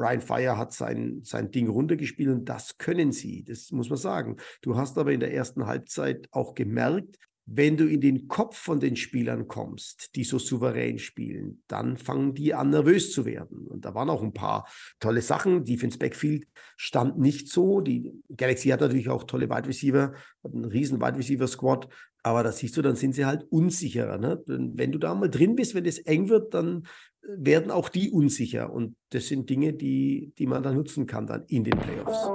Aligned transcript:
Ryan 0.00 0.20
Fire 0.20 0.56
hat 0.56 0.72
sein, 0.72 1.20
sein 1.22 1.50
Ding 1.50 1.68
runtergespielt 1.68 2.30
und 2.30 2.44
das 2.48 2.78
können 2.78 3.12
sie, 3.12 3.44
das 3.44 3.70
muss 3.70 3.90
man 3.90 3.98
sagen. 3.98 4.36
Du 4.62 4.76
hast 4.76 4.98
aber 4.98 5.12
in 5.12 5.20
der 5.20 5.34
ersten 5.34 5.66
Halbzeit 5.66 6.28
auch 6.32 6.54
gemerkt, 6.54 7.18
wenn 7.52 7.76
du 7.76 7.88
in 7.88 8.00
den 8.00 8.28
Kopf 8.28 8.56
von 8.56 8.78
den 8.78 8.94
Spielern 8.94 9.48
kommst, 9.48 10.14
die 10.14 10.22
so 10.22 10.38
souverän 10.38 11.00
spielen, 11.00 11.64
dann 11.66 11.96
fangen 11.96 12.32
die 12.32 12.54
an, 12.54 12.70
nervös 12.70 13.12
zu 13.12 13.24
werden. 13.24 13.66
Und 13.66 13.84
da 13.84 13.92
waren 13.92 14.08
auch 14.08 14.22
ein 14.22 14.32
paar 14.32 14.68
tolle 15.00 15.20
Sachen. 15.20 15.64
Defense 15.64 15.98
Backfield 15.98 16.46
stand 16.76 17.18
nicht 17.18 17.48
so. 17.48 17.80
Die 17.80 18.12
Galaxy 18.36 18.68
hat 18.68 18.80
natürlich 18.80 19.08
auch 19.08 19.24
tolle 19.24 19.50
Wide 19.50 19.66
Receiver, 19.66 20.12
hat 20.44 20.54
einen 20.54 20.66
riesen 20.66 21.00
Wide 21.00 21.18
Receiver 21.18 21.48
Squad. 21.48 21.88
Aber 22.22 22.44
da 22.44 22.52
siehst 22.52 22.76
du, 22.76 22.82
dann 22.82 22.94
sind 22.94 23.14
sie 23.14 23.24
halt 23.24 23.44
unsicherer. 23.50 24.18
Ne? 24.18 24.40
Wenn 24.46 24.92
du 24.92 24.98
da 24.98 25.14
mal 25.14 25.30
drin 25.30 25.56
bist, 25.56 25.74
wenn 25.74 25.86
es 25.86 25.98
eng 25.98 26.28
wird, 26.28 26.54
dann 26.54 26.86
werden 27.36 27.70
auch 27.70 27.88
die 27.88 28.10
unsicher. 28.10 28.72
Und 28.72 28.96
das 29.10 29.28
sind 29.28 29.48
Dinge, 29.50 29.72
die, 29.72 30.32
die 30.38 30.46
man 30.46 30.62
dann 30.62 30.76
nutzen 30.76 31.06
kann 31.06 31.26
dann 31.26 31.44
in 31.48 31.64
den 31.64 31.78
Playoffs. 31.78 32.30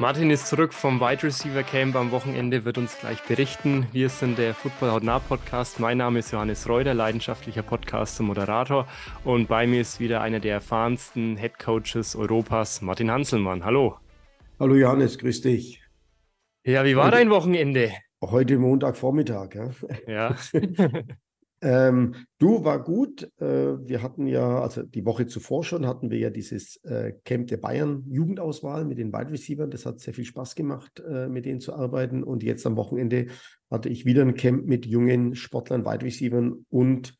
Martin 0.00 0.30
ist 0.30 0.46
zurück 0.46 0.72
vom 0.74 1.00
Wide 1.00 1.24
Receiver 1.24 1.64
Camp 1.64 1.96
am 1.96 2.12
Wochenende, 2.12 2.64
wird 2.64 2.78
uns 2.78 2.96
gleich 3.00 3.20
berichten. 3.24 3.88
Wir 3.90 4.08
sind 4.08 4.38
der 4.38 4.54
Football 4.54 4.92
Hautnah 4.92 5.18
Podcast. 5.18 5.80
Mein 5.80 5.98
Name 5.98 6.20
ist 6.20 6.30
Johannes 6.30 6.68
Reuter, 6.68 6.94
leidenschaftlicher 6.94 7.64
Podcaster, 7.64 8.22
Moderator. 8.22 8.86
Und 9.24 9.48
bei 9.48 9.66
mir 9.66 9.80
ist 9.80 9.98
wieder 9.98 10.20
einer 10.20 10.38
der 10.38 10.54
erfahrensten 10.54 11.36
Head 11.36 11.58
Coaches 11.58 12.14
Europas, 12.14 12.80
Martin 12.80 13.10
Hanselmann. 13.10 13.64
Hallo. 13.64 13.96
Hallo 14.60 14.76
Johannes, 14.76 15.18
grüß 15.18 15.40
dich. 15.40 15.82
Ja, 16.64 16.84
wie 16.84 16.94
war 16.96 17.10
dein 17.10 17.30
Wochenende? 17.30 17.92
Heute 18.22 18.58
Montagvormittag, 18.58 19.54
ja. 19.54 19.70
Ja. 20.06 20.36
Ähm, 21.60 22.14
du 22.38 22.64
war 22.64 22.82
gut. 22.82 23.24
Äh, 23.40 23.84
wir 23.84 24.02
hatten 24.02 24.26
ja, 24.26 24.60
also 24.60 24.82
die 24.82 25.04
Woche 25.04 25.26
zuvor 25.26 25.64
schon, 25.64 25.86
hatten 25.86 26.10
wir 26.10 26.18
ja 26.18 26.30
dieses 26.30 26.76
äh, 26.84 27.14
Camp 27.24 27.48
der 27.48 27.56
Bayern 27.56 28.04
Jugendauswahl 28.08 28.84
mit 28.84 28.98
den 28.98 29.12
Wide 29.12 29.32
Receivers. 29.32 29.70
Das 29.70 29.86
hat 29.86 30.00
sehr 30.00 30.14
viel 30.14 30.24
Spaß 30.24 30.54
gemacht, 30.54 31.00
äh, 31.00 31.28
mit 31.28 31.44
denen 31.46 31.60
zu 31.60 31.74
arbeiten. 31.74 32.22
Und 32.22 32.42
jetzt 32.42 32.64
am 32.66 32.76
Wochenende 32.76 33.26
hatte 33.70 33.88
ich 33.88 34.04
wieder 34.04 34.22
ein 34.22 34.34
Camp 34.34 34.66
mit 34.66 34.86
jungen 34.86 35.34
Sportlern, 35.34 35.84
Wide 35.84 36.04
Receivers 36.04 36.52
und, 36.70 37.18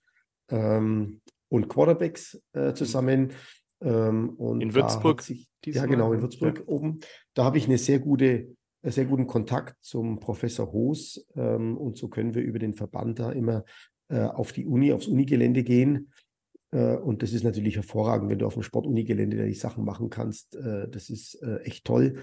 ähm, 0.51 1.21
und 1.49 1.69
Quarterbacks 1.69 2.41
äh, 2.53 2.75
zusammen. 2.75 3.33
Ähm, 3.81 4.31
und 4.31 4.61
in 4.61 4.75
Würzburg? 4.75 5.23
Sich, 5.23 5.49
ja, 5.65 5.87
genau, 5.87 6.13
in 6.13 6.23
Würzburg 6.23 6.59
ja. 6.59 6.65
oben. 6.67 7.01
Da 7.35 7.45
habe 7.45 7.59
ich 7.59 7.67
eine 7.67 7.79
sehr 7.79 7.99
gute 7.99 8.57
sehr 8.91 9.05
guten 9.05 9.27
Kontakt 9.27 9.77
zum 9.81 10.21
Professor 10.21 10.73
Hoos 10.73 11.27
ähm, 11.37 11.77
und 11.77 11.97
so 11.97 12.09
können 12.09 12.35
wir 12.35 12.43
über 12.43 12.59
den 12.59 12.75
Verband 12.75 13.19
da 13.19 13.33
immer 13.33 13.65
äh, 14.09 14.21
auf 14.21 14.53
die 14.53 14.67
Uni, 14.67 14.93
aufs 14.93 15.07
Unigelände 15.07 15.63
gehen. 15.63 16.13
Äh, 16.71 16.97
und 16.97 17.23
das 17.23 17.33
ist 17.33 17.45
natürlich 17.45 17.77
hervorragend, 17.77 18.31
wenn 18.31 18.39
du 18.39 18.47
auf 18.47 18.55
dem 18.55 18.63
Sportunigelände 18.63 19.37
da 19.37 19.45
die 19.45 19.55
Sachen 19.55 19.85
machen 19.85 20.11
kannst. 20.11 20.57
Äh, 20.57 20.89
das 20.89 21.11
ist 21.11 21.35
äh, 21.43 21.59
echt 21.63 21.85
toll 21.85 22.23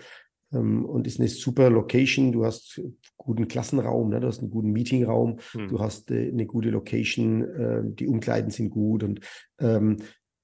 ähm, 0.54 0.86
und 0.86 1.08
ist 1.08 1.20
eine 1.20 1.30
super 1.30 1.70
Location. 1.70 2.32
Du 2.32 2.46
hast 2.46 2.82
guten 3.18 3.48
Klassenraum, 3.48 4.10
ne? 4.10 4.20
du 4.20 4.28
hast 4.28 4.40
einen 4.40 4.52
guten 4.52 4.72
Meetingraum, 4.72 5.40
hm. 5.52 5.68
du 5.68 5.80
hast 5.80 6.12
äh, 6.12 6.30
eine 6.30 6.46
gute 6.46 6.70
Location, 6.70 7.44
äh, 7.44 7.82
die 7.84 8.08
Umkleiden 8.08 8.52
sind 8.52 8.70
gut 8.70 9.04
und 9.04 9.20
ähm, 9.60 9.98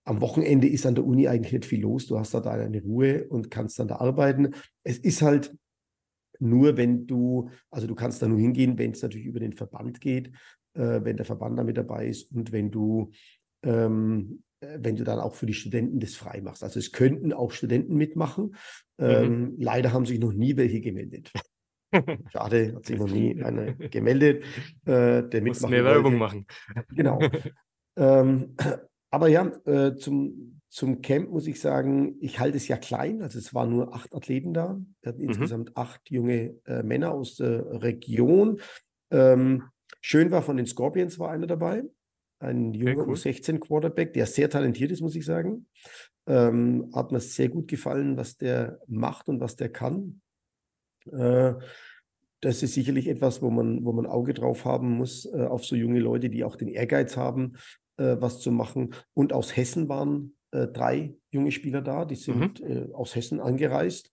am 0.03 0.19
Wochenende 0.19 0.67
ist 0.67 0.85
an 0.85 0.95
der 0.95 1.05
Uni 1.05 1.27
eigentlich 1.27 1.53
nicht 1.53 1.65
viel 1.65 1.81
los. 1.81 2.07
Du 2.07 2.17
hast 2.17 2.33
da 2.33 2.39
deine 2.39 2.81
Ruhe 2.81 3.27
und 3.29 3.51
kannst 3.51 3.77
dann 3.77 3.87
da 3.87 3.97
arbeiten. 3.97 4.55
Es 4.83 4.97
ist 4.97 5.21
halt 5.21 5.55
nur, 6.41 6.77
wenn 6.77 7.07
du, 7.07 7.49
also 7.69 7.87
du 7.87 7.95
kannst 7.95 8.21
da 8.21 8.27
nur 8.27 8.39
hingehen, 8.39 8.77
wenn 8.77 8.91
es 8.91 9.01
natürlich 9.01 9.27
über 9.27 9.39
den 9.39 9.53
Verband 9.53 10.01
geht 10.01 10.31
äh, 10.73 11.03
wenn 11.03 11.17
der 11.17 11.25
Verband 11.25 11.57
da 11.57 11.63
mit 11.63 11.77
dabei 11.77 12.07
ist 12.07 12.31
und 12.31 12.51
wenn 12.51 12.71
du, 12.71 13.11
ähm, 13.63 14.43
äh, 14.61 14.77
wenn 14.79 14.95
du 14.95 15.03
dann 15.03 15.19
auch 15.19 15.35
für 15.35 15.45
die 15.45 15.53
Studenten 15.53 15.99
das 15.99 16.15
frei 16.15 16.41
machst. 16.41 16.63
Also 16.63 16.79
es 16.79 16.91
könnten 16.91 17.33
auch 17.33 17.51
Studenten 17.51 17.95
mitmachen. 17.95 18.55
Ähm, 18.97 19.41
mhm. 19.41 19.55
Leider 19.57 19.93
haben 19.93 20.05
sich 20.05 20.19
noch 20.19 20.33
nie 20.33 20.55
welche 20.57 20.81
gemeldet. 20.81 21.31
Schade, 22.31 22.75
hat 22.75 22.85
sich 22.85 22.97
noch 22.97 23.09
nie 23.09 23.41
einer 23.43 23.73
gemeldet, 23.73 24.45
äh, 24.85 25.23
der 25.23 25.41
Muss 25.41 25.61
mehr 25.67 25.83
Werbung 25.83 26.17
machen. 26.17 26.45
Genau. 26.95 27.19
ähm, 27.97 28.55
aber 29.09 29.27
ja, 29.27 29.47
äh, 29.65 29.97
zum, 29.97 30.60
zum 30.71 31.01
Camp 31.01 31.29
muss 31.29 31.47
ich 31.47 31.59
sagen, 31.59 32.15
ich 32.21 32.39
halte 32.39 32.55
es 32.55 32.69
ja 32.69 32.77
klein. 32.77 33.21
Also 33.21 33.37
es 33.37 33.53
waren 33.53 33.71
nur 33.71 33.93
acht 33.93 34.15
Athleten 34.15 34.53
da. 34.53 34.79
Wir 35.01 35.09
hatten 35.09 35.21
mhm. 35.21 35.29
insgesamt 35.29 35.75
acht 35.75 36.09
junge 36.09 36.55
äh, 36.65 36.81
Männer 36.81 37.11
aus 37.11 37.35
der 37.35 37.83
Region. 37.83 38.61
Ähm, 39.11 39.63
Schön 39.99 40.31
war 40.31 40.41
von 40.41 40.55
den 40.55 40.65
Scorpions 40.65 41.19
war 41.19 41.29
einer 41.31 41.45
dabei. 41.45 41.83
Ein 42.39 42.73
junger 42.73 43.05
cool. 43.05 43.17
16 43.17 43.59
Quarterback, 43.59 44.13
der 44.13 44.25
sehr 44.25 44.49
talentiert 44.49 44.91
ist, 44.91 45.01
muss 45.01 45.15
ich 45.15 45.25
sagen. 45.25 45.67
Ähm, 46.25 46.89
hat 46.95 47.11
mir 47.11 47.19
sehr 47.19 47.49
gut 47.49 47.67
gefallen, 47.67 48.15
was 48.15 48.37
der 48.37 48.79
macht 48.87 49.27
und 49.27 49.41
was 49.41 49.57
der 49.57 49.69
kann. 49.69 50.21
Äh, 51.11 51.53
das 52.39 52.63
ist 52.63 52.73
sicherlich 52.73 53.09
etwas, 53.09 53.41
wo 53.41 53.51
man, 53.51 53.83
wo 53.83 53.91
man 53.91 54.05
Auge 54.05 54.33
drauf 54.33 54.63
haben 54.63 54.91
muss, 54.91 55.25
äh, 55.25 55.43
auf 55.43 55.65
so 55.65 55.75
junge 55.75 55.99
Leute, 55.99 56.29
die 56.29 56.45
auch 56.45 56.55
den 56.55 56.69
Ehrgeiz 56.69 57.17
haben, 57.17 57.57
äh, 57.97 58.15
was 58.19 58.39
zu 58.39 58.51
machen. 58.51 58.95
Und 59.13 59.33
aus 59.33 59.55
Hessen 59.55 59.89
waren 59.89 60.35
äh, 60.51 60.67
drei 60.67 61.15
junge 61.31 61.51
Spieler 61.51 61.81
da, 61.81 62.05
die 62.05 62.15
sind 62.15 62.61
mhm. 62.61 62.67
Äh, 62.67 62.93
aus 62.93 63.15
Hessen 63.15 63.39
angereist. 63.39 64.11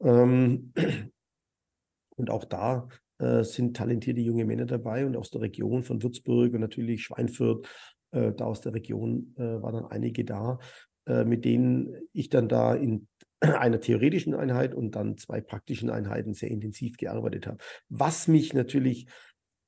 Ähm, 0.00 0.72
und 2.16 2.30
auch 2.30 2.44
da 2.44 2.88
äh, 3.18 3.42
sind 3.42 3.76
talentierte 3.76 4.20
junge 4.20 4.44
Männer 4.44 4.66
dabei 4.66 5.06
und 5.06 5.16
aus 5.16 5.30
der 5.30 5.42
Region 5.42 5.82
von 5.82 6.02
Würzburg 6.02 6.52
und 6.54 6.60
natürlich 6.60 7.02
Schweinfurt, 7.04 7.68
äh, 8.12 8.32
da 8.32 8.44
aus 8.44 8.60
der 8.60 8.74
Region 8.74 9.34
äh, 9.36 9.62
waren 9.62 9.74
dann 9.74 9.86
einige 9.86 10.24
da, 10.24 10.58
äh, 11.06 11.24
mit 11.24 11.44
denen 11.44 11.96
ich 12.12 12.28
dann 12.28 12.48
da 12.48 12.74
in 12.74 13.08
einer 13.40 13.80
theoretischen 13.80 14.34
Einheit 14.34 14.74
und 14.74 14.92
dann 14.92 15.16
zwei 15.16 15.40
praktischen 15.40 15.90
Einheiten 15.90 16.34
sehr 16.34 16.50
intensiv 16.50 16.96
gearbeitet 16.96 17.46
habe. 17.46 17.58
Was 17.88 18.28
mich 18.28 18.52
natürlich, 18.52 19.06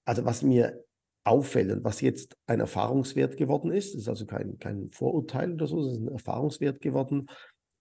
also 0.05 0.25
was 0.25 0.43
mir 0.43 0.85
auffällt 1.25 1.85
was 1.85 2.01
jetzt 2.01 2.37
ein 2.47 2.61
Erfahrungswert 2.61 3.37
geworden 3.37 3.71
ist, 3.73 3.95
ist 3.95 4.09
also 4.09 4.27
kein, 4.27 4.59
kein 4.59 4.91
Vorurteil 4.91 5.53
oder 5.53 5.67
so, 5.67 5.81
es 5.81 5.93
ist 5.93 6.01
ein 6.01 6.09
Erfahrungswert 6.09 6.81
geworden. 6.81 7.29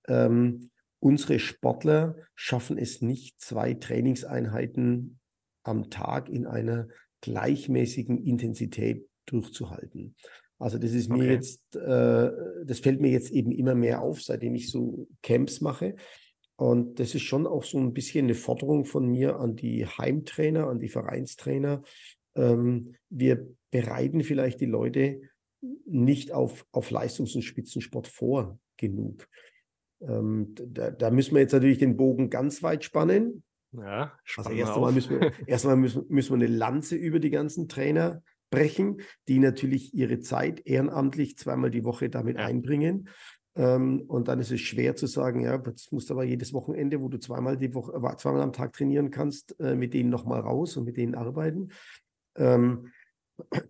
Ähm, 0.07 0.69
unsere 0.99 1.39
Sportler 1.39 2.15
schaffen 2.35 2.77
es 2.77 3.01
nicht, 3.01 3.39
zwei 3.39 3.73
Trainingseinheiten 3.73 5.19
am 5.63 5.89
Tag 5.89 6.29
in 6.29 6.45
einer 6.45 6.87
gleichmäßigen 7.21 8.23
Intensität 8.23 9.07
durchzuhalten. 9.25 10.15
Also 10.57 10.77
das 10.77 10.91
ist 10.91 11.09
mir 11.09 11.23
okay. 11.23 11.33
jetzt, 11.33 11.75
äh, 11.75 12.31
das 12.65 12.79
fällt 12.79 12.99
mir 12.99 13.11
jetzt 13.11 13.31
eben 13.31 13.51
immer 13.51 13.75
mehr 13.75 14.01
auf, 14.01 14.21
seitdem 14.21 14.55
ich 14.55 14.69
so 14.69 15.07
Camps 15.23 15.61
mache. 15.61 15.95
Und 16.57 16.99
das 16.99 17.15
ist 17.15 17.21
schon 17.21 17.47
auch 17.47 17.63
so 17.63 17.77
ein 17.77 17.93
bisschen 17.93 18.25
eine 18.25 18.35
Forderung 18.35 18.83
von 18.83 19.07
mir 19.07 19.39
an 19.39 19.55
die 19.55 19.85
Heimtrainer, 19.85 20.67
an 20.67 20.79
die 20.79 20.89
Vereinstrainer. 20.89 21.81
Ähm, 22.39 22.95
wir 23.09 23.47
bereiten 23.71 24.23
vielleicht 24.23 24.61
die 24.61 24.65
Leute 24.65 25.21
nicht 25.85 26.31
auf, 26.31 26.65
auf 26.71 26.89
Leistungs- 26.89 27.35
und 27.35 27.41
Spitzensport 27.41 28.07
vor 28.07 28.59
genug. 28.77 29.27
Ähm, 30.01 30.55
da, 30.55 30.91
da 30.91 31.11
müssen 31.11 31.35
wir 31.35 31.41
jetzt 31.41 31.51
natürlich 31.51 31.79
den 31.79 31.97
Bogen 31.97 32.29
ganz 32.29 32.63
weit 32.63 32.83
spannen. 32.83 33.43
Ja, 33.71 34.17
also 34.37 34.49
erst 34.49 34.73
einmal, 34.73 34.93
müssen 34.93 35.19
wir, 35.19 35.31
erst 35.47 35.65
einmal 35.65 35.77
müssen, 35.77 36.05
müssen 36.07 36.39
wir 36.39 36.47
eine 36.47 36.55
Lanze 36.55 36.95
über 36.95 37.19
die 37.19 37.29
ganzen 37.29 37.67
Trainer 37.67 38.23
brechen, 38.49 39.01
die 39.27 39.39
natürlich 39.39 39.93
ihre 39.93 40.19
Zeit 40.21 40.65
ehrenamtlich 40.65 41.37
zweimal 41.37 41.69
die 41.69 41.83
Woche 41.83 42.09
damit 42.09 42.37
ja. 42.37 42.45
einbringen. 42.45 43.09
Ähm, 43.55 44.01
und 44.07 44.27
dann 44.27 44.39
ist 44.39 44.51
es 44.51 44.61
schwer 44.61 44.95
zu 44.95 45.05
sagen, 45.05 45.41
ja, 45.41 45.57
das 45.57 45.91
musst 45.91 46.09
du 46.09 46.13
aber 46.13 46.23
jedes 46.23 46.53
Wochenende, 46.53 47.01
wo 47.01 47.09
du 47.09 47.19
zweimal 47.19 47.57
die 47.57 47.73
Woche, 47.73 47.93
äh, 47.93 48.17
zweimal 48.17 48.41
am 48.41 48.53
Tag 48.53 48.73
trainieren 48.73 49.11
kannst, 49.11 49.59
äh, 49.59 49.75
mit 49.75 49.93
denen 49.93 50.09
nochmal 50.09 50.39
raus 50.39 50.77
und 50.77 50.85
mit 50.85 50.97
denen 50.97 51.13
arbeiten. 51.13 51.69
Ähm, 52.35 52.91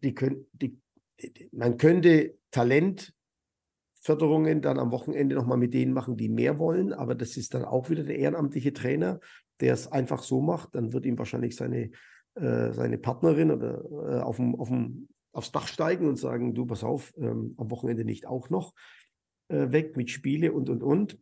die 0.04 0.14
können, 0.14 0.46
die, 0.54 0.78
die, 1.22 1.50
man 1.52 1.78
könnte 1.78 2.38
Talentförderungen 2.52 4.62
dann 4.62 4.80
am 4.80 4.92
Wochenende 4.92 5.36
nochmal 5.36 5.58
mit 5.58 5.74
denen 5.74 5.94
machen, 5.94 6.18
die 6.18 6.30
mehr 6.30 6.60
wollen, 6.60 6.94
aber 6.94 7.16
das 7.16 7.38
ist 7.38 7.54
dann 7.54 7.66
auch 7.66 7.90
wieder 7.90 8.04
der 8.04 8.18
ehrenamtliche 8.18 8.74
Trainer 8.74 9.20
der 9.60 9.74
es 9.74 9.92
einfach 9.92 10.24
so 10.24 10.42
macht, 10.42 10.76
dann 10.76 10.94
wird 10.94 11.06
ihm 11.06 11.18
wahrscheinlich 11.18 11.56
seine, 11.56 11.92
äh, 12.36 12.72
seine 12.72 12.98
Partnerin 12.98 13.52
oder 13.52 13.84
äh, 13.84 14.22
auf 14.22 14.38
dem, 14.38 14.56
auf 14.56 14.70
dem, 14.70 15.10
aufs 15.32 15.52
Dach 15.52 15.68
steigen 15.68 16.08
und 16.08 16.18
sagen, 16.18 16.54
du, 16.54 16.66
pass 16.66 16.84
auf, 16.84 17.14
ähm, 17.18 17.54
am 17.58 17.70
Wochenende 17.70 18.06
nicht 18.06 18.26
auch 18.26 18.50
noch 18.50 18.74
äh, 19.50 19.72
weg 19.72 19.98
mit 19.98 20.10
Spiele 20.10 20.54
und, 20.54 20.70
und, 20.70 20.84
und. 20.84 21.20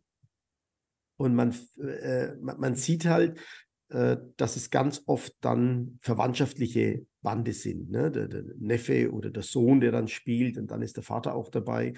Und 1.20 1.34
man, 1.34 1.52
äh, 1.78 2.36
man, 2.36 2.76
sieht 2.76 3.06
halt, 3.06 3.40
dass 3.90 4.56
es 4.56 4.68
ganz 4.68 5.02
oft 5.06 5.34
dann 5.40 5.98
verwandtschaftliche 6.02 7.06
Bande 7.22 7.52
sind. 7.52 7.90
Ne? 7.90 8.10
Der, 8.10 8.28
der, 8.28 8.44
Neffe 8.58 9.12
oder 9.12 9.30
der 9.30 9.42
Sohn, 9.42 9.80
der 9.80 9.92
dann 9.92 10.08
spielt 10.08 10.56
und 10.58 10.70
dann 10.70 10.82
ist 10.82 10.96
der 10.96 11.02
Vater 11.02 11.34
auch 11.34 11.48
dabei. 11.48 11.94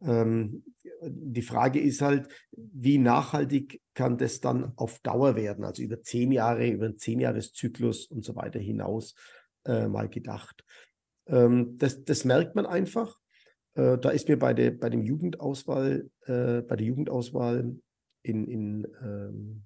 Ähm, 0.00 0.64
die 1.02 1.42
Frage 1.42 1.80
ist 1.80 2.02
halt, 2.02 2.28
wie 2.52 2.98
nachhaltig 2.98 3.80
kann 3.94 4.18
das 4.18 4.40
dann 4.40 4.72
auf 4.76 4.98
Dauer 5.00 5.36
werden, 5.36 5.64
also 5.64 5.82
über 5.82 6.02
zehn 6.02 6.32
Jahre, 6.32 6.68
über 6.68 6.86
einen 6.86 6.98
Zehnjahreszyklus 6.98 8.06
und 8.06 8.24
so 8.24 8.36
weiter 8.36 8.58
hinaus 8.58 9.14
äh, 9.64 9.88
mal 9.88 10.08
gedacht. 10.08 10.64
Ähm, 11.26 11.76
das, 11.78 12.04
das 12.04 12.24
merkt 12.24 12.54
man 12.54 12.66
einfach. 12.66 13.18
Äh, 13.74 13.98
da 13.98 14.10
ist 14.10 14.28
mir 14.28 14.38
bei 14.38 14.54
der, 14.54 14.70
bei 14.70 14.88
dem 14.88 15.02
Jugendauswahl, 15.02 16.10
äh, 16.26 16.62
bei 16.62 16.76
der 16.76 16.86
Jugendauswahl 16.86 17.76
in, 18.22 18.46
in, 18.46 18.86
ähm, 19.02 19.62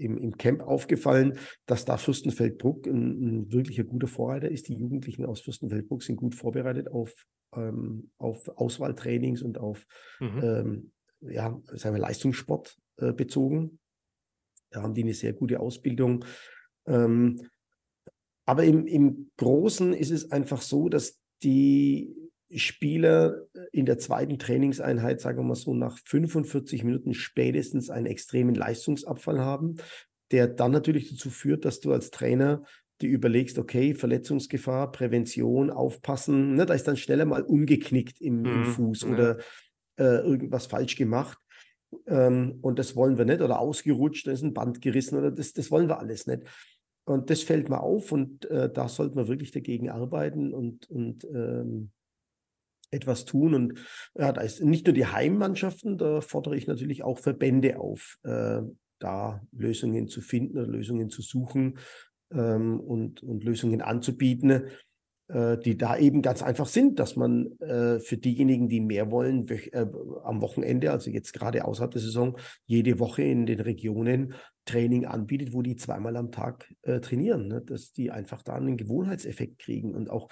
im, 0.00 0.18
im 0.18 0.36
Camp 0.36 0.62
aufgefallen, 0.62 1.38
dass 1.66 1.84
da 1.84 1.96
Fürstenfeldbruck 1.96 2.86
ein, 2.86 3.20
ein, 3.20 3.52
wirklicher 3.52 3.84
guter 3.84 4.08
Vorreiter 4.08 4.50
ist. 4.50 4.68
Die 4.68 4.74
Jugendlichen 4.74 5.24
aus 5.24 5.40
Fürstenfeldbruck 5.40 6.02
sind 6.02 6.16
gut 6.16 6.34
vorbereitet 6.34 6.88
auf, 6.88 7.26
ähm, 7.54 8.10
auf 8.18 8.48
Auswahltrainings 8.48 9.42
und 9.42 9.58
auf 9.58 9.86
mhm. 10.18 10.40
ähm, 10.42 10.92
ja, 11.20 11.60
sagen 11.66 11.94
wir, 11.94 12.00
Leistungssport 12.00 12.76
äh, 12.96 13.12
bezogen. 13.12 13.78
Da 14.70 14.82
haben 14.82 14.94
die 14.94 15.02
eine 15.02 15.14
sehr 15.14 15.32
gute 15.32 15.60
Ausbildung. 15.60 16.24
Ähm, 16.86 17.48
aber 18.46 18.64
im, 18.64 18.86
im 18.86 19.30
Großen 19.36 19.92
ist 19.92 20.10
es 20.10 20.30
einfach 20.30 20.62
so, 20.62 20.88
dass 20.88 21.20
die 21.42 22.16
Spieler 22.54 23.46
in 23.72 23.86
der 23.86 23.98
zweiten 23.98 24.38
Trainingseinheit, 24.38 25.20
sagen 25.20 25.38
wir 25.38 25.44
mal 25.44 25.54
so, 25.54 25.74
nach 25.74 25.98
45 26.04 26.84
Minuten 26.84 27.14
spätestens 27.14 27.90
einen 27.90 28.06
extremen 28.06 28.54
Leistungsabfall 28.54 29.40
haben, 29.40 29.76
der 30.32 30.48
dann 30.48 30.72
natürlich 30.72 31.10
dazu 31.10 31.30
führt, 31.30 31.64
dass 31.64 31.80
du 31.80 31.92
als 31.92 32.10
Trainer 32.10 32.62
dir 33.00 33.10
überlegst, 33.10 33.58
okay, 33.58 33.94
Verletzungsgefahr, 33.94 34.92
Prävention, 34.92 35.70
aufpassen, 35.70 36.54
ne, 36.54 36.66
da 36.66 36.74
ist 36.74 36.86
dann 36.86 36.96
schneller 36.96 37.24
mal 37.24 37.42
umgeknickt 37.42 38.20
im, 38.20 38.44
im 38.44 38.60
mhm, 38.60 38.64
Fuß 38.64 39.02
ja. 39.02 39.08
oder 39.08 39.38
äh, 39.96 40.18
irgendwas 40.22 40.66
falsch 40.66 40.96
gemacht. 40.96 41.38
Ähm, 42.06 42.58
und 42.60 42.78
das 42.78 42.94
wollen 42.96 43.18
wir 43.18 43.24
nicht 43.24 43.40
oder 43.40 43.58
ausgerutscht, 43.58 44.26
da 44.26 44.32
ist 44.32 44.42
ein 44.42 44.54
Band 44.54 44.80
gerissen 44.80 45.18
oder 45.18 45.30
das, 45.30 45.52
das 45.52 45.70
wollen 45.70 45.88
wir 45.88 45.98
alles 45.98 46.26
nicht. 46.26 46.42
Und 47.04 47.30
das 47.30 47.42
fällt 47.42 47.68
mir 47.68 47.80
auf 47.80 48.12
und 48.12 48.44
äh, 48.50 48.70
da 48.70 48.88
sollten 48.88 49.16
wir 49.16 49.28
wirklich 49.28 49.50
dagegen 49.50 49.90
arbeiten 49.90 50.52
und, 50.52 50.88
und 50.90 51.24
ähm, 51.24 51.90
etwas 52.90 53.24
tun. 53.24 53.54
Und 53.54 53.78
ja, 54.16 54.32
da 54.32 54.40
ist 54.40 54.62
nicht 54.62 54.86
nur 54.86 54.94
die 54.94 55.06
Heimmannschaften, 55.06 55.98
da 55.98 56.20
fordere 56.20 56.56
ich 56.56 56.66
natürlich 56.66 57.02
auch 57.02 57.18
Verbände 57.18 57.78
auf, 57.78 58.18
äh, 58.24 58.60
da 58.98 59.42
Lösungen 59.52 60.08
zu 60.08 60.20
finden 60.20 60.58
oder 60.58 60.68
Lösungen 60.68 61.10
zu 61.10 61.22
suchen 61.22 61.78
ähm, 62.32 62.80
und, 62.80 63.22
und 63.22 63.44
Lösungen 63.44 63.80
anzubieten, 63.80 64.68
äh, 65.28 65.58
die 65.58 65.76
da 65.76 65.96
eben 65.96 66.22
ganz 66.22 66.42
einfach 66.42 66.66
sind, 66.66 66.98
dass 66.98 67.16
man 67.16 67.52
äh, 67.60 68.00
für 68.00 68.16
diejenigen, 68.16 68.68
die 68.68 68.80
mehr 68.80 69.10
wollen, 69.10 69.48
äh, 69.48 69.86
am 70.24 70.42
Wochenende, 70.42 70.90
also 70.90 71.10
jetzt 71.10 71.32
gerade 71.32 71.64
außerhalb 71.64 71.92
der 71.92 72.02
Saison, 72.02 72.36
jede 72.66 72.98
Woche 72.98 73.22
in 73.22 73.46
den 73.46 73.60
Regionen 73.60 74.34
Training 74.64 75.06
anbietet, 75.06 75.52
wo 75.52 75.62
die 75.62 75.76
zweimal 75.76 76.16
am 76.16 76.30
Tag 76.30 76.72
äh, 76.82 77.00
trainieren, 77.00 77.48
ne? 77.48 77.62
dass 77.62 77.92
die 77.92 78.10
einfach 78.10 78.42
da 78.42 78.54
einen 78.54 78.76
Gewohnheitseffekt 78.76 79.58
kriegen 79.58 79.94
und 79.94 80.10
auch 80.10 80.28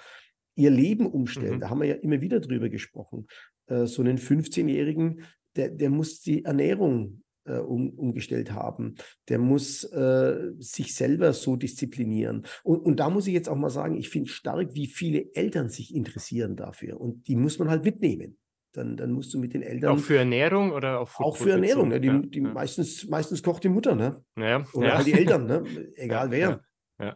ihr 0.59 0.69
Leben 0.69 1.07
umstellen. 1.07 1.55
Mhm. 1.55 1.59
Da 1.61 1.69
haben 1.69 1.81
wir 1.81 1.87
ja 1.87 1.95
immer 1.95 2.21
wieder 2.21 2.39
drüber 2.39 2.69
gesprochen. 2.69 3.27
Äh, 3.67 3.85
so 3.85 4.01
einen 4.01 4.17
15-Jährigen, 4.17 5.23
der, 5.55 5.69
der 5.69 5.89
muss 5.89 6.21
die 6.21 6.45
Ernährung 6.45 7.23
äh, 7.45 7.57
um, 7.57 7.89
umgestellt 7.91 8.51
haben. 8.51 8.95
Der 9.29 9.39
muss 9.39 9.83
äh, 9.85 10.51
sich 10.59 10.93
selber 10.93 11.33
so 11.33 11.55
disziplinieren. 11.55 12.45
Und, 12.63 12.79
und 12.79 12.99
da 12.99 13.09
muss 13.09 13.27
ich 13.27 13.33
jetzt 13.33 13.49
auch 13.49 13.55
mal 13.55 13.69
sagen, 13.69 13.95
ich 13.95 14.09
finde 14.09 14.29
stark, 14.29 14.75
wie 14.75 14.87
viele 14.87 15.33
Eltern 15.33 15.69
sich 15.69 15.95
interessieren 15.95 16.55
dafür. 16.55 16.99
Und 16.99 17.27
die 17.27 17.35
muss 17.35 17.57
man 17.57 17.69
halt 17.69 17.83
mitnehmen. 17.83 18.37
Dann, 18.73 18.97
dann 18.97 19.11
musst 19.11 19.33
du 19.33 19.39
mit 19.39 19.53
den 19.55 19.63
Eltern. 19.63 19.97
Auch 19.97 19.99
für 19.99 20.17
Ernährung 20.17 20.71
oder 20.71 20.99
auch 20.99 21.09
für 21.09 21.23
Auch 21.23 21.37
für 21.37 21.51
Ernährung. 21.51 21.87
Ne? 21.87 21.99
Die, 21.99 22.07
ja, 22.07 22.19
die 22.19 22.39
ja. 22.39 22.53
Meistens, 22.53 23.07
meistens 23.07 23.41
kocht 23.41 23.63
die 23.63 23.69
Mutter, 23.69 23.95
ne? 23.95 24.23
Ja, 24.37 24.63
oder 24.73 24.97
halt 24.97 25.07
die 25.07 25.13
Eltern, 25.13 25.47
ne? 25.47 25.63
Egal 25.95 26.29
wer. 26.29 26.61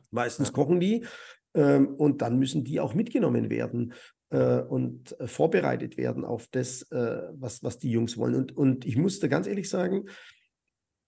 Meistens 0.10 0.52
kochen 0.54 0.80
die. 0.80 1.06
Ähm, 1.54 1.96
und 1.96 2.22
dann 2.22 2.40
müssen 2.40 2.64
die 2.64 2.80
auch 2.80 2.94
mitgenommen 2.94 3.50
werden 3.50 3.94
äh, 4.30 4.62
und 4.62 5.20
äh, 5.20 5.28
vorbereitet 5.28 5.98
werden 5.98 6.26
auf 6.26 6.48
das, 6.48 6.84
äh, 6.92 7.24
was, 7.34 7.64
was 7.64 7.78
die 7.78 7.92
Jungs 7.92 8.18
wollen. 8.18 8.36
Und, 8.36 8.58
und 8.58 8.86
ich 8.86 8.98
musste 8.98 9.30
ganz 9.30 9.48
ehrlich 9.48 9.70
sagen, 9.70 10.06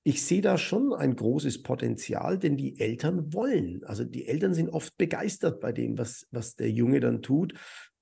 ich 0.03 0.23
sehe 0.23 0.41
da 0.41 0.59
schon 0.59 0.93
ein 0.93 1.15
großes 1.15 1.63
Potenzial, 1.63 2.37
denn 2.37 2.57
die 2.57 2.79
Eltern 2.79 3.33
wollen. 3.33 3.83
Also 3.85 4.03
die 4.03 4.27
Eltern 4.27 4.53
sind 4.53 4.69
oft 4.69 4.95
begeistert 4.97 5.59
bei 5.59 5.71
dem, 5.71 5.97
was, 5.97 6.27
was 6.29 6.55
der 6.55 6.69
Junge 6.69 6.99
dann 6.99 7.23
tut 7.23 7.55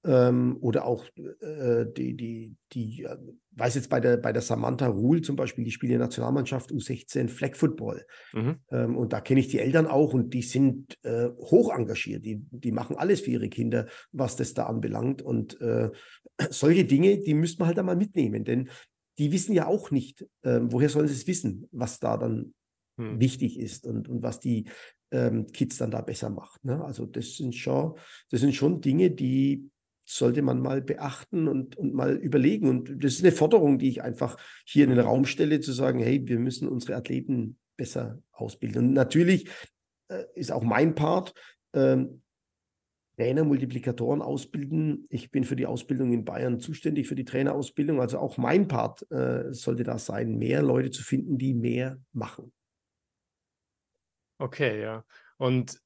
ähm, 0.05 0.57
oder 0.59 0.85
auch 0.85 1.05
äh, 1.15 1.85
die, 1.85 2.15
die, 2.15 2.55
die, 2.73 3.03
äh, 3.03 3.17
weiß 3.51 3.75
jetzt 3.75 3.89
bei 3.89 3.99
der, 3.99 4.17
bei 4.17 4.33
der 4.33 4.41
Samantha 4.41 4.87
Ruhl 4.87 5.21
zum 5.21 5.35
Beispiel, 5.35 5.63
die 5.63 5.71
spielt 5.71 5.91
in 5.91 5.99
der 5.99 6.07
Nationalmannschaft 6.07 6.71
U16 6.71 7.29
Flag 7.29 7.55
Football. 7.55 8.05
Mhm. 8.33 8.55
Ähm, 8.71 8.97
und 8.97 9.13
da 9.13 9.21
kenne 9.21 9.39
ich 9.39 9.47
die 9.47 9.59
Eltern 9.59 9.87
auch 9.87 10.13
und 10.13 10.33
die 10.33 10.41
sind 10.41 10.97
äh, 11.03 11.29
hoch 11.37 11.73
engagiert. 11.73 12.25
Die, 12.25 12.45
die 12.51 12.71
machen 12.71 12.97
alles 12.97 13.21
für 13.21 13.31
ihre 13.31 13.49
Kinder, 13.49 13.87
was 14.11 14.35
das 14.35 14.53
da 14.53 14.65
anbelangt. 14.65 15.21
Und 15.21 15.59
äh, 15.61 15.89
solche 16.49 16.85
Dinge, 16.85 17.19
die 17.19 17.33
müsste 17.33 17.59
man 17.59 17.67
halt 17.67 17.79
einmal 17.79 17.95
mitnehmen, 17.95 18.43
denn 18.43 18.69
die 19.19 19.31
wissen 19.31 19.53
ja 19.53 19.67
auch 19.67 19.91
nicht, 19.91 20.25
ähm, 20.43 20.71
woher 20.71 20.89
sollen 20.89 21.07
sie 21.07 21.13
es 21.13 21.27
wissen, 21.27 21.67
was 21.71 21.99
da 21.99 22.17
dann 22.17 22.53
mhm. 22.97 23.19
wichtig 23.19 23.59
ist 23.59 23.85
und, 23.85 24.09
und 24.09 24.23
was 24.23 24.39
die 24.39 24.65
ähm, 25.11 25.47
Kids 25.51 25.77
dann 25.77 25.91
da 25.91 26.01
besser 26.01 26.29
macht. 26.29 26.65
Ne? 26.65 26.83
Also 26.83 27.05
das 27.05 27.37
sind 27.37 27.55
schon, 27.55 27.95
das 28.31 28.41
sind 28.41 28.55
schon 28.55 28.81
Dinge, 28.81 29.11
die 29.11 29.69
sollte 30.05 30.41
man 30.41 30.59
mal 30.59 30.81
beachten 30.81 31.47
und, 31.47 31.77
und 31.77 31.93
mal 31.93 32.15
überlegen. 32.15 32.69
Und 32.69 33.03
das 33.03 33.13
ist 33.13 33.23
eine 33.23 33.31
Forderung, 33.31 33.79
die 33.79 33.89
ich 33.89 34.03
einfach 34.03 34.37
hier 34.65 34.83
in 34.83 34.91
den 34.91 34.99
Raum 34.99 35.25
stelle, 35.25 35.59
zu 35.59 35.71
sagen, 35.71 35.99
hey, 35.99 36.21
wir 36.27 36.39
müssen 36.39 36.67
unsere 36.67 36.95
Athleten 36.95 37.57
besser 37.77 38.21
ausbilden. 38.31 38.87
Und 38.87 38.93
natürlich 38.93 39.49
äh, 40.09 40.23
ist 40.35 40.51
auch 40.51 40.63
mein 40.63 40.95
Part, 40.95 41.33
ähm, 41.73 42.21
Trainer, 43.15 43.43
Multiplikatoren 43.43 44.21
ausbilden. 44.21 45.05
Ich 45.09 45.29
bin 45.29 45.43
für 45.43 45.55
die 45.55 45.67
Ausbildung 45.67 46.11
in 46.13 46.25
Bayern 46.25 46.59
zuständig, 46.59 47.07
für 47.07 47.15
die 47.15 47.25
Trainerausbildung. 47.25 48.01
Also 48.01 48.17
auch 48.17 48.37
mein 48.37 48.67
Part 48.67 49.09
äh, 49.11 49.53
sollte 49.53 49.83
da 49.83 49.99
sein, 49.99 50.37
mehr 50.37 50.63
Leute 50.63 50.89
zu 50.89 51.03
finden, 51.03 51.37
die 51.37 51.53
mehr 51.53 51.99
machen. 52.11 52.51
Okay, 54.39 54.81
ja. 54.81 55.05
Und 55.37 55.79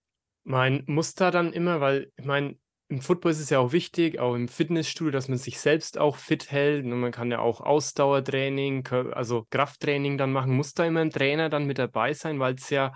mein 0.45 0.83
Muster 0.87 1.29
dann 1.29 1.51
immer, 1.51 1.81
weil 1.81 2.11
ich 2.15 2.25
meine, 2.25 2.57
im 2.89 3.01
Football 3.01 3.31
ist 3.31 3.41
es 3.41 3.49
ja 3.49 3.59
auch 3.59 3.73
wichtig, 3.73 4.19
auch 4.19 4.33
im 4.33 4.47
Fitnessstudio, 4.47 5.11
dass 5.11 5.27
man 5.27 5.37
sich 5.37 5.59
selbst 5.59 5.97
auch 5.97 6.15
fit 6.15 6.51
hält. 6.51 6.85
Und 6.85 6.99
man 6.99 7.11
kann 7.11 7.31
ja 7.31 7.39
auch 7.39 7.59
Ausdauertraining, 7.59 8.87
also 9.11 9.45
Krafttraining 9.49 10.17
dann 10.17 10.31
machen. 10.31 10.55
Muss 10.55 10.73
da 10.73 10.85
immer 10.85 11.01
ein 11.01 11.09
Trainer 11.09 11.49
dann 11.49 11.65
mit 11.65 11.79
dabei 11.79 12.13
sein, 12.13 12.39
weil 12.39 12.55
es 12.55 12.69
ja 12.69 12.93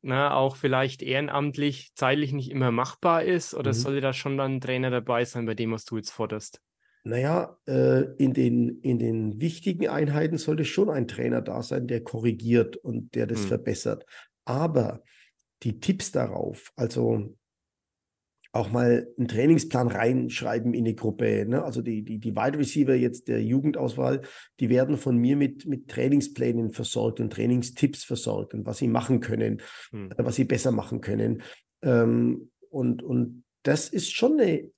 na, 0.00 0.34
auch 0.34 0.56
vielleicht 0.56 1.02
ehrenamtlich 1.02 1.92
zeitlich 1.94 2.32
nicht 2.32 2.50
immer 2.50 2.72
machbar 2.72 3.22
ist? 3.22 3.54
Oder 3.54 3.70
mhm. 3.70 3.76
sollte 3.76 4.00
da 4.00 4.12
schon 4.12 4.36
dann 4.36 4.56
ein 4.56 4.60
Trainer 4.60 4.90
dabei 4.90 5.24
sein, 5.24 5.46
bei 5.46 5.54
dem, 5.54 5.70
was 5.70 5.84
du 5.84 5.96
jetzt 5.96 6.10
forderst? 6.10 6.60
Naja, 7.04 7.56
äh, 7.66 8.02
in, 8.16 8.32
den, 8.32 8.80
in 8.80 8.98
den 8.98 9.40
wichtigen 9.40 9.88
Einheiten 9.88 10.38
sollte 10.38 10.64
schon 10.64 10.90
ein 10.90 11.06
Trainer 11.06 11.42
da 11.42 11.62
sein, 11.62 11.86
der 11.86 12.02
korrigiert 12.02 12.76
und 12.76 13.14
der 13.14 13.28
das 13.28 13.42
mhm. 13.42 13.48
verbessert. 13.48 14.04
Aber 14.44 15.02
die 15.62 15.78
Tipps 15.78 16.10
darauf, 16.10 16.72
also 16.74 17.36
auch 18.52 18.70
mal 18.70 19.08
einen 19.16 19.28
Trainingsplan 19.28 19.88
reinschreiben 19.88 20.74
in 20.74 20.84
die 20.84 20.94
Gruppe. 20.94 21.46
Ne? 21.46 21.64
Also 21.64 21.80
die, 21.80 22.02
die, 22.02 22.18
die 22.18 22.36
Wide 22.36 22.58
Receiver 22.58 22.94
jetzt 22.94 23.28
der 23.28 23.42
Jugendauswahl, 23.42 24.20
die 24.60 24.68
werden 24.68 24.98
von 24.98 25.16
mir 25.16 25.36
mit, 25.36 25.66
mit 25.66 25.88
Trainingsplänen 25.88 26.70
versorgt 26.70 27.18
und 27.20 27.32
Trainingstipps 27.32 28.04
versorgt 28.04 28.52
und 28.52 28.66
was 28.66 28.78
sie 28.78 28.88
machen 28.88 29.20
können, 29.20 29.62
hm. 29.90 30.10
Äh, 30.10 30.24
was 30.24 30.36
sie 30.36 30.44
besser 30.44 30.70
machen 30.70 31.00
können. 31.00 31.42
Ähm, 31.82 32.50
und, 32.68 33.02
und 33.02 33.44
das 33.62 33.88
ist 33.88 34.12
schon 34.12 34.38
eine 34.38 34.58
äh, 34.58 34.70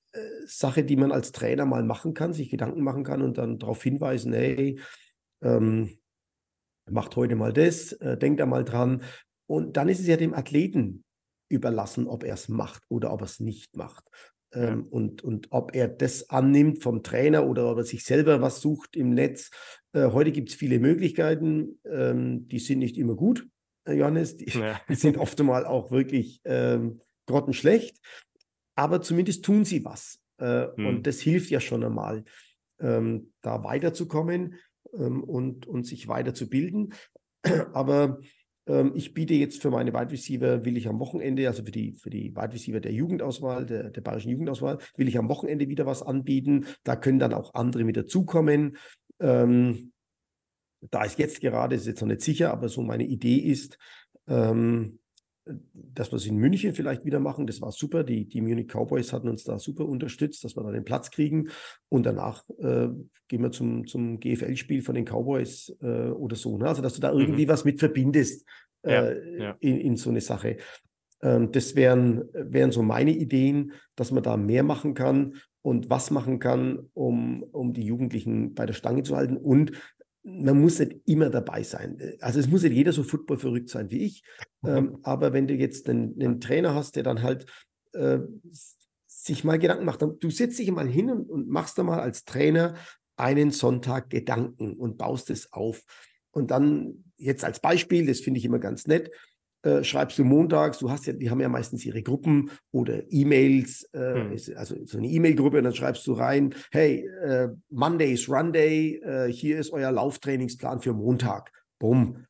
Sache, 0.46 0.84
die 0.84 0.96
man 0.96 1.10
als 1.10 1.32
Trainer 1.32 1.66
mal 1.66 1.82
machen 1.82 2.14
kann, 2.14 2.32
sich 2.32 2.50
Gedanken 2.50 2.82
machen 2.82 3.02
kann 3.02 3.22
und 3.22 3.38
dann 3.38 3.58
darauf 3.58 3.82
hinweisen, 3.82 4.32
hey, 4.32 4.78
ähm, 5.42 5.98
macht 6.88 7.16
heute 7.16 7.34
mal 7.34 7.52
das, 7.52 7.92
äh, 7.94 8.16
denkt 8.16 8.40
da 8.40 8.46
mal 8.46 8.64
dran. 8.64 9.02
Und 9.46 9.76
dann 9.76 9.88
ist 9.88 10.00
es 10.00 10.06
ja 10.06 10.16
dem 10.16 10.32
Athleten 10.32 11.03
überlassen, 11.48 12.06
ob 12.06 12.24
er 12.24 12.34
es 12.34 12.48
macht 12.48 12.82
oder 12.88 13.12
ob 13.12 13.20
er 13.22 13.26
es 13.26 13.40
nicht 13.40 13.76
macht. 13.76 14.04
Ja. 14.54 14.70
Ähm, 14.70 14.84
und, 14.84 15.22
und 15.22 15.48
ob 15.50 15.74
er 15.74 15.88
das 15.88 16.30
annimmt 16.30 16.82
vom 16.82 17.02
Trainer 17.02 17.46
oder 17.46 17.70
ob 17.70 17.78
er 17.78 17.84
sich 17.84 18.04
selber 18.04 18.40
was 18.40 18.60
sucht 18.60 18.96
im 18.96 19.10
Netz. 19.10 19.50
Äh, 19.92 20.10
heute 20.12 20.32
gibt 20.32 20.50
es 20.50 20.54
viele 20.54 20.78
Möglichkeiten, 20.78 21.80
ähm, 21.84 22.48
die 22.48 22.58
sind 22.58 22.78
nicht 22.78 22.96
immer 22.96 23.16
gut, 23.16 23.46
äh, 23.86 23.94
Johannes. 23.94 24.36
Die, 24.36 24.46
ja. 24.50 24.80
die, 24.88 24.94
sind 24.94 25.16
oft 25.16 25.38
einmal 25.40 25.66
auch 25.66 25.90
wirklich 25.90 26.40
ähm, 26.44 27.00
grottenschlecht, 27.26 28.00
aber 28.76 29.02
zumindest 29.02 29.44
tun 29.44 29.64
sie 29.64 29.84
was. 29.84 30.20
Äh, 30.38 30.68
hm. 30.74 30.86
Und 30.86 31.06
das 31.06 31.20
hilft 31.20 31.50
ja 31.50 31.60
schon 31.60 31.84
einmal, 31.84 32.24
ähm, 32.80 33.32
da 33.40 33.62
weiterzukommen 33.64 34.56
ähm, 34.92 35.22
und, 35.22 35.66
und 35.66 35.84
sich 35.84 36.08
weiterzubilden. 36.08 36.94
Aber 37.72 38.20
ähm, 38.66 38.92
ich 38.94 39.14
biete 39.14 39.34
jetzt 39.34 39.62
für 39.62 39.70
meine 39.70 39.92
Wide 39.92 40.10
Receiver, 40.10 40.64
will 40.64 40.76
ich 40.76 40.88
am 40.88 40.98
Wochenende, 40.98 41.46
also 41.48 41.64
für 41.64 41.70
die, 41.70 41.92
für 41.92 42.10
die 42.10 42.34
Wide 42.34 42.52
Receiver 42.52 42.80
der 42.80 42.92
Jugendauswahl, 42.92 43.66
der, 43.66 43.90
der 43.90 44.00
bayerischen 44.00 44.30
Jugendauswahl, 44.30 44.78
will 44.96 45.08
ich 45.08 45.18
am 45.18 45.28
Wochenende 45.28 45.68
wieder 45.68 45.86
was 45.86 46.02
anbieten. 46.02 46.66
Da 46.82 46.96
können 46.96 47.18
dann 47.18 47.34
auch 47.34 47.54
andere 47.54 47.84
mit 47.84 47.96
dazukommen. 47.96 48.76
Ähm, 49.20 49.92
da 50.90 51.04
ist 51.04 51.18
jetzt 51.18 51.40
gerade, 51.40 51.74
ist 51.74 51.86
jetzt 51.86 52.00
noch 52.00 52.08
nicht 52.08 52.22
sicher, 52.22 52.52
aber 52.52 52.68
so 52.68 52.82
meine 52.82 53.04
Idee 53.04 53.36
ist, 53.36 53.78
ähm, 54.28 54.98
dass 55.72 56.10
wir 56.10 56.16
es 56.16 56.26
in 56.26 56.36
München 56.36 56.74
vielleicht 56.74 57.04
wieder 57.04 57.20
machen. 57.20 57.46
Das 57.46 57.60
war 57.60 57.70
super. 57.70 58.02
Die, 58.02 58.26
die 58.26 58.40
Munich 58.40 58.68
Cowboys 58.68 59.12
hatten 59.12 59.28
uns 59.28 59.44
da 59.44 59.58
super 59.58 59.86
unterstützt, 59.86 60.42
dass 60.44 60.56
wir 60.56 60.62
da 60.62 60.70
den 60.70 60.84
Platz 60.84 61.10
kriegen. 61.10 61.48
Und 61.88 62.06
danach 62.06 62.42
äh, 62.58 62.88
gehen 63.28 63.42
wir 63.42 63.50
zum, 63.50 63.86
zum 63.86 64.20
GFL-Spiel 64.20 64.82
von 64.82 64.94
den 64.94 65.04
Cowboys 65.04 65.76
äh, 65.82 66.08
oder 66.08 66.36
so. 66.36 66.56
Ne? 66.56 66.66
Also, 66.66 66.82
dass 66.82 66.94
du 66.94 67.00
da 67.00 67.12
irgendwie 67.12 67.44
mhm. 67.44 67.50
was 67.50 67.64
mit 67.64 67.78
verbindest 67.78 68.46
äh, 68.82 68.92
ja, 68.92 69.44
ja. 69.44 69.56
In, 69.60 69.80
in 69.80 69.96
so 69.96 70.10
eine 70.10 70.20
Sache. 70.20 70.56
Ähm, 71.22 71.52
das 71.52 71.74
wären, 71.74 72.24
wären 72.32 72.70
so 72.70 72.82
meine 72.82 73.12
Ideen, 73.12 73.72
dass 73.96 74.12
man 74.12 74.22
da 74.22 74.36
mehr 74.36 74.62
machen 74.62 74.94
kann 74.94 75.34
und 75.62 75.88
was 75.88 76.10
machen 76.10 76.38
kann, 76.38 76.90
um, 76.92 77.42
um 77.42 77.72
die 77.72 77.84
Jugendlichen 77.84 78.54
bei 78.54 78.66
der 78.66 78.74
Stange 78.74 79.02
zu 79.02 79.16
halten. 79.16 79.36
Und 79.36 79.72
man 80.24 80.60
muss 80.60 80.78
nicht 80.78 80.96
immer 81.04 81.28
dabei 81.28 81.62
sein. 81.62 82.16
Also 82.20 82.40
es 82.40 82.48
muss 82.48 82.62
nicht 82.62 82.72
jeder 82.72 82.92
so 82.92 83.02
Football 83.02 83.38
verrückt 83.38 83.68
sein 83.68 83.90
wie 83.90 84.04
ich. 84.04 84.24
Mhm. 84.62 84.68
Ähm, 84.68 84.98
aber 85.02 85.32
wenn 85.32 85.46
du 85.46 85.54
jetzt 85.54 85.88
einen, 85.88 86.20
einen, 86.20 86.40
Trainer 86.40 86.74
hast, 86.74 86.96
der 86.96 87.02
dann 87.02 87.22
halt 87.22 87.46
äh, 87.92 88.20
sich 89.06 89.44
mal 89.44 89.58
Gedanken 89.58 89.84
macht, 89.84 90.02
du 90.02 90.30
setzt 90.30 90.58
dich 90.58 90.70
mal 90.70 90.88
hin 90.88 91.10
und, 91.10 91.30
und 91.30 91.48
machst 91.48 91.78
da 91.78 91.82
mal 91.82 92.00
als 92.00 92.24
Trainer 92.24 92.74
einen 93.16 93.50
Sonntag 93.50 94.10
Gedanken 94.10 94.74
und 94.74 94.96
baust 94.96 95.30
es 95.30 95.52
auf. 95.52 95.84
Und 96.30 96.50
dann 96.50 97.04
jetzt 97.16 97.44
als 97.44 97.60
Beispiel, 97.60 98.06
das 98.06 98.20
finde 98.20 98.38
ich 98.38 98.44
immer 98.44 98.58
ganz 98.58 98.86
nett, 98.86 99.10
äh, 99.64 99.82
schreibst 99.82 100.18
du 100.18 100.24
montags, 100.24 100.78
du 100.78 100.90
hast 100.90 101.06
ja, 101.06 101.14
die 101.14 101.30
haben 101.30 101.40
ja 101.40 101.48
meistens 101.48 101.84
ihre 101.86 102.02
Gruppen 102.02 102.50
oder 102.70 103.02
E-Mails, 103.10 103.88
äh, 103.92 104.14
hm. 104.14 104.56
also 104.56 104.76
so 104.84 104.98
eine 104.98 105.08
E-Mail-Gruppe 105.08 105.58
und 105.58 105.64
dann 105.64 105.74
schreibst 105.74 106.06
du 106.06 106.12
rein, 106.12 106.54
hey, 106.70 107.08
äh, 107.22 107.48
Monday 107.70 108.12
is 108.12 108.28
Run 108.28 108.52
Day, 108.52 109.00
äh, 109.02 109.32
hier 109.32 109.58
ist 109.58 109.72
euer 109.72 109.90
Lauftrainingsplan 109.90 110.80
für 110.80 110.92
Montag. 110.92 111.50
Bumm. 111.78 112.26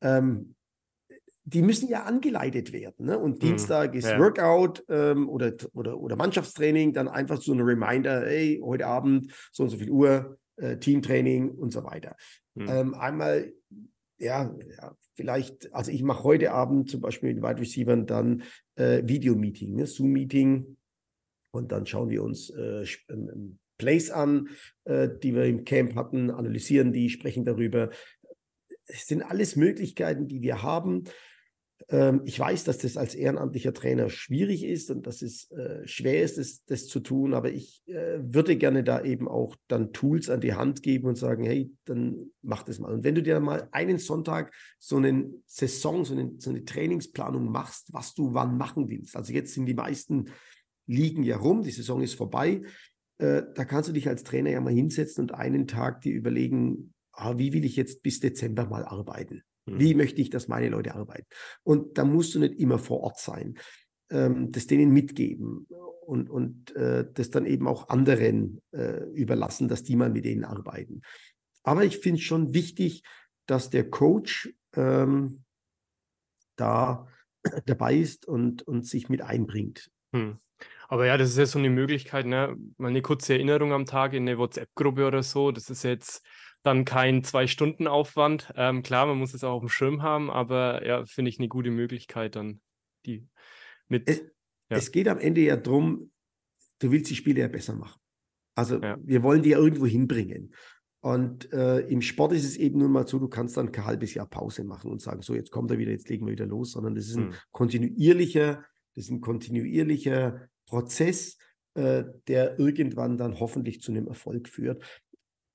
Ähm, 0.00 0.54
die 1.42 1.62
müssen 1.62 1.88
ja 1.88 2.04
angeleitet 2.04 2.72
werden. 2.72 3.06
Ne? 3.06 3.18
Und 3.18 3.34
hm. 3.34 3.40
Dienstag 3.40 3.96
ist 3.96 4.08
ja. 4.08 4.18
Workout 4.20 4.84
ähm, 4.88 5.28
oder, 5.28 5.52
oder, 5.72 5.98
oder 5.98 6.14
Mannschaftstraining, 6.14 6.92
dann 6.92 7.08
einfach 7.08 7.42
so 7.42 7.52
ein 7.52 7.60
Reminder, 7.60 8.26
hey, 8.26 8.60
heute 8.62 8.86
Abend 8.86 9.32
so 9.50 9.64
und 9.64 9.70
so 9.70 9.76
viel 9.76 9.90
Uhr, 9.90 10.38
äh, 10.56 10.76
Teamtraining 10.76 11.50
und 11.50 11.72
so 11.72 11.82
weiter. 11.82 12.14
Hm. 12.56 12.68
Ähm, 12.68 12.94
einmal 12.94 13.52
ja, 14.20 14.54
vielleicht, 15.14 15.72
also 15.72 15.90
ich 15.90 16.02
mache 16.02 16.24
heute 16.24 16.52
Abend 16.52 16.90
zum 16.90 17.00
Beispiel 17.00 17.34
mit 17.34 17.42
Wide 17.42 17.60
Receivern 17.60 18.06
dann 18.06 18.42
äh, 18.76 19.02
Video-Meeting, 19.04 19.74
ne? 19.74 19.86
Zoom-Meeting 19.86 20.76
und 21.52 21.72
dann 21.72 21.86
schauen 21.86 22.10
wir 22.10 22.22
uns 22.22 22.50
äh, 22.50 22.84
Plays 23.78 24.10
an, 24.10 24.50
äh, 24.84 25.08
die 25.22 25.34
wir 25.34 25.44
im 25.44 25.64
Camp 25.64 25.94
hatten, 25.94 26.30
analysieren 26.30 26.92
die, 26.92 27.08
sprechen 27.08 27.44
darüber. 27.44 27.90
Es 28.86 29.06
sind 29.06 29.22
alles 29.22 29.56
Möglichkeiten, 29.56 30.28
die 30.28 30.42
wir 30.42 30.62
haben. 30.62 31.04
Ähm, 31.88 32.22
ich 32.24 32.38
weiß, 32.38 32.64
dass 32.64 32.78
das 32.78 32.96
als 32.96 33.14
ehrenamtlicher 33.14 33.72
Trainer 33.72 34.08
schwierig 34.10 34.64
ist 34.64 34.90
und 34.90 35.06
dass 35.06 35.22
es 35.22 35.50
äh, 35.50 35.86
schwer 35.86 36.22
ist, 36.22 36.38
das, 36.38 36.64
das, 36.64 36.86
zu 36.86 37.00
tun, 37.00 37.34
aber 37.34 37.50
ich 37.50 37.82
äh, 37.86 38.18
würde 38.20 38.56
gerne 38.56 38.84
da 38.84 39.02
eben 39.02 39.28
auch 39.28 39.56
dann 39.68 39.92
Tools 39.92 40.28
an 40.28 40.40
die 40.40 40.54
Hand 40.54 40.82
geben 40.82 41.08
und 41.08 41.16
sagen, 41.16 41.44
hey, 41.44 41.72
dann 41.84 42.30
mach 42.42 42.62
das 42.62 42.78
mal. 42.78 42.92
Und 42.92 43.04
wenn 43.04 43.14
du 43.14 43.22
dir 43.22 43.40
mal 43.40 43.68
einen 43.72 43.98
Sonntag 43.98 44.52
so 44.78 44.96
eine 44.96 45.30
Saison, 45.46 46.04
so 46.04 46.14
eine, 46.14 46.32
so 46.38 46.50
eine 46.50 46.64
Trainingsplanung 46.64 47.50
machst, 47.50 47.92
was 47.92 48.14
du 48.14 48.34
wann 48.34 48.56
machen 48.56 48.88
willst. 48.88 49.16
Also 49.16 49.32
jetzt 49.32 49.54
sind 49.54 49.66
die 49.66 49.74
meisten 49.74 50.26
liegen 50.86 51.22
ja 51.22 51.36
rum, 51.36 51.62
die 51.62 51.70
Saison 51.70 52.02
ist 52.02 52.14
vorbei. 52.14 52.62
Äh, 53.18 53.42
da 53.54 53.64
kannst 53.64 53.88
du 53.88 53.92
dich 53.92 54.08
als 54.08 54.24
Trainer 54.24 54.50
ja 54.50 54.60
mal 54.60 54.72
hinsetzen 54.72 55.22
und 55.22 55.34
einen 55.34 55.66
Tag 55.66 56.00
dir 56.00 56.12
überlegen, 56.12 56.94
ah, 57.12 57.38
wie 57.38 57.52
will 57.52 57.64
ich 57.64 57.76
jetzt 57.76 58.02
bis 58.02 58.18
Dezember 58.20 58.66
mal 58.66 58.84
arbeiten? 58.84 59.42
Wie 59.78 59.94
mhm. 59.94 59.98
möchte 59.98 60.20
ich, 60.20 60.30
dass 60.30 60.48
meine 60.48 60.68
Leute 60.68 60.94
arbeiten? 60.94 61.26
Und 61.62 61.98
da 61.98 62.04
musst 62.04 62.34
du 62.34 62.40
nicht 62.40 62.54
immer 62.54 62.78
vor 62.78 63.00
Ort 63.00 63.18
sein, 63.18 63.58
ähm, 64.10 64.52
das 64.52 64.66
denen 64.66 64.92
mitgeben 64.92 65.66
und, 66.00 66.28
und 66.28 66.74
äh, 66.76 67.06
das 67.12 67.30
dann 67.30 67.46
eben 67.46 67.68
auch 67.68 67.88
anderen 67.88 68.60
äh, 68.72 69.04
überlassen, 69.12 69.68
dass 69.68 69.82
die 69.82 69.96
mal 69.96 70.10
mit 70.10 70.24
denen 70.24 70.44
arbeiten. 70.44 71.02
Aber 71.62 71.84
ich 71.84 71.98
finde 71.98 72.18
es 72.18 72.24
schon 72.24 72.54
wichtig, 72.54 73.02
dass 73.46 73.70
der 73.70 73.88
Coach 73.88 74.52
ähm, 74.74 75.44
da 76.56 77.06
dabei 77.66 77.96
ist 77.96 78.26
und, 78.26 78.62
und 78.62 78.86
sich 78.86 79.08
mit 79.08 79.22
einbringt. 79.22 79.90
Hm. 80.14 80.38
Aber 80.88 81.06
ja, 81.06 81.16
das 81.16 81.30
ist 81.30 81.38
ja 81.38 81.46
so 81.46 81.58
eine 81.58 81.70
Möglichkeit, 81.70 82.26
ne? 82.26 82.56
mal 82.76 82.88
eine 82.88 83.02
kurze 83.02 83.34
Erinnerung 83.34 83.72
am 83.72 83.86
Tag 83.86 84.12
in 84.12 84.28
eine 84.28 84.38
WhatsApp-Gruppe 84.38 85.06
oder 85.06 85.22
so. 85.22 85.52
Das 85.52 85.70
ist 85.70 85.84
jetzt 85.84 86.26
dann 86.62 86.84
kein 86.84 87.24
Zwei-Stunden-Aufwand. 87.24 88.52
Ähm, 88.56 88.82
klar, 88.82 89.06
man 89.06 89.18
muss 89.18 89.34
es 89.34 89.44
auch 89.44 89.54
auf 89.54 89.62
dem 89.62 89.68
Schirm 89.68 90.02
haben, 90.02 90.30
aber 90.30 90.86
ja, 90.86 91.04
finde 91.06 91.30
ich 91.30 91.38
eine 91.38 91.48
gute 91.48 91.70
Möglichkeit 91.70 92.36
dann, 92.36 92.60
die 93.06 93.26
mit. 93.88 94.08
Es, 94.08 94.20
ja. 94.70 94.76
es 94.76 94.92
geht 94.92 95.08
am 95.08 95.18
Ende 95.18 95.40
ja 95.40 95.56
darum, 95.56 96.10
du 96.78 96.90
willst 96.90 97.10
die 97.10 97.16
Spiele 97.16 97.40
ja 97.40 97.48
besser 97.48 97.74
machen. 97.74 98.00
Also 98.54 98.80
ja. 98.80 98.98
wir 99.02 99.22
wollen 99.22 99.42
die 99.42 99.50
ja 99.50 99.58
irgendwo 99.58 99.86
hinbringen. 99.86 100.54
Und 101.02 101.50
äh, 101.52 101.80
im 101.88 102.02
Sport 102.02 102.32
ist 102.32 102.44
es 102.44 102.56
eben 102.56 102.78
nun 102.78 102.92
mal 102.92 103.06
so, 103.06 103.18
du 103.18 103.28
kannst 103.28 103.56
dann 103.56 103.72
kein 103.72 103.86
halbes 103.86 104.12
Jahr 104.12 104.26
Pause 104.26 104.64
machen 104.64 104.90
und 104.90 105.00
sagen, 105.00 105.22
so, 105.22 105.34
jetzt 105.34 105.50
kommt 105.50 105.70
er 105.70 105.78
wieder, 105.78 105.92
jetzt 105.92 106.10
legen 106.10 106.26
wir 106.26 106.32
wieder 106.32 106.46
los, 106.46 106.72
sondern 106.72 106.94
das 106.94 107.06
ist 107.06 107.16
ein 107.16 107.28
hm. 107.28 107.34
kontinuierlicher, 107.52 108.64
das 108.94 109.04
ist 109.04 109.10
ein 109.10 109.22
kontinuierlicher 109.22 110.48
Prozess, 110.66 111.38
äh, 111.74 112.04
der 112.28 112.58
irgendwann 112.58 113.16
dann 113.16 113.40
hoffentlich 113.40 113.80
zu 113.80 113.92
einem 113.92 114.08
Erfolg 114.08 114.48
führt. 114.48 114.84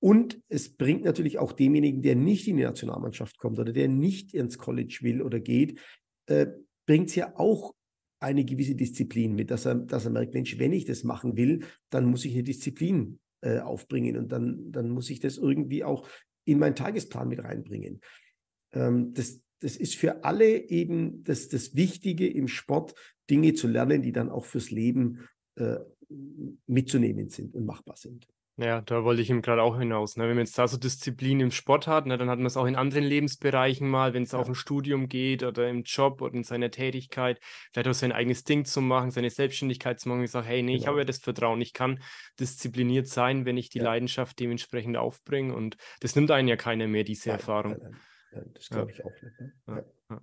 Und 0.06 0.40
es 0.50 0.78
bringt 0.78 1.04
natürlich 1.04 1.40
auch 1.40 1.52
demjenigen, 1.52 2.04
der 2.04 2.16
nicht 2.16 2.48
in 2.48 2.58
die 2.58 2.64
Nationalmannschaft 2.64 3.40
kommt 3.40 3.58
oder 3.58 3.74
der 3.74 3.88
nicht 3.88 4.36
ins 4.36 4.60
College 4.60 5.00
will 5.02 5.24
oder 5.24 5.40
geht, 5.40 5.80
äh, 6.28 6.46
bringt 6.86 7.10
es 7.10 7.16
ja 7.16 7.34
auch 7.40 7.74
eine 8.20 8.46
gewisse 8.46 8.76
Disziplin 8.76 9.34
mit, 9.34 9.50
dass 9.50 9.66
er, 9.66 9.74
dass 9.74 10.06
er 10.06 10.12
merkt, 10.12 10.36
Mensch, 10.36 10.60
wenn 10.60 10.74
ich 10.74 10.86
das 10.86 11.04
machen 11.04 11.38
will, 11.38 11.66
dann 11.90 12.06
muss 12.06 12.24
ich 12.24 12.34
eine 12.34 12.44
Disziplin 12.44 13.18
äh, 13.42 13.58
aufbringen 13.58 14.16
und 14.18 14.32
dann, 14.32 14.72
dann 14.72 14.92
muss 14.92 15.10
ich 15.10 15.22
das 15.22 15.38
irgendwie 15.38 15.84
auch 15.84 16.08
in 16.46 16.60
meinen 16.60 16.76
Tagesplan 16.76 17.28
mit 17.28 17.44
reinbringen. 17.44 18.00
Ähm, 18.74 19.12
das, 19.16 19.42
das 19.60 19.76
ist 19.76 19.96
für 19.96 20.24
alle 20.24 20.70
eben 20.70 21.24
das, 21.24 21.48
das 21.48 21.76
Wichtige 21.76 22.28
im 22.28 22.48
Sport, 22.48 22.94
Dinge 23.28 23.56
zu 23.56 23.68
lernen, 23.68 24.04
die 24.04 24.12
dann 24.12 24.30
auch 24.30 24.46
fürs 24.46 24.70
Leben 24.70 25.28
äh, 25.56 25.78
mitzunehmen 26.68 27.30
sind 27.30 27.56
und 27.56 27.66
machbar 27.66 27.98
sind. 27.98 28.28
Ja, 28.58 28.80
da 28.80 29.04
wollte 29.04 29.22
ich 29.22 29.30
ihm 29.30 29.42
gerade 29.42 29.62
auch 29.62 29.78
hinaus. 29.78 30.16
Ne? 30.16 30.24
Wenn 30.24 30.36
man 30.36 30.46
jetzt 30.46 30.58
da 30.58 30.66
so 30.66 30.78
Disziplin 30.78 31.42
im 31.42 31.52
Sport 31.52 31.88
hat, 31.88 32.06
ne, 32.06 32.18
dann 32.18 32.30
hat 32.30 32.38
man 32.38 32.46
es 32.46 32.56
auch 32.56 32.66
in 32.66 32.78
anderen 32.78 33.04
Lebensbereichen 33.04 33.88
mal, 33.90 34.14
wenn 34.14 34.24
es 34.24 34.32
ja. 34.32 34.40
auf 34.40 34.48
ein 34.48 34.56
Studium 34.56 35.10
geht 35.10 35.44
oder 35.44 35.68
im 35.68 35.84
Job 35.84 36.22
oder 36.22 36.34
in 36.36 36.46
seiner 36.46 36.72
Tätigkeit, 36.72 37.42
vielleicht 37.74 37.90
auch 37.90 37.94
sein 37.94 38.14
eigenes 38.14 38.46
Ding 38.46 38.64
zu 38.64 38.80
machen, 38.80 39.12
seine 39.12 39.30
Selbstständigkeit 39.30 40.00
zu 40.00 40.08
machen 40.08 40.22
und 40.22 40.28
sagen, 40.28 40.48
hey, 40.48 40.64
nee, 40.64 40.72
genau. 40.72 40.82
ich 40.82 40.88
habe 40.88 41.00
ja 41.00 41.04
das 41.04 41.18
Vertrauen, 41.18 41.60
ich 41.60 41.74
kann 41.74 42.02
diszipliniert 42.40 43.08
sein, 43.08 43.46
wenn 43.46 43.58
ich 43.58 43.70
die 43.70 43.80
ja. 43.80 43.84
Leidenschaft 43.84 44.40
dementsprechend 44.40 44.96
aufbringe 44.96 45.54
und 45.54 45.76
das 46.00 46.16
nimmt 46.16 46.32
einen 46.32 46.48
ja 46.48 46.56
keiner 46.56 46.88
mehr, 46.88 47.04
diese 47.04 47.30
nein, 47.30 47.40
Erfahrung. 47.40 47.78
Nein, 47.78 47.98
nein, 48.32 48.52
das 48.54 48.70
glaube 48.70 48.92
ich 48.92 49.04
auch 49.04 49.12
nicht. 49.22 49.68
Ne? 49.68 50.22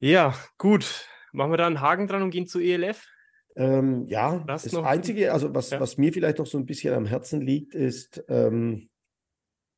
Ja. 0.00 0.34
gut. 0.58 1.06
Machen 1.30 1.52
wir 1.52 1.56
da 1.56 1.66
einen 1.66 1.80
Haken 1.80 2.08
dran 2.08 2.22
und 2.22 2.30
gehen 2.30 2.48
zu 2.48 2.58
ELF? 2.58 3.06
Ähm, 3.56 4.06
ja, 4.08 4.42
das, 4.46 4.64
das 4.64 4.74
Einzige, 4.74 5.32
also 5.32 5.54
was, 5.54 5.70
ja. 5.70 5.80
was 5.80 5.98
mir 5.98 6.12
vielleicht 6.12 6.38
noch 6.38 6.46
so 6.46 6.58
ein 6.58 6.66
bisschen 6.66 6.94
am 6.94 7.06
Herzen 7.06 7.40
liegt, 7.42 7.74
ist, 7.74 8.24
ähm, 8.28 8.88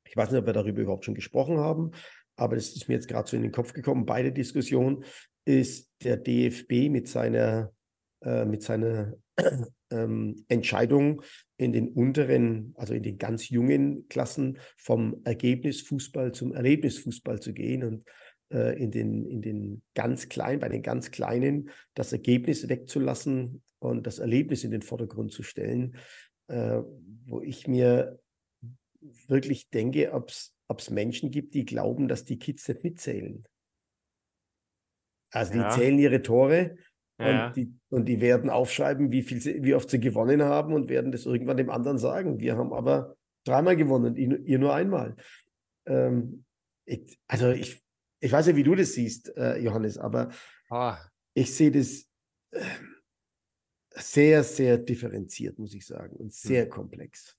ich 0.06 0.16
weiß 0.16 0.30
nicht, 0.30 0.40
ob 0.40 0.46
wir 0.46 0.52
darüber 0.52 0.82
überhaupt 0.82 1.04
schon 1.04 1.14
gesprochen 1.14 1.58
haben, 1.58 1.90
aber 2.36 2.54
das 2.54 2.74
ist 2.74 2.88
mir 2.88 2.94
jetzt 2.94 3.08
gerade 3.08 3.28
so 3.28 3.36
in 3.36 3.42
den 3.42 3.52
Kopf 3.52 3.72
gekommen, 3.72 4.06
beide 4.06 4.32
Diskussionen, 4.32 5.04
ist 5.44 5.90
der 6.02 6.16
DFB 6.16 6.88
mit 6.90 7.08
seiner, 7.08 7.72
äh, 8.22 8.44
mit 8.44 8.62
seiner 8.62 9.14
ähm, 9.90 10.44
Entscheidung 10.48 11.22
in 11.56 11.72
den 11.72 11.88
unteren, 11.88 12.74
also 12.76 12.94
in 12.94 13.02
den 13.02 13.18
ganz 13.18 13.48
jungen 13.48 14.08
Klassen 14.08 14.58
vom 14.76 15.20
Ergebnisfußball 15.24 16.32
zum 16.32 16.54
Erlebnisfußball 16.54 17.40
zu 17.40 17.52
gehen 17.52 17.84
und 17.84 18.04
äh, 18.52 18.80
in, 18.82 18.90
den, 18.90 19.26
in 19.26 19.42
den 19.42 19.82
ganz 19.94 20.28
kleinen, 20.28 20.60
bei 20.60 20.68
den 20.68 20.82
ganz 20.82 21.10
Kleinen 21.10 21.70
das 21.94 22.12
Ergebnis 22.12 22.68
wegzulassen 22.68 23.62
und 23.78 24.06
das 24.06 24.18
Erlebnis 24.18 24.64
in 24.64 24.70
den 24.70 24.82
Vordergrund 24.82 25.32
zu 25.32 25.42
stellen, 25.42 25.96
äh, 26.48 26.80
wo 27.26 27.40
ich 27.40 27.68
mir 27.68 28.18
wirklich 29.26 29.68
denke, 29.70 30.12
ob 30.12 30.30
es 30.30 30.90
Menschen 30.90 31.30
gibt, 31.30 31.54
die 31.54 31.64
glauben, 31.64 32.08
dass 32.08 32.24
die 32.24 32.38
Kids 32.38 32.66
nicht 32.68 32.84
mitzählen. 32.84 33.44
Also 35.30 35.54
ja. 35.54 35.68
die 35.68 35.74
zählen 35.74 35.98
ihre 35.98 36.22
Tore 36.22 36.76
ja. 37.18 37.48
und, 37.48 37.56
die, 37.56 37.74
und 37.90 38.06
die 38.06 38.20
werden 38.20 38.50
aufschreiben, 38.50 39.10
wie, 39.12 39.22
viel 39.22 39.40
sie, 39.40 39.62
wie 39.62 39.74
oft 39.74 39.90
sie 39.90 40.00
gewonnen 40.00 40.42
haben 40.42 40.72
und 40.74 40.88
werden 40.88 41.12
das 41.12 41.26
irgendwann 41.26 41.56
dem 41.56 41.70
anderen 41.70 41.98
sagen. 41.98 42.38
Wir 42.38 42.56
haben 42.56 42.72
aber 42.72 43.16
dreimal 43.44 43.76
gewonnen, 43.76 44.16
ihr 44.16 44.58
nur 44.58 44.74
einmal. 44.74 45.16
Ähm, 45.86 46.44
ich, 46.86 47.18
also 47.26 47.50
ich, 47.50 47.83
ich 48.24 48.32
weiß 48.32 48.46
ja, 48.46 48.56
wie 48.56 48.62
du 48.62 48.74
das 48.74 48.94
siehst, 48.94 49.36
äh, 49.36 49.58
Johannes, 49.58 49.98
aber 49.98 50.30
ah. 50.70 50.98
ich 51.34 51.54
sehe 51.54 51.70
das 51.70 52.06
äh, 52.52 52.64
sehr, 53.90 54.42
sehr 54.42 54.78
differenziert, 54.78 55.58
muss 55.58 55.74
ich 55.74 55.86
sagen, 55.86 56.16
und 56.16 56.32
sehr 56.32 56.64
hm. 56.64 56.70
komplex. 56.70 57.36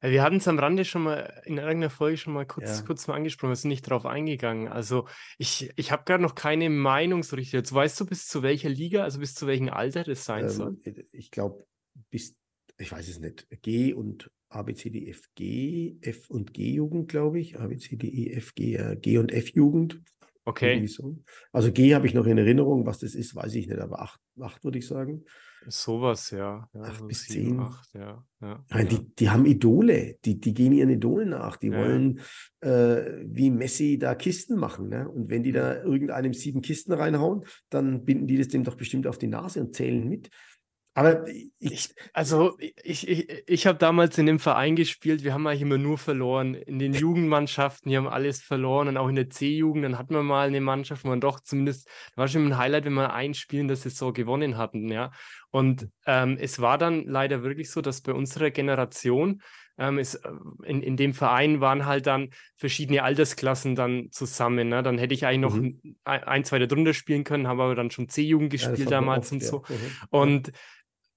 wir 0.00 0.22
hatten 0.22 0.36
es 0.36 0.48
am 0.48 0.58
Rande 0.58 0.84
schon 0.84 1.04
mal 1.04 1.42
in 1.46 1.56
irgendeiner 1.56 1.88
Folge 1.88 2.16
schon 2.16 2.32
mal 2.32 2.46
kurz, 2.46 2.80
ja. 2.80 2.82
kurz 2.84 3.06
mal 3.06 3.14
angesprochen, 3.14 3.50
wir 3.50 3.56
sind 3.56 3.68
nicht 3.68 3.88
drauf 3.88 4.06
eingegangen. 4.06 4.66
Also 4.66 5.06
ich, 5.38 5.72
ich 5.76 5.92
habe 5.92 6.02
gerade 6.04 6.22
noch 6.22 6.34
keine 6.34 6.68
Meinung 6.68 7.22
so 7.22 7.36
richtig. 7.36 7.52
Jetzt 7.52 7.72
weißt 7.72 8.00
du, 8.00 8.06
bis 8.06 8.26
zu 8.26 8.42
welcher 8.42 8.68
Liga, 8.68 9.04
also 9.04 9.20
bis 9.20 9.34
zu 9.34 9.46
welchem 9.46 9.68
Alter 9.68 10.02
das 10.02 10.24
sein 10.24 10.44
ähm, 10.44 10.50
soll? 10.50 10.78
Ich 11.12 11.30
glaube, 11.30 11.64
bis, 12.10 12.36
ich 12.76 12.90
weiß 12.90 13.08
es 13.08 13.20
nicht, 13.20 13.46
G 13.62 13.94
und 13.94 14.30
A, 14.54 14.62
B, 14.62 14.74
C, 14.74 14.90
D, 14.90 15.08
F, 15.08 15.22
G, 15.34 15.96
F 16.00 16.30
und 16.30 16.54
G-Jugend, 16.54 17.08
glaube 17.08 17.40
ich. 17.40 17.58
A, 17.58 17.66
B, 17.66 17.76
C, 17.76 17.96
D, 17.96 18.06
E, 18.06 18.32
F, 18.34 18.54
G, 18.54 18.76
äh, 18.76 18.96
G 18.96 19.18
und 19.18 19.32
F-Jugend. 19.32 20.00
Okay. 20.46 20.86
So. 20.86 21.18
Also 21.52 21.72
G 21.72 21.94
habe 21.94 22.06
ich 22.06 22.14
noch 22.14 22.26
in 22.26 22.36
Erinnerung, 22.36 22.84
was 22.84 22.98
das 22.98 23.14
ist, 23.14 23.34
weiß 23.34 23.54
ich 23.54 23.66
nicht, 23.66 23.80
aber 23.80 24.00
acht, 24.00 24.20
acht 24.40 24.62
würde 24.62 24.78
ich 24.78 24.86
sagen. 24.86 25.24
Sowas, 25.66 26.30
ja. 26.30 26.68
ja 26.74 26.80
acht 26.82 26.98
so 26.98 27.06
bis 27.06 27.22
sieben, 27.24 27.50
zehn. 27.50 27.60
Acht, 27.60 27.94
ja. 27.94 28.24
Ja, 28.42 28.64
Nein, 28.68 28.88
die, 28.88 29.14
die 29.14 29.30
haben 29.30 29.46
Idole, 29.46 30.18
die, 30.24 30.38
die 30.38 30.52
gehen 30.52 30.72
ihren 30.72 30.90
Idolen 30.90 31.30
nach, 31.30 31.56
die 31.56 31.72
wollen 31.72 32.20
äh, 32.60 33.22
wie 33.24 33.50
Messi 33.50 33.98
da 33.98 34.14
Kisten 34.14 34.58
machen. 34.58 34.90
Ne? 34.90 35.08
Und 35.08 35.30
wenn 35.30 35.42
die 35.42 35.52
da 35.52 35.82
irgendeinem 35.82 36.34
sieben 36.34 36.60
Kisten 36.60 36.92
reinhauen, 36.92 37.44
dann 37.70 38.04
binden 38.04 38.26
die 38.26 38.36
das 38.36 38.48
dem 38.48 38.64
doch 38.64 38.76
bestimmt 38.76 39.06
auf 39.06 39.16
die 39.16 39.28
Nase 39.28 39.60
und 39.60 39.74
zählen 39.74 40.06
mit. 40.06 40.28
Aber 40.96 41.26
ich, 41.58 41.92
also 42.12 42.56
ich, 42.58 43.08
ich, 43.08 43.28
ich 43.48 43.66
habe 43.66 43.78
damals 43.78 44.16
in 44.16 44.26
dem 44.26 44.38
Verein 44.38 44.76
gespielt, 44.76 45.24
wir 45.24 45.34
haben 45.34 45.44
eigentlich 45.46 45.62
immer 45.62 45.76
nur 45.76 45.98
verloren. 45.98 46.54
In 46.54 46.78
den 46.78 46.92
Jugendmannschaften, 46.92 47.90
die 47.90 47.96
haben 47.96 48.06
alles 48.06 48.40
verloren 48.40 48.86
und 48.86 48.96
auch 48.96 49.08
in 49.08 49.16
der 49.16 49.28
C-Jugend, 49.28 49.84
dann 49.84 49.98
hatten 49.98 50.14
wir 50.14 50.22
mal 50.22 50.46
eine 50.46 50.60
Mannschaft, 50.60 51.04
wo 51.04 51.08
man 51.08 51.20
doch 51.20 51.40
zumindest, 51.40 51.88
war 52.14 52.28
schon 52.28 52.46
ein 52.46 52.58
Highlight, 52.58 52.84
wenn 52.84 52.94
wir 52.94 53.12
ein 53.12 53.34
Spiel 53.34 53.60
in 53.60 53.68
der 53.68 53.76
Saison 53.76 54.12
gewonnen 54.12 54.56
hatten, 54.56 54.88
ja. 54.88 55.10
Und 55.50 55.88
ähm, 56.06 56.38
es 56.40 56.60
war 56.60 56.78
dann 56.78 57.04
leider 57.06 57.42
wirklich 57.42 57.70
so, 57.70 57.80
dass 57.80 58.00
bei 58.00 58.12
unserer 58.12 58.50
Generation 58.50 59.42
ähm, 59.78 59.98
ist, 59.98 60.14
äh, 60.14 60.30
in, 60.64 60.82
in 60.82 60.96
dem 60.96 61.14
Verein 61.14 61.60
waren 61.60 61.86
halt 61.86 62.06
dann 62.06 62.30
verschiedene 62.56 63.02
Altersklassen 63.02 63.74
dann 63.74 64.08
zusammen. 64.10 64.68
Ne? 64.68 64.82
Dann 64.82 64.98
hätte 64.98 65.14
ich 65.14 65.26
eigentlich 65.26 65.40
noch 65.40 65.56
mhm. 65.56 65.96
ein, 66.04 66.24
ein, 66.24 66.44
zwei 66.44 66.58
darunter 66.58 66.94
spielen 66.94 67.24
können, 67.24 67.48
habe 67.48 67.64
aber 67.64 67.74
dann 67.74 67.90
schon 67.90 68.08
C-Jugend 68.08 68.50
gespielt 68.50 68.78
ja, 68.78 68.90
damals 68.90 69.26
oft, 69.26 69.32
und 69.32 69.42
so. 69.42 69.64
Ja. 69.68 69.74
Mhm. 69.74 69.90
Und 70.10 70.52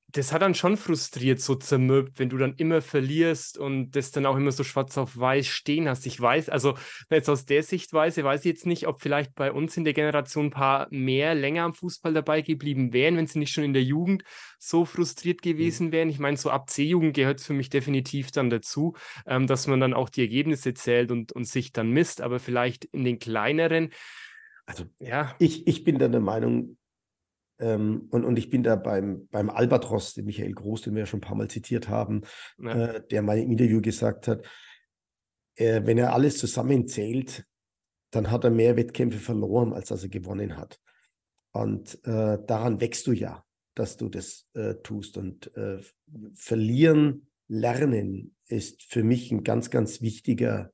das 0.09 0.31
hat 0.31 0.41
dann 0.41 0.55
schon 0.55 0.77
frustriert, 0.77 1.41
so 1.41 1.55
zermürbt, 1.55 2.17
wenn 2.17 2.29
du 2.29 2.37
dann 2.37 2.53
immer 2.55 2.81
verlierst 2.81 3.57
und 3.57 3.91
das 3.91 4.11
dann 4.11 4.25
auch 4.25 4.37
immer 4.37 4.51
so 4.51 4.63
schwarz 4.63 4.97
auf 4.97 5.17
weiß 5.17 5.45
stehen 5.47 5.89
hast. 5.89 6.05
Ich 6.05 6.19
weiß, 6.19 6.47
also 6.47 6.75
jetzt 7.09 7.29
aus 7.29 7.45
der 7.45 7.61
Sichtweise 7.61 8.23
weiß 8.23 8.41
ich 8.41 8.51
jetzt 8.51 8.65
nicht, 8.65 8.87
ob 8.87 9.01
vielleicht 9.01 9.35
bei 9.35 9.51
uns 9.51 9.75
in 9.75 9.83
der 9.83 9.93
Generation 9.93 10.45
ein 10.45 10.51
paar 10.51 10.87
mehr 10.91 11.35
länger 11.35 11.63
am 11.63 11.73
Fußball 11.73 12.13
dabei 12.13 12.41
geblieben 12.41 12.93
wären, 12.93 13.17
wenn 13.17 13.27
sie 13.27 13.39
nicht 13.39 13.51
schon 13.51 13.65
in 13.65 13.73
der 13.73 13.83
Jugend 13.83 14.23
so 14.59 14.85
frustriert 14.85 15.43
mhm. 15.43 15.49
gewesen 15.49 15.91
wären. 15.91 16.09
Ich 16.09 16.19
meine, 16.19 16.37
so 16.37 16.51
ab 16.51 16.69
C-Jugend 16.69 17.13
gehört 17.13 17.41
es 17.41 17.45
für 17.45 17.53
mich 17.53 17.69
definitiv 17.69 18.31
dann 18.31 18.49
dazu, 18.49 18.95
ähm, 19.25 19.45
dass 19.45 19.67
man 19.67 19.81
dann 19.81 19.93
auch 19.93 20.07
die 20.07 20.21
Ergebnisse 20.21 20.73
zählt 20.73 21.11
und, 21.11 21.33
und 21.33 21.45
sich 21.45 21.73
dann 21.73 21.91
misst, 21.91 22.21
aber 22.21 22.39
vielleicht 22.39 22.85
in 22.85 23.03
den 23.03 23.19
kleineren. 23.19 23.89
Also 24.65 24.85
ja. 24.99 25.35
Ich, 25.39 25.67
ich 25.67 25.83
bin 25.83 25.99
dann 25.99 26.13
der 26.13 26.21
Meinung, 26.21 26.76
ähm, 27.59 28.07
und, 28.11 28.25
und 28.25 28.37
ich 28.37 28.49
bin 28.49 28.63
da 28.63 28.75
beim, 28.75 29.27
beim 29.31 29.49
Albatros, 29.49 30.13
den 30.13 30.25
Michael 30.25 30.53
Groß, 30.53 30.83
den 30.83 30.93
wir 30.93 31.01
ja 31.01 31.05
schon 31.05 31.19
ein 31.19 31.27
paar 31.27 31.35
Mal 31.35 31.49
zitiert 31.49 31.89
haben, 31.89 32.21
ja. 32.59 32.85
äh, 32.85 33.07
der 33.07 33.21
mal 33.21 33.37
im 33.37 33.51
Interview 33.51 33.81
gesagt 33.81 34.27
hat, 34.27 34.45
äh, 35.55 35.81
wenn 35.85 35.97
er 35.97 36.13
alles 36.13 36.37
zusammenzählt, 36.37 37.45
dann 38.11 38.31
hat 38.31 38.43
er 38.43 38.51
mehr 38.51 38.77
Wettkämpfe 38.77 39.19
verloren, 39.19 39.73
als 39.73 39.89
dass 39.89 40.03
er 40.03 40.09
gewonnen 40.09 40.57
hat. 40.57 40.79
Und 41.51 41.95
äh, 42.05 42.37
daran 42.45 42.79
wächst 42.79 43.07
du 43.07 43.11
ja, 43.11 43.43
dass 43.73 43.97
du 43.97 44.09
das 44.09 44.47
äh, 44.53 44.75
tust. 44.75 45.17
Und 45.17 45.55
äh, 45.57 45.79
verlieren, 46.33 47.27
lernen 47.47 48.35
ist 48.45 48.83
für 48.83 49.03
mich 49.03 49.31
ein 49.31 49.43
ganz, 49.43 49.69
ganz 49.69 50.01
wichtiger 50.01 50.71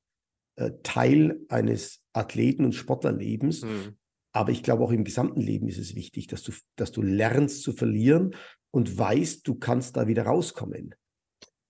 äh, 0.56 0.72
Teil 0.84 1.40
eines 1.50 2.04
Athleten- 2.14 2.66
und 2.66 2.74
Sportlerlebens. 2.74 3.64
Mhm. 3.64 3.98
Aber 4.34 4.52
ich 4.52 4.64
glaube, 4.64 4.84
auch 4.84 4.92
im 4.92 5.04
gesamten 5.04 5.40
Leben 5.40 5.68
ist 5.68 5.78
es 5.78 5.96
wichtig, 5.96 6.28
dass 6.28 6.44
du, 6.44 6.52
dass 6.76 6.92
du 6.92 7.02
lernst 7.02 7.62
zu 7.62 7.72
verlieren 7.72 8.36
und 8.72 8.98
weißt, 8.98 9.48
du 9.48 9.56
kannst 9.56 9.96
da 9.96 10.08
wieder 10.08 10.24
rauskommen. 10.24 10.96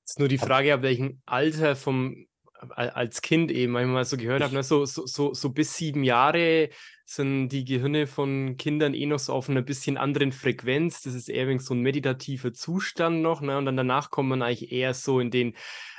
Es 0.05 0.12
ist 0.12 0.20
nur 0.20 0.29
die 0.29 0.38
Frage, 0.38 0.74
ab 0.74 0.82
welchem 0.82 1.22
Alter 1.25 1.75
vom 1.75 2.25
als 2.70 3.22
Kind 3.22 3.51
eben 3.51 3.74
manchmal 3.74 4.05
so 4.05 4.15
gehört 4.15 4.41
habe, 4.41 4.53
ne? 4.53 4.63
so, 4.63 4.86
so, 4.86 5.06
so, 5.06 5.34
so 5.34 5.49
bis 5.49 5.76
sieben 5.76 6.06
Jahre 6.06 6.69
sind 7.06 7.49
die 7.49 7.65
Gehirne 7.65 8.08
von 8.08 8.56
Kindern 8.58 8.93
eh 8.93 9.06
noch 9.06 9.19
so 9.19 9.34
auf 9.34 9.49
einer 9.49 9.62
bisschen 9.62 9.97
anderen 9.97 10.32
Frequenz. 10.32 11.02
Das 11.02 11.13
ist 11.13 11.30
eher 11.30 11.60
so 11.60 11.73
ein 11.73 11.82
meditativer 11.82 12.54
Zustand 12.54 13.21
noch. 13.21 13.41
Ne? 13.41 13.58
Und 13.58 13.65
dann 13.65 13.76
danach 13.76 14.10
kommt 14.10 14.30
man 14.30 14.41
eigentlich 14.41 14.71
eher 14.71 14.93
so 14.93 15.19
in 15.19 15.30
den 15.30 15.56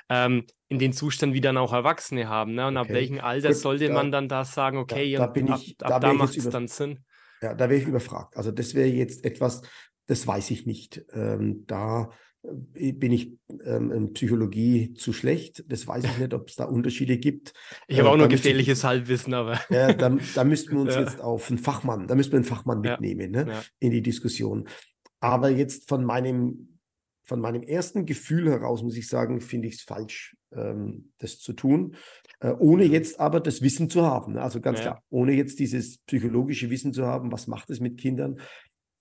ähm, 0.09 0.45
in 0.69 0.79
den 0.79 0.93
Zustand, 0.93 1.35
wie 1.35 1.41
dann 1.41 1.57
auch 1.57 1.73
Erwachsene 1.73 2.29
haben. 2.29 2.55
Ne? 2.55 2.67
Und 2.67 2.77
okay. 2.77 2.89
ab 2.89 2.95
welchem 2.95 3.21
Alter 3.21 3.49
Gut, 3.49 3.57
sollte 3.57 3.89
da, 3.89 3.95
man 3.95 4.13
dann 4.13 4.29
da 4.29 4.45
sagen, 4.45 4.79
okay, 4.79 5.13
da, 5.13 5.27
da 5.27 5.27
bin 5.29 5.51
ab, 5.51 5.61
ich, 5.63 5.77
ab, 5.81 5.89
da, 5.89 6.01
da 6.01 6.13
macht 6.13 6.37
es 6.37 6.49
dann 6.49 6.69
Sinn? 6.69 7.01
Ja, 7.43 7.55
da 7.55 7.69
wäre 7.69 7.81
ich 7.81 7.87
überfragt. 7.87 8.37
Also 8.37 8.51
das 8.51 8.75
wäre 8.75 8.89
jetzt 8.89 9.25
etwas, 9.25 9.63
das 10.07 10.27
weiß 10.27 10.51
ich 10.51 10.67
nicht. 10.67 11.05
Ähm, 11.13 11.65
da 11.67 12.11
äh, 12.75 12.93
bin 12.93 13.13
ich 13.13 13.33
ähm, 13.65 13.91
in 13.93 14.13
Psychologie 14.15 14.95
zu 14.95 15.13
schlecht. 15.13 15.65
Das 15.69 15.87
weiß 15.87 16.05
ich 16.05 16.19
nicht, 16.19 16.35
ob 16.35 16.49
es 16.49 16.57
da 16.57 16.65
Unterschiede 16.65 17.19
gibt. 17.19 17.53
Ich 17.87 17.99
habe 17.99 18.09
äh, 18.09 18.13
auch 18.13 18.17
nur 18.17 18.29
gefährliches 18.29 18.79
ich, 18.79 18.85
Halbwissen, 18.85 19.35
aber. 19.35 19.61
Ja, 19.71 19.93
da, 19.93 20.17
da 20.35 20.45
müssten 20.45 20.73
wir 20.73 20.81
uns 20.83 20.95
ja. 20.95 21.01
jetzt 21.01 21.21
auf 21.21 21.51
einen 21.51 21.59
Fachmann, 21.59 22.07
da 22.07 22.15
müssten 22.15 22.33
wir 22.33 22.39
einen 22.39 22.45
Fachmann 22.45 22.81
mitnehmen 22.81 23.31
ne, 23.31 23.47
ja. 23.49 23.63
in 23.79 23.91
die 23.91 24.03
Diskussion. 24.03 24.69
Aber 25.21 25.49
jetzt 25.51 25.89
von 25.89 26.05
meinem 26.05 26.74
von 27.25 27.41
meinem 27.41 27.63
ersten 27.63 28.07
Gefühl 28.07 28.51
heraus, 28.51 28.83
muss 28.83 28.97
ich 28.97 29.09
sagen, 29.09 29.41
finde 29.41 29.69
ich 29.69 29.77
es 29.77 29.83
falsch, 29.83 30.37
ähm, 30.53 31.13
das 31.19 31.39
zu 31.39 31.55
tun, 31.55 31.97
äh, 32.41 32.51
ohne 32.51 32.85
jetzt 32.85 33.19
aber 33.19 33.41
das 33.41 33.63
Wissen 33.63 33.89
zu 33.89 34.03
haben. 34.03 34.35
Ne? 34.35 34.43
Also 34.43 34.61
ganz 34.61 34.79
ja. 34.79 34.85
klar, 34.85 35.03
ohne 35.11 35.33
jetzt 35.33 35.59
dieses 35.59 35.99
psychologische 35.99 36.71
Wissen 36.71 36.93
zu 36.93 37.07
haben, 37.07 37.33
was 37.33 37.47
macht 37.47 37.71
es 37.71 37.81
mit 37.81 37.99
Kindern, 37.99 38.41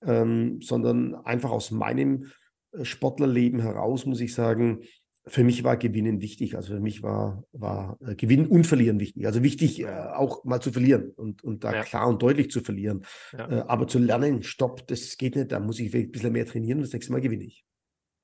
ähm, 0.05 0.61
sondern 0.61 1.15
einfach 1.15 1.51
aus 1.51 1.71
meinem 1.71 2.31
äh, 2.71 2.85
Sportlerleben 2.85 3.59
heraus, 3.59 4.05
muss 4.05 4.21
ich 4.21 4.33
sagen, 4.33 4.79
für 5.25 5.43
mich 5.43 5.63
war 5.63 5.77
Gewinnen 5.77 6.21
wichtig. 6.21 6.55
Also 6.55 6.75
für 6.75 6.81
mich 6.81 7.01
war, 7.01 7.43
war 7.51 7.97
äh, 8.05 8.15
Gewinnen 8.15 8.47
und 8.47 8.67
Verlieren 8.67 8.99
wichtig. 8.99 9.25
Also 9.25 9.43
wichtig, 9.43 9.81
äh, 9.81 9.87
auch 9.87 10.43
mal 10.43 10.61
zu 10.61 10.71
verlieren 10.71 11.11
und, 11.11 11.43
und 11.43 11.63
da 11.63 11.73
ja. 11.73 11.83
klar 11.83 12.07
und 12.07 12.21
deutlich 12.21 12.51
zu 12.51 12.61
verlieren. 12.61 13.05
Ja. 13.31 13.49
Äh, 13.49 13.63
aber 13.67 13.87
zu 13.87 13.99
lernen, 13.99 14.43
stopp, 14.43 14.87
das 14.87 15.17
geht 15.17 15.35
nicht, 15.35 15.51
da 15.51 15.59
muss 15.59 15.79
ich 15.79 15.93
ein 15.93 16.11
bisschen 16.11 16.33
mehr 16.33 16.45
trainieren 16.45 16.79
und 16.79 16.83
das 16.83 16.93
nächste 16.93 17.11
Mal 17.11 17.21
gewinne 17.21 17.45
ich. 17.45 17.65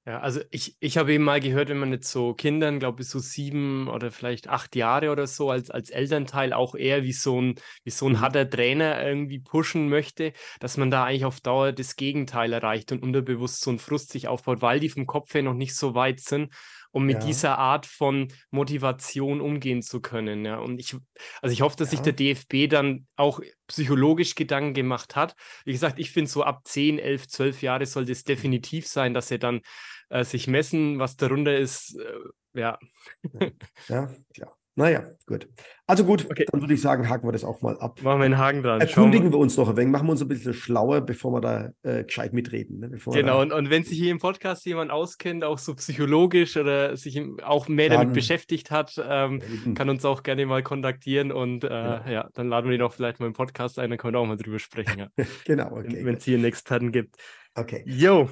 Ja, 0.10 0.22
also 0.22 0.42
ich, 0.50 0.76
ich 0.80 0.98
habe 0.98 1.14
eben 1.14 1.24
mal 1.24 1.40
gehört, 1.40 1.70
wenn 1.70 1.78
man 1.78 1.92
jetzt 1.92 2.10
so 2.12 2.34
Kindern, 2.34 2.80
glaube 2.80 3.04
ich, 3.04 3.08
so 3.08 3.20
sieben 3.20 3.88
oder 3.88 4.10
vielleicht 4.10 4.48
acht 4.48 4.76
Jahre 4.76 5.12
oder 5.12 5.28
so 5.28 5.52
als, 5.52 5.70
als 5.70 5.92
Elternteil 5.92 6.52
auch 6.52 6.74
eher 6.74 7.04
wie 7.04 7.14
so 7.14 7.40
ein, 7.40 7.60
wie 7.84 7.92
so 7.92 8.08
ein 8.08 8.14
mhm. 8.14 8.22
harter 8.22 8.50
Trainer 8.50 9.06
irgendwie 9.06 9.38
pushen 9.38 9.88
möchte, 9.88 10.34
dass 10.60 10.78
man 10.78 10.90
da 10.90 11.04
eigentlich 11.04 11.26
auf 11.26 11.42
Dauer 11.42 11.74
das 11.74 11.96
Gegenteil 11.96 12.54
erreicht 12.54 12.92
und 12.92 13.04
unterbewusst 13.04 13.62
so 13.62 13.70
ein 13.70 13.78
Frust 13.78 14.12
sich 14.12 14.28
aufbaut, 14.28 14.64
weil 14.64 14.80
die 14.80 14.90
vom 14.90 15.06
Kopf 15.06 15.32
her 15.36 15.44
noch 15.44 15.54
nicht 15.54 15.76
so 15.76 15.94
weit 15.94 16.22
sind, 16.22 16.52
um 16.90 17.06
mit 17.06 17.20
ja. 17.20 17.28
dieser 17.28 17.58
Art 17.60 17.86
von 17.86 18.30
Motivation 18.50 19.42
umgehen 19.42 19.84
zu 19.84 20.02
können. 20.02 20.44
Ja. 20.44 20.58
Und 20.58 20.80
ich, 20.80 20.96
also 21.40 21.54
ich 21.54 21.62
hoffe, 21.62 21.78
dass 21.78 21.92
ja. 21.92 21.98
sich 21.98 22.02
der 22.02 22.14
DFB 22.14 22.68
dann 22.68 23.06
auch 23.16 23.42
psychologisch 23.68 24.34
Gedanken 24.34 24.74
gemacht 24.74 25.16
hat. 25.16 25.36
Wie 25.66 25.72
gesagt, 25.72 26.00
ich 26.00 26.10
finde 26.10 26.32
so 26.32 26.44
ab 26.44 26.62
10, 26.64 26.98
11, 26.98 27.28
12 27.28 27.62
Jahre 27.62 27.86
sollte 27.86 28.12
es 28.12 28.24
definitiv 28.24 28.88
sein, 28.88 29.14
dass 29.14 29.30
er 29.30 29.38
dann 29.38 29.62
äh, 30.10 30.24
sich 30.24 30.48
messen, 30.48 31.00
was 31.00 31.16
darunter 31.18 31.58
ist, 31.58 31.98
äh, 32.00 32.60
ja. 32.60 32.78
Ja, 33.88 34.10
klar. 34.34 34.60
Naja, 34.80 35.04
gut. 35.26 35.50
Also 35.88 36.06
gut, 36.06 36.26
okay. 36.32 36.46
dann 36.50 36.62
würde 36.62 36.74
ich 36.74 36.82
sagen, 36.82 37.10
haken 37.10 37.28
wir 37.28 37.34
das 37.34 37.44
auch 37.44 37.62
mal 37.62 37.78
ab. 37.80 38.02
Machen 38.02 38.20
wir 38.20 38.26
einen 38.26 38.38
Haken 38.38 38.64
dran. 38.64 38.80
Erkundigen 38.80 39.30
wir 39.30 39.38
uns 39.38 39.58
noch 39.58 39.68
ein 39.68 39.76
wenig, 39.76 39.92
machen 39.92 40.08
wir 40.08 40.12
uns 40.14 40.22
ein 40.22 40.30
bisschen 40.30 40.54
schlauer, 40.54 41.02
bevor 41.02 41.34
wir 41.34 41.42
da 41.42 41.70
äh, 41.84 42.06
gescheit 42.06 42.32
mitreden. 42.32 42.80
Ne? 42.80 42.98
genau, 43.12 43.42
und, 43.42 43.52
und 43.52 43.70
wenn 43.70 43.84
sich 43.84 43.98
hier 43.98 44.10
im 44.10 44.20
Podcast 44.20 44.66
jemand 44.66 44.90
auskennt, 44.90 45.44
auch 45.44 45.58
so 45.58 45.76
psychologisch 45.76 46.56
oder 46.56 46.96
sich 46.96 47.22
auch 47.44 47.68
mehr 47.68 47.90
dann, 47.90 47.98
damit 47.98 48.14
beschäftigt 48.14 48.72
hat, 48.72 48.96
ähm, 49.06 49.42
kann 49.76 49.90
uns 49.90 50.06
auch 50.06 50.24
gerne 50.24 50.46
mal 50.46 50.64
kontaktieren 50.64 51.34
und 51.34 51.66
äh, 51.66 51.68
genau. 51.68 52.02
ja, 52.08 52.30
dann 52.34 52.48
laden 52.48 52.70
wir 52.70 52.78
ihn 52.78 52.82
auch 52.82 52.94
vielleicht 52.94 53.20
mal 53.20 53.26
im 53.26 53.34
Podcast 53.34 53.80
ein, 53.80 53.90
dann 53.90 54.00
können 54.00 54.14
wir 54.14 54.20
auch 54.20 54.28
mal 54.28 54.38
drüber 54.38 54.60
sprechen. 54.60 54.98
Ja. 54.98 55.08
genau, 55.44 55.74
okay. 55.74 56.06
Wenn 56.06 56.16
es 56.16 56.24
hier 56.24 56.38
einen 56.38 56.46
Experten 56.46 56.94
gibt. 56.94 57.18
Okay. 57.54 57.84
Jo, 57.86 58.30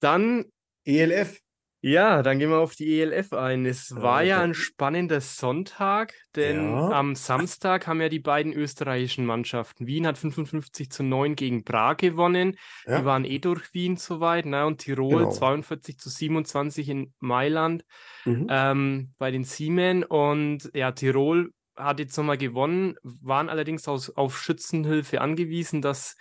dann 0.00 0.44
ELF. 0.86 1.40
Ja, 1.82 2.22
dann 2.22 2.38
gehen 2.38 2.50
wir 2.50 2.58
auf 2.58 2.74
die 2.74 3.00
ELF 3.00 3.32
ein. 3.32 3.64
Es 3.64 3.94
war 3.94 4.16
okay. 4.16 4.28
ja 4.28 4.40
ein 4.40 4.54
spannender 4.54 5.20
Sonntag, 5.20 6.14
denn 6.34 6.70
ja. 6.70 6.90
am 6.90 7.14
Samstag 7.14 7.86
haben 7.86 8.00
ja 8.00 8.08
die 8.08 8.18
beiden 8.18 8.52
österreichischen 8.52 9.24
Mannschaften. 9.24 9.86
Wien 9.86 10.06
hat 10.06 10.18
55 10.18 10.90
zu 10.90 11.04
9 11.04 11.36
gegen 11.36 11.64
Prag 11.64 11.98
gewonnen. 11.98 12.56
Ja. 12.86 12.98
Die 12.98 13.04
waren 13.04 13.24
eh 13.24 13.38
durch 13.38 13.72
Wien 13.72 13.96
soweit. 13.98 14.46
Ne? 14.46 14.66
Und 14.66 14.78
Tirol 14.78 15.18
genau. 15.18 15.30
42 15.30 15.98
zu 15.98 16.08
27 16.08 16.88
in 16.88 17.12
Mailand 17.20 17.84
mhm. 18.24 18.48
ähm, 18.50 19.14
bei 19.18 19.30
den 19.30 19.44
Siemen. 19.44 20.02
Und 20.02 20.70
ja, 20.74 20.90
Tirol 20.92 21.52
hat 21.76 22.00
jetzt 22.00 22.16
nochmal 22.16 22.38
gewonnen, 22.38 22.96
waren 23.02 23.48
allerdings 23.48 23.86
aus, 23.86 24.10
auf 24.10 24.38
Schützenhilfe 24.38 25.20
angewiesen, 25.20 25.82
dass 25.82 26.16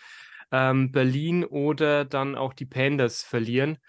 ähm, 0.52 0.92
Berlin 0.92 1.44
oder 1.44 2.06
dann 2.06 2.36
auch 2.36 2.54
die 2.54 2.66
Pandas 2.66 3.24
verlieren. 3.24 3.80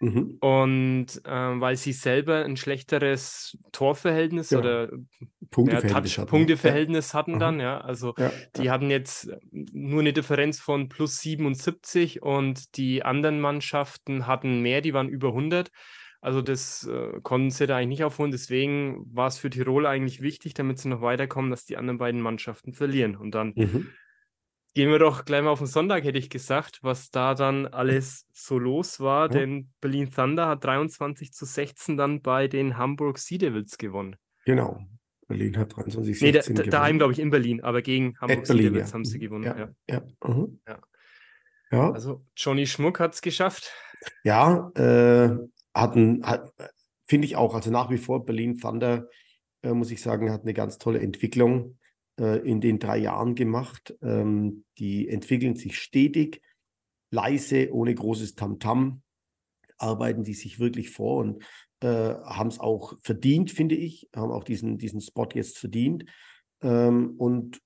Mhm. 0.00 0.38
Und 0.40 1.06
ähm, 1.26 1.60
weil 1.60 1.76
sie 1.76 1.92
selber 1.92 2.44
ein 2.44 2.56
schlechteres 2.56 3.58
Torverhältnis 3.70 4.50
ja. 4.50 4.58
oder 4.58 4.90
Punkteverhältnis, 5.50 6.16
ja, 6.16 6.22
hatten, 6.22 6.30
Punkteverhältnis 6.30 7.12
ja. 7.12 7.18
hatten 7.18 7.38
dann, 7.38 7.60
ja. 7.60 7.80
Also 7.80 8.14
die 8.56 8.70
hatten 8.70 8.90
jetzt 8.90 9.30
nur 9.50 10.00
eine 10.00 10.14
Differenz 10.14 10.58
von 10.58 10.88
plus 10.88 11.18
77 11.20 12.22
und 12.22 12.76
die 12.78 13.02
anderen 13.02 13.40
Mannschaften 13.40 14.26
hatten 14.26 14.62
mehr, 14.62 14.80
die 14.80 14.94
waren 14.94 15.08
über 15.08 15.28
100. 15.28 15.70
Also 16.22 16.42
das 16.42 16.86
äh, 16.86 17.20
konnten 17.22 17.50
sie 17.50 17.66
da 17.66 17.76
eigentlich 17.76 18.00
nicht 18.00 18.04
aufholen. 18.04 18.30
Deswegen 18.30 19.04
war 19.14 19.26
es 19.26 19.38
für 19.38 19.50
Tirol 19.50 19.86
eigentlich 19.86 20.22
wichtig, 20.22 20.54
damit 20.54 20.78
sie 20.78 20.88
noch 20.88 21.00
weiterkommen, 21.02 21.50
dass 21.50 21.64
die 21.64 21.76
anderen 21.76 21.98
beiden 21.98 22.20
Mannschaften 22.20 22.72
verlieren. 22.72 23.16
Und 23.16 23.34
dann 23.34 23.52
mhm. 23.56 23.88
Gehen 24.74 24.90
wir 24.90 24.98
doch 24.98 25.24
gleich 25.24 25.42
mal 25.42 25.50
auf 25.50 25.58
den 25.58 25.66
Sonntag, 25.66 26.04
hätte 26.04 26.18
ich 26.18 26.30
gesagt, 26.30 26.78
was 26.82 27.10
da 27.10 27.34
dann 27.34 27.66
alles 27.66 28.26
so 28.32 28.58
los 28.58 29.00
war. 29.00 29.22
Ja. 29.22 29.38
Denn 29.38 29.70
Berlin 29.80 30.10
Thunder 30.10 30.48
hat 30.48 30.64
23 30.64 31.32
zu 31.32 31.44
16 31.44 31.96
dann 31.96 32.22
bei 32.22 32.48
den 32.48 32.76
Hamburg 32.76 33.18
Sea 33.18 33.38
Devils 33.38 33.78
gewonnen. 33.78 34.16
Genau. 34.44 34.80
Berlin 35.28 35.56
hat 35.56 35.76
23 35.76 36.18
zu 36.18 36.24
16 36.24 36.54
Nee, 36.54 36.62
da, 36.62 36.70
daheim 36.70 36.98
glaube 36.98 37.12
ich 37.12 37.18
in 37.18 37.30
Berlin, 37.30 37.62
aber 37.62 37.82
gegen 37.82 38.18
Hamburg 38.20 38.46
Sea 38.46 38.56
Devils 38.56 38.88
ja. 38.88 38.94
haben 38.94 39.04
sie 39.04 39.18
gewonnen. 39.18 39.44
Ja, 39.44 39.58
ja. 39.58 39.68
ja. 39.88 40.28
Mhm. 40.28 40.60
ja. 41.72 41.92
Also 41.92 42.24
Johnny 42.36 42.66
Schmuck 42.66 43.00
hat 43.00 43.14
es 43.14 43.22
geschafft. 43.22 43.72
Ja, 44.24 44.70
äh, 44.74 45.36
hatten, 45.74 46.24
hat, 46.24 46.52
finde 47.06 47.26
ich 47.26 47.36
auch, 47.36 47.54
also 47.54 47.70
nach 47.70 47.90
wie 47.90 47.98
vor 47.98 48.24
Berlin 48.24 48.58
Thunder, 48.58 49.08
äh, 49.62 49.72
muss 49.72 49.90
ich 49.90 50.00
sagen, 50.02 50.32
hat 50.32 50.42
eine 50.42 50.54
ganz 50.54 50.78
tolle 50.78 51.00
Entwicklung 51.00 51.78
in 52.24 52.60
den 52.60 52.78
drei 52.78 52.98
Jahren 52.98 53.34
gemacht. 53.34 53.94
Ähm, 54.02 54.64
die 54.78 55.08
entwickeln 55.08 55.56
sich 55.56 55.78
stetig, 55.78 56.42
leise, 57.10 57.72
ohne 57.72 57.94
großes 57.94 58.34
Tamtam, 58.34 58.78
-Tam, 58.78 59.00
arbeiten 59.78 60.24
die 60.24 60.34
sich 60.34 60.60
wirklich 60.60 60.90
vor 60.90 61.18
und 61.18 61.42
äh, 61.80 62.14
haben 62.24 62.48
es 62.48 62.60
auch 62.60 62.98
verdient, 63.02 63.50
finde 63.50 63.74
ich, 63.74 64.08
haben 64.14 64.30
auch 64.30 64.44
diesen, 64.44 64.78
diesen 64.78 65.00
Spot 65.00 65.28
jetzt 65.32 65.58
verdient. 65.58 66.04
Ähm, 66.62 67.14
und 67.16 67.60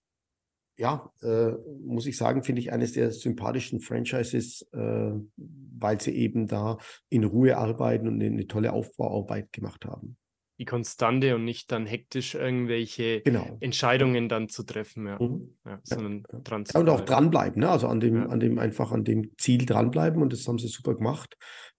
ja, 0.77 1.13
äh, 1.23 1.53
muss 1.85 2.07
ich 2.07 2.17
sagen, 2.17 2.43
finde 2.43 2.61
ich 2.61 2.73
eines 2.73 2.93
der 2.93 3.13
sympathischen 3.13 3.81
Franchises, 3.81 4.63
äh, 4.73 5.13
weil 5.37 6.01
sie 6.01 6.13
eben 6.13 6.47
da 6.47 6.79
in 7.09 7.25
Ruhe 7.25 7.57
arbeiten 7.57 8.09
und 8.09 8.23
eine, 8.23 8.47
tolle 8.47 8.73
Aufbauarbeit 8.73 9.53
gemacht 9.53 9.85
haben. 9.85 10.17
Die 10.59 10.65
Konstante 10.65 11.35
und 11.35 11.45
nicht 11.45 11.73
dann 11.73 11.85
hektisch 11.85 12.35
irgendwelche 12.35 13.23
genau. 13.23 13.57
Entscheidungen 13.61 14.29
dann 14.29 14.49
zu 14.49 14.63
treffen, 14.63 15.07
ja. 15.07 15.19
Mhm. 15.21 15.57
ja 15.65 15.81
sondern 15.83 16.25
ja. 16.33 16.39
dran 16.41 16.65
zu 16.65 16.75
ja, 16.75 16.81
Und 16.81 16.89
auch 16.89 17.01
dranbleiben, 17.01 17.61
ne? 17.61 17.71
also 17.71 17.89
an 17.89 18.01
dem, 18.01 18.31
an 18.31 18.41
dem 18.41 18.59
einfach 18.59 18.93
an 18.93 19.05
dem 19.05 19.37
Ziel 19.37 19.67
dranbleiben 19.67 20.23
und 20.23 20.33
das 20.33 20.47
haben 20.47 20.59
sie 20.59 20.69
super 20.69 20.95
gemacht. 20.95 21.37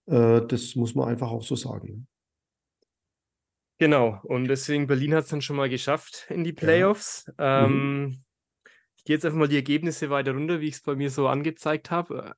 Äh, 0.08 0.42
das 0.48 0.76
muss 0.76 0.96
man 0.96 1.08
einfach 1.08 1.32
auch 1.32 1.44
so 1.44 1.56
sagen. 1.56 2.08
Genau, 3.78 4.20
und 4.24 4.48
deswegen 4.48 4.88
Berlin 4.88 5.14
hat 5.14 5.26
es 5.26 5.30
dann 5.30 5.42
schon 5.42 5.58
mal 5.58 5.70
geschafft 5.70 6.28
in 6.30 6.44
die 6.44 6.54
Playoffs. 6.54 7.30
Ja. 7.38 7.68
Mhm. 7.68 7.74
Ähm, 7.76 8.24
ich 8.98 9.04
gehe 9.04 9.16
jetzt 9.18 9.26
einfach 9.26 9.38
mal 9.38 9.48
die 9.48 9.58
Ergebnisse 9.58 10.10
weiter 10.10 10.32
runter, 10.32 10.62
wie 10.62 10.68
ich 10.68 10.76
es 10.76 10.82
bei 10.82 10.96
mir 10.96 11.12
so 11.12 11.28
angezeigt 11.28 11.92
habe. 11.92 12.34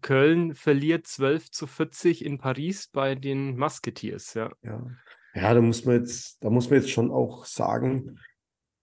Köln 0.00 0.54
verliert 0.54 1.06
12 1.06 1.50
zu 1.50 1.66
40 1.66 2.24
in 2.24 2.38
Paris 2.38 2.88
bei 2.88 3.14
den 3.14 3.58
Musketeers, 3.58 4.34
ja. 4.34 4.50
Ja, 4.62 4.86
ja 5.34 5.54
da 5.54 5.60
muss 5.60 5.84
man 5.84 5.96
jetzt, 5.96 6.42
da 6.42 6.50
muss 6.50 6.70
man 6.70 6.80
jetzt 6.80 6.90
schon 6.90 7.10
auch 7.10 7.44
sagen, 7.44 8.18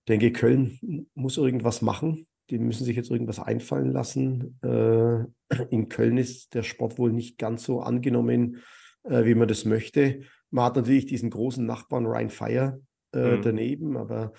denke, 0.07 0.31
Köln 0.31 1.07
muss 1.13 1.37
irgendwas 1.37 1.81
machen. 1.81 2.27
Die 2.49 2.59
müssen 2.59 2.85
sich 2.85 2.95
jetzt 2.95 3.09
irgendwas 3.09 3.39
einfallen 3.39 3.91
lassen. 3.91 4.59
Äh, 4.61 5.25
in 5.71 5.89
Köln 5.89 6.17
ist 6.17 6.53
der 6.53 6.63
Sport 6.63 6.97
wohl 6.97 7.11
nicht 7.11 7.37
ganz 7.37 7.63
so 7.63 7.81
angenommen, 7.81 8.61
äh, 9.03 9.25
wie 9.25 9.35
man 9.35 9.47
das 9.47 9.65
möchte. 9.65 10.21
Man 10.51 10.65
hat 10.65 10.75
natürlich 10.75 11.07
diesen 11.07 11.31
großen 11.31 11.65
Nachbarn 11.65 12.05
Ryan 12.05 12.29
Fire 12.29 12.81
äh, 13.13 13.37
mhm. 13.37 13.41
daneben, 13.41 13.97
aber 13.97 14.33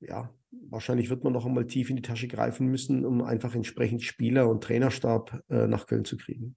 ja, 0.00 0.34
wahrscheinlich 0.68 1.08
wird 1.08 1.22
man 1.22 1.32
noch 1.32 1.46
einmal 1.46 1.68
tief 1.68 1.88
in 1.88 1.94
die 1.94 2.02
Tasche 2.02 2.26
greifen 2.26 2.66
müssen, 2.66 3.06
um 3.06 3.22
einfach 3.22 3.54
entsprechend 3.54 4.02
Spieler 4.02 4.48
und 4.48 4.64
Trainerstab 4.64 5.44
nach 5.48 5.86
Köln 5.86 6.04
zu 6.04 6.16
kriegen. 6.16 6.56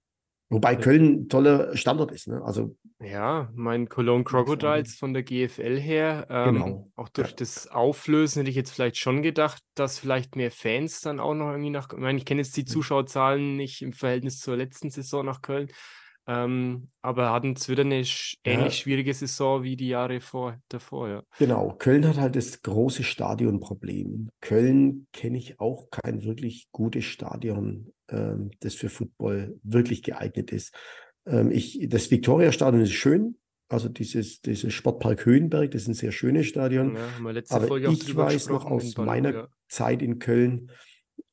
Wobei 0.54 0.76
Köln 0.76 1.04
ein 1.04 1.28
toller 1.28 1.76
Standort 1.76 2.12
ist. 2.12 2.28
Ne? 2.28 2.40
Also, 2.44 2.76
ja, 3.00 3.50
mein 3.54 3.88
Cologne 3.88 4.22
Crocodiles 4.22 4.94
von 4.94 5.12
der 5.12 5.24
GFL 5.24 5.80
her, 5.80 6.28
ähm, 6.30 6.54
genau. 6.54 6.92
auch 6.94 7.08
durch 7.08 7.30
ja. 7.30 7.36
das 7.38 7.66
Auflösen 7.66 8.38
hätte 8.38 8.50
ich 8.50 8.56
jetzt 8.56 8.70
vielleicht 8.70 8.96
schon 8.96 9.22
gedacht, 9.22 9.62
dass 9.74 9.98
vielleicht 9.98 10.36
mehr 10.36 10.52
Fans 10.52 11.00
dann 11.00 11.18
auch 11.18 11.34
noch 11.34 11.50
irgendwie 11.50 11.70
nach, 11.70 11.92
ich 11.92 11.98
meine, 11.98 12.18
ich 12.18 12.24
kenne 12.24 12.40
jetzt 12.42 12.56
die 12.56 12.60
hm. 12.60 12.68
Zuschauerzahlen 12.68 13.56
nicht 13.56 13.82
im 13.82 13.94
Verhältnis 13.94 14.38
zur 14.38 14.56
letzten 14.56 14.90
Saison 14.90 15.26
nach 15.26 15.42
Köln, 15.42 15.72
ähm, 16.26 16.88
aber 17.02 17.32
hatten 17.32 17.52
es 17.52 17.68
wieder 17.68 17.82
eine 17.82 18.04
sch 18.04 18.36
ja. 18.46 18.52
ähnlich 18.52 18.78
schwierige 18.78 19.12
Saison 19.12 19.62
wie 19.62 19.76
die 19.76 19.88
Jahre 19.88 20.20
vor, 20.20 20.58
davor, 20.68 21.08
ja. 21.08 21.22
Genau, 21.38 21.74
Köln 21.78 22.06
hat 22.06 22.16
halt 22.16 22.36
das 22.36 22.62
große 22.62 23.02
Stadionproblem. 23.02 24.30
Köln 24.40 25.06
kenne 25.12 25.38
ich 25.38 25.60
auch 25.60 25.90
kein 25.90 26.24
wirklich 26.24 26.68
gutes 26.72 27.04
Stadion, 27.04 27.92
ähm, 28.08 28.50
das 28.60 28.74
für 28.74 28.88
Football 28.88 29.58
wirklich 29.62 30.02
geeignet 30.02 30.50
ist. 30.50 30.74
Ähm, 31.26 31.50
ich, 31.50 31.86
das 31.88 32.10
Viktoria-Stadion 32.10 32.82
ist 32.82 32.92
schön, 32.92 33.36
also 33.68 33.88
dieses, 33.88 34.40
dieses 34.40 34.72
Sportpark 34.72 35.26
Höhenberg, 35.26 35.70
das 35.70 35.82
ist 35.82 35.88
ein 35.88 35.94
sehr 35.94 36.12
schönes 36.12 36.46
Stadion. 36.46 36.96
Ja, 36.96 37.36
aber 37.48 37.78
ich 37.78 38.14
weiß 38.14 38.48
noch 38.48 38.66
aus 38.66 38.96
meiner 38.96 39.34
ja. 39.34 39.48
Zeit 39.68 40.02
in 40.02 40.18
Köln, 40.18 40.70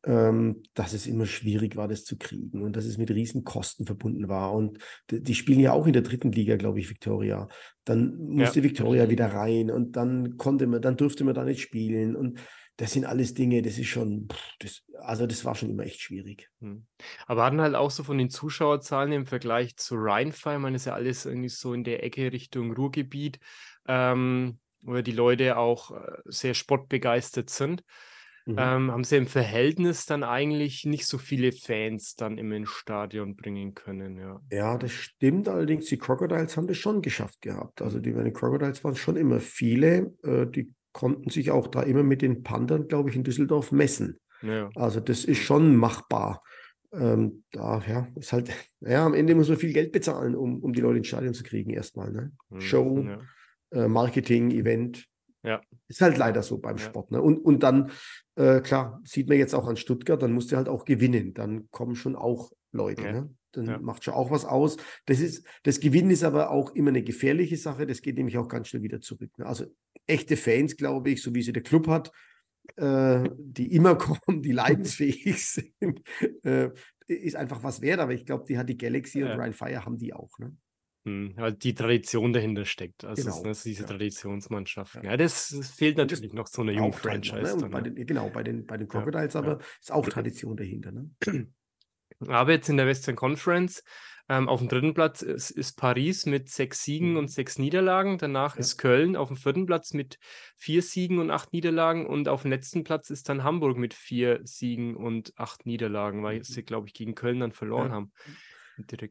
ähm, 0.05 0.63
dass 0.73 0.93
es 0.93 1.05
immer 1.05 1.25
schwierig 1.25 1.75
war, 1.75 1.87
das 1.87 2.03
zu 2.05 2.17
kriegen 2.17 2.63
und 2.63 2.75
dass 2.75 2.85
es 2.85 2.97
mit 2.97 3.11
riesen 3.11 3.43
Kosten 3.43 3.85
verbunden 3.85 4.27
war. 4.27 4.53
Und 4.53 4.79
die 5.09 5.35
spielen 5.35 5.59
ja 5.59 5.73
auch 5.73 5.85
in 5.85 5.93
der 5.93 6.01
dritten 6.01 6.31
Liga, 6.31 6.55
glaube 6.55 6.79
ich, 6.79 6.89
Victoria. 6.89 7.47
Dann 7.83 8.15
musste 8.17 8.59
ja. 8.59 8.63
Victoria 8.63 9.09
wieder 9.09 9.27
rein 9.27 9.69
und 9.69 9.95
dann 9.95 10.37
konnte 10.37 10.65
man, 10.67 10.81
dann 10.81 10.97
durfte 10.97 11.23
man 11.23 11.35
da 11.35 11.43
nicht 11.43 11.61
spielen. 11.61 12.15
Und 12.15 12.39
das 12.77 12.93
sind 12.93 13.05
alles 13.05 13.35
Dinge, 13.35 13.61
das 13.61 13.77
ist 13.77 13.89
schon, 13.89 14.27
das, 14.59 14.83
also 15.01 15.27
das 15.27 15.45
war 15.45 15.53
schon 15.53 15.69
immer 15.69 15.83
echt 15.83 16.01
schwierig. 16.01 16.49
Hm. 16.61 16.87
Aber 17.27 17.45
hatten 17.45 17.61
halt 17.61 17.75
auch 17.75 17.91
so 17.91 18.03
von 18.03 18.17
den 18.17 18.31
Zuschauerzahlen 18.31 19.11
im 19.11 19.27
Vergleich 19.27 19.77
zu 19.77 19.95
Rheinfire, 19.97 20.57
man 20.57 20.73
ist 20.73 20.85
ja 20.85 20.95
alles 20.95 21.25
irgendwie 21.25 21.49
so 21.49 21.75
in 21.75 21.83
der 21.83 22.03
Ecke 22.03 22.31
Richtung 22.31 22.73
Ruhrgebiet, 22.73 23.39
ähm, 23.87 24.57
wo 24.81 24.99
die 25.01 25.11
Leute 25.11 25.57
auch 25.57 25.91
äh, 25.91 26.17
sehr 26.25 26.55
sportbegeistert 26.55 27.51
sind. 27.51 27.83
Mhm. 28.45 28.55
Ähm, 28.57 28.91
haben 28.91 29.03
sie 29.03 29.17
im 29.17 29.27
Verhältnis 29.27 30.05
dann 30.05 30.23
eigentlich 30.23 30.85
nicht 30.85 31.05
so 31.05 31.17
viele 31.17 31.51
Fans 31.51 32.15
dann 32.15 32.37
im 32.37 32.65
Stadion 32.65 33.35
bringen 33.35 33.75
können, 33.75 34.17
ja. 34.17 34.41
Ja, 34.51 34.77
das 34.77 34.91
stimmt. 34.91 35.47
Allerdings, 35.47 35.85
die 35.85 35.97
Crocodiles 35.97 36.57
haben 36.57 36.67
das 36.67 36.77
schon 36.77 37.01
geschafft 37.01 37.41
gehabt. 37.41 37.81
Also 37.81 37.99
die, 37.99 38.13
die 38.13 38.33
Crocodiles 38.33 38.83
waren 38.83 38.95
schon 38.95 39.15
immer 39.15 39.39
viele. 39.39 40.13
Äh, 40.23 40.47
die 40.47 40.73
konnten 40.91 41.29
sich 41.29 41.51
auch 41.51 41.67
da 41.67 41.83
immer 41.83 42.03
mit 42.03 42.21
den 42.21 42.43
Pandern, 42.43 42.87
glaube 42.87 43.09
ich, 43.09 43.15
in 43.15 43.23
Düsseldorf 43.23 43.71
messen. 43.71 44.19
Ja. 44.41 44.69
Also 44.75 44.99
das 44.99 45.23
ist 45.23 45.39
schon 45.39 45.75
machbar. 45.75 46.43
Ähm, 46.93 47.43
da, 47.51 47.81
ja, 47.87 48.07
ist 48.15 48.33
halt, 48.33 48.51
ja, 48.81 49.05
am 49.05 49.13
Ende 49.13 49.35
muss 49.35 49.49
man 49.49 49.57
viel 49.57 49.73
Geld 49.73 49.91
bezahlen, 49.91 50.35
um, 50.35 50.61
um 50.61 50.73
die 50.73 50.81
Leute 50.81 50.97
ins 50.97 51.07
Stadion 51.07 51.33
zu 51.33 51.43
kriegen, 51.43 51.71
erstmal. 51.71 52.11
Ne? 52.11 52.31
Mhm, 52.49 52.61
Show, 52.61 53.05
ja. 53.05 53.83
äh, 53.83 53.87
Marketing, 53.87 54.51
Event. 54.51 55.05
Ja. 55.43 55.61
Ist 55.87 56.01
halt 56.01 56.17
leider 56.17 56.43
so 56.43 56.59
beim 56.59 56.77
ja. 56.77 56.83
Sport. 56.83 57.11
Ne? 57.11 57.21
Und, 57.21 57.37
und 57.37 57.63
dann, 57.63 57.91
äh, 58.35 58.61
klar, 58.61 59.01
sieht 59.03 59.27
man 59.27 59.37
jetzt 59.37 59.53
auch 59.53 59.67
an 59.67 59.77
Stuttgart, 59.77 60.21
dann 60.21 60.33
musst 60.33 60.51
du 60.51 60.57
halt 60.57 60.69
auch 60.69 60.85
gewinnen. 60.85 61.33
Dann 61.33 61.69
kommen 61.71 61.95
schon 61.95 62.15
auch 62.15 62.51
Leute. 62.71 63.03
Ja. 63.03 63.11
Ne? 63.11 63.35
Dann 63.51 63.65
ja. 63.65 63.79
macht 63.79 64.03
schon 64.03 64.13
auch 64.13 64.31
was 64.31 64.45
aus. 64.45 64.77
Das, 65.05 65.19
ist, 65.19 65.45
das 65.63 65.79
Gewinnen 65.79 66.11
ist 66.11 66.23
aber 66.23 66.51
auch 66.51 66.73
immer 66.73 66.89
eine 66.89 67.03
gefährliche 67.03 67.57
Sache. 67.57 67.85
Das 67.85 68.01
geht 68.01 68.15
nämlich 68.15 68.37
auch 68.37 68.47
ganz 68.47 68.69
schnell 68.69 68.83
wieder 68.83 69.01
zurück. 69.01 69.37
Ne? 69.37 69.45
Also 69.45 69.65
echte 70.07 70.37
Fans, 70.37 70.77
glaube 70.77 71.09
ich, 71.09 71.21
so 71.21 71.35
wie 71.35 71.41
sie 71.41 71.53
der 71.53 71.63
Club 71.63 71.87
hat, 71.87 72.11
äh, 72.77 73.29
die 73.37 73.73
immer 73.73 73.95
kommen, 73.97 74.41
die 74.41 74.53
leidensfähig 74.53 75.45
sind, 75.45 76.01
äh, 76.43 76.69
ist 77.07 77.35
einfach 77.35 77.63
was 77.63 77.81
wert. 77.81 77.99
Aber 77.99 78.13
ich 78.13 78.25
glaube, 78.25 78.45
die 78.47 78.57
hat 78.57 78.69
die 78.69 78.77
Galaxy 78.77 79.23
und 79.23 79.31
Ryan 79.31 79.53
Fire 79.53 79.85
haben 79.85 79.97
die 79.97 80.13
auch. 80.13 80.39
Ne? 80.39 80.55
Hm, 81.03 81.33
weil 81.35 81.53
die 81.53 81.73
Tradition 81.73 82.31
dahinter 82.31 82.65
steckt. 82.65 83.05
Also 83.05 83.23
genau. 83.23 83.43
das, 83.43 83.63
diese 83.63 83.81
ja. 83.81 83.87
Traditionsmannschaft. 83.87 84.95
Ja. 84.95 85.03
ja, 85.03 85.17
das, 85.17 85.49
das 85.49 85.71
fehlt 85.71 85.97
natürlich 85.97 86.29
das 86.29 86.33
noch 86.33 86.47
so 86.47 86.61
eine 86.61 86.73
junge 86.73 86.93
Franchise. 86.93 87.57
Ne? 87.57 87.69
Bei 87.69 87.81
den, 87.81 87.95
genau, 88.05 88.29
bei 88.29 88.43
den, 88.43 88.65
bei 88.67 88.77
den 88.77 88.87
Crocodiles, 88.87 89.35
aber 89.35 89.59
ist 89.79 89.91
auch 89.91 90.07
Tradition 90.07 90.55
dahinter. 90.55 90.91
Ne? 90.91 91.09
Aber 92.27 92.51
jetzt 92.51 92.69
in 92.69 92.77
der 92.77 92.85
Western 92.85 93.15
Conference 93.15 93.83
ähm, 94.29 94.47
auf 94.47 94.59
dem 94.59 94.69
dritten 94.69 94.93
Platz 94.93 95.23
ist, 95.23 95.49
ist, 95.49 95.75
Paris 95.77 96.25
mit 96.25 96.49
sechs 96.49 96.83
Siegen 96.83 97.11
mhm. 97.11 97.17
und 97.17 97.31
sechs 97.31 97.57
Niederlagen. 97.57 98.17
Danach 98.17 98.55
ist 98.55 98.77
Köln 98.77 99.15
auf 99.15 99.27
dem 99.27 99.37
vierten 99.37 99.65
Platz 99.65 99.93
mit 99.93 100.19
vier 100.55 100.81
Siegen 100.81 101.19
und 101.19 101.31
acht 101.31 101.51
Niederlagen. 101.51 102.05
Und 102.05 102.29
auf 102.29 102.43
dem 102.43 102.51
letzten 102.51 102.83
Platz 102.83 103.09
ist 103.09 103.27
dann 103.27 103.43
Hamburg 103.43 103.77
mit 103.77 103.93
vier 103.93 104.39
Siegen 104.43 104.95
und 104.95 105.33
acht 105.37 105.65
Niederlagen, 105.65 106.23
weil 106.23 106.37
mhm. 106.37 106.43
sie, 106.43 106.63
glaube 106.63 106.87
ich, 106.87 106.93
gegen 106.93 107.15
Köln 107.15 107.39
dann 107.39 107.51
verloren 107.51 107.91
haben. 107.91 108.11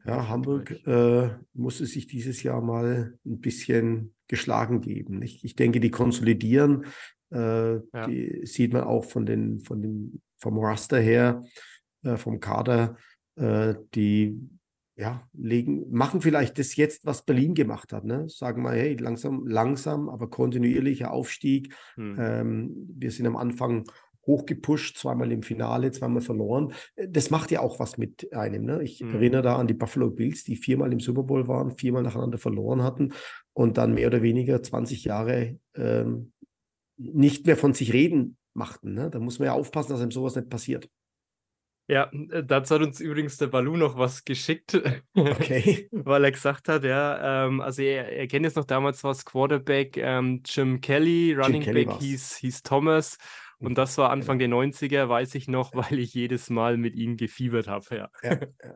Ja, 0.05 0.27
Hamburg 0.27 0.71
äh, 0.85 1.29
muss 1.53 1.79
es 1.79 1.93
sich 1.93 2.07
dieses 2.07 2.43
Jahr 2.43 2.61
mal 2.61 3.17
ein 3.25 3.39
bisschen 3.39 4.13
geschlagen 4.27 4.81
geben. 4.81 5.21
Ich, 5.21 5.43
ich 5.43 5.55
denke, 5.55 5.79
die 5.79 5.91
konsolidieren. 5.91 6.85
Äh, 7.31 7.75
ja. 7.75 8.07
Die 8.07 8.45
sieht 8.45 8.73
man 8.73 8.83
auch 8.83 9.05
von 9.05 9.25
den, 9.25 9.61
von 9.61 9.81
den, 9.81 10.21
vom 10.37 10.59
Raster 10.59 10.99
her, 10.99 11.43
äh, 12.03 12.17
vom 12.17 12.39
Kader. 12.39 12.97
Äh, 13.35 13.75
die 13.95 14.37
ja, 14.97 15.27
legen, 15.33 15.89
machen 15.89 16.21
vielleicht 16.21 16.59
das 16.59 16.75
jetzt, 16.75 17.05
was 17.05 17.25
Berlin 17.25 17.55
gemacht 17.55 17.91
hat. 17.93 18.03
Ne? 18.03 18.29
Sagen 18.29 18.61
mal, 18.61 18.77
hey, 18.77 18.95
langsam, 18.95 19.47
langsam, 19.47 20.09
aber 20.09 20.29
kontinuierlicher 20.29 21.11
Aufstieg. 21.11 21.73
Hm. 21.95 22.17
Ähm, 22.19 22.87
wir 22.97 23.11
sind 23.11 23.25
am 23.25 23.37
Anfang 23.37 23.85
hochgepusht, 24.25 24.97
zweimal 24.97 25.31
im 25.31 25.43
Finale, 25.43 25.91
zweimal 25.91 26.21
verloren. 26.21 26.73
Das 26.95 27.29
macht 27.29 27.51
ja 27.51 27.61
auch 27.61 27.79
was 27.79 27.97
mit 27.97 28.31
einem. 28.33 28.65
Ne? 28.65 28.83
Ich 28.83 28.99
hm. 28.99 29.15
erinnere 29.15 29.41
da 29.41 29.55
an 29.57 29.67
die 29.67 29.73
Buffalo 29.73 30.09
Bills, 30.11 30.43
die 30.43 30.55
viermal 30.55 30.93
im 30.93 30.99
Super 30.99 31.23
Bowl 31.23 31.47
waren, 31.47 31.77
viermal 31.77 32.03
nacheinander 32.03 32.37
verloren 32.37 32.83
hatten 32.83 33.13
und 33.53 33.77
dann 33.77 33.93
mehr 33.93 34.07
oder 34.07 34.21
weniger 34.21 34.61
20 34.61 35.03
Jahre 35.05 35.57
ähm, 35.75 36.33
nicht 36.97 37.45
mehr 37.45 37.57
von 37.57 37.73
sich 37.73 37.93
reden 37.93 38.37
machten. 38.53 38.93
Ne? 38.93 39.09
Da 39.09 39.19
muss 39.19 39.39
man 39.39 39.47
ja 39.47 39.53
aufpassen, 39.53 39.91
dass 39.91 40.01
einem 40.01 40.11
sowas 40.11 40.35
nicht 40.35 40.49
passiert. 40.49 40.89
Ja, 41.87 42.09
äh, 42.29 42.43
dazu 42.43 42.75
hat 42.75 42.81
uns 42.83 42.99
übrigens 42.99 43.37
der 43.37 43.47
Balu 43.47 43.75
noch 43.75 43.97
was 43.97 44.23
geschickt, 44.23 44.79
okay. 45.13 45.89
weil 45.91 46.23
er 46.23 46.31
gesagt 46.31 46.69
hat, 46.69 46.83
ja, 46.83 47.45
ähm, 47.45 47.59
also 47.59 47.81
er, 47.81 48.09
er 48.09 48.27
kennt 48.27 48.45
jetzt 48.45 48.55
noch 48.55 48.65
damals 48.65 49.03
was 49.03 49.25
Quarterback 49.25 49.97
ähm, 49.97 50.41
Jim 50.45 50.79
Kelly, 50.79 51.33
Running 51.33 51.63
Jim 51.63 51.73
Back 51.73 51.99
hieß, 51.99 52.37
hieß 52.37 52.63
Thomas 52.63 53.17
und 53.61 53.77
das 53.77 53.97
war 53.97 54.09
Anfang 54.09 54.39
genau. 54.39 54.61
der 54.61 54.71
90er, 54.71 55.09
weiß 55.09 55.35
ich 55.35 55.47
noch, 55.47 55.73
weil 55.75 55.99
ich 55.99 56.13
jedes 56.13 56.49
Mal 56.49 56.77
mit 56.77 56.95
ihm 56.95 57.17
gefiebert 57.17 57.67
habe. 57.67 57.85
Ja. 57.95 58.09
Ja, 58.23 58.39
ja. 58.63 58.75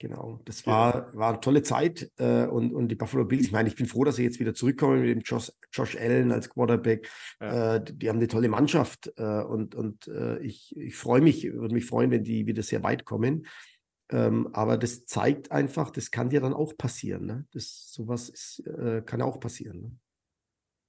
Genau, 0.00 0.40
das 0.44 0.64
war, 0.64 1.12
war 1.12 1.30
eine 1.30 1.40
tolle 1.40 1.64
Zeit 1.64 2.12
äh, 2.18 2.46
und, 2.46 2.72
und 2.72 2.86
die 2.86 2.94
Buffalo 2.94 3.24
Bills, 3.24 3.46
ich 3.46 3.52
meine, 3.52 3.68
ich 3.68 3.74
bin 3.74 3.86
froh, 3.86 4.04
dass 4.04 4.14
sie 4.14 4.22
jetzt 4.22 4.38
wieder 4.38 4.54
zurückkommen 4.54 5.00
mit 5.00 5.10
dem 5.10 5.22
Josh, 5.22 5.50
Josh 5.72 5.96
Allen 5.96 6.30
als 6.30 6.48
Quarterback. 6.48 7.10
Ja. 7.40 7.74
Äh, 7.74 7.84
die 7.84 8.08
haben 8.08 8.18
eine 8.18 8.28
tolle 8.28 8.48
Mannschaft 8.48 9.12
äh, 9.16 9.42
und, 9.42 9.74
und 9.74 10.06
äh, 10.06 10.38
ich, 10.38 10.76
ich 10.76 10.94
freue 10.94 11.20
mich, 11.20 11.52
würde 11.52 11.74
mich 11.74 11.86
freuen, 11.86 12.12
wenn 12.12 12.22
die 12.22 12.46
wieder 12.46 12.62
sehr 12.62 12.84
weit 12.84 13.04
kommen. 13.04 13.46
Ähm, 14.10 14.48
aber 14.52 14.78
das 14.78 15.04
zeigt 15.04 15.50
einfach, 15.50 15.90
das 15.90 16.12
kann 16.12 16.30
dir 16.30 16.40
dann 16.40 16.54
auch 16.54 16.76
passieren. 16.76 17.26
Ne? 17.26 17.46
Das, 17.52 17.90
sowas 17.92 18.28
ist, 18.28 18.64
äh, 18.66 19.02
kann 19.04 19.20
auch 19.20 19.40
passieren. 19.40 19.80
Ne? 19.80 19.90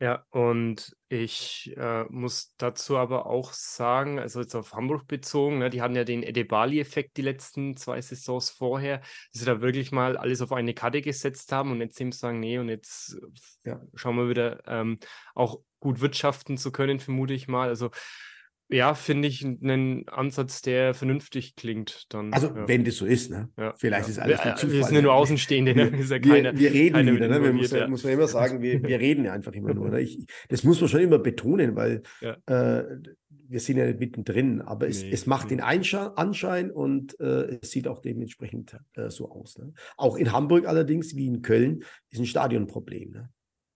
Ja, 0.01 0.23
und 0.29 0.95
ich 1.09 1.73
äh, 1.75 2.05
muss 2.05 2.55
dazu 2.55 2.95
aber 2.97 3.25
auch 3.25 3.51
sagen, 3.51 4.17
also 4.17 4.39
jetzt 4.39 4.55
auf 4.55 4.73
Hamburg 4.73 5.07
bezogen, 5.07 5.59
ne, 5.59 5.69
die 5.69 5.81
hatten 5.81 5.95
ja 5.95 6.05
den 6.05 6.23
Edebali-Effekt 6.23 7.17
die 7.17 7.21
letzten 7.21 7.75
zwei 7.75 8.01
Saisons 8.01 8.49
vorher, 8.49 8.99
dass 8.99 9.41
sie 9.41 9.45
da 9.45 9.59
wirklich 9.59 9.91
mal 9.91 10.15
alles 10.15 10.41
auf 10.41 10.53
eine 10.53 10.73
Karte 10.73 11.01
gesetzt 11.01 11.51
haben 11.51 11.71
und 11.71 11.81
jetzt 11.81 11.99
eben 11.99 12.13
sagen, 12.13 12.39
nee, 12.39 12.57
und 12.59 12.69
jetzt 12.69 13.17
ja. 13.65 13.81
schauen 13.95 14.15
wir 14.15 14.29
wieder 14.29 14.65
ähm, 14.67 14.99
auch 15.35 15.59
gut 15.81 15.99
wirtschaften 15.99 16.57
zu 16.57 16.71
können, 16.71 17.01
vermute 17.01 17.33
ich 17.33 17.49
mal. 17.49 17.67
Also 17.67 17.91
ja, 18.69 18.93
finde 18.93 19.27
ich 19.27 19.43
einen 19.43 20.07
Ansatz, 20.09 20.61
der 20.61 20.93
vernünftig 20.93 21.55
klingt. 21.55 22.05
Dann, 22.09 22.31
also, 22.33 22.47
ja. 22.47 22.67
wenn 22.67 22.85
das 22.85 22.97
so 22.97 23.05
ist, 23.05 23.31
ne? 23.31 23.49
Ja, 23.57 23.73
Vielleicht 23.77 24.07
ja. 24.07 24.11
ist 24.11 24.19
alles 24.19 24.45
nur 24.45 24.55
Zufall. 24.55 24.75
Wir 24.75 24.83
sind 24.83 24.95
ja 24.95 25.01
nur 25.01 25.13
Außenstehende, 25.13 25.75
ne? 25.75 25.91
Wir, 25.91 26.05
ja 26.05 26.19
keine, 26.19 26.53
wir, 26.53 26.59
wir 26.59 26.73
reden 26.73 26.93
keine 26.93 27.15
wieder, 27.15 27.27
ne? 27.27 27.43
Wir 27.43 27.53
muss, 27.53 27.71
ja, 27.71 27.87
muss 27.87 28.03
man 28.03 28.13
immer 28.13 28.27
sagen, 28.27 28.61
wir, 28.61 28.83
wir 28.87 28.99
reden 28.99 29.25
ja 29.25 29.33
einfach 29.33 29.53
immer 29.53 29.73
nur. 29.73 29.89
Ne? 29.89 30.01
Ich, 30.01 30.23
das 30.49 30.63
muss 30.63 30.79
man 30.79 30.89
schon 30.89 31.01
immer 31.01 31.17
betonen, 31.17 31.75
weil 31.75 32.03
äh, 32.21 32.83
wir 33.49 33.59
sind 33.59 33.77
ja 33.77 33.87
nicht 33.87 33.99
mittendrin, 33.99 34.61
aber 34.61 34.87
es, 34.87 35.01
nee. 35.01 35.11
es 35.11 35.25
macht 35.25 35.49
den 35.49 35.61
Einschein, 35.61 36.09
Anschein 36.15 36.69
und 36.69 37.19
äh, 37.19 37.57
es 37.61 37.71
sieht 37.71 37.87
auch 37.87 37.99
dementsprechend 37.99 38.77
äh, 38.93 39.09
so 39.09 39.31
aus. 39.31 39.57
Ne? 39.57 39.73
Auch 39.97 40.15
in 40.15 40.31
Hamburg 40.31 40.67
allerdings, 40.67 41.15
wie 41.15 41.25
in 41.25 41.41
Köln, 41.41 41.83
ist 42.11 42.19
ein 42.19 42.27
Stadionproblem. 42.27 43.09
Ne? 43.09 43.29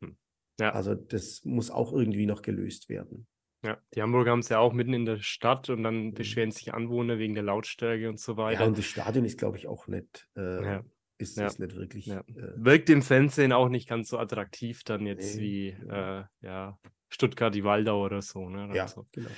Hm. 0.03 0.17
Ja. 0.60 0.73
Also 0.73 0.93
das 0.93 1.43
muss 1.45 1.71
auch 1.71 1.91
irgendwie 1.91 2.27
noch 2.27 2.43
gelöst 2.43 2.89
werden. 2.89 3.25
Ja, 3.63 3.78
die 3.95 4.02
Hamburger 4.02 4.32
haben 4.32 4.39
es 4.39 4.49
ja 4.49 4.60
auch 4.60 4.73
mitten 4.73 4.93
in 4.93 5.06
der 5.06 5.19
Stadt 5.19 5.69
und 5.69 5.84
dann 5.84 6.08
mhm. 6.08 6.13
beschweren 6.13 6.52
sich 6.52 6.73
Anwohner 6.73 7.17
wegen 7.17 7.34
der 7.34 7.43
Lautstärke 7.43 8.10
und 8.10 8.19
so 8.19 8.36
weiter. 8.36 8.62
Ja, 8.62 8.67
und 8.67 8.78
das 8.78 8.86
Stadion 8.86 9.23
ist, 9.23 9.38
glaube 9.38 9.58
ich, 9.58 9.67
auch 9.67 9.88
nicht, 9.88 10.28
äh, 10.36 10.63
ja. 10.63 10.84
ist, 11.17 11.38
ja. 11.38 11.47
ist 11.47 11.60
nicht 11.60 11.76
wirklich. 11.76 12.08
Ja. 12.08 12.19
Äh, 12.19 12.54
Wirkt 12.58 12.89
im 12.89 13.02
Fernsehen 13.02 13.54
auch 13.54 13.69
nicht 13.69 13.88
ganz 13.88 14.10
so 14.10 14.19
attraktiv 14.19 14.84
dann 14.84 15.06
jetzt 15.06 15.38
nee. 15.38 15.41
wie 15.41 15.67
äh, 15.89 16.23
ja, 16.41 16.78
Stuttgart, 17.10 17.56
die 17.56 17.63
Waldau 17.63 18.04
oder 18.04 18.21
so. 18.21 18.49
Ne? 18.49 18.69
Ja, 18.76 18.88
so. 18.88 19.08
genau. 19.12 19.30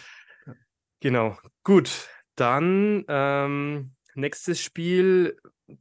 Genau, 1.01 1.37
gut. 1.63 2.09
Dann 2.35 3.05
ähm, 3.07 3.91
nächstes 4.15 4.59
Spiel 4.59 5.37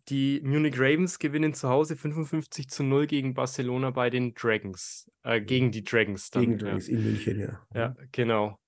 die 0.09 0.41
Munich 0.43 0.79
Ravens 0.79 1.19
gewinnen 1.19 1.55
zu 1.55 1.69
Hause 1.69 1.97
55 1.97 2.69
zu 2.69 2.83
0 2.83 3.07
gegen 3.07 3.35
Barcelona 3.35 3.91
bei 3.91 4.11
den 4.11 4.35
Dragons. 4.35 5.11
Äh, 5.25 5.41
mhm. 5.41 5.47
gegen 5.47 5.73
die 5.73 5.85
Dragons 5.85 6.31
dann. 6.31 6.43
Gegen 6.43 6.59
Dragons 6.59 6.89
ja. 6.89 6.97
in 6.97 7.05
München, 7.05 7.41
ja. 7.41 7.61
Ja, 7.75 7.89
mhm. 7.91 8.09
genau. 8.13 8.59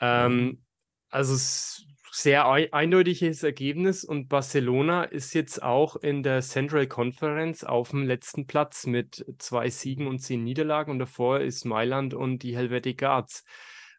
Ähm, 0.00 0.62
also 1.10 1.36
sehr 2.12 2.48
eindeutiges 2.48 3.42
Ergebnis 3.42 4.04
und 4.04 4.28
Barcelona 4.28 5.04
ist 5.04 5.32
jetzt 5.34 5.62
auch 5.62 5.96
in 5.96 6.22
der 6.22 6.42
Central 6.42 6.86
Conference 6.86 7.62
auf 7.64 7.90
dem 7.90 8.04
letzten 8.04 8.46
Platz 8.46 8.86
mit 8.86 9.24
zwei 9.38 9.70
Siegen 9.70 10.06
und 10.06 10.18
zehn 10.18 10.42
Niederlagen 10.42 10.90
und 10.90 10.98
davor 10.98 11.40
ist 11.40 11.64
Mailand 11.64 12.14
und 12.14 12.42
die 12.42 12.56
Helveticads. 12.56 13.44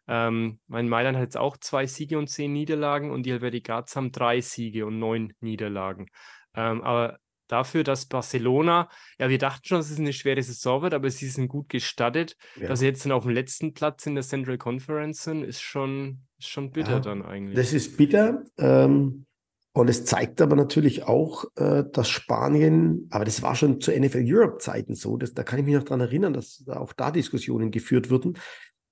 Ähm, 0.08 0.60
mein 0.66 0.88
Mailand 0.88 1.16
hat 1.16 1.24
jetzt 1.24 1.38
auch 1.38 1.56
zwei 1.56 1.86
Siege 1.86 2.18
und 2.18 2.28
zehn 2.28 2.52
Niederlagen 2.52 3.10
und 3.10 3.24
die 3.24 3.30
Helveticads 3.30 3.96
haben 3.96 4.12
drei 4.12 4.40
Siege 4.40 4.84
und 4.84 4.98
neun 4.98 5.32
Niederlagen. 5.40 6.08
Ähm, 6.54 6.82
aber 6.82 7.18
dafür, 7.48 7.84
dass 7.84 8.06
Barcelona, 8.06 8.88
ja, 9.18 9.28
wir 9.28 9.38
dachten 9.38 9.64
schon, 9.64 9.78
dass 9.78 9.90
es 9.90 9.98
eine 9.98 10.12
schwere 10.12 10.42
Saison 10.42 10.82
wird, 10.82 10.94
aber 10.94 11.10
sie 11.10 11.28
sind 11.28 11.48
gut 11.48 11.68
gestattet. 11.68 12.36
Ja. 12.56 12.68
Dass 12.68 12.80
sie 12.80 12.86
jetzt 12.86 13.04
dann 13.04 13.12
auf 13.12 13.24
dem 13.24 13.32
letzten 13.32 13.74
Platz 13.74 14.06
in 14.06 14.14
der 14.14 14.24
Central 14.24 14.58
Conference 14.58 15.22
sind, 15.24 15.44
ist 15.44 15.60
schon, 15.60 16.22
ist 16.38 16.48
schon 16.48 16.70
bitter 16.70 16.92
ja, 16.92 17.00
dann 17.00 17.22
eigentlich. 17.22 17.56
Das 17.56 17.72
ist 17.72 17.96
bitter. 17.96 18.42
Ähm, 18.58 19.26
und 19.74 19.88
es 19.88 20.04
zeigt 20.04 20.40
aber 20.40 20.54
natürlich 20.54 21.04
auch, 21.04 21.44
äh, 21.56 21.84
dass 21.90 22.08
Spanien, 22.08 23.08
aber 23.10 23.24
das 23.24 23.42
war 23.42 23.54
schon 23.54 23.80
zu 23.80 23.90
NFL 23.90 24.24
Europe-Zeiten 24.26 24.94
so, 24.94 25.16
dass, 25.16 25.32
da 25.32 25.44
kann 25.44 25.58
ich 25.58 25.64
mich 25.64 25.74
noch 25.74 25.84
daran 25.84 26.00
erinnern, 26.00 26.34
dass 26.34 26.64
auch 26.68 26.92
da 26.92 27.10
Diskussionen 27.10 27.70
geführt 27.70 28.10
wurden, 28.10 28.38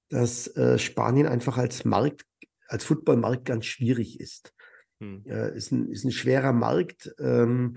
dass 0.09 0.49
äh, 0.57 0.79
Spanien 0.79 1.27
einfach 1.27 1.59
als 1.59 1.85
Markt, 1.85 2.25
als 2.67 2.85
Footballmarkt 2.85 3.45
ganz 3.45 3.67
schwierig 3.67 4.21
ist. 4.21 4.55
Hm. 5.01 5.25
Äh, 5.27 5.57
ist, 5.57 5.73
ein, 5.73 5.91
ist 5.91 6.05
ein 6.05 6.13
schwerer 6.13 6.53
Markt. 6.53 7.15
Ähm, 7.19 7.77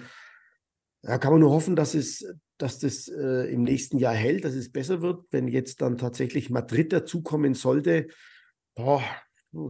da 1.02 1.18
kann 1.18 1.32
man 1.32 1.42
nur 1.42 1.52
hoffen, 1.52 1.76
dass 1.76 1.96
es, 1.96 2.26
dass 2.58 2.80
das 2.80 3.08
äh, 3.08 3.52
im 3.52 3.64
nächsten 3.64 3.98
Jahr 3.98 4.14
hält, 4.14 4.46
dass 4.46 4.54
es 4.54 4.72
besser 4.72 5.02
wird. 5.02 5.26
Wenn 5.32 5.48
jetzt 5.48 5.82
dann 5.82 5.98
tatsächlich 5.98 6.50
Madrid 6.50 6.94
dazukommen 6.94 7.54
sollte, 7.54 8.08
boah, 8.76 9.04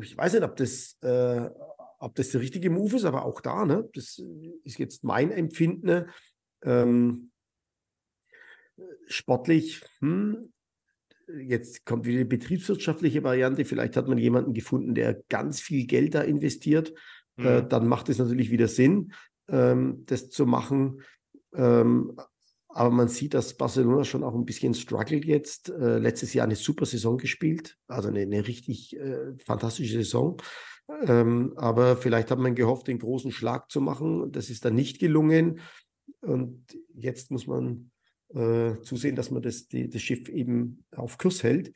ich 0.01 0.17
weiß 0.17 0.33
nicht, 0.33 0.43
ob 0.43 0.55
das, 0.55 0.97
äh, 1.01 1.49
ob 1.99 2.15
das 2.15 2.29
der 2.29 2.41
richtige 2.41 2.69
Move 2.69 2.95
ist, 2.95 3.05
aber 3.05 3.25
auch 3.25 3.41
da, 3.41 3.65
ne, 3.65 3.89
das 3.93 4.21
ist 4.63 4.79
jetzt 4.79 5.03
mein 5.03 5.31
Empfinden. 5.31 6.05
Ähm, 6.63 7.31
sportlich, 9.07 9.81
hm, 9.99 10.53
jetzt 11.39 11.85
kommt 11.85 12.05
wieder 12.05 12.19
die 12.19 12.25
betriebswirtschaftliche 12.25 13.23
Variante. 13.23 13.65
Vielleicht 13.65 13.95
hat 13.95 14.07
man 14.07 14.17
jemanden 14.17 14.53
gefunden, 14.53 14.95
der 14.95 15.21
ganz 15.29 15.61
viel 15.61 15.85
Geld 15.85 16.15
da 16.15 16.21
investiert 16.21 16.93
mhm. 17.37 17.45
äh, 17.45 17.67
dann 17.67 17.87
macht 17.87 18.09
es 18.09 18.17
natürlich 18.17 18.51
wieder 18.51 18.67
Sinn, 18.67 19.13
ähm, 19.47 20.03
das 20.05 20.29
zu 20.29 20.45
machen. 20.45 21.01
Ähm, 21.53 22.17
aber 22.69 22.89
man 22.89 23.07
sieht, 23.07 23.35
dass 23.35 23.53
Barcelona 23.55 24.03
schon 24.03 24.23
auch 24.23 24.33
ein 24.33 24.45
bisschen 24.45 24.73
struggelt 24.73 25.25
jetzt. 25.25 25.69
Äh, 25.69 25.99
letztes 25.99 26.33
Jahr 26.33 26.45
eine 26.45 26.55
super 26.55 26.85
Saison 26.85 27.17
gespielt, 27.17 27.77
also 27.87 28.09
eine, 28.09 28.21
eine 28.21 28.47
richtig 28.47 28.97
äh, 28.97 29.37
fantastische 29.37 29.97
Saison. 29.97 30.41
Ähm, 31.05 31.53
aber 31.55 31.95
vielleicht 31.97 32.31
hat 32.31 32.39
man 32.39 32.55
gehofft, 32.55 32.87
den 32.87 32.99
großen 32.99 33.31
Schlag 33.31 33.69
zu 33.71 33.79
machen. 33.79 34.31
Das 34.31 34.49
ist 34.49 34.65
dann 34.65 34.75
nicht 34.75 34.99
gelungen. 34.99 35.59
Und 36.21 36.65
jetzt 36.95 37.31
muss 37.31 37.47
man 37.47 37.91
äh, 38.29 38.81
zusehen, 38.81 39.15
dass 39.15 39.31
man 39.31 39.41
das, 39.41 39.67
die, 39.67 39.89
das 39.89 40.01
Schiff 40.01 40.27
eben 40.29 40.83
auf 40.95 41.17
Kurs 41.17 41.43
hält. 41.43 41.73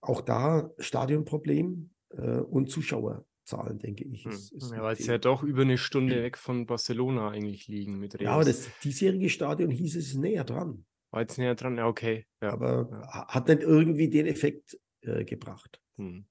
Auch 0.00 0.20
da 0.20 0.70
Stadionproblem 0.78 1.90
äh, 2.10 2.38
und 2.38 2.70
Zuschauer. 2.70 3.24
Zahlen, 3.46 3.78
denke 3.78 4.04
ich. 4.04 4.24
Hm. 4.24 4.32
Ist, 4.32 4.52
ist 4.52 4.72
ja, 4.72 4.82
weil 4.82 4.94
es 4.94 5.06
ja 5.06 5.18
doch 5.18 5.42
über 5.42 5.62
eine 5.62 5.78
Stunde 5.78 6.22
weg 6.22 6.36
von 6.36 6.66
Barcelona 6.66 7.30
eigentlich 7.30 7.68
liegen 7.68 7.98
mit 7.98 8.14
Reus. 8.14 8.22
Ja, 8.22 8.32
aber 8.32 8.44
das 8.44 8.68
diesjährige 8.82 9.30
Stadion 9.30 9.70
hieß 9.70 9.96
es 9.96 10.14
näher 10.14 10.44
dran. 10.44 10.84
War 11.10 11.20
jetzt 11.20 11.38
näher 11.38 11.54
dran, 11.54 11.78
ja, 11.78 11.86
okay. 11.86 12.26
Ja. 12.42 12.52
Aber 12.52 12.88
ja. 12.90 13.28
hat 13.28 13.48
nicht 13.48 13.62
irgendwie 13.62 14.10
den 14.10 14.26
Effekt 14.26 14.78
äh, 15.02 15.24
gebracht. 15.24 15.80
Hm. 15.96 16.26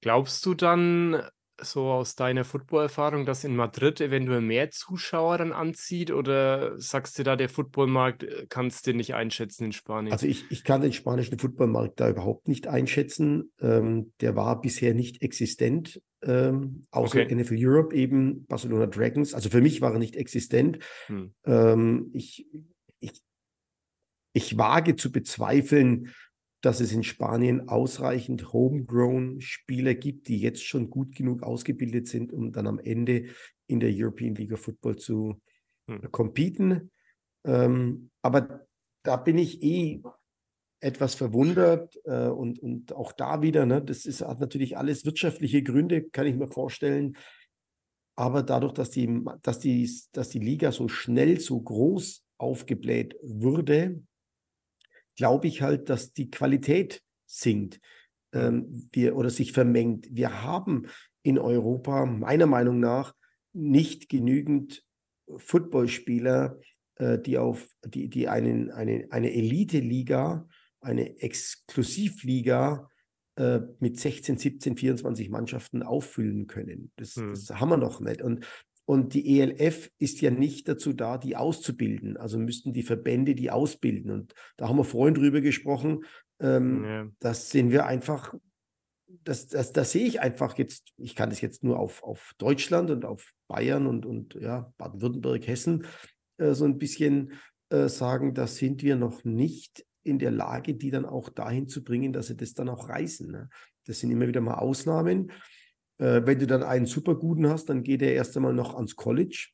Glaubst 0.00 0.44
du 0.46 0.54
dann, 0.54 1.22
so 1.62 1.90
aus 1.90 2.14
deiner 2.14 2.44
Football-Erfahrung, 2.44 3.26
dass 3.26 3.44
in 3.44 3.56
Madrid 3.56 4.00
eventuell 4.00 4.40
mehr 4.40 4.70
Zuschauer 4.70 5.38
dann 5.38 5.52
anzieht 5.52 6.10
oder 6.10 6.78
sagst 6.78 7.18
du 7.18 7.22
da, 7.22 7.36
der 7.36 7.48
Footballmarkt 7.48 8.22
äh, 8.22 8.46
kannst 8.48 8.86
du 8.86 8.94
nicht 8.94 9.14
einschätzen 9.14 9.64
in 9.64 9.72
Spanien? 9.72 10.12
Also 10.12 10.26
ich, 10.26 10.50
ich 10.50 10.64
kann 10.64 10.80
den 10.80 10.92
spanischen 10.92 11.38
Footballmarkt 11.38 12.00
da 12.00 12.08
überhaupt 12.08 12.48
nicht 12.48 12.66
einschätzen. 12.66 13.52
Ähm, 13.60 14.12
der 14.20 14.36
war 14.36 14.60
bisher 14.60 14.94
nicht 14.94 15.22
existent, 15.22 16.00
ähm, 16.22 16.82
außer 16.90 17.22
okay. 17.22 17.34
NFL 17.34 17.56
Europe 17.58 17.94
eben, 17.94 18.46
Barcelona 18.46 18.86
Dragons. 18.86 19.34
Also 19.34 19.50
für 19.50 19.60
mich 19.60 19.80
war 19.80 19.92
er 19.92 19.98
nicht 19.98 20.16
existent. 20.16 20.78
Hm. 21.06 21.34
Ähm, 21.44 22.10
ich, 22.12 22.46
ich, 22.98 23.22
ich 24.32 24.58
wage 24.58 24.96
zu 24.96 25.12
bezweifeln, 25.12 26.12
dass 26.60 26.80
es 26.80 26.92
in 26.92 27.02
Spanien 27.02 27.68
ausreichend 27.68 28.52
Homegrown-Spieler 28.52 29.94
gibt, 29.94 30.28
die 30.28 30.38
jetzt 30.38 30.64
schon 30.64 30.90
gut 30.90 31.14
genug 31.14 31.42
ausgebildet 31.42 32.08
sind, 32.08 32.32
um 32.32 32.52
dann 32.52 32.66
am 32.66 32.78
Ende 32.78 33.26
in 33.66 33.80
der 33.80 33.90
European 33.92 34.34
League 34.34 34.52
of 34.52 34.60
Football 34.60 34.96
zu, 34.96 35.40
hm. 35.88 36.10
competen. 36.10 36.90
Ähm, 37.44 38.10
aber 38.22 38.66
da 39.02 39.16
bin 39.16 39.38
ich 39.38 39.62
eh 39.62 40.02
etwas 40.80 41.14
verwundert 41.14 41.98
äh, 42.04 42.28
und, 42.28 42.58
und 42.58 42.92
auch 42.92 43.12
da 43.12 43.42
wieder, 43.42 43.66
ne, 43.66 43.82
das 43.82 44.06
ist, 44.06 44.22
hat 44.22 44.40
natürlich 44.40 44.76
alles 44.76 45.04
wirtschaftliche 45.04 45.62
Gründe, 45.62 46.04
kann 46.04 46.26
ich 46.26 46.36
mir 46.36 46.48
vorstellen. 46.48 47.16
Aber 48.16 48.42
dadurch, 48.42 48.72
dass 48.72 48.90
die, 48.90 49.22
dass 49.42 49.58
die, 49.58 49.90
dass 50.12 50.28
die 50.28 50.38
Liga 50.38 50.72
so 50.72 50.88
schnell, 50.88 51.40
so 51.40 51.60
groß 51.60 52.22
aufgebläht 52.38 53.16
wurde, 53.22 54.02
glaube 55.20 55.48
ich 55.48 55.60
halt, 55.60 55.90
dass 55.90 56.14
die 56.14 56.30
Qualität 56.30 57.02
sinkt 57.26 57.78
ähm, 58.32 58.88
wir, 58.90 59.16
oder 59.16 59.28
sich 59.28 59.52
vermengt. 59.52 60.08
Wir 60.10 60.42
haben 60.42 60.86
in 61.22 61.38
Europa 61.38 62.06
meiner 62.06 62.46
Meinung 62.46 62.80
nach 62.80 63.14
nicht 63.52 64.08
genügend 64.08 64.82
Footballspieler, 65.36 66.58
äh, 66.94 67.18
die 67.18 67.36
auf 67.36 67.68
die, 67.84 68.08
die 68.08 68.28
einen, 68.28 68.70
eine, 68.70 69.08
eine 69.10 69.30
Elite-Liga, 69.30 70.48
eine 70.80 71.20
Exklusivliga 71.20 72.88
äh, 73.36 73.60
mit 73.78 74.00
16, 74.00 74.38
17, 74.38 74.78
24 74.78 75.28
Mannschaften 75.28 75.82
auffüllen 75.82 76.46
können. 76.46 76.92
Das, 76.96 77.16
hm. 77.16 77.34
das 77.34 77.50
haben 77.60 77.68
wir 77.68 77.76
noch 77.76 78.00
nicht. 78.00 78.22
Und, 78.22 78.46
und 78.86 79.14
die 79.14 79.40
ELF 79.40 79.90
ist 79.98 80.20
ja 80.20 80.30
nicht 80.30 80.68
dazu 80.68 80.92
da, 80.92 81.18
die 81.18 81.36
auszubilden. 81.36 82.16
Also 82.16 82.38
müssten 82.38 82.72
die 82.72 82.82
Verbände 82.82 83.34
die 83.34 83.50
ausbilden. 83.50 84.10
Und 84.10 84.34
da 84.56 84.68
haben 84.68 84.78
wir 84.78 84.84
vorhin 84.84 85.14
drüber 85.14 85.40
gesprochen. 85.40 86.04
Ähm, 86.40 86.84
ja. 86.84 87.08
Das 87.20 87.50
sehen 87.50 87.70
wir 87.70 87.86
einfach 87.86 88.34
das, 89.24 89.48
das, 89.48 89.72
das 89.72 89.92
sehe 89.92 90.06
ich 90.06 90.20
einfach 90.20 90.56
jetzt, 90.58 90.92
ich 90.96 91.14
kann 91.14 91.30
das 91.30 91.40
jetzt 91.40 91.64
nur 91.64 91.78
auf, 91.78 92.02
auf 92.02 92.32
Deutschland 92.38 92.90
und 92.90 93.04
auf 93.04 93.32
Bayern 93.48 93.86
und, 93.86 94.06
und 94.06 94.34
ja, 94.34 94.72
Baden-Württemberg, 94.78 95.46
Hessen 95.46 95.86
äh, 96.38 96.54
so 96.54 96.64
ein 96.64 96.78
bisschen 96.78 97.32
äh, 97.70 97.88
sagen, 97.88 98.34
da 98.34 98.46
sind 98.46 98.82
wir 98.82 98.96
noch 98.96 99.24
nicht 99.24 99.84
in 100.02 100.18
der 100.18 100.30
Lage, 100.30 100.74
die 100.74 100.90
dann 100.90 101.04
auch 101.04 101.28
dahin 101.28 101.68
zu 101.68 101.84
bringen, 101.84 102.12
dass 102.12 102.28
sie 102.28 102.36
das 102.36 102.54
dann 102.54 102.68
auch 102.68 102.88
reißen. 102.88 103.30
Ne? 103.30 103.48
Das 103.86 103.98
sind 103.98 104.10
immer 104.10 104.28
wieder 104.28 104.40
mal 104.40 104.54
Ausnahmen. 104.54 105.32
Äh, 106.00 106.26
wenn 106.26 106.38
du 106.38 106.46
dann 106.46 106.62
einen 106.62 106.86
Superguten 106.86 107.48
hast, 107.48 107.68
dann 107.68 107.82
geht 107.82 108.02
er 108.02 108.14
erst 108.14 108.36
einmal 108.36 108.54
noch 108.54 108.74
ans 108.74 108.96
College. 108.96 109.48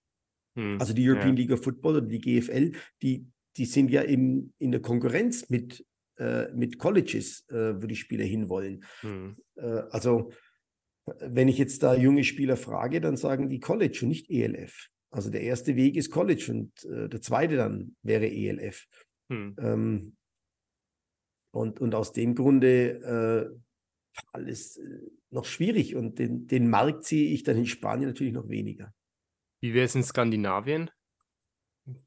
Hm, 0.57 0.79
also 0.81 0.95
die 0.95 1.09
European 1.09 1.37
ja. 1.37 1.43
League 1.43 1.53
of 1.53 1.63
Football 1.63 1.97
oder 1.97 2.07
die 2.07 2.21
GFL, 2.21 2.73
die, 3.03 3.27
die 3.57 3.65
sind 3.65 3.91
ja 3.91 4.03
in, 4.03 4.55
in 4.59 4.71
der 4.71 4.81
Konkurrenz 4.81 5.51
mit 5.51 5.85
äh, 6.19 6.51
mit 6.55 6.79
Colleges, 6.79 7.47
äh, 7.51 7.75
wo 7.83 7.87
die 7.87 7.97
Spieler 7.97 8.25
hinwollen. 8.25 8.85
Mhm. 9.03 9.37
Äh, 9.57 9.83
also, 9.91 10.33
wenn 11.21 11.49
ich 11.49 11.59
jetzt 11.59 11.83
da 11.83 11.95
junge 11.95 12.25
Spieler 12.25 12.57
frage, 12.57 13.03
dann 13.03 13.19
sagen 13.19 13.51
die 13.51 13.61
College 13.61 13.99
und 14.03 14.09
nicht 14.09 14.31
ELF. 14.31 14.89
Also 15.11 15.31
der 15.31 15.43
erste 15.43 15.77
Weg 15.77 15.95
ist 15.97 16.11
College 16.11 16.47
und 16.51 16.85
äh, 16.85 17.09
der 17.11 17.21
zweite 17.21 17.57
dann 17.57 17.97
wäre 18.03 18.27
ELF. 18.29 18.87
Mhm. 19.29 19.57
Ähm, 19.59 20.17
und, 21.53 21.81
und 21.81 21.95
aus 21.95 22.13
dem 22.13 22.35
Grunde 22.35 23.53
äh, 23.53 23.59
alles 24.33 24.77
äh, 24.77 25.01
noch 25.31 25.45
schwierig 25.45 25.97
und 25.97 26.19
den, 26.19 26.47
den 26.47 26.69
Markt 26.69 27.05
sehe 27.05 27.33
ich 27.33 27.43
dann 27.43 27.57
in 27.57 27.67
Spanien 27.67 28.09
natürlich 28.09 28.33
noch 28.33 28.49
weniger. 28.49 28.93
Wie 29.61 29.75
wäre 29.75 29.87
es 29.87 29.95
in 29.95 30.03
Skandinavien? 30.03 30.91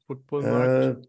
Footballmarkt? 0.06 1.04
Äh, 1.04 1.08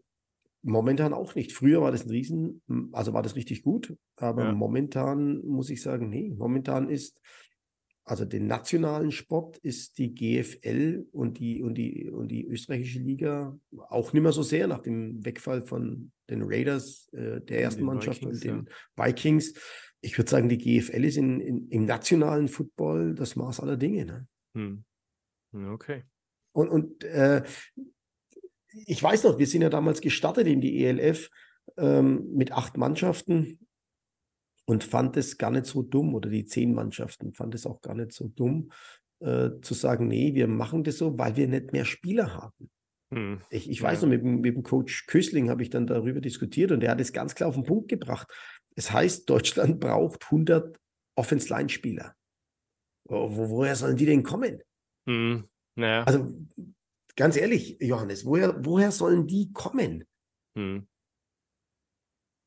Momentan 0.63 1.13
auch 1.13 1.33
nicht. 1.33 1.53
Früher 1.53 1.81
war 1.81 1.91
das 1.91 2.05
ein 2.05 2.11
Riesen, 2.11 2.61
also 2.91 3.13
war 3.13 3.23
das 3.23 3.35
richtig 3.35 3.63
gut, 3.63 3.97
aber 4.15 4.45
ja. 4.45 4.51
momentan 4.51 5.43
muss 5.43 5.71
ich 5.71 5.81
sagen, 5.81 6.09
nee, 6.09 6.31
momentan 6.37 6.87
ist, 6.87 7.19
also 8.05 8.25
den 8.25 8.45
nationalen 8.45 9.11
Sport 9.11 9.57
ist 9.57 9.97
die 9.97 10.13
GFL 10.13 11.07
und 11.11 11.39
die, 11.39 11.63
und 11.63 11.75
die, 11.75 12.11
und 12.11 12.27
die 12.27 12.45
österreichische 12.45 12.99
Liga 12.99 13.57
auch 13.89 14.13
nicht 14.13 14.21
mehr 14.21 14.33
so 14.33 14.43
sehr 14.43 14.67
nach 14.67 14.83
dem 14.83 15.25
Wegfall 15.25 15.63
von 15.63 16.11
den 16.29 16.43
Raiders, 16.43 17.09
äh, 17.13 17.41
der 17.41 17.61
ersten 17.61 17.83
Mannschaft 17.83 18.21
Vikings, 18.21 18.35
und 18.35 18.43
den 18.43 18.67
ja. 18.97 19.05
Vikings. 19.05 19.53
Ich 20.01 20.17
würde 20.17 20.29
sagen, 20.29 20.49
die 20.49 20.57
GFL 20.57 21.05
ist 21.05 21.17
in, 21.17 21.39
in, 21.39 21.67
im 21.69 21.85
nationalen 21.85 22.47
Football 22.47 23.13
das 23.15 23.35
Maß 23.35 23.59
aller 23.59 23.77
Dinge. 23.77 24.05
Ne? 24.05 24.27
Hm. 24.55 24.83
Okay. 25.73 26.03
Und, 26.53 26.69
und 26.69 27.03
äh, 27.03 27.43
ich 28.73 29.01
weiß 29.01 29.23
noch, 29.23 29.37
wir 29.37 29.47
sind 29.47 29.61
ja 29.61 29.69
damals 29.69 30.01
gestartet 30.01 30.47
in 30.47 30.61
die 30.61 30.83
ELF 30.83 31.29
ähm, 31.77 32.33
mit 32.33 32.51
acht 32.51 32.77
Mannschaften 32.77 33.59
und 34.65 34.83
fand 34.83 35.17
es 35.17 35.37
gar 35.37 35.51
nicht 35.51 35.65
so 35.65 35.81
dumm, 35.81 36.15
oder 36.15 36.29
die 36.29 36.45
zehn 36.45 36.73
Mannschaften 36.73 37.33
fand 37.33 37.55
es 37.55 37.65
auch 37.65 37.81
gar 37.81 37.95
nicht 37.95 38.13
so 38.13 38.27
dumm, 38.27 38.71
äh, 39.19 39.49
zu 39.61 39.73
sagen, 39.73 40.07
nee, 40.07 40.33
wir 40.33 40.47
machen 40.47 40.83
das 40.83 40.97
so, 40.97 41.17
weil 41.17 41.35
wir 41.35 41.47
nicht 41.47 41.73
mehr 41.73 41.85
Spieler 41.85 42.33
haben. 42.33 42.69
Hm. 43.13 43.39
Ich, 43.49 43.69
ich, 43.69 43.81
weiß 43.81 44.01
ja. 44.01 44.07
noch, 44.07 44.15
mit, 44.15 44.23
mit, 44.23 44.55
dem 44.55 44.63
Coach 44.63 45.05
Kösling 45.07 45.49
habe 45.49 45.63
ich 45.63 45.69
dann 45.69 45.85
darüber 45.85 46.21
diskutiert 46.21 46.71
und 46.71 46.79
der 46.79 46.91
hat 46.91 47.01
es 47.01 47.11
ganz 47.11 47.35
klar 47.35 47.49
auf 47.49 47.55
den 47.55 47.65
Punkt 47.65 47.89
gebracht. 47.89 48.31
Es 48.75 48.91
heißt, 48.91 49.29
Deutschland 49.29 49.79
braucht 49.79 50.25
100 50.25 50.79
Offense-Line-Spieler. 51.15 52.15
Wo, 53.05 53.49
woher 53.49 53.75
sollen 53.75 53.97
die 53.97 54.05
denn 54.05 54.23
kommen? 54.23 54.61
Hm. 55.07 55.43
Naja. 55.75 56.03
Also 56.03 56.33
Ganz 57.15 57.37
ehrlich, 57.37 57.77
Johannes, 57.79 58.25
woher, 58.25 58.55
woher 58.65 58.91
sollen 58.91 59.27
die 59.27 59.51
kommen? 59.53 60.05
Hm. 60.57 60.87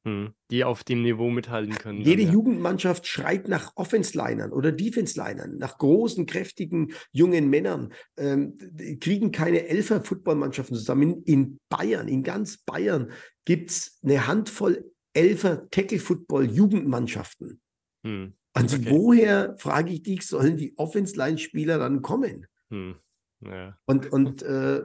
Hm. 0.07 0.35
Die 0.51 0.65
auf 0.65 0.85
dem 0.85 1.03
Niveau 1.03 1.31
mithalten 1.31 1.75
können. 1.75 2.01
Jede 2.01 2.23
dann, 2.23 2.27
ja. 2.27 2.33
Jugendmannschaft 2.33 3.07
schreit 3.07 3.49
nach 3.49 3.73
Offense-Linern 3.77 4.53
oder 4.53 4.71
Defense-Linern, 4.71 5.57
nach 5.57 5.79
großen, 5.79 6.27
kräftigen, 6.27 6.93
jungen 7.11 7.49
Männern. 7.49 7.93
Ähm, 8.19 8.59
kriegen 9.01 9.33
keine 9.33 9.67
Elfer-Footballmannschaften 9.67 10.77
zusammen. 10.77 11.23
In 11.25 11.59
Bayern, 11.71 12.09
in 12.09 12.23
ganz 12.23 12.59
Bayern, 12.59 13.13
gibt 13.47 13.71
es 13.71 13.99
eine 14.03 14.27
Handvoll 14.27 14.91
Elfer-Tackle-Football-Jugendmannschaften. 15.15 17.61
Hm. 18.05 18.35
Also 18.53 18.77
okay. 18.77 18.91
woher, 18.91 19.57
frage 19.59 19.93
ich 19.93 20.03
dich, 20.03 20.23
sollen 20.23 20.57
die 20.57 20.77
Offense-Line-Spieler 20.77 21.79
dann 21.79 22.03
kommen? 22.03 22.47
Hm. 22.71 22.97
Ja. 23.41 23.77
Und, 23.87 24.13
und 24.13 24.43
äh, 24.43 24.83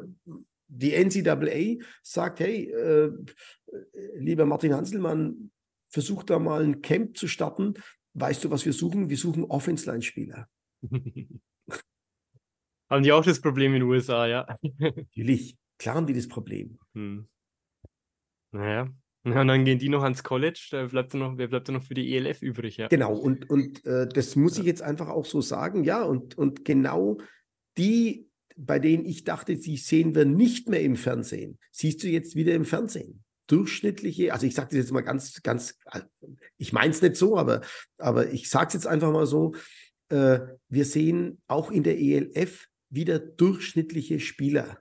die 0.67 0.93
NCAA 0.93 1.83
sagt, 2.03 2.39
hey, 2.39 2.71
äh, 2.71 3.11
lieber 4.15 4.45
Martin 4.45 4.73
Hanselmann, 4.73 5.51
versuch 5.91 6.23
da 6.23 6.39
mal 6.39 6.63
ein 6.63 6.81
Camp 6.81 7.17
zu 7.17 7.27
starten. 7.27 7.73
Weißt 8.13 8.43
du, 8.43 8.51
was 8.51 8.65
wir 8.65 8.73
suchen? 8.73 9.09
Wir 9.09 9.17
suchen 9.17 9.45
Offense-Line-Spieler. 9.45 10.47
haben 12.89 13.03
die 13.03 13.11
auch 13.11 13.23
das 13.23 13.39
Problem 13.39 13.73
in 13.73 13.81
den 13.81 13.89
USA, 13.89 14.27
ja? 14.27 14.47
Natürlich, 14.77 15.55
klar 15.77 15.95
haben 15.95 16.07
die 16.07 16.13
das 16.13 16.27
Problem. 16.27 16.79
Hm. 16.93 17.27
Naja, 18.51 18.89
ja, 19.25 19.41
und 19.41 19.47
dann 19.47 19.65
gehen 19.65 19.79
die 19.79 19.89
noch 19.89 20.03
ans 20.03 20.23
College, 20.23 20.67
da 20.71 20.85
bleibt 20.85 21.13
noch, 21.13 21.37
wer 21.37 21.47
bleibt 21.47 21.67
dann 21.67 21.75
noch 21.75 21.83
für 21.83 21.93
die 21.93 22.15
ELF 22.15 22.41
übrig, 22.41 22.77
ja. 22.77 22.87
Genau, 22.87 23.13
und, 23.13 23.49
und 23.49 23.85
äh, 23.85 24.07
das 24.07 24.35
muss 24.35 24.57
ich 24.57 24.65
jetzt 24.65 24.81
einfach 24.81 25.09
auch 25.09 25.25
so 25.25 25.41
sagen, 25.41 25.83
ja, 25.83 26.03
und, 26.03 26.37
und 26.37 26.63
genau 26.65 27.17
die 27.77 28.29
bei 28.61 28.77
denen 28.77 29.05
ich 29.05 29.23
dachte, 29.23 29.55
sie 29.55 29.77
sehen 29.77 30.13
wir 30.13 30.25
nicht 30.25 30.67
mehr 30.67 30.81
im 30.81 30.97
Fernsehen, 30.97 31.57
siehst 31.71 32.03
du 32.03 32.07
jetzt 32.07 32.35
wieder 32.35 32.53
im 32.53 32.65
Fernsehen. 32.65 33.23
Durchschnittliche, 33.47 34.33
also 34.33 34.45
ich 34.45 34.53
sage 34.53 34.69
das 34.71 34.77
jetzt 34.77 34.91
mal 34.91 35.01
ganz, 35.01 35.41
ganz, 35.41 35.79
ich 36.57 36.73
meine 36.73 36.91
es 36.91 37.01
nicht 37.01 37.15
so, 37.15 37.37
aber, 37.37 37.61
aber 37.97 38.31
ich 38.31 38.49
sage 38.49 38.67
es 38.67 38.73
jetzt 38.73 38.87
einfach 38.87 39.11
mal 39.11 39.25
so, 39.25 39.55
äh, 40.09 40.39
wir 40.67 40.85
sehen 40.85 41.41
auch 41.47 41.71
in 41.71 41.83
der 41.83 41.99
ELF 41.99 42.67
wieder 42.89 43.17
durchschnittliche 43.17 44.19
Spieler. 44.19 44.79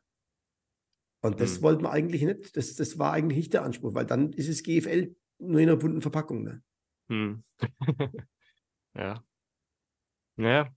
Und 1.21 1.41
das 1.41 1.57
hm. 1.57 1.63
wollten 1.63 1.83
wir 1.83 1.91
eigentlich 1.91 2.23
nicht, 2.23 2.57
das, 2.57 2.75
das 2.75 2.99
war 2.99 3.13
eigentlich 3.13 3.39
nicht 3.39 3.55
der 3.55 3.65
Anspruch, 3.65 3.95
weil 3.95 4.07
dann 4.07 4.33
ist 4.33 4.49
es 4.49 4.63
GFL 4.63 5.15
nur 5.39 5.61
in 5.61 5.69
einer 5.69 5.77
bunten 5.77 6.03
Verpackung. 6.03 6.43
Ne? 6.43 6.63
Hm. 7.09 7.43
ja. 8.97 9.23
Naja, 10.37 10.73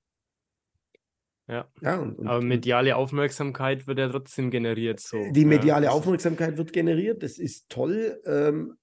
ja. 1.51 1.69
ja 1.82 1.99
und, 1.99 2.17
und, 2.17 2.27
Aber 2.27 2.41
mediale 2.41 2.95
Aufmerksamkeit 2.95 3.86
wird 3.86 3.99
ja 3.99 4.08
trotzdem 4.08 4.49
generiert. 4.49 5.01
So. 5.01 5.17
Die 5.32 5.45
mediale 5.45 5.88
ja. 5.88 5.91
Aufmerksamkeit 5.91 6.58
wird 6.58 6.71
generiert, 6.71 7.23
das 7.23 7.38
ist 7.38 7.69
toll. 7.69 8.21
Ähm, 8.25 8.77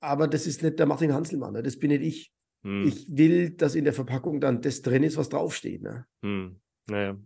aber 0.00 0.26
das 0.26 0.48
ist 0.48 0.62
nicht 0.62 0.80
der 0.80 0.86
Martin 0.86 1.14
Hanselmann, 1.14 1.52
ne? 1.52 1.62
das 1.62 1.78
bin 1.78 1.90
nicht 1.90 2.02
ich. 2.02 2.32
Hm. 2.64 2.86
Ich 2.86 3.06
will, 3.16 3.50
dass 3.50 3.76
in 3.76 3.84
der 3.84 3.92
Verpackung 3.92 4.40
dann 4.40 4.60
das 4.60 4.82
drin 4.82 5.04
ist, 5.04 5.16
was 5.16 5.28
draufsteht. 5.28 5.82
Ne? 5.82 6.06
Hm. 6.22 6.60
Naja. 6.88 7.16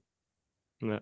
Ja. 0.83 1.01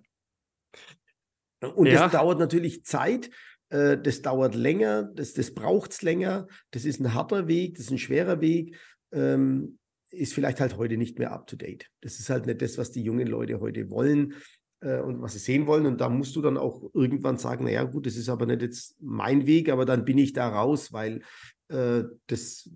Und 1.73 1.87
ja. 1.87 2.03
das 2.03 2.13
dauert 2.13 2.39
natürlich 2.39 2.85
Zeit, 2.85 3.31
äh, 3.71 3.99
das 3.99 4.23
dauert 4.23 4.55
länger, 4.55 5.05
das, 5.15 5.33
das 5.35 5.53
braucht 5.53 5.93
es 5.93 6.03
länger, 6.03 6.47
das 6.71 6.85
ist 6.85 7.01
ein 7.01 7.15
harter 7.15 7.49
Weg, 7.49 7.77
das 7.77 7.87
ist 7.87 7.91
ein 7.91 7.99
schwerer 7.99 8.41
Weg. 8.41 8.77
Ähm, 9.13 9.79
ist 10.11 10.33
vielleicht 10.33 10.61
halt 10.61 10.77
heute 10.77 10.97
nicht 10.97 11.19
mehr 11.19 11.33
up 11.33 11.47
to 11.47 11.57
date. 11.57 11.91
Das 12.01 12.19
ist 12.21 12.31
halt 12.31 12.47
nicht 12.47 12.63
das, 12.63 12.79
was 12.79 12.93
die 12.93 13.03
jungen 13.03 13.27
Leute 13.27 13.61
heute 13.61 13.91
wollen 13.91 14.35
äh, 14.81 15.01
und 15.01 15.21
was 15.21 15.33
sie 15.33 15.39
sehen 15.39 15.67
wollen. 15.67 15.87
Und 15.87 16.01
da 16.01 16.09
musst 16.09 16.37
du 16.37 16.43
dann 16.43 16.57
auch 16.57 16.91
irgendwann 16.95 17.37
sagen, 17.37 17.65
naja 17.65 17.85
gut, 17.85 18.07
das 18.07 18.17
ist 18.17 18.29
aber 18.29 18.47
nicht 18.47 18.63
jetzt 18.63 18.97
mein 19.01 19.47
Weg, 19.47 19.69
aber 19.69 19.85
dann 19.85 20.05
bin 20.05 20.19
ich 20.19 20.33
da 20.33 20.49
raus, 20.49 20.93
weil 20.93 21.23
äh, 21.69 22.05
das 22.27 22.71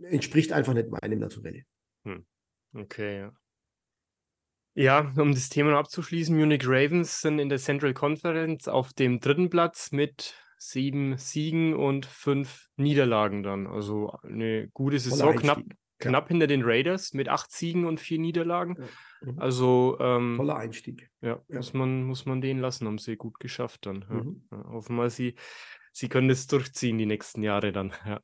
entspricht 0.00 0.52
einfach 0.52 0.74
nicht 0.74 0.90
meinem 0.90 1.18
Naturell. 1.18 1.64
Hm. 2.04 2.24
Okay, 2.74 3.18
ja. 3.18 3.32
Ja, 4.78 5.10
um 5.16 5.32
das 5.32 5.48
Thema 5.48 5.78
abzuschließen, 5.78 6.36
Munich 6.36 6.64
Ravens 6.66 7.22
sind 7.22 7.38
in 7.38 7.48
der 7.48 7.58
Central 7.58 7.94
Conference 7.94 8.68
auf 8.68 8.92
dem 8.92 9.20
dritten 9.20 9.48
Platz 9.48 9.90
mit 9.90 10.34
sieben 10.58 11.16
Siegen 11.16 11.74
und 11.74 12.04
fünf 12.04 12.68
Niederlagen 12.76 13.42
dann. 13.42 13.66
Also 13.66 14.12
eine 14.22 14.68
gute 14.68 14.98
Saison, 14.98 15.34
knapp, 15.34 15.62
knapp 15.98 16.24
ja. 16.24 16.28
hinter 16.28 16.46
den 16.46 16.62
Raiders 16.62 17.14
mit 17.14 17.30
acht 17.30 17.52
Siegen 17.52 17.86
und 17.86 18.00
vier 18.00 18.18
Niederlagen. 18.18 18.76
Ja. 18.78 19.32
Mhm. 19.32 19.38
Also 19.38 19.96
ähm, 19.98 20.34
toller 20.36 20.56
Einstieg. 20.56 21.08
Ja, 21.22 21.40
ja, 21.48 21.56
Muss, 21.56 21.72
man, 21.72 22.04
muss 22.04 22.26
man 22.26 22.42
den 22.42 22.58
lassen, 22.58 22.86
haben 22.86 22.98
sie 22.98 23.16
gut 23.16 23.40
geschafft 23.40 23.86
dann. 23.86 24.04
Mhm. 24.10 24.42
hoffen 24.50 24.96
wir, 24.96 25.08
sie, 25.08 25.36
sie 25.92 26.10
können 26.10 26.28
das 26.28 26.46
durchziehen 26.48 26.98
die 26.98 27.06
nächsten 27.06 27.42
Jahre 27.42 27.72
dann. 27.72 27.94
Ja. 28.06 28.20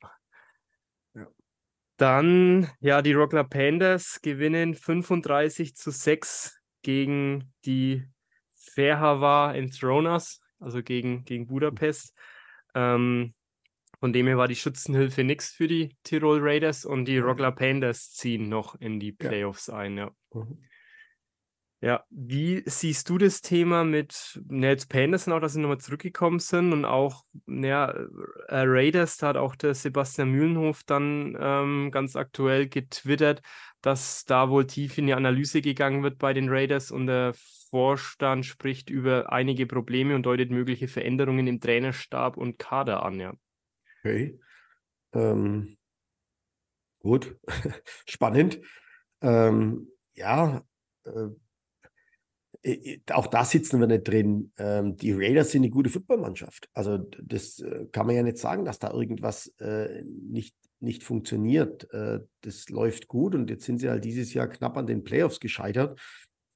Dann, 1.97 2.69
ja, 2.79 3.01
die 3.01 3.13
Rockler 3.13 3.43
Pandas 3.43 4.19
gewinnen 4.21 4.75
35 4.75 5.75
zu 5.75 5.91
6 5.91 6.57
gegen 6.81 7.53
die 7.65 8.03
Ferhava 8.51 9.53
Enthroners, 9.53 10.39
also 10.59 10.81
gegen, 10.81 11.23
gegen 11.25 11.47
Budapest. 11.47 12.13
Ähm, 12.73 13.33
von 13.99 14.11
dem 14.11 14.27
her 14.27 14.37
war 14.37 14.47
die 14.47 14.55
Schützenhilfe 14.55 15.23
nichts 15.23 15.51
für 15.51 15.67
die 15.67 15.95
Tirol 16.03 16.39
Raiders 16.41 16.83
und 16.83 17.05
die 17.05 17.19
Rockler 17.19 17.51
Pandas 17.51 18.11
ziehen 18.11 18.49
noch 18.49 18.75
in 18.75 18.99
die 18.99 19.11
Playoffs 19.11 19.67
ja. 19.67 19.75
ein. 19.75 19.97
Ja. 19.97 20.11
Mhm. 20.33 20.57
Ja, 21.83 22.05
wie 22.09 22.63
siehst 22.65 23.09
du 23.09 23.17
das 23.17 23.41
Thema 23.41 23.83
mit 23.83 24.39
Nels 24.47 24.85
Panderson 24.85 25.33
auch, 25.33 25.41
dass 25.41 25.51
sie 25.51 25.59
nochmal 25.59 25.79
zurückgekommen 25.79 26.39
sind 26.39 26.71
und 26.71 26.85
auch 26.85 27.25
ja, 27.45 27.89
äh, 27.89 28.63
Raiders, 28.65 29.17
da 29.17 29.27
hat 29.27 29.35
auch 29.35 29.57
der 29.57 29.73
Sebastian 29.75 30.29
Mühlenhof 30.29 30.83
dann 30.85 31.37
ähm, 31.37 31.91
ganz 31.91 32.15
aktuell 32.15 32.69
getwittert, 32.69 33.41
dass 33.81 34.23
da 34.23 34.49
wohl 34.49 34.65
tief 34.65 34.97
in 34.97 35.07
die 35.07 35.13
Analyse 35.13 35.61
gegangen 35.61 36.03
wird 36.03 36.19
bei 36.19 36.31
den 36.31 36.47
Raiders 36.47 36.89
und 36.89 37.07
der 37.07 37.33
Vorstand 37.69 38.45
spricht 38.45 38.89
über 38.89 39.33
einige 39.33 39.67
Probleme 39.67 40.15
und 40.15 40.25
deutet 40.25 40.51
mögliche 40.51 40.87
Veränderungen 40.87 41.47
im 41.47 41.59
Trainerstab 41.59 42.37
und 42.37 42.59
Kader 42.59 43.03
an, 43.03 43.19
ja. 43.19 43.33
Okay. 43.99 44.39
Ähm, 45.11 45.77
gut, 46.99 47.35
spannend. 48.07 48.61
Ähm, 49.21 49.89
ja, 50.13 50.63
äh, 51.05 51.09
äh, 51.09 51.25
äh, 51.25 51.29
auch 53.11 53.27
da 53.27 53.43
sitzen 53.43 53.79
wir 53.79 53.87
nicht 53.87 54.07
drin. 54.07 54.51
Ähm, 54.57 54.95
die 54.95 55.11
Raiders 55.11 55.51
sind 55.51 55.63
eine 55.63 55.69
gute 55.69 55.89
Footballmannschaft. 55.89 56.69
Also 56.73 56.97
das 57.21 57.59
äh, 57.59 57.87
kann 57.91 58.07
man 58.07 58.15
ja 58.15 58.23
nicht 58.23 58.37
sagen, 58.37 58.65
dass 58.65 58.79
da 58.79 58.91
irgendwas 58.91 59.53
nicht, 60.05 60.55
nicht 60.79 61.03
funktioniert. 61.03 61.87
das 62.41 62.69
läuft 62.69 63.07
gut 63.07 63.35
und 63.35 63.49
jetzt 63.49 63.65
sind 63.65 63.79
sie 63.79 63.89
halt 63.89 64.03
dieses 64.03 64.33
Jahr 64.33 64.47
knapp 64.47 64.77
an 64.77 64.87
den 64.87 65.03
Playoffs 65.03 65.39
gescheitert. 65.39 65.99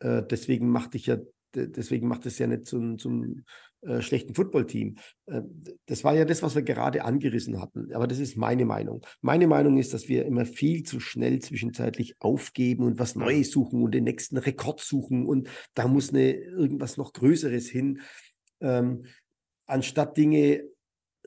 deswegen 0.01 0.69
machte 0.69 0.97
ich 0.97 1.05
ja 1.05 1.17
deswegen 1.55 2.07
macht 2.07 2.25
es 2.25 2.37
ja 2.37 2.47
nicht 2.47 2.67
zum, 2.67 2.97
zum 2.97 3.43
äh, 3.81 4.01
schlechten 4.01 4.33
Footballteam. 4.33 4.95
Äh, 5.27 5.41
das 5.85 6.03
war 6.03 6.15
ja 6.15 6.25
das, 6.25 6.41
was 6.41 6.55
wir 6.55 6.63
gerade 6.63 7.03
angerissen 7.05 7.61
hatten. 7.61 7.93
Aber 7.93 8.07
das 8.07 8.19
ist 8.19 8.35
meine 8.35 8.65
Meinung. 8.65 9.05
Meine 9.21 9.47
Meinung 9.47 9.77
ist, 9.77 9.93
dass 9.93 10.07
wir 10.07 10.25
immer 10.25 10.45
viel 10.45 10.83
zu 10.83 10.99
schnell 10.99 11.39
zwischenzeitlich 11.39 12.15
aufgeben 12.19 12.83
und 12.83 12.99
was 12.99 13.15
Neues 13.15 13.51
suchen 13.51 13.83
und 13.83 13.93
den 13.93 14.05
nächsten 14.05 14.37
Rekord 14.37 14.81
suchen 14.81 15.25
und 15.25 15.49
da 15.73 15.87
muss 15.87 16.09
eine, 16.09 16.33
irgendwas 16.33 16.97
noch 16.97 17.13
Größeres 17.13 17.67
hin. 17.67 18.01
Ähm, 18.61 19.05
anstatt 19.67 20.17
Dinge 20.17 20.63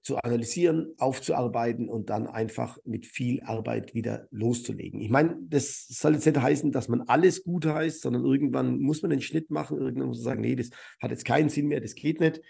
zu 0.03 0.17
analysieren, 0.17 0.95
aufzuarbeiten 0.99 1.89
und 1.89 2.09
dann 2.09 2.27
einfach 2.27 2.79
mit 2.85 3.07
viel 3.07 3.43
Arbeit 3.43 3.95
wieder 3.95 4.27
loszulegen. 4.31 5.01
Ich 5.01 5.11
meine, 5.11 5.37
das 5.43 5.87
soll 5.89 6.15
jetzt 6.15 6.27
nicht 6.27 6.41
heißen, 6.41 6.73
dass 6.73 6.89
man 6.89 7.03
alles 7.03 7.45
gut 7.45 7.67
heißt, 7.67 8.01
sondern 8.01 8.25
irgendwann 8.25 8.79
muss 8.79 9.03
man 9.03 9.11
den 9.11 9.21
Schnitt 9.21 9.51
machen, 9.51 9.79
irgendwann 9.79 10.09
muss 10.09 10.19
man 10.19 10.25
sagen, 10.25 10.41
nee, 10.41 10.57
das 10.57 10.71
hat 11.01 11.11
jetzt 11.11 11.25
keinen 11.25 11.51
Sinn 11.51 11.69
mehr, 11.69 11.81
das 11.81 11.95
geht 11.95 12.21
nicht, 12.21 12.41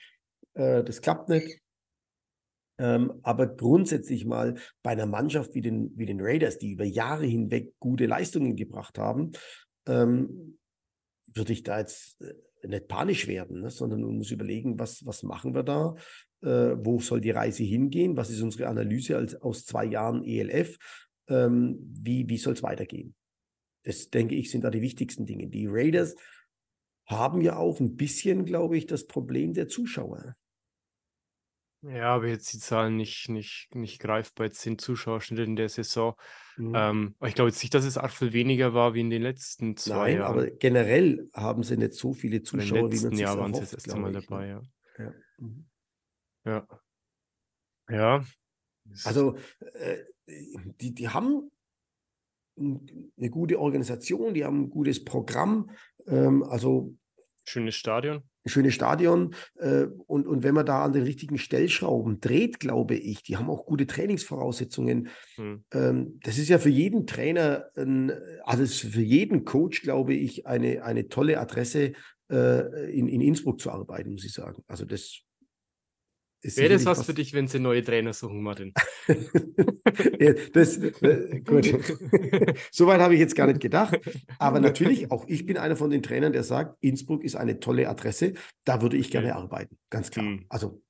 äh, 0.55 0.85
das 0.85 1.01
klappt 1.01 1.29
nicht. 1.29 1.61
Ähm, 2.79 3.21
aber 3.23 3.47
grundsätzlich 3.47 4.25
mal 4.25 4.55
bei 4.83 4.93
einer 4.93 5.07
Mannschaft 5.07 5.55
wie 5.55 5.61
den, 5.61 5.93
wie 5.97 6.07
den 6.07 6.21
Raiders, 6.21 6.57
die 6.57 6.73
über 6.73 6.85
Jahre 6.85 7.27
hinweg 7.27 7.75
gute 7.79 8.07
Leistungen 8.07 8.57
gebracht 8.57 8.97
haben, 8.97 9.33
ähm, 9.87 10.59
würde 11.35 11.53
ich 11.53 11.63
da 11.63 11.79
jetzt 11.79 12.23
äh, 12.23 12.33
nicht 12.67 12.89
panisch 12.89 13.27
werden, 13.27 13.61
ne, 13.61 13.71
sondern 13.71 14.03
man 14.03 14.17
muss 14.17 14.31
überlegen, 14.31 14.79
was, 14.79 15.05
was 15.05 15.23
machen 15.23 15.55
wir 15.55 15.63
da? 15.63 15.95
Äh, 16.43 16.77
wo 16.85 17.01
soll 17.01 17.21
die 17.21 17.31
Reise 17.31 17.63
hingehen? 17.63 18.17
Was 18.17 18.31
ist 18.31 18.41
unsere 18.41 18.69
Analyse 18.69 19.17
als, 19.17 19.35
aus 19.35 19.67
zwei 19.67 19.85
Jahren 19.85 20.25
ELF? 20.25 20.79
Ähm, 21.29 21.79
wie 22.03 22.29
wie 22.29 22.39
soll 22.39 22.55
es 22.55 22.63
weitergehen? 22.63 23.15
Das, 23.83 24.11
denke 24.11 24.35
ich, 24.35 24.51
sind 24.51 24.65
da 24.65 24.71
die 24.71 24.83
wichtigsten 24.83 25.27
Dinge. 25.27 25.49
Die 25.49 25.67
Raiders 25.67 26.15
haben 27.07 27.41
ja 27.41 27.57
auch 27.57 27.81
ein 27.81 27.97
bisschen, 27.97 28.45
glaube 28.45 28.77
ich, 28.77 28.87
das 28.87 29.07
Problem 29.07 29.53
der 29.53 29.69
Zuschauer. 29.69 30.37
Ja, 31.83 32.15
aber 32.15 32.29
jetzt 32.29 32.53
die 32.53 32.59
Zahlen 32.59 32.97
nicht, 32.97 33.31
nicht, 33.31 33.75
nicht 33.75 34.01
greifbar. 34.01 34.47
Jetzt 34.47 34.61
sind 34.61 34.83
Zuschauerschnitte 34.83 35.43
in 35.43 35.57
der 35.57 35.71
Saison. 35.71 36.15
Mhm. 36.59 36.73
Ähm, 36.77 37.15
ich 37.25 37.35
glaube 37.35 37.49
jetzt 37.49 37.63
nicht, 37.63 37.73
dass 37.73 37.87
es 37.87 37.97
arg 37.97 38.13
viel 38.13 38.35
weniger 38.35 38.75
war 38.75 38.93
wie 38.93 39.01
in 39.01 39.09
den 39.09 39.23
letzten 39.23 39.79
zwei 39.79 40.11
Nein, 40.11 40.17
Jahren. 40.19 40.39
aber 40.39 40.51
generell 40.51 41.31
haben 41.33 41.63
sie 41.63 41.79
nicht 41.79 41.95
so 41.95 42.13
viele 42.13 42.43
Zuschauer, 42.43 42.93
wie 42.93 43.01
man 43.01 43.11
sich 43.13 43.21
Jahr 43.21 43.39
waren 43.39 43.55
sie 43.55 43.61
das 43.61 43.73
erste 43.73 43.97
Mal 43.97 44.13
ne? 44.13 44.21
dabei, 44.21 44.49
ja. 44.49 44.63
Ja. 44.99 45.15
Mhm. 45.39 45.70
Ja. 46.45 46.67
Ja. 47.89 48.25
Also, 49.05 49.37
äh, 49.75 49.99
die, 50.27 50.95
die 50.95 51.09
haben 51.09 51.51
eine 52.59 53.31
gute 53.31 53.59
Organisation, 53.59 54.35
die 54.35 54.45
haben 54.45 54.65
ein 54.65 54.71
gutes 54.71 55.05
Programm. 55.05 55.71
Ähm, 56.07 56.43
also 56.43 56.95
Schönes 57.45 57.75
Stadion. 57.75 58.23
Schönes 58.47 58.75
Stadion. 58.75 59.35
Äh, 59.57 59.87
und, 60.07 60.27
und 60.27 60.43
wenn 60.45 60.55
man 60.55 60.67
da 60.67 60.85
an 60.85 60.93
den 60.93 61.03
richtigen 61.03 61.39
Stellschrauben 61.39 62.21
dreht, 62.21 62.61
glaube 62.61 62.95
ich, 62.95 63.23
die 63.23 63.37
haben 63.37 63.51
auch 63.51 63.67
gute 63.67 63.87
Trainingsvoraussetzungen. 63.87 65.09
Hm. 65.37 65.65
Ähm, 65.73 66.21
das 66.23 66.39
ist 66.39 66.49
ja 66.49 66.59
für 66.59 66.69
jeden 66.69 67.07
Trainer, 67.07 67.71
also 68.45 68.67
für 68.67 69.03
jeden 69.03 69.45
Coach, 69.45 69.83
glaube 69.83 70.15
ich, 70.15 70.47
eine, 70.47 70.85
eine 70.85 71.09
tolle 71.09 71.41
Adresse, 71.41 71.95
äh, 72.31 72.91
in, 72.93 73.09
in 73.09 73.21
Innsbruck 73.21 73.61
zu 73.61 73.71
arbeiten, 73.71 74.13
muss 74.13 74.25
ich 74.25 74.33
sagen. 74.33 74.63
Also 74.69 74.85
das 74.85 75.23
Wäre 76.43 76.71
das 76.71 76.87
was, 76.87 77.05
für 77.05 77.13
dich, 77.13 77.35
wenn 77.35 77.49
sie 77.49 77.59
neue 77.59 77.85
Trainer 77.85 78.15
suchen, 78.15 78.41
Martin? 78.43 78.73
ja, 80.19 80.33
das, 80.53 80.79
äh, 80.79 81.41
gut. 81.41 81.67
Soweit 82.73 83.01
habe 83.01 83.15
ich 83.15 83.21
jetzt 83.21 83.37
gar 83.37 83.47
nicht 83.47 83.61
gedacht. 83.61 84.01
Aber 84.39 84.59
natürlich, 84.61 85.11
auch 85.11 85.27
ich 85.29 85.45
bin 85.45 85.59
einer 85.59 85.77
von 85.77 85.91
den 85.91 86.03
Trainern, 86.03 86.33
der 86.33 86.43
sagt, 86.43 86.79
Innsbruck 86.81 87.25
ist 87.25 87.37
eine 87.37 87.61
tolle 87.61 87.89
Adresse. 87.89 88.33
Da 88.65 88.81
würde 88.81 88.97
ich 88.97 89.11
gerne 89.11 89.29
okay. 89.29 89.37
arbeiten. 89.37 89.79
Ganz 89.91 90.11
klar. 90.11 90.25
Hm. 90.25 90.47
Also. 90.49 90.83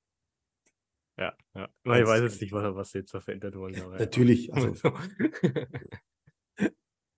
Ja, 1.18 1.36
ja. 1.54 1.68
ich 1.84 2.06
weiß 2.06 2.22
jetzt 2.22 2.40
nicht, 2.40 2.52
was, 2.52 2.74
was 2.74 2.90
sie 2.92 2.98
jetzt 2.98 3.10
verändert 3.10 3.56
wollen. 3.56 3.80
Aber, 3.80 3.98
natürlich. 3.98 4.54
Also. 4.54 4.72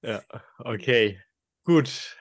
ja, 0.03 0.23
okay. 0.59 1.21
Gut. 1.65 2.17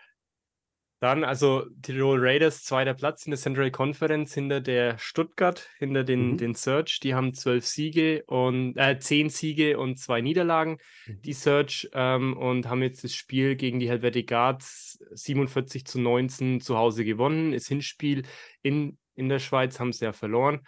Dann 1.01 1.23
also 1.23 1.65
Tirol 1.81 2.19
Raiders, 2.21 2.63
zweiter 2.63 2.93
Platz 2.93 3.25
in 3.25 3.31
der 3.31 3.39
Central 3.39 3.71
Conference 3.71 4.35
hinter 4.35 4.61
der 4.61 4.99
Stuttgart, 4.99 5.67
hinter 5.79 6.03
den, 6.03 6.33
mhm. 6.33 6.37
den 6.37 6.53
Search. 6.53 6.99
Die 6.99 7.15
haben 7.15 7.33
zwölf 7.33 7.65
Siege 7.65 8.23
und 8.27 8.77
äh, 8.77 8.99
zehn 8.99 9.29
Siege 9.29 9.79
und 9.79 9.97
zwei 9.97 10.21
Niederlagen, 10.21 10.77
mhm. 11.07 11.21
die 11.23 11.33
Search, 11.33 11.89
ähm, 11.93 12.37
und 12.37 12.69
haben 12.69 12.83
jetzt 12.83 13.03
das 13.03 13.15
Spiel 13.15 13.55
gegen 13.55 13.79
die 13.79 13.89
Helvetic 13.89 14.29
Guards 14.29 14.99
47 15.09 15.85
zu 15.85 15.99
19 15.99 16.61
zu 16.61 16.77
Hause 16.77 17.03
gewonnen. 17.03 17.53
Das 17.53 17.65
Hinspiel 17.65 18.21
in, 18.61 18.99
in 19.15 19.27
der 19.27 19.39
Schweiz 19.39 19.79
haben 19.79 19.93
sie 19.93 20.05
ja 20.05 20.13
verloren. 20.13 20.59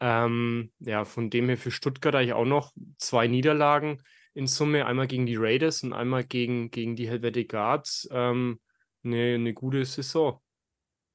Ähm, 0.00 0.72
ja, 0.78 1.04
von 1.04 1.28
dem 1.28 1.48
her 1.48 1.58
für 1.58 1.70
Stuttgart 1.70 2.14
eigentlich 2.14 2.32
auch 2.32 2.46
noch 2.46 2.72
zwei 2.96 3.26
Niederlagen 3.26 4.00
in 4.32 4.46
Summe, 4.46 4.86
einmal 4.86 5.06
gegen 5.06 5.26
die 5.26 5.36
Raiders 5.36 5.82
und 5.82 5.92
einmal 5.92 6.24
gegen, 6.24 6.70
gegen 6.70 6.96
die 6.96 7.10
Helvetic 7.10 7.50
Guards. 7.50 8.08
Ähm, 8.10 8.58
eine, 9.04 9.34
eine 9.34 9.54
gute 9.54 9.84
Saison. 9.84 10.40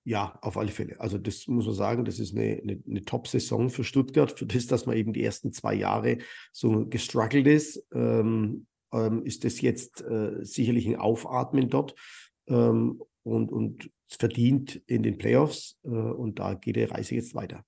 Ja, 0.04 0.40
auf 0.42 0.58
alle 0.58 0.72
Fälle. 0.72 1.00
Also 1.02 1.18
das 1.18 1.48
muss 1.48 1.66
man 1.66 1.76
sagen, 1.76 2.06
das 2.06 2.20
ist 2.20 2.34
eine, 2.34 2.62
eine, 2.62 2.82
eine 2.88 3.04
Top-Saison 3.04 3.70
für 3.70 3.84
Stuttgart, 3.84 4.32
für 4.32 4.46
das, 4.46 4.66
dass 4.66 4.86
man 4.86 4.96
eben 4.96 5.12
die 5.12 5.24
ersten 5.24 5.52
zwei 5.52 5.74
Jahre 5.74 6.20
so 6.54 6.86
gestruggelt 6.86 7.46
ist, 7.46 7.86
ähm, 7.94 8.68
ähm, 8.94 9.24
ist 9.26 9.44
das 9.44 9.60
jetzt 9.60 10.02
äh, 10.02 10.46
sicherlich 10.46 10.88
ein 10.88 10.96
Aufatmen 10.96 11.70
dort 11.70 11.94
ähm, 12.48 13.02
und, 13.24 13.52
und 13.52 13.92
verdient 14.08 14.82
in 14.88 15.04
den 15.04 15.18
Playoffs 15.18 15.78
äh, 15.84 15.90
und 15.90 16.40
da 16.40 16.54
geht 16.54 16.78
die 16.78 16.84
Reise 16.84 17.16
jetzt 17.16 17.36
weiter. 17.36 17.66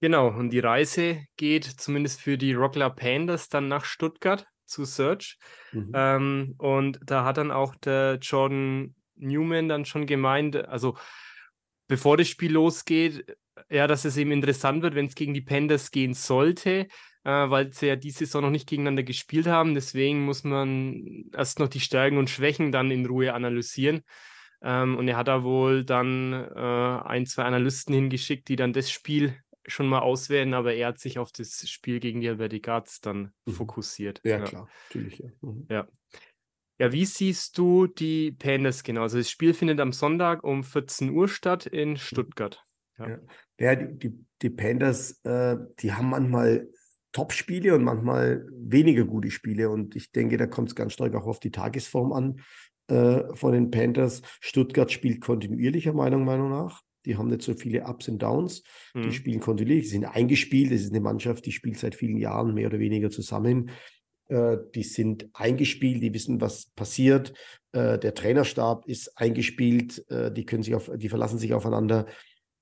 Genau, 0.00 0.28
und 0.28 0.50
die 0.50 0.60
Reise 0.60 1.24
geht 1.36 1.64
zumindest 1.64 2.20
für 2.20 2.38
die 2.38 2.52
Rockler 2.52 2.90
Pandas 2.90 3.48
dann 3.48 3.66
nach 3.66 3.84
Stuttgart 3.84 4.46
zu 4.64 4.84
Search. 4.84 5.38
Mhm. 5.72 5.92
Ähm, 5.92 6.54
und 6.58 7.00
da 7.04 7.24
hat 7.24 7.38
dann 7.38 7.50
auch 7.50 7.74
der 7.74 8.18
Jordan 8.22 8.94
Newman 9.18 9.68
dann 9.68 9.84
schon 9.84 10.06
gemeint, 10.06 10.56
also 10.56 10.96
bevor 11.88 12.16
das 12.16 12.28
Spiel 12.28 12.52
losgeht, 12.52 13.36
ja, 13.70 13.86
dass 13.86 14.04
es 14.04 14.16
eben 14.16 14.32
interessant 14.32 14.82
wird, 14.82 14.94
wenn 14.94 15.06
es 15.06 15.14
gegen 15.14 15.34
die 15.34 15.40
Pandas 15.40 15.90
gehen 15.90 16.14
sollte, 16.14 16.86
äh, 17.24 17.50
weil 17.50 17.72
sie 17.72 17.88
ja 17.88 17.96
diese 17.96 18.20
Saison 18.20 18.42
noch 18.42 18.50
nicht 18.50 18.68
gegeneinander 18.68 19.02
gespielt 19.02 19.46
haben. 19.46 19.74
Deswegen 19.74 20.24
muss 20.24 20.44
man 20.44 21.24
erst 21.34 21.58
noch 21.58 21.68
die 21.68 21.80
Stärken 21.80 22.18
und 22.18 22.30
Schwächen 22.30 22.72
dann 22.72 22.90
in 22.90 23.06
Ruhe 23.06 23.34
analysieren. 23.34 24.02
Ähm, 24.62 24.96
und 24.96 25.08
er 25.08 25.16
hat 25.16 25.28
da 25.28 25.44
wohl 25.44 25.84
dann 25.84 26.32
äh, 26.32 27.02
ein, 27.08 27.26
zwei 27.26 27.44
Analysten 27.44 27.94
hingeschickt, 27.94 28.48
die 28.48 28.56
dann 28.56 28.72
das 28.72 28.90
Spiel 28.90 29.36
schon 29.66 29.86
mal 29.86 30.00
auswählen, 30.00 30.54
aber 30.54 30.74
er 30.74 30.88
hat 30.88 30.98
sich 30.98 31.18
auf 31.18 31.30
das 31.30 31.68
Spiel 31.68 32.00
gegen 32.00 32.20
die 32.20 32.28
Alberti 32.28 32.60
Guards 32.60 33.00
dann 33.00 33.32
mhm. 33.44 33.52
fokussiert. 33.52 34.20
Ja, 34.24 34.38
ja, 34.38 34.44
klar, 34.44 34.68
natürlich. 34.88 35.18
Ja. 35.18 35.28
Mhm. 35.42 35.66
ja. 35.70 35.88
Ja, 36.78 36.92
wie 36.92 37.04
siehst 37.04 37.58
du 37.58 37.88
die 37.88 38.30
Pandas 38.32 38.84
genau? 38.84 39.02
Also 39.02 39.18
das 39.18 39.30
Spiel 39.30 39.52
findet 39.52 39.80
am 39.80 39.92
Sonntag 39.92 40.44
um 40.44 40.62
14 40.62 41.10
Uhr 41.10 41.28
statt 41.28 41.66
in 41.66 41.90
mhm. 41.90 41.96
Stuttgart. 41.96 42.64
Ja, 42.98 43.08
ja. 43.08 43.18
ja 43.58 43.74
die, 43.74 44.14
die, 44.42 44.50
Pandas, 44.50 45.20
äh, 45.24 45.56
die 45.80 45.92
haben 45.92 46.10
manchmal 46.10 46.68
Top-Spiele 47.12 47.74
und 47.74 47.82
manchmal 47.82 48.46
weniger 48.52 49.04
gute 49.04 49.30
Spiele. 49.30 49.70
Und 49.70 49.96
ich 49.96 50.12
denke, 50.12 50.36
da 50.36 50.46
kommt 50.46 50.68
es 50.68 50.74
ganz 50.76 50.92
stark 50.92 51.14
auch 51.14 51.26
auf 51.26 51.40
die 51.40 51.50
Tagesform 51.50 52.12
an 52.12 52.40
äh, 52.88 53.34
von 53.34 53.52
den 53.52 53.70
Panthers. 53.70 54.22
Stuttgart 54.40 54.92
spielt 54.92 55.20
kontinuierlicher, 55.20 55.92
meiner 55.92 56.18
Meinung 56.18 56.50
nach. 56.50 56.82
Die 57.06 57.16
haben 57.16 57.28
nicht 57.28 57.42
so 57.42 57.54
viele 57.54 57.84
Ups 57.84 58.08
und 58.08 58.22
Downs. 58.22 58.62
Mhm. 58.94 59.02
Die 59.02 59.12
spielen 59.12 59.40
kontinuierlich, 59.40 59.86
die 59.86 59.90
sind 59.90 60.04
eingespielt. 60.04 60.70
Das 60.70 60.82
ist 60.82 60.90
eine 60.90 61.00
Mannschaft, 61.00 61.46
die 61.46 61.52
spielt 61.52 61.78
seit 61.78 61.94
vielen 61.94 62.18
Jahren 62.18 62.54
mehr 62.54 62.68
oder 62.68 62.78
weniger 62.78 63.10
zusammen. 63.10 63.70
Äh, 64.28 64.58
die 64.74 64.82
sind 64.82 65.28
eingespielt, 65.32 66.02
die 66.02 66.12
wissen, 66.12 66.40
was 66.40 66.66
passiert. 66.76 67.32
Äh, 67.72 67.98
der 67.98 68.14
Trainerstab 68.14 68.86
ist 68.86 69.18
eingespielt, 69.18 70.08
äh, 70.10 70.30
die 70.30 70.44
können 70.44 70.62
sich 70.62 70.74
auf, 70.74 70.90
die 70.94 71.08
verlassen 71.08 71.38
sich 71.38 71.54
aufeinander. 71.54 72.06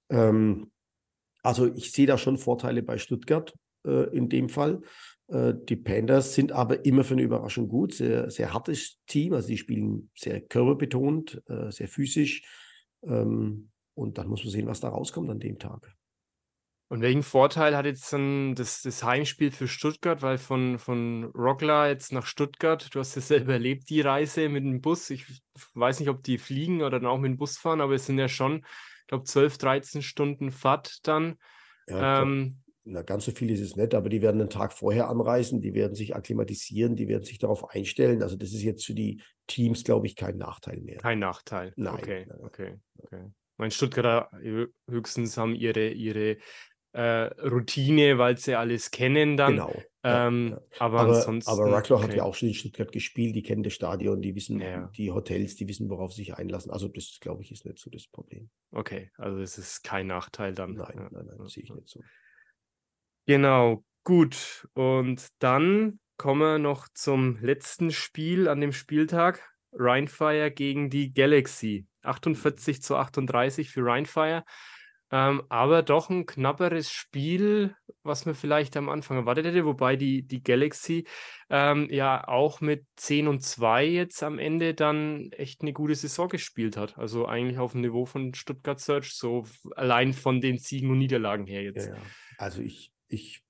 Ähm, 0.09 0.71
also 1.43 1.73
ich 1.75 1.93
sehe 1.93 2.07
da 2.07 2.19
schon 2.19 2.39
Vorteile 2.39 2.83
bei 2.83 2.99
Stuttgart 2.99 3.55
in 3.85 4.29
dem 4.29 4.49
Fall. 4.49 4.81
die 5.29 5.77
Panthers 5.77 6.35
sind 6.35 6.51
aber 6.51 6.85
immer 6.85 7.05
für 7.05 7.15
eine 7.15 7.23
Überraschung 7.23 7.69
gut, 7.69 7.95
sehr, 7.95 8.33
sehr 8.33 8.53
hartes 8.53 8.99
Team, 9.07 9.33
also 9.33 9.47
die 9.47 9.57
spielen 9.57 10.11
sehr 10.17 10.41
körperbetont, 10.41 11.41
sehr 11.69 11.87
physisch. 11.87 12.43
Ähm, 13.05 13.71
und 13.95 14.19
dann 14.19 14.27
muss 14.27 14.43
man 14.43 14.51
sehen, 14.51 14.67
was 14.67 14.81
da 14.81 14.89
rauskommt 14.89 15.31
an 15.31 15.39
dem 15.39 15.61
Tag. 15.61 15.95
Und 16.89 17.01
welchen 17.01 17.25
Vorteil 17.25 17.77
hat 17.77 17.85
jetzt 17.85 18.13
dann 18.13 18.55
das, 18.55 18.83
das 18.83 19.03
Heimspiel 19.03 19.51
für 19.51 19.67
Stuttgart? 19.67 20.23
Weil 20.23 20.39
von, 20.39 20.79
von 20.79 21.25
Rockler 21.35 21.89
jetzt 21.89 22.13
nach 22.13 22.27
Stuttgart, 22.27 22.95
du 22.95 23.01
hast 23.01 23.17
ja 23.17 23.23
selber 23.23 23.53
erlebt, 23.55 23.91
die 23.91 24.01
Reise 24.01 24.49
mit 24.49 24.65
dem 24.65 24.81
Bus. 24.81 25.11
Ich 25.11 25.27
weiß 25.75 25.99
nicht, 26.01 26.09
ob 26.09 26.23
die 26.23 26.39
fliegen 26.39 26.83
oder 26.83 27.01
dann 27.01 27.07
auch 27.07 27.19
mit 27.19 27.33
dem 27.33 27.39
Bus 27.39 27.59
fahren, 27.59 27.81
aber 27.81 27.95
es 27.95 28.07
sind 28.07 28.19
ja 28.19 28.29
schon, 28.29 28.65
ich 29.03 29.07
glaube, 29.09 29.25
12, 29.25 29.59
13 29.59 30.03
Stunden 30.03 30.53
Fahrt 30.53 31.07
dann. 31.09 31.37
Ja, 31.89 32.23
ähm, 32.23 32.59
na, 32.89 33.03
ganz 33.03 33.25
so 33.25 33.33
viel 33.33 33.51
ist 33.51 33.61
es 33.61 33.75
nicht, 33.75 33.95
aber 33.95 34.09
die 34.09 34.23
werden 34.23 34.41
einen 34.41 34.51
Tag 34.51 34.73
vorher 34.73 35.09
anreisen, 35.09 35.61
die 35.61 35.75
werden 35.75 35.97
sich 35.97 36.15
akklimatisieren, 36.15 36.95
die 36.95 37.09
werden 37.09 37.25
sich 37.25 37.39
darauf 37.39 37.69
einstellen. 37.71 38.23
Also 38.23 38.37
das 38.37 38.53
ist 38.53 38.63
jetzt 38.63 38.87
für 38.87 38.95
die 38.95 39.21
Teams, 39.49 39.83
glaube 39.83 40.07
ich, 40.07 40.15
kein 40.15 40.37
Nachteil 40.37 40.81
mehr. 40.81 40.99
Kein 40.99 41.19
Nachteil. 41.19 41.73
Nein. 41.75 41.95
Okay, 41.95 42.27
nein, 42.29 42.39
okay, 42.43 42.79
okay. 42.99 43.25
Mein 43.57 43.73
Stuttgarter 43.73 44.31
höchstens 44.89 45.37
haben 45.37 45.57
ihre, 45.57 45.89
ihre 45.89 46.37
äh, 46.97 47.27
Routine, 47.47 48.17
weil 48.17 48.39
sie 48.39 48.55
alles 48.55 48.91
kennen 48.91 49.37
dann. 49.37 49.57
Genau. 49.57 49.83
Ähm, 50.03 50.51
ja, 50.51 50.61
Aber, 50.79 51.01
aber, 51.01 51.17
ansonsten. 51.17 51.51
Aber 51.51 51.65
Ruckler 51.65 51.97
okay. 51.97 52.05
hat 52.05 52.15
ja 52.15 52.23
auch 52.23 52.35
schon 52.35 52.49
in 52.49 52.55
Stuttgart 52.55 52.91
gespielt, 52.91 53.37
die 53.37 53.43
kennen 53.43 53.63
das 53.63 53.75
Stadion, 53.75 54.23
die 54.23 54.35
wissen 54.35 54.61
ja. 54.61 54.91
die 54.97 55.11
Hotels, 55.11 55.57
die 55.57 55.69
wissen, 55.69 55.91
worauf 55.91 56.13
sie 56.13 56.23
sich 56.23 56.35
einlassen. 56.35 56.71
Also, 56.71 56.89
das 56.89 57.19
glaube 57.21 57.43
ich, 57.43 57.53
ist 57.53 57.67
nicht 57.67 57.79
so 57.79 57.91
das 57.91 58.07
Problem. 58.07 58.49
Okay, 58.71 59.11
also 59.19 59.41
es 59.41 59.59
ist 59.59 59.83
kein 59.83 60.07
Nachteil 60.07 60.55
dann. 60.55 60.75
Nein, 60.75 61.09
nein, 61.11 61.27
nein, 61.27 61.47
sehe 61.47 61.65
ich 61.65 61.71
nicht 61.71 61.89
so. 61.89 62.01
Genau, 63.27 63.85
gut. 64.05 64.67
Und 64.73 65.27
dann 65.41 66.01
kommen 66.17 66.41
wir 66.41 66.59
noch 66.59 66.89
zum 66.95 67.39
letzten 67.43 67.91
Spiel 67.91 68.49
an 68.49 68.61
dem 68.61 68.73
Spieltag. 68.73 69.47
Rheinfire 69.73 70.51
gegen 70.51 70.89
die 70.89 71.13
Galaxy. 71.13 71.87
48 72.03 72.81
zu 72.81 72.97
38 72.97 73.71
für 73.71 73.85
Rheinfire. 73.85 74.45
Ähm, 75.13 75.43
aber 75.49 75.83
doch 75.83 76.11
ein 76.11 76.27
knapperes 76.27 76.91
Spiel, 76.91 77.77
was 78.03 78.27
man 78.27 78.35
vielleicht 78.35 78.77
am 78.77 78.89
Anfang 78.89 79.19
erwartet 79.19 79.47
hätte, 79.47 79.65
wobei 79.65 79.95
die, 79.95 80.23
die 80.23 80.43
Galaxy 80.43 81.07
ähm, 81.49 81.89
ja 81.91 82.27
auch 82.27 82.61
mit 82.61 82.85
10 82.97 83.29
und 83.29 83.43
2 83.43 83.87
jetzt 83.87 84.23
am 84.25 84.39
Ende 84.41 84.75
dann 84.75 85.31
echt 85.33 85.63
eine 85.63 85.73
gute 85.73 85.95
Saison 85.95 86.29
gespielt 86.29 86.77
hat. 86.77 86.99
Also 86.99 87.27
eigentlich 87.27 87.59
auf 87.59 87.73
dem 87.73 87.83
Niveau 87.83 88.05
von 88.05 88.35
Stuttgart 88.35 88.81
Search, 88.81 89.15
so 89.15 89.45
allein 89.77 90.13
von 90.13 90.41
den 90.41 90.59
Siegen 90.59 90.91
und 90.91 90.99
Niederlagen 90.99 91.47
her 91.47 91.63
jetzt. 91.63 91.87
Ja, 91.87 91.95
ja. 91.95 92.03
Also 92.39 92.61
ich, 92.63 92.93
ich 93.09 93.45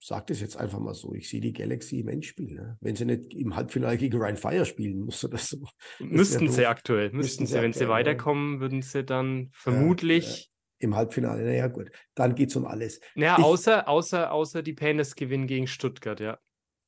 sage 0.00 0.26
das 0.28 0.40
jetzt 0.40 0.56
einfach 0.56 0.78
mal 0.80 0.94
so, 0.94 1.14
ich 1.14 1.30
sehe 1.30 1.40
die 1.40 1.54
Galaxy 1.54 2.00
im 2.00 2.08
Endspiel. 2.08 2.54
Ne? 2.54 2.76
Wenn 2.80 2.94
sie 2.94 3.06
nicht 3.06 3.32
im 3.32 3.56
Halbfinale 3.56 3.96
gegen 3.96 4.18
Ryan 4.18 4.36
Fire 4.36 4.66
spielen, 4.66 5.00
musst 5.00 5.22
du 5.22 5.28
das 5.28 5.48
so. 5.48 5.64
Müssten 5.98 6.50
sie 6.50 6.66
aktuell, 6.66 7.10
müssten, 7.12 7.46
sie, 7.46 7.54
wenn 7.54 7.72
sie 7.72 7.88
weiterkommen, 7.88 8.60
würden 8.60 8.82
sie 8.82 9.02
dann 9.02 9.48
vermutlich 9.52 10.50
im 10.78 10.96
Halbfinale. 10.96 11.44
Naja, 11.44 11.66
gut, 11.68 11.90
dann 12.14 12.34
geht 12.34 12.50
es 12.50 12.56
um 12.56 12.66
alles. 12.66 13.00
Ja, 13.14 13.36
außer, 13.36 13.88
außer, 13.88 14.32
außer 14.32 14.62
die 14.62 14.74
Panthers 14.74 15.14
gewinnen 15.14 15.46
gegen 15.46 15.66
Stuttgart, 15.66 16.20
ja. 16.20 16.38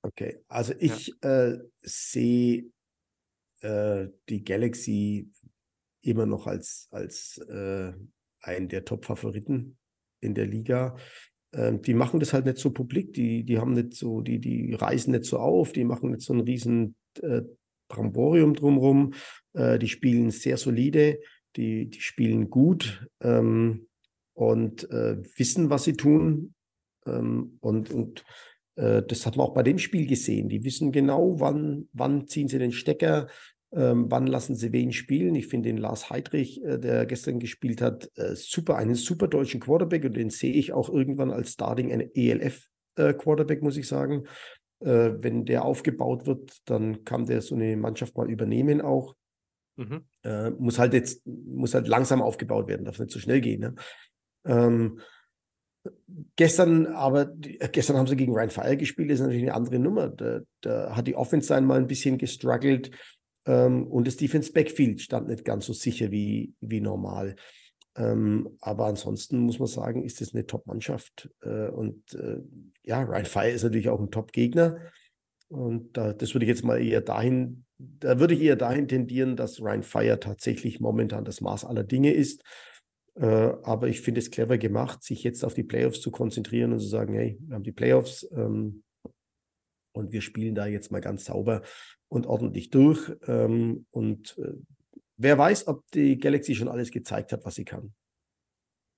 Okay, 0.03 0.43
also 0.49 0.73
ich 0.79 1.15
ja. 1.23 1.49
äh, 1.49 1.59
sehe 1.83 2.71
äh, 3.61 4.09
die 4.29 4.45
Galaxy 4.45 5.31
immer 6.03 6.27
noch 6.27 6.47
als, 6.47 6.89
als 6.91 7.39
äh, 7.39 7.93
einen 8.41 8.69
der 8.69 8.85
Top-Favoriten 8.85 9.77
in 10.21 10.35
der 10.35 10.47
Liga. 10.47 10.97
Ähm, 11.53 11.83
die 11.83 11.95
machen 11.95 12.21
das 12.21 12.33
halt 12.33 12.47
nicht 12.47 12.59
so 12.59 12.71
publik, 12.71 13.13
die, 13.13 13.45
die 13.45 13.59
haben 13.59 13.73
nicht 13.73 13.95
so, 13.95 14.23
die, 14.23 14.39
die 14.39 14.75
reisen 14.75 15.11
nicht 15.11 15.25
so 15.25 15.39
auf, 15.39 15.73
die 15.73 15.85
machen 15.85 16.13
nicht 16.13 16.23
so 16.23 16.33
ein 16.33 16.41
riesen 16.41 16.95
äh, 17.21 17.43
Bramborium 17.89 18.55
drumherum, 18.55 19.13
äh, 19.53 19.79
die 19.79 19.89
spielen 19.89 20.31
sehr 20.31 20.57
solide 20.57 21.21
die, 21.57 21.91
die 21.91 22.01
spielen 22.01 22.51
gut 22.51 23.07
ähm, 23.21 23.89
und 24.35 24.91
äh, 24.91 25.23
wissen, 25.37 25.71
was 25.71 25.85
sie 25.85 25.95
tun. 25.95 26.55
Ähm, 27.07 27.59
und 27.61 27.91
und 27.91 28.25
äh, 28.77 29.03
das 29.03 29.27
hat 29.27 29.37
man 29.37 29.47
auch 29.47 29.55
bei 29.55 29.63
dem 29.63 29.79
Spiel 29.79 30.07
gesehen. 30.07 30.49
Die 30.49 30.65
wissen 30.65 30.93
genau, 30.93 31.41
wann, 31.41 31.89
wann 31.93 32.27
ziehen 32.27 32.49
sie 32.49 32.59
den 32.59 32.73
Stecker, 32.73 33.29
ähm, 33.73 34.07
wann 34.09 34.27
lassen 34.27 34.55
sie 34.55 34.73
wen 34.73 34.93
spielen. 34.93 35.35
Ich 35.35 35.47
finde 35.47 35.69
den 35.69 35.79
Lars 35.79 36.11
Heidrich, 36.11 36.63
äh, 36.65 36.79
der 36.79 37.07
gestern 37.07 37.39
gespielt 37.39 37.81
hat, 37.81 38.11
äh, 38.17 38.35
super, 38.35 38.77
einen 38.77 38.95
super 38.95 39.29
deutschen 39.29 39.61
Quarterback 39.61 40.05
und 40.05 40.17
den 40.17 40.31
sehe 40.31 40.53
ich 40.53 40.73
auch 40.73 40.89
irgendwann 40.89 41.31
als 41.31 41.53
Starting 41.53 41.91
ELF 41.91 42.67
äh, 42.97 43.15
Quarterback, 43.15 43.63
muss 43.63 43.77
ich 43.77 43.87
sagen. 43.87 44.25
Äh, 44.81 45.13
wenn 45.19 45.45
der 45.45 45.65
aufgebaut 45.65 46.27
wird, 46.27 46.59
dann 46.65 47.05
kann 47.05 47.27
der 47.27 47.43
so 47.43 47.55
eine 47.55 47.77
Mannschaft 47.77 48.17
mal 48.17 48.31
übernehmen 48.31 48.81
auch. 48.81 49.15
Mhm. 49.77 50.05
Äh, 50.23 50.51
muss 50.51 50.79
halt 50.79 50.93
jetzt, 50.93 51.27
muss 51.27 51.75
halt 51.75 51.89
langsam 51.89 52.21
aufgebaut 52.21 52.69
werden, 52.69 52.85
darf 52.85 52.99
nicht 52.99 53.11
so 53.11 53.19
schnell 53.19 53.41
gehen. 53.41 53.61
Ne? 53.61 53.75
Ähm, 54.45 55.01
gestern 56.37 56.87
aber, 56.87 57.33
äh, 57.43 57.69
gestern 57.71 57.97
haben 57.97 58.07
sie 58.07 58.17
gegen 58.17 58.35
Ryan 58.35 58.51
Fire 58.51 58.77
gespielt, 58.77 59.11
das 59.11 59.21
ist 59.21 59.27
natürlich 59.27 59.45
eine 59.45 59.55
andere 59.55 59.79
Nummer. 59.79 60.09
Da, 60.09 60.41
da 60.61 60.95
hat 60.95 61.07
die 61.07 61.17
Offense 61.17 61.55
einmal 61.55 61.79
ein 61.79 61.87
bisschen 61.87 62.19
gestruggelt 62.19 62.91
ähm, 63.47 63.87
und 63.87 64.07
das 64.07 64.17
Defense 64.17 64.53
Backfield 64.53 65.01
stand 65.01 65.29
nicht 65.29 65.45
ganz 65.45 65.67
so 65.67 65.73
sicher 65.73 66.11
wie, 66.11 66.55
wie 66.61 66.81
normal. 66.81 67.37
Ähm, 67.97 68.57
aber 68.61 68.87
ansonsten 68.87 69.41
muss 69.41 69.59
man 69.59 69.69
sagen, 69.69 70.05
ist 70.05 70.21
das 70.21 70.35
eine 70.35 70.47
Top-Mannschaft. 70.47 71.31
Äh, 71.43 71.69
und 71.69 72.15
äh, 72.15 72.39
ja, 72.85 73.03
Ryan 73.03 73.25
Fire 73.25 73.51
ist 73.51 73.63
natürlich 73.63 73.89
auch 73.89 74.01
ein 74.01 74.11
Top-Gegner. 74.11 74.79
Und 75.49 75.97
da, 75.97 76.13
das 76.13 76.35
würde 76.35 76.45
ich 76.45 76.51
jetzt 76.51 76.65
mal 76.65 76.81
eher 76.81 77.01
dahin 77.01 77.65
da 77.99 78.21
würde 78.21 78.35
ich 78.35 78.41
eher 78.43 78.57
dahin 78.57 78.89
tendieren, 78.89 79.37
dass 79.37 79.61
Ryan 79.61 79.83
Fire 79.83 80.21
tatsächlich 80.21 80.81
momentan 80.81 81.25
das 81.25 81.41
Maß 81.41 81.65
aller 81.65 81.85
Dinge 81.85 82.13
ist. 82.13 82.43
Äh, 83.15 83.27
aber 83.63 83.89
ich 83.89 84.01
finde 84.01 84.21
es 84.21 84.31
clever 84.31 84.59
gemacht, 84.59 85.03
sich 85.03 85.23
jetzt 85.23 85.45
auf 85.45 85.55
die 85.55 85.63
Playoffs 85.63 86.01
zu 86.01 86.11
konzentrieren 86.11 86.73
und 86.73 86.81
zu 86.81 86.87
sagen, 86.87 87.15
hey, 87.15 87.39
wir 87.41 87.55
haben 87.55 87.65
die 87.65 87.73
Playoffs 87.73 88.29
ähm, 88.33 88.83
und 89.93 90.13
wir 90.13 90.21
spielen 90.21 90.55
da 90.55 90.67
jetzt 90.67 90.93
mal 90.93 91.01
ganz 91.01 91.25
sauber 91.25 91.63
und 92.09 92.27
ordentlich 92.27 92.71
durch. 92.71 93.11
Ähm, 93.27 93.87
und 93.91 94.37
äh, 94.39 94.53
wer 95.17 95.39
weiß, 95.39 95.67
ob 95.69 95.85
die 95.93 96.19
Galaxy 96.19 96.55
schon 96.55 96.69
alles 96.69 96.91
gezeigt 96.91 97.33
hat, 97.33 97.45
was 97.45 97.55
sie 97.55 97.65
kann. 97.65 97.93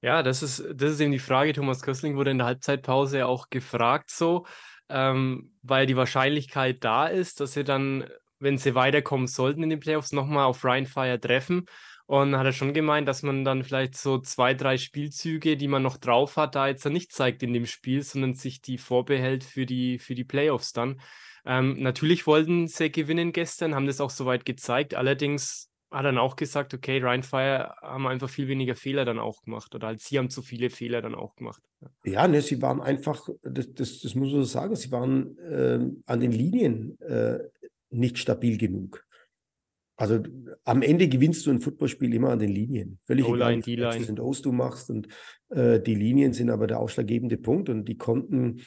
Ja, 0.03 0.23
das 0.25 0.43
ist, 0.43 0.65
das 0.75 0.93
ist 0.93 1.01
eben 1.01 1.13
die 1.13 1.21
Frage. 1.21 1.53
Thomas 1.53 1.81
Köstling 1.81 2.17
wurde 2.17 2.33
in 2.33 2.39
der 2.39 2.49
Halbzeitpause 2.49 3.27
auch 3.27 3.51
gefragt, 3.51 4.11
so, 4.11 4.47
ähm, 4.89 5.53
weil 5.63 5.87
die 5.87 5.97
Wahrscheinlichkeit 5.97 6.83
da 6.83 7.07
ist, 7.07 7.41
dass 7.41 7.53
sie 7.53 7.63
dann 7.65 8.05
wenn 8.43 8.59
sie 8.59 8.75
weiterkommen 8.75 9.27
sollten 9.27 9.63
in 9.63 9.71
den 9.71 9.81
Playoffs, 9.81 10.13
nochmal 10.13 10.47
auf 10.47 10.65
Ryan 10.65 10.87
Fire 10.87 11.21
treffen. 11.21 11.67
Und 12.07 12.37
hat 12.37 12.45
er 12.45 12.53
schon 12.53 12.75
gemeint, 12.75 13.09
dass 13.09 13.23
man 13.23 13.45
dann 13.45 13.63
vielleicht 13.63 13.97
so 13.97 14.19
zwei, 14.19 14.55
drei 14.55 14.77
Spielzüge, 14.77 15.57
die 15.57 15.69
man 15.69 15.83
noch 15.83 15.97
drauf 15.97 16.37
hat, 16.37 16.57
da 16.57 16.67
jetzt 16.67 16.85
nicht 16.85 17.13
zeigt 17.13 17.43
in 17.43 17.53
dem 17.55 17.65
Spiel, 17.65 18.03
sondern 18.03 18.35
sich 18.35 18.61
die 18.61 18.77
vorbehält 18.77 19.45
für 19.45 19.65
die, 19.65 19.99
für 19.99 20.15
die 20.15 20.25
Playoffs 20.25 20.73
dann. 20.73 21.01
Ähm, 21.47 21.81
natürlich 21.81 22.27
wollten 22.27 22.69
sie 22.69 22.91
gewinnen 22.91 23.33
gestern, 23.33 23.75
haben 23.75 23.87
das 23.87 24.01
auch 24.01 24.11
soweit 24.11 24.45
gezeigt. 24.45 24.95
Allerdings 24.95 25.71
hat 25.91 26.01
er 26.01 26.13
dann 26.13 26.19
auch 26.19 26.37
gesagt, 26.37 26.75
okay, 26.75 26.99
Ryan 26.99 27.23
Fire 27.23 27.75
haben 27.81 28.07
einfach 28.07 28.29
viel 28.29 28.49
weniger 28.49 28.75
Fehler 28.75 29.05
dann 29.05 29.19
auch 29.19 29.43
gemacht 29.43 29.75
oder 29.75 29.89
halt 29.89 30.01
sie 30.01 30.19
haben 30.19 30.31
zu 30.31 30.43
viele 30.43 30.71
Fehler 30.71 31.03
dann 31.03 31.15
auch 31.15 31.37
gemacht. 31.37 31.63
Ja, 32.05 32.27
ne, 32.27 32.41
sie 32.41 32.63
waren 32.63 32.81
einfach, 32.81 33.29
das, 33.43 33.73
das, 33.75 34.01
das 34.01 34.15
muss 34.15 34.33
man 34.33 34.41
so 34.41 34.45
sagen, 34.45 34.75
sie 34.75 34.91
waren 34.91 35.37
äh, 35.39 35.81
an 36.07 36.21
den 36.21 36.33
Linien 36.33 36.99
äh, 37.01 37.39
nicht 37.93 38.19
stabil 38.19 38.59
genug. 38.59 39.05
Also 39.97 40.21
am 40.65 40.83
Ende 40.83 41.09
gewinnst 41.09 41.47
du 41.47 41.51
ein 41.51 41.61
Footballspiel 41.61 42.13
immer 42.15 42.31
an 42.31 42.39
den 42.39 42.51
Linien. 42.51 42.99
Völlig 43.05 43.29
egal, 43.29 43.59
wie 43.59 43.63
viele 43.63 43.89
und 43.89 44.21
O's 44.21 44.43
du 44.43 44.51
machst. 44.51 44.91
Und 44.91 45.07
äh, 45.51 45.81
die 45.81 45.95
Linien 45.95 46.33
sind 46.33 46.51
aber 46.51 46.67
der 46.67 46.81
ausschlaggebende 46.81 47.37
Punkt. 47.37 47.69
Und 47.69 47.85
die 47.85 47.99
konnten 47.99 48.63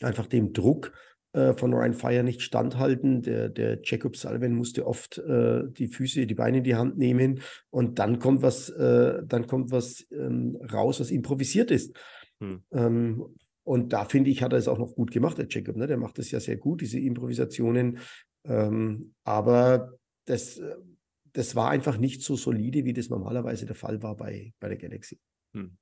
einfach 0.00 0.26
dem 0.26 0.52
Druck 0.52 0.92
äh, 1.34 1.54
von 1.54 1.72
Ryan 1.72 1.94
Fire 1.94 2.22
nicht 2.24 2.42
standhalten. 2.42 3.22
Der, 3.22 3.48
der 3.48 3.78
Jacob 3.84 4.16
Salven 4.16 4.54
musste 4.54 4.86
oft 4.86 5.18
äh, 5.18 5.62
die 5.68 5.88
Füße, 5.88 6.26
die 6.26 6.34
Beine 6.34 6.58
in 6.58 6.64
die 6.64 6.74
Hand 6.74 6.98
nehmen. 6.98 7.42
Und 7.68 7.98
dann 7.98 8.18
kommt 8.18 8.42
was, 8.42 8.70
äh, 8.70 9.22
dann 9.24 9.46
kommt 9.46 9.70
was 9.70 10.06
ähm, 10.10 10.58
raus, 10.72 10.98
was 10.98 11.10
improvisiert 11.10 11.70
ist. 11.70 11.96
Hm. 12.42 12.62
Ähm, 12.72 13.24
und 13.62 13.92
da 13.92 14.04
finde 14.04 14.30
ich, 14.30 14.42
hat 14.42 14.52
er 14.52 14.58
es 14.58 14.66
auch 14.66 14.78
noch 14.78 14.94
gut 14.94 15.12
gemacht, 15.12 15.38
der 15.38 15.46
Jacob. 15.48 15.76
Ne? 15.76 15.86
Der 15.86 15.98
macht 15.98 16.18
das 16.18 16.30
ja 16.30 16.40
sehr 16.40 16.56
gut, 16.56 16.80
diese 16.80 16.98
Improvisationen. 16.98 17.98
Ähm, 18.44 19.14
aber 19.24 19.92
das, 20.24 20.58
äh, 20.58 20.76
das 21.32 21.54
war 21.54 21.70
einfach 21.70 21.98
nicht 21.98 22.22
so 22.22 22.36
solide, 22.36 22.84
wie 22.84 22.92
das 22.92 23.08
normalerweise 23.08 23.66
der 23.66 23.76
Fall 23.76 24.02
war 24.02 24.16
bei, 24.16 24.52
bei 24.60 24.68
der 24.68 24.78
Galaxy. 24.78 25.20
Hm. 25.54 25.76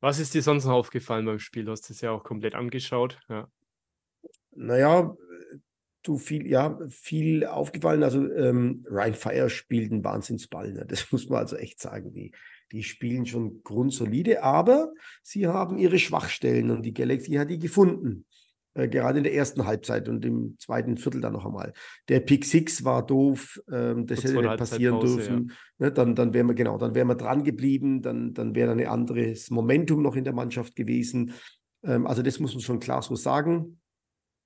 Was 0.00 0.18
ist 0.18 0.34
dir 0.34 0.42
sonst 0.42 0.64
noch 0.64 0.72
aufgefallen 0.72 1.26
beim 1.26 1.38
Spiel? 1.38 1.64
Du 1.64 1.70
hast 1.70 1.88
es 1.90 2.00
ja 2.00 2.10
auch 2.10 2.24
komplett 2.24 2.54
angeschaut. 2.54 3.20
Ja. 3.28 3.48
Naja, 4.50 5.16
du 6.02 6.18
viel, 6.18 6.46
ja, 6.46 6.78
viel 6.90 7.46
aufgefallen. 7.46 8.02
Also 8.02 8.28
ähm, 8.32 8.84
Ryan 8.88 9.14
Fire 9.14 9.50
spielt 9.50 9.92
einen 9.92 10.04
Wahnsinnsball. 10.04 10.72
Ne? 10.72 10.84
Das 10.86 11.06
muss 11.12 11.28
man 11.28 11.38
also 11.38 11.56
echt 11.56 11.80
sagen. 11.80 12.12
Die, 12.12 12.32
die 12.72 12.82
spielen 12.82 13.26
schon 13.26 13.62
grundsolide, 13.62 14.42
aber 14.42 14.92
sie 15.22 15.46
haben 15.46 15.78
ihre 15.78 15.98
Schwachstellen 15.98 16.70
und 16.70 16.82
die 16.82 16.94
Galaxy 16.94 17.32
hat 17.32 17.50
die 17.50 17.58
gefunden. 17.58 18.26
Äh, 18.74 18.88
gerade 18.88 19.18
in 19.18 19.24
der 19.24 19.34
ersten 19.34 19.66
Halbzeit 19.66 20.08
und 20.08 20.24
im 20.24 20.56
zweiten 20.58 20.96
Viertel 20.96 21.20
dann 21.20 21.34
noch 21.34 21.44
einmal. 21.44 21.72
Der 22.08 22.20
Pick 22.20 22.44
Six 22.44 22.84
war 22.84 23.04
doof, 23.04 23.60
ähm, 23.70 24.06
das 24.06 24.24
hätte 24.24 24.40
nicht 24.40 24.56
passieren 24.56 25.00
dürfen. 25.00 25.48
Ja. 25.78 25.86
Ne, 25.86 25.92
dann, 25.92 26.14
dann 26.14 26.32
wären 26.32 26.46
wir, 26.46 26.54
genau, 26.54 26.78
dann 26.78 26.94
wären 26.94 27.08
wir 27.08 27.14
dran 27.14 27.44
geblieben, 27.44 28.00
dann, 28.00 28.32
dann 28.32 28.54
wäre 28.54 28.72
ein 28.72 28.86
anderes 28.86 29.50
Momentum 29.50 30.02
noch 30.02 30.16
in 30.16 30.24
der 30.24 30.32
Mannschaft 30.32 30.74
gewesen. 30.74 31.32
Ähm, 31.84 32.06
also 32.06 32.22
das 32.22 32.40
muss 32.40 32.54
man 32.54 32.62
schon 32.62 32.80
klar 32.80 33.02
so 33.02 33.14
sagen. 33.14 33.78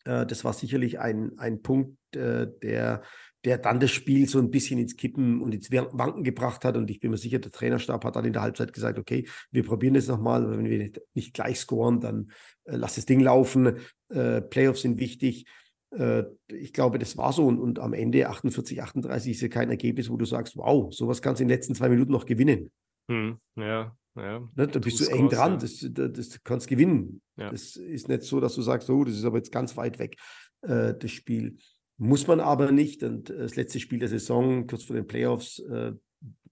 Äh, 0.04 0.26
das 0.26 0.44
war 0.44 0.52
sicherlich 0.52 0.98
ein, 0.98 1.38
ein 1.38 1.62
Punkt, 1.62 1.96
äh, 2.16 2.48
der 2.62 3.02
der 3.46 3.58
dann 3.58 3.78
das 3.78 3.92
Spiel 3.92 4.28
so 4.28 4.40
ein 4.40 4.50
bisschen 4.50 4.76
ins 4.80 4.96
Kippen 4.96 5.40
und 5.40 5.54
ins 5.54 5.70
Wanken 5.70 6.24
gebracht 6.24 6.64
hat. 6.64 6.76
Und 6.76 6.90
ich 6.90 6.98
bin 6.98 7.12
mir 7.12 7.16
sicher, 7.16 7.38
der 7.38 7.52
Trainerstab 7.52 8.04
hat 8.04 8.16
dann 8.16 8.24
in 8.24 8.32
der 8.32 8.42
Halbzeit 8.42 8.72
gesagt, 8.72 8.98
okay, 8.98 9.28
wir 9.52 9.62
probieren 9.62 9.94
das 9.94 10.08
nochmal. 10.08 10.50
Wenn 10.50 10.64
wir 10.64 10.78
nicht, 10.78 11.00
nicht 11.14 11.32
gleich 11.32 11.60
scoren, 11.60 12.00
dann 12.00 12.32
äh, 12.64 12.74
lass 12.74 12.96
das 12.96 13.06
Ding 13.06 13.20
laufen. 13.20 13.76
Äh, 14.08 14.40
Playoffs 14.42 14.82
sind 14.82 14.98
wichtig. 14.98 15.46
Äh, 15.90 16.24
ich 16.48 16.72
glaube, 16.72 16.98
das 16.98 17.16
war 17.16 17.32
so. 17.32 17.46
Und, 17.46 17.58
und 17.58 17.78
am 17.78 17.92
Ende 17.92 18.28
48, 18.28 18.82
38 18.82 19.32
ist 19.32 19.40
ja 19.40 19.48
kein 19.48 19.70
Ergebnis, 19.70 20.10
wo 20.10 20.16
du 20.16 20.24
sagst, 20.24 20.56
wow, 20.56 20.92
sowas 20.92 21.22
kannst 21.22 21.40
du 21.40 21.42
in 21.42 21.48
den 21.48 21.56
letzten 21.56 21.74
zwei 21.74 21.88
Minuten 21.88 22.12
noch 22.12 22.26
gewinnen. 22.26 22.70
Hm, 23.10 23.38
ja, 23.56 23.96
ja. 24.16 24.48
Ne, 24.54 24.66
da 24.66 24.78
bist 24.78 25.00
du 25.00 25.06
eng 25.06 25.28
dran, 25.28 25.52
ja. 25.52 25.58
das, 25.58 25.86
das, 25.90 26.12
das 26.12 26.44
kannst 26.44 26.68
gewinnen. 26.68 27.20
Ja. 27.36 27.50
Das 27.50 27.76
ist 27.76 28.08
nicht 28.08 28.22
so, 28.22 28.40
dass 28.40 28.54
du 28.54 28.62
sagst, 28.62 28.90
oh, 28.90 29.04
das 29.04 29.14
ist 29.14 29.24
aber 29.24 29.36
jetzt 29.36 29.52
ganz 29.52 29.76
weit 29.76 29.98
weg, 29.98 30.16
äh, 30.62 30.94
das 30.94 31.10
Spiel. 31.10 31.56
Muss 31.98 32.26
man 32.26 32.40
aber 32.40 32.72
nicht. 32.72 33.02
Und 33.02 33.30
äh, 33.30 33.38
das 33.38 33.56
letzte 33.56 33.80
Spiel 33.80 33.98
der 33.98 34.08
Saison, 34.08 34.66
kurz 34.66 34.84
vor 34.84 34.96
den 34.96 35.06
Playoffs, 35.06 35.60
äh, 35.60 35.92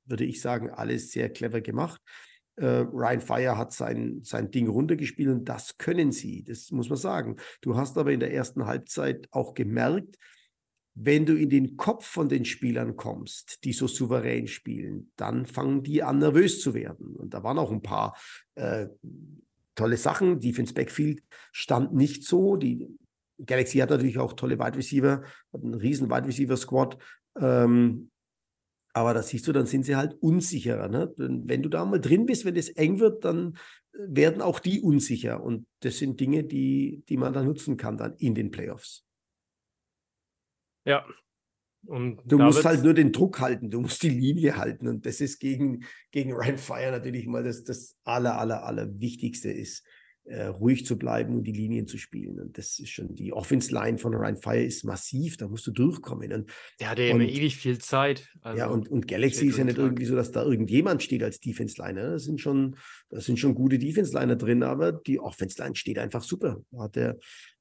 würde 0.07 0.25
ich 0.25 0.41
sagen, 0.41 0.71
alles 0.71 1.11
sehr 1.11 1.31
clever 1.31 1.61
gemacht. 1.61 2.01
Äh, 2.57 2.67
Ryan 2.67 3.21
Fire 3.21 3.59
hat 3.59 3.73
sein, 3.73 4.21
sein 4.23 4.51
Ding 4.51 4.69
runtergespielt 4.69 5.29
und 5.29 5.49
das 5.49 5.77
können 5.79 6.13
sie, 6.13 6.45
das 6.45 6.71
muss 6.71 6.89
man 6.89 6.99
sagen. 6.99 7.37
Du 7.61 7.77
hast 7.77 7.99
aber 7.99 8.13
in 8.13 8.21
der 8.21 8.33
ersten 8.33 8.67
Halbzeit 8.67 9.29
auch 9.33 9.55
gemerkt, 9.55 10.19
wenn 10.95 11.27
du 11.27 11.35
in 11.35 11.51
den 11.51 11.77
Kopf 11.77 12.07
von 12.07 12.29
den 12.29 12.45
Spielern 12.45 12.97
kommst, 12.97 13.65
die 13.65 13.73
so 13.73 13.89
souverän 13.89 14.47
spielen, 14.47 15.11
dann 15.17 15.45
fangen 15.45 15.83
die 15.83 16.05
an, 16.05 16.19
nervös 16.19 16.61
zu 16.61 16.73
werden. 16.73 17.17
Und 17.17 17.35
da 17.35 17.43
waren 17.43 17.59
auch 17.59 17.73
ein 17.73 17.83
paar 17.83 18.17
äh, 18.55 18.87
tolle 19.75 19.97
Sachen. 19.97 20.39
Defense 20.39 20.73
Backfield 20.73 21.23
stand 21.51 21.95
nicht 21.95 22.25
so. 22.25 22.57
Die 22.57 22.89
Galaxy 23.45 23.79
hat 23.79 23.91
natürlich 23.91 24.19
auch 24.19 24.35
tolle 24.35 24.59
Wide 24.59 24.77
Receiver, 24.77 25.25
hat 25.53 25.63
einen 25.63 25.75
riesen 25.75 26.09
Wide 26.09 26.29
Receiver 26.29 26.57
Squad. 26.57 26.97
Ähm, 27.41 28.11
aber 28.95 29.13
da 29.13 29.23
siehst 29.23 29.47
du, 29.47 29.53
dann 29.53 29.67
sind 29.67 29.83
sie 29.85 29.97
halt 29.97 30.15
unsicherer. 30.23 30.89
Ne? 30.89 31.13
Wenn 31.17 31.63
du 31.63 31.69
da 31.69 31.85
mal 31.85 32.01
drin 32.01 32.27
bist, 32.27 32.45
wenn 32.45 32.57
es 32.57 32.69
eng 32.71 33.01
wird, 33.01 33.25
dann 33.25 33.59
äh, 33.93 33.99
werden 34.09 34.41
auch 34.41 34.61
die 34.61 34.81
unsicher. 34.81 35.43
Und 35.43 35.67
das 35.81 35.99
sind 35.99 36.21
Dinge, 36.21 36.45
die, 36.45 37.03
die 37.09 37.17
man 37.17 37.33
dann 37.33 37.45
nutzen 37.45 37.77
kann 37.77 37.99
dann 37.99 38.15
in 38.19 38.35
den 38.35 38.53
Playoffs. 38.53 39.05
Ja. 40.87 41.05
Und 41.87 42.23
du 42.25 42.39
musst 42.39 42.65
halt 42.65 42.83
nur 42.83 42.95
den 42.95 43.13
Druck 43.13 43.41
halten, 43.41 43.69
du 43.69 43.81
musst 43.81 44.03
die 44.03 44.09
Linie 44.09 44.57
halten. 44.57 44.87
Und 44.89 45.05
das 45.05 45.21
ist 45.21 45.39
gegen, 45.39 45.85
gegen 46.13 46.33
Ryan 46.33 46.57
Fire 46.57 46.91
natürlich 46.93 47.27
mal 47.27 47.43
das, 47.43 47.65
das 47.65 47.99
aller, 48.05 48.39
aller, 48.39 48.65
aller 48.65 49.01
Wichtigste 49.01 49.51
ist 49.51 49.85
äh, 50.27 50.47
ruhig 50.47 50.87
zu 50.87 50.99
bleiben 50.99 51.37
und 51.37 51.45
die 51.45 51.53
Linien 51.53 51.87
zu 51.87 51.99
spielen. 51.99 52.41
Und 52.41 52.57
das 52.57 52.79
ist 52.79 52.91
schon, 52.91 53.15
die 53.15 53.33
Offense-Line 53.33 53.99
von 53.99 54.15
Ryan 54.15 54.37
Fire 54.37 54.63
ist 54.63 54.85
massiv, 54.85 55.37
da 55.37 55.49
musst 55.49 55.67
du 55.67 55.71
durchkommen. 55.71 56.33
Und, 56.33 56.51
der 56.81 56.91
hatte 56.91 57.03
ja 57.03 57.15
immer 57.15 57.25
ewig 57.25 57.57
viel 57.57 57.79
Zeit. 57.79 58.29
Also 58.41 58.59
ja, 58.59 58.67
und, 58.67 58.89
und 58.89 59.07
Galaxy 59.07 59.49
ist 59.49 59.59
ja 59.59 59.65
nicht 59.65 59.79
irgendwie 59.79 60.07
so, 60.07 60.17
dass 60.17 60.33
da 60.33 60.43
irgendjemand 60.43 61.03
steht 61.03 61.23
als 61.23 61.41
Defense-Liner. 61.41 62.11
Da 62.13 62.19
sind 62.19 62.41
schon, 62.41 62.77
da 63.11 63.21
sind 63.21 63.39
schon 63.39 63.55
gute 63.55 63.79
Defense-Liner 63.79 64.37
drin, 64.37 64.63
aber 64.63 64.93
die 64.93 65.21
Offense-Line 65.21 65.77
steht 65.77 65.99
einfach 65.99 66.23
super. 66.23 66.63
Da 66.71 66.85
hat 66.85 66.97
der 66.97 67.19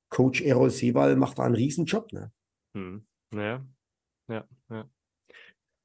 Coach 0.09 0.41
Errol 0.41 0.69
Sewal 0.69 1.15
macht 1.15 1.39
da 1.39 1.43
einen 1.43 1.55
riesen 1.55 1.85
Job. 1.85 2.13
Ne? 2.13 2.31
Hm. 2.75 3.05
Ja, 3.33 3.65
ja, 4.29 4.47
ja. 4.69 4.89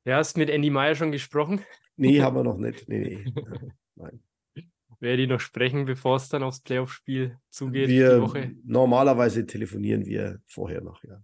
Ja, 0.05 0.16
hast 0.16 0.37
mit 0.37 0.49
Andy 0.49 0.70
Meyer 0.70 0.95
schon 0.95 1.12
gesprochen? 1.12 1.61
Nee, 1.97 2.20
haben 2.22 2.37
wir 2.37 2.45
noch 2.45 2.59
nicht. 2.59 2.89
Nee, 2.89 3.01
nee. 3.24 3.33
Nein 3.97 4.20
werde 5.01 5.22
ich 5.22 5.28
noch 5.28 5.40
sprechen, 5.40 5.84
bevor 5.84 6.16
es 6.16 6.28
dann 6.28 6.42
aufs 6.42 6.61
Playoff-Spiel 6.61 7.38
zugeht 7.51 7.88
wir, 7.88 8.16
die 8.16 8.22
Woche? 8.22 8.53
Normalerweise 8.64 9.46
telefonieren 9.46 10.05
wir 10.05 10.40
vorher 10.46 10.80
noch, 10.80 11.03
ja. 11.05 11.22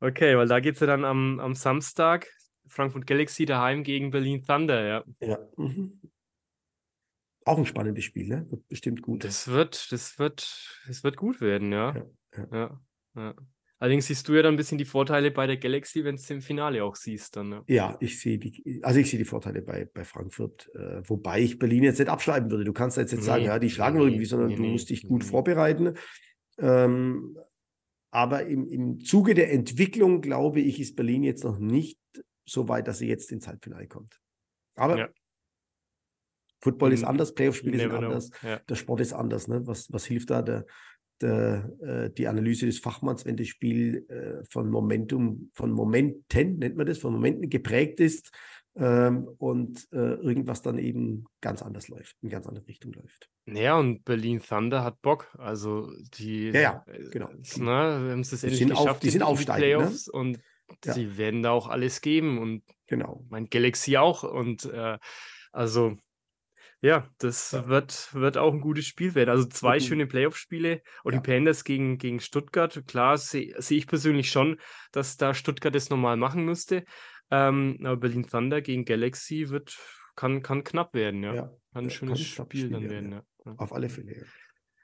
Okay, 0.00 0.36
weil 0.36 0.48
da 0.48 0.60
geht 0.60 0.74
es 0.74 0.80
ja 0.80 0.86
dann 0.86 1.04
am, 1.04 1.38
am 1.38 1.54
Samstag, 1.54 2.26
Frankfurt 2.66 3.06
Galaxy 3.06 3.44
daheim 3.44 3.84
gegen 3.84 4.10
Berlin 4.10 4.42
Thunder, 4.44 4.84
ja. 4.84 5.04
Ja. 5.20 5.38
Mhm. 5.56 6.00
Auch 7.44 7.58
ein 7.58 7.66
spannendes 7.66 8.04
Spiel, 8.04 8.26
ne? 8.26 8.46
Wird 8.50 8.66
bestimmt 8.66 9.02
gut. 9.02 9.22
Das 9.22 9.46
wird, 9.46 9.92
das 9.92 10.18
wird, 10.18 10.82
das 10.88 11.04
wird 11.04 11.16
gut 11.16 11.40
werden, 11.40 11.70
ja. 11.70 11.94
ja, 11.94 12.06
ja. 12.36 12.48
ja, 12.52 12.80
ja. 13.14 13.34
Allerdings 13.78 14.06
siehst 14.06 14.26
du 14.26 14.34
ja 14.34 14.42
dann 14.42 14.54
ein 14.54 14.56
bisschen 14.56 14.78
die 14.78 14.86
Vorteile 14.86 15.30
bei 15.30 15.46
der 15.46 15.58
Galaxy, 15.58 16.02
wenn 16.02 16.16
du 16.16 16.22
es 16.22 16.30
im 16.30 16.40
Finale 16.40 16.82
auch 16.82 16.96
siehst. 16.96 17.36
Dann, 17.36 17.50
ne? 17.50 17.64
Ja, 17.66 17.96
ich 18.00 18.18
sehe 18.18 18.38
die, 18.38 18.80
also 18.82 18.98
ich 18.98 19.10
sehe 19.10 19.18
die 19.18 19.26
Vorteile 19.26 19.60
bei, 19.60 19.84
bei 19.92 20.04
Frankfurt, 20.04 20.70
äh, 20.74 21.06
wobei 21.06 21.40
ich 21.40 21.58
Berlin 21.58 21.84
jetzt 21.84 21.98
nicht 21.98 22.08
abschreiben 22.08 22.50
würde. 22.50 22.64
Du 22.64 22.72
kannst 22.72 22.96
jetzt 22.96 23.12
nicht 23.12 23.20
nee, 23.20 23.26
sagen, 23.26 23.44
ja, 23.44 23.58
die 23.58 23.68
schlagen 23.68 23.98
nee, 23.98 24.04
irgendwie, 24.04 24.24
sondern 24.24 24.48
nee, 24.48 24.56
du 24.56 24.62
musst 24.62 24.88
dich 24.88 25.06
gut 25.06 25.24
vorbereiten. 25.24 25.94
Ähm, 26.58 27.36
aber 28.10 28.46
im, 28.46 28.66
im 28.66 29.04
Zuge 29.04 29.34
der 29.34 29.52
Entwicklung, 29.52 30.22
glaube 30.22 30.60
ich, 30.60 30.80
ist 30.80 30.96
Berlin 30.96 31.22
jetzt 31.22 31.44
noch 31.44 31.58
nicht 31.58 31.98
so 32.48 32.68
weit, 32.68 32.88
dass 32.88 32.98
sie 32.98 33.08
jetzt 33.08 33.30
ins 33.30 33.46
Halbfinale 33.46 33.88
kommt. 33.88 34.18
Aber 34.74 34.96
ja. 34.96 35.08
Football 36.62 36.94
ist 36.94 37.04
anders, 37.04 37.34
Playoff-Spiele 37.34 37.78
sind 37.78 37.92
anders, 37.92 38.30
ja. 38.42 38.58
der 38.58 38.74
Sport 38.74 39.00
ist 39.00 39.12
anders. 39.12 39.48
Ne? 39.48 39.66
Was, 39.66 39.92
was 39.92 40.06
hilft 40.06 40.30
da 40.30 40.40
der, 40.40 40.64
der, 41.20 41.70
äh, 41.80 42.10
die 42.10 42.28
Analyse 42.28 42.66
des 42.66 42.78
Fachmanns, 42.78 43.24
wenn 43.24 43.36
das 43.36 43.48
Spiel 43.48 44.06
äh, 44.08 44.44
von 44.48 44.70
Momentum, 44.70 45.50
von 45.54 45.70
Momenten, 45.70 46.58
nennt 46.58 46.76
man 46.76 46.86
das, 46.86 46.98
von 46.98 47.12
Momenten 47.12 47.48
geprägt 47.48 48.00
ist 48.00 48.30
ähm, 48.76 49.28
und 49.38 49.88
äh, 49.92 50.14
irgendwas 50.14 50.62
dann 50.62 50.78
eben 50.78 51.24
ganz 51.40 51.62
anders 51.62 51.88
läuft, 51.88 52.16
in 52.22 52.28
ganz 52.28 52.46
andere 52.46 52.66
Richtung 52.66 52.92
läuft. 52.92 53.28
Ja, 53.46 53.78
und 53.78 54.04
Berlin 54.04 54.40
Thunder 54.40 54.82
hat 54.84 55.00
Bock. 55.02 55.34
Also 55.38 55.90
die 56.18 56.48
ja, 56.48 56.60
ja 56.60 56.84
genau. 57.10 57.30
Ne, 57.56 57.70
haben 57.70 58.20
es 58.20 58.30
das 58.30 58.42
endlich 58.44 58.68
geschafft, 58.68 58.88
auf, 58.88 58.98
die 58.98 59.10
sind 59.10 59.24
die 59.26 59.34
ne? 59.34 59.54
Playoffs 59.54 60.06
ne? 60.08 60.12
und 60.12 60.40
ja. 60.84 60.92
sie 60.92 61.16
werden 61.16 61.42
da 61.42 61.52
auch 61.52 61.68
alles 61.68 62.00
geben 62.00 62.38
und 62.38 62.62
genau. 62.86 63.24
mein 63.30 63.48
Galaxy 63.48 63.96
auch 63.96 64.24
und 64.24 64.64
äh, 64.66 64.98
also 65.52 65.96
ja, 66.80 67.08
das 67.18 67.52
ja. 67.52 67.66
Wird, 67.68 68.14
wird 68.14 68.36
auch 68.36 68.52
ein 68.52 68.60
gutes 68.60 68.86
Spiel 68.86 69.14
werden. 69.14 69.30
Also 69.30 69.46
zwei 69.46 69.76
mhm. 69.76 69.80
schöne 69.80 70.06
Playoff-Spiele 70.06 70.82
und 71.04 71.14
ja. 71.14 71.20
die 71.20 71.30
Panthers 71.30 71.64
gegen, 71.64 71.98
gegen 71.98 72.20
Stuttgart. 72.20 72.82
Klar 72.86 73.18
sehe 73.18 73.54
seh 73.58 73.76
ich 73.76 73.86
persönlich 73.86 74.30
schon, 74.30 74.60
dass 74.92 75.16
da 75.16 75.34
Stuttgart 75.34 75.74
das 75.74 75.90
normal 75.90 76.16
machen 76.16 76.44
müsste. 76.44 76.84
Ähm, 77.30 77.78
aber 77.82 77.96
Berlin 77.96 78.26
Thunder 78.26 78.60
gegen 78.60 78.84
Galaxy 78.84 79.48
wird, 79.48 79.76
kann, 80.14 80.42
kann 80.42 80.64
knapp 80.64 80.94
werden, 80.94 81.22
ja. 81.22 81.34
ja. 81.34 81.50
Kann 81.72 81.84
ein 81.84 81.90
schönes 81.90 82.36
kann 82.36 82.46
Spiel 82.46 82.70
dann 82.70 82.88
werden, 82.88 83.12
ja. 83.12 83.22
Auf 83.56 83.72
alle 83.72 83.88
Fälle. 83.88 84.26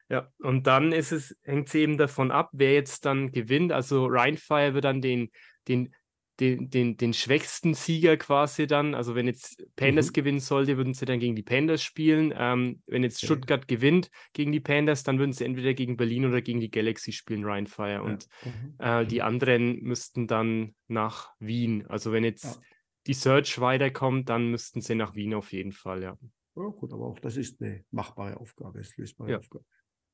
Ja, 0.08 0.30
und 0.40 0.66
dann 0.66 0.92
ist 0.92 1.12
es, 1.12 1.36
hängt 1.42 1.68
es 1.68 1.74
eben 1.74 1.96
davon 1.96 2.30
ab, 2.30 2.50
wer 2.52 2.74
jetzt 2.74 3.06
dann 3.06 3.32
gewinnt. 3.32 3.72
Also 3.72 4.06
Rheinfire 4.06 4.74
wird 4.74 4.84
dann 4.84 5.00
den, 5.00 5.30
den 5.68 5.94
den, 6.40 6.70
den, 6.70 6.96
den 6.96 7.12
schwächsten 7.12 7.74
Sieger 7.74 8.16
quasi 8.16 8.66
dann. 8.66 8.94
Also 8.94 9.14
wenn 9.14 9.26
jetzt 9.26 9.64
Panthers 9.76 10.08
mhm. 10.08 10.12
gewinnen 10.12 10.40
sollte, 10.40 10.76
würden 10.76 10.94
sie 10.94 11.04
dann 11.04 11.20
gegen 11.20 11.36
die 11.36 11.42
Panthers 11.42 11.82
spielen. 11.82 12.32
Ähm, 12.36 12.82
wenn 12.86 13.02
jetzt 13.02 13.24
Stuttgart 13.24 13.62
ja. 13.62 13.76
gewinnt 13.76 14.10
gegen 14.32 14.52
die 14.52 14.60
Panthers, 14.60 15.02
dann 15.02 15.18
würden 15.18 15.32
sie 15.32 15.44
entweder 15.44 15.74
gegen 15.74 15.96
Berlin 15.96 16.24
oder 16.26 16.40
gegen 16.40 16.60
die 16.60 16.70
Galaxy 16.70 17.12
spielen, 17.12 17.44
Ryan 17.44 17.66
Fire. 17.66 17.90
Ja. 17.92 18.00
Und 18.00 18.26
mhm. 18.44 18.74
äh, 18.78 19.06
die 19.06 19.22
anderen 19.22 19.82
müssten 19.82 20.26
dann 20.26 20.74
nach 20.88 21.32
Wien. 21.38 21.86
Also 21.86 22.12
wenn 22.12 22.24
jetzt 22.24 22.44
ja. 22.44 22.62
die 23.06 23.14
Search 23.14 23.60
weiterkommt, 23.60 24.28
dann 24.28 24.50
müssten 24.50 24.80
sie 24.80 24.94
nach 24.94 25.14
Wien 25.14 25.34
auf 25.34 25.52
jeden 25.52 25.72
Fall, 25.72 26.02
ja. 26.02 26.18
Ja, 26.54 26.64
gut, 26.64 26.92
aber 26.92 27.06
auch 27.06 27.18
das 27.18 27.36
ist 27.36 27.62
eine 27.62 27.84
machbare 27.90 28.38
Aufgabe, 28.38 28.80
ist 28.80 28.96
lösbare 28.98 29.30
ja. 29.32 29.38
Aufgabe. 29.38 29.64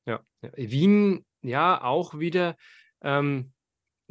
Ja. 0.05 0.23
Wien, 0.55 1.25
ja, 1.41 1.83
auch 1.83 2.17
wieder. 2.17 2.55
Ähm, 3.01 3.51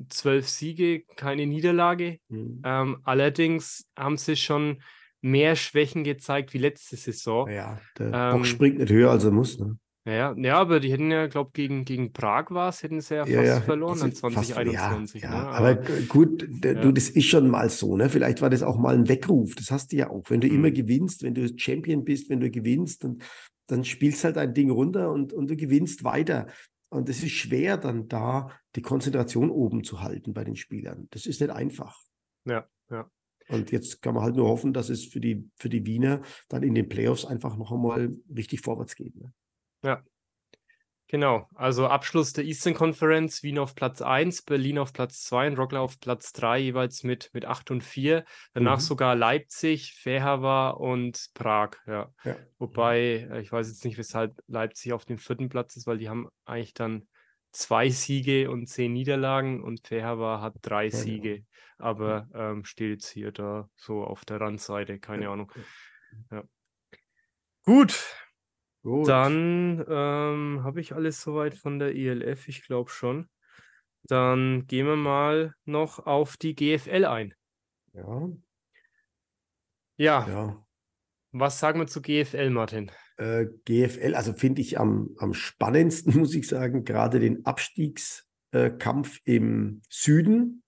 zwölf 0.08 0.48
Siege, 0.48 1.02
keine 1.16 1.46
Niederlage. 1.46 2.18
Mhm. 2.28 2.62
Ähm, 2.64 2.98
allerdings 3.04 3.86
haben 3.96 4.16
sie 4.16 4.36
schon 4.36 4.82
mehr 5.20 5.56
Schwächen 5.56 6.04
gezeigt 6.04 6.54
wie 6.54 6.58
letzte 6.58 6.96
Saison. 6.96 7.48
Ja, 7.48 7.80
der 7.98 8.12
ähm, 8.12 8.36
Bock 8.36 8.46
springt 8.46 8.78
nicht 8.78 8.90
höher, 8.90 9.10
als 9.10 9.24
er 9.24 9.30
muss. 9.30 9.58
Ne? 9.58 9.78
Ja, 10.08 10.34
ja, 10.38 10.56
aber 10.56 10.80
die 10.80 10.90
hätten 10.90 11.10
ja, 11.10 11.26
glaube 11.26 11.50
gegen, 11.52 11.84
gegen 11.84 12.12
Prag 12.12 12.50
war 12.50 12.70
es, 12.70 12.82
hätten 12.82 13.00
sie 13.02 13.16
ja, 13.16 13.26
ja 13.26 13.38
fast 13.40 13.48
ja, 13.48 13.60
verloren 13.60 14.00
in 14.00 14.14
2021. 14.14 15.22
Ja, 15.22 15.30
ja, 15.30 15.36
ne? 15.36 15.48
aber, 15.48 15.68
aber, 15.70 15.82
gut, 16.08 16.48
du, 16.48 16.92
das 16.92 17.10
ist 17.10 17.26
schon 17.26 17.50
mal 17.50 17.68
so, 17.68 17.94
ne? 17.94 18.08
Vielleicht 18.08 18.40
war 18.40 18.48
das 18.48 18.62
auch 18.62 18.78
mal 18.78 18.94
ein 18.94 19.08
Weckruf. 19.08 19.54
Das 19.54 19.70
hast 19.70 19.92
du 19.92 19.96
ja 19.96 20.08
auch. 20.08 20.22
Wenn 20.28 20.40
du 20.40 20.46
mhm. 20.46 20.54
immer 20.54 20.70
gewinnst, 20.70 21.22
wenn 21.24 21.34
du 21.34 21.46
Champion 21.58 22.04
bist, 22.04 22.30
wenn 22.30 22.40
du 22.40 22.50
gewinnst, 22.50 23.04
dann, 23.04 23.18
dann 23.66 23.84
spielst 23.84 24.24
halt 24.24 24.38
ein 24.38 24.54
Ding 24.54 24.70
runter 24.70 25.12
und, 25.12 25.34
und 25.34 25.50
du 25.50 25.56
gewinnst 25.56 26.04
weiter. 26.04 26.46
Und 26.90 27.08
es 27.08 27.22
ist 27.22 27.32
schwer, 27.32 27.76
dann 27.76 28.08
da 28.08 28.50
die 28.74 28.82
Konzentration 28.82 29.50
oben 29.50 29.84
zu 29.84 30.00
halten 30.00 30.32
bei 30.32 30.44
den 30.44 30.56
Spielern. 30.56 31.08
Das 31.10 31.26
ist 31.26 31.40
nicht 31.40 31.50
einfach. 31.50 32.00
Ja, 32.44 32.66
ja. 32.90 33.10
Und 33.48 33.70
jetzt 33.70 34.02
kann 34.02 34.14
man 34.14 34.24
halt 34.24 34.36
nur 34.36 34.48
hoffen, 34.48 34.72
dass 34.72 34.88
es 34.88 35.06
für 35.06 35.20
die, 35.20 35.50
für 35.56 35.68
die 35.68 35.86
Wiener 35.86 36.22
dann 36.48 36.62
in 36.62 36.74
den 36.74 36.88
Playoffs 36.88 37.24
einfach 37.24 37.56
noch 37.56 37.72
einmal 37.72 38.14
richtig 38.34 38.60
vorwärts 38.60 38.94
geht. 38.94 39.16
Ne? 39.16 39.32
Ja, 39.82 40.02
Genau, 41.10 41.48
also 41.54 41.86
Abschluss 41.86 42.34
der 42.34 42.44
Eastern 42.44 42.74
Conference, 42.74 43.42
Wien 43.42 43.58
auf 43.58 43.74
Platz 43.74 44.02
1, 44.02 44.42
Berlin 44.42 44.78
auf 44.78 44.92
Platz 44.92 45.22
2 45.24 45.48
und 45.48 45.58
Rockler 45.58 45.80
auf 45.80 45.98
Platz 46.00 46.34
3, 46.34 46.58
jeweils 46.58 47.02
mit, 47.02 47.30
mit 47.32 47.46
8 47.46 47.70
und 47.70 47.82
4. 47.82 48.26
Danach 48.52 48.76
mhm. 48.76 48.82
sogar 48.82 49.16
Leipzig, 49.16 49.94
Fehawa 49.94 50.70
und 50.70 51.30
Prag. 51.32 51.76
Ja. 51.86 52.12
ja. 52.24 52.36
Wobei, 52.58 53.26
äh, 53.30 53.40
ich 53.40 53.50
weiß 53.50 53.68
jetzt 53.68 53.86
nicht, 53.86 53.96
weshalb 53.96 54.38
Leipzig 54.48 54.92
auf 54.92 55.06
dem 55.06 55.16
vierten 55.16 55.48
Platz 55.48 55.76
ist, 55.76 55.86
weil 55.86 55.96
die 55.96 56.10
haben 56.10 56.28
eigentlich 56.44 56.74
dann 56.74 57.08
zwei 57.52 57.88
Siege 57.88 58.50
und 58.50 58.66
zehn 58.66 58.92
Niederlagen 58.92 59.62
und 59.62 59.86
Fehawa 59.86 60.42
hat 60.42 60.56
drei 60.60 60.84
ja, 60.84 60.90
Siege, 60.90 61.46
aber 61.78 62.28
ähm, 62.34 62.66
steht 62.66 62.90
jetzt 62.90 63.08
hier 63.08 63.32
da 63.32 63.70
so 63.76 64.04
auf 64.04 64.26
der 64.26 64.42
Randseite, 64.42 64.98
keine 64.98 65.30
Ahnung. 65.30 65.50
Ja. 66.30 66.44
Gut, 67.64 68.14
Gut. 68.88 69.06
Dann 69.06 69.84
ähm, 69.86 70.64
habe 70.64 70.80
ich 70.80 70.94
alles 70.94 71.20
soweit 71.20 71.54
von 71.54 71.78
der 71.78 71.94
ELF, 71.94 72.48
ich 72.48 72.62
glaube 72.62 72.88
schon. 72.88 73.28
Dann 74.04 74.66
gehen 74.66 74.86
wir 74.86 74.96
mal 74.96 75.52
noch 75.66 76.06
auf 76.06 76.38
die 76.38 76.54
GFL 76.54 77.04
ein. 77.04 77.34
Ja. 77.92 78.30
Ja. 79.98 80.26
ja. 80.26 80.66
Was 81.32 81.60
sagen 81.60 81.80
wir 81.80 81.86
zu 81.86 82.00
GFL, 82.00 82.48
Martin? 82.48 82.90
Äh, 83.18 83.48
GFL, 83.66 84.14
also 84.14 84.32
finde 84.32 84.62
ich 84.62 84.80
am, 84.80 85.10
am 85.18 85.34
spannendsten, 85.34 86.16
muss 86.18 86.34
ich 86.34 86.48
sagen, 86.48 86.84
gerade 86.84 87.20
den 87.20 87.44
Abstiegskampf 87.44 89.18
im 89.24 89.82
Süden. 89.90 90.62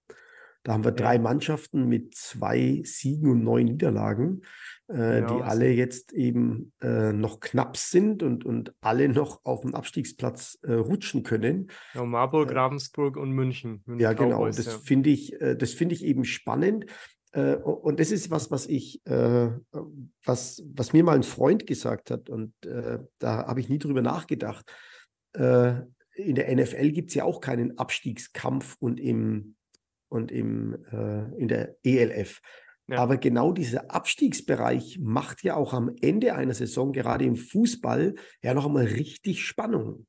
Da 0.62 0.72
haben 0.72 0.84
wir 0.84 0.92
drei 0.92 1.18
Mannschaften 1.18 1.88
mit 1.88 2.14
zwei 2.14 2.82
Siegen 2.84 3.30
und 3.30 3.42
neun 3.44 3.64
Niederlagen 3.64 4.42
äh, 4.90 5.22
die 5.22 5.42
alle 5.42 5.70
jetzt 5.70 6.12
eben 6.12 6.72
äh, 6.82 7.12
noch 7.12 7.40
knapp 7.40 7.76
sind 7.76 8.22
und, 8.22 8.44
und 8.44 8.74
alle 8.80 9.08
noch 9.08 9.44
auf 9.44 9.60
dem 9.60 9.74
Abstiegsplatz 9.74 10.58
äh, 10.62 10.72
rutschen 10.72 11.22
können. 11.22 11.70
Ja, 11.94 12.04
Marburg, 12.04 12.50
äh, 12.50 12.54
Ravensburg 12.54 13.16
und 13.16 13.30
München. 13.30 13.82
München 13.86 14.02
ja, 14.02 14.12
genau. 14.12 14.38
Cowboys, 14.38 14.56
das 14.56 14.66
ja. 14.66 14.78
finde 14.78 15.10
ich, 15.10 15.40
äh, 15.40 15.56
das 15.56 15.72
finde 15.72 15.94
ich 15.94 16.04
eben 16.04 16.24
spannend. 16.24 16.86
Äh, 17.32 17.54
und 17.54 18.00
das 18.00 18.10
ist 18.10 18.30
was, 18.30 18.50
was 18.50 18.66
ich, 18.66 19.00
was, 19.04 20.64
was 20.74 20.92
mir 20.92 21.04
mal 21.04 21.14
ein 21.14 21.22
Freund 21.22 21.66
gesagt 21.66 22.10
hat, 22.10 22.28
und 22.28 22.52
da 22.62 23.06
habe 23.46 23.60
ich 23.60 23.68
nie 23.68 23.78
drüber 23.78 24.02
nachgedacht. 24.02 24.64
in 25.32 26.34
der 26.34 26.56
NFL 26.56 26.90
gibt 26.90 27.10
es 27.10 27.14
ja 27.14 27.24
auch 27.24 27.40
keinen 27.40 27.78
Abstiegskampf 27.78 28.76
und 28.80 28.98
im 28.98 29.54
und 30.10 30.30
im, 30.30 30.76
in 31.38 31.48
der 31.48 31.76
ELF. 31.82 32.42
Ja. 32.90 32.98
Aber 32.98 33.16
genau 33.16 33.52
dieser 33.52 33.90
Abstiegsbereich 33.92 34.98
macht 35.00 35.44
ja 35.44 35.54
auch 35.54 35.72
am 35.72 35.94
Ende 36.02 36.34
einer 36.34 36.54
Saison, 36.54 36.92
gerade 36.92 37.24
im 37.24 37.36
Fußball, 37.36 38.16
ja 38.42 38.52
noch 38.52 38.66
einmal 38.66 38.86
richtig 38.86 39.44
Spannung. 39.44 40.06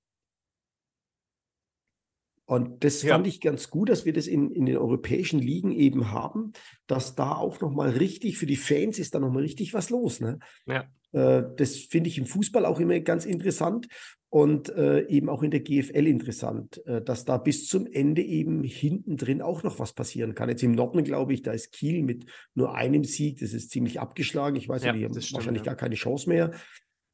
Und 2.51 2.83
das 2.83 3.01
ja. 3.03 3.13
fand 3.13 3.27
ich 3.27 3.39
ganz 3.39 3.69
gut, 3.69 3.87
dass 3.87 4.03
wir 4.03 4.11
das 4.11 4.27
in, 4.27 4.51
in 4.51 4.65
den 4.65 4.75
europäischen 4.75 5.39
Ligen 5.39 5.71
eben 5.71 6.11
haben, 6.11 6.51
dass 6.85 7.15
da 7.15 7.33
auch 7.35 7.61
nochmal 7.61 7.91
richtig, 7.91 8.37
für 8.37 8.45
die 8.45 8.57
Fans 8.57 8.99
ist 8.99 9.15
da 9.15 9.19
nochmal 9.19 9.43
richtig 9.43 9.73
was 9.73 9.89
los. 9.89 10.19
Ne? 10.19 10.39
Ja. 10.65 10.83
Äh, 11.13 11.43
das 11.55 11.77
finde 11.77 12.09
ich 12.09 12.17
im 12.17 12.25
Fußball 12.25 12.65
auch 12.65 12.81
immer 12.81 12.99
ganz 12.99 13.25
interessant 13.25 13.87
und 14.31 14.69
äh, 14.69 15.05
eben 15.07 15.27
auch 15.27 15.43
in 15.43 15.51
der 15.51 15.59
GFL 15.59 16.07
interessant, 16.07 16.81
äh, 16.85 17.01
dass 17.01 17.25
da 17.25 17.37
bis 17.37 17.67
zum 17.67 17.85
Ende 17.85 18.21
eben 18.21 18.63
hinten 18.63 19.17
drin 19.17 19.41
auch 19.41 19.61
noch 19.63 19.77
was 19.77 19.91
passieren 19.91 20.35
kann. 20.35 20.47
Jetzt 20.47 20.63
im 20.63 20.71
Norden, 20.71 21.03
glaube 21.03 21.33
ich, 21.33 21.41
da 21.41 21.51
ist 21.51 21.73
Kiel 21.73 22.01
mit 22.01 22.25
nur 22.55 22.73
einem 22.73 23.03
Sieg, 23.03 23.39
das 23.39 23.51
ist 23.51 23.71
ziemlich 23.71 23.99
abgeschlagen. 23.99 24.55
Ich 24.55 24.69
weiß 24.69 24.85
ja, 24.85 24.93
die 24.93 25.03
haben 25.03 25.19
stimmt, 25.19 25.33
wahrscheinlich 25.33 25.63
ja. 25.63 25.73
gar 25.73 25.75
keine 25.75 25.95
Chance 25.95 26.29
mehr. 26.29 26.51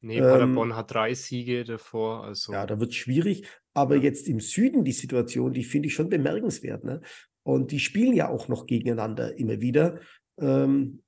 Nee, 0.00 0.20
Paderborn 0.20 0.70
ähm, 0.70 0.76
hat 0.76 0.94
drei 0.94 1.12
Siege 1.12 1.64
davor. 1.64 2.22
Also. 2.22 2.52
Ja, 2.52 2.66
da 2.66 2.78
wird 2.78 2.90
es 2.90 2.96
schwierig. 2.96 3.48
Aber 3.74 3.96
ja. 3.96 4.02
jetzt 4.02 4.28
im 4.28 4.38
Süden 4.38 4.84
die 4.84 4.92
Situation, 4.92 5.52
die 5.52 5.64
finde 5.64 5.88
ich 5.88 5.94
schon 5.94 6.10
bemerkenswert. 6.10 6.84
Ne? 6.84 7.00
Und 7.42 7.72
die 7.72 7.80
spielen 7.80 8.14
ja 8.14 8.28
auch 8.28 8.46
noch 8.46 8.66
gegeneinander 8.66 9.36
immer 9.36 9.60
wieder. 9.60 9.98
Ähm, 10.38 11.02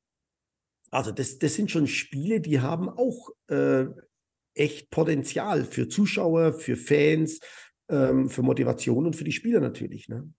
also 0.90 1.12
das, 1.12 1.38
das 1.38 1.54
sind 1.54 1.70
schon 1.70 1.86
Spiele, 1.86 2.40
die 2.40 2.58
haben 2.58 2.88
auch 2.88 3.30
äh, 3.46 3.86
echt 4.60 4.90
Potenzial 4.90 5.64
für 5.64 5.88
Zuschauer, 5.88 6.52
für 6.52 6.76
Fans, 6.76 7.40
ähm, 7.88 8.28
für 8.28 8.42
Motivation 8.42 9.06
und 9.06 9.16
für 9.16 9.24
die 9.24 9.32
Spieler 9.32 9.60
natürlich. 9.60 10.08
Ne? 10.08 10.30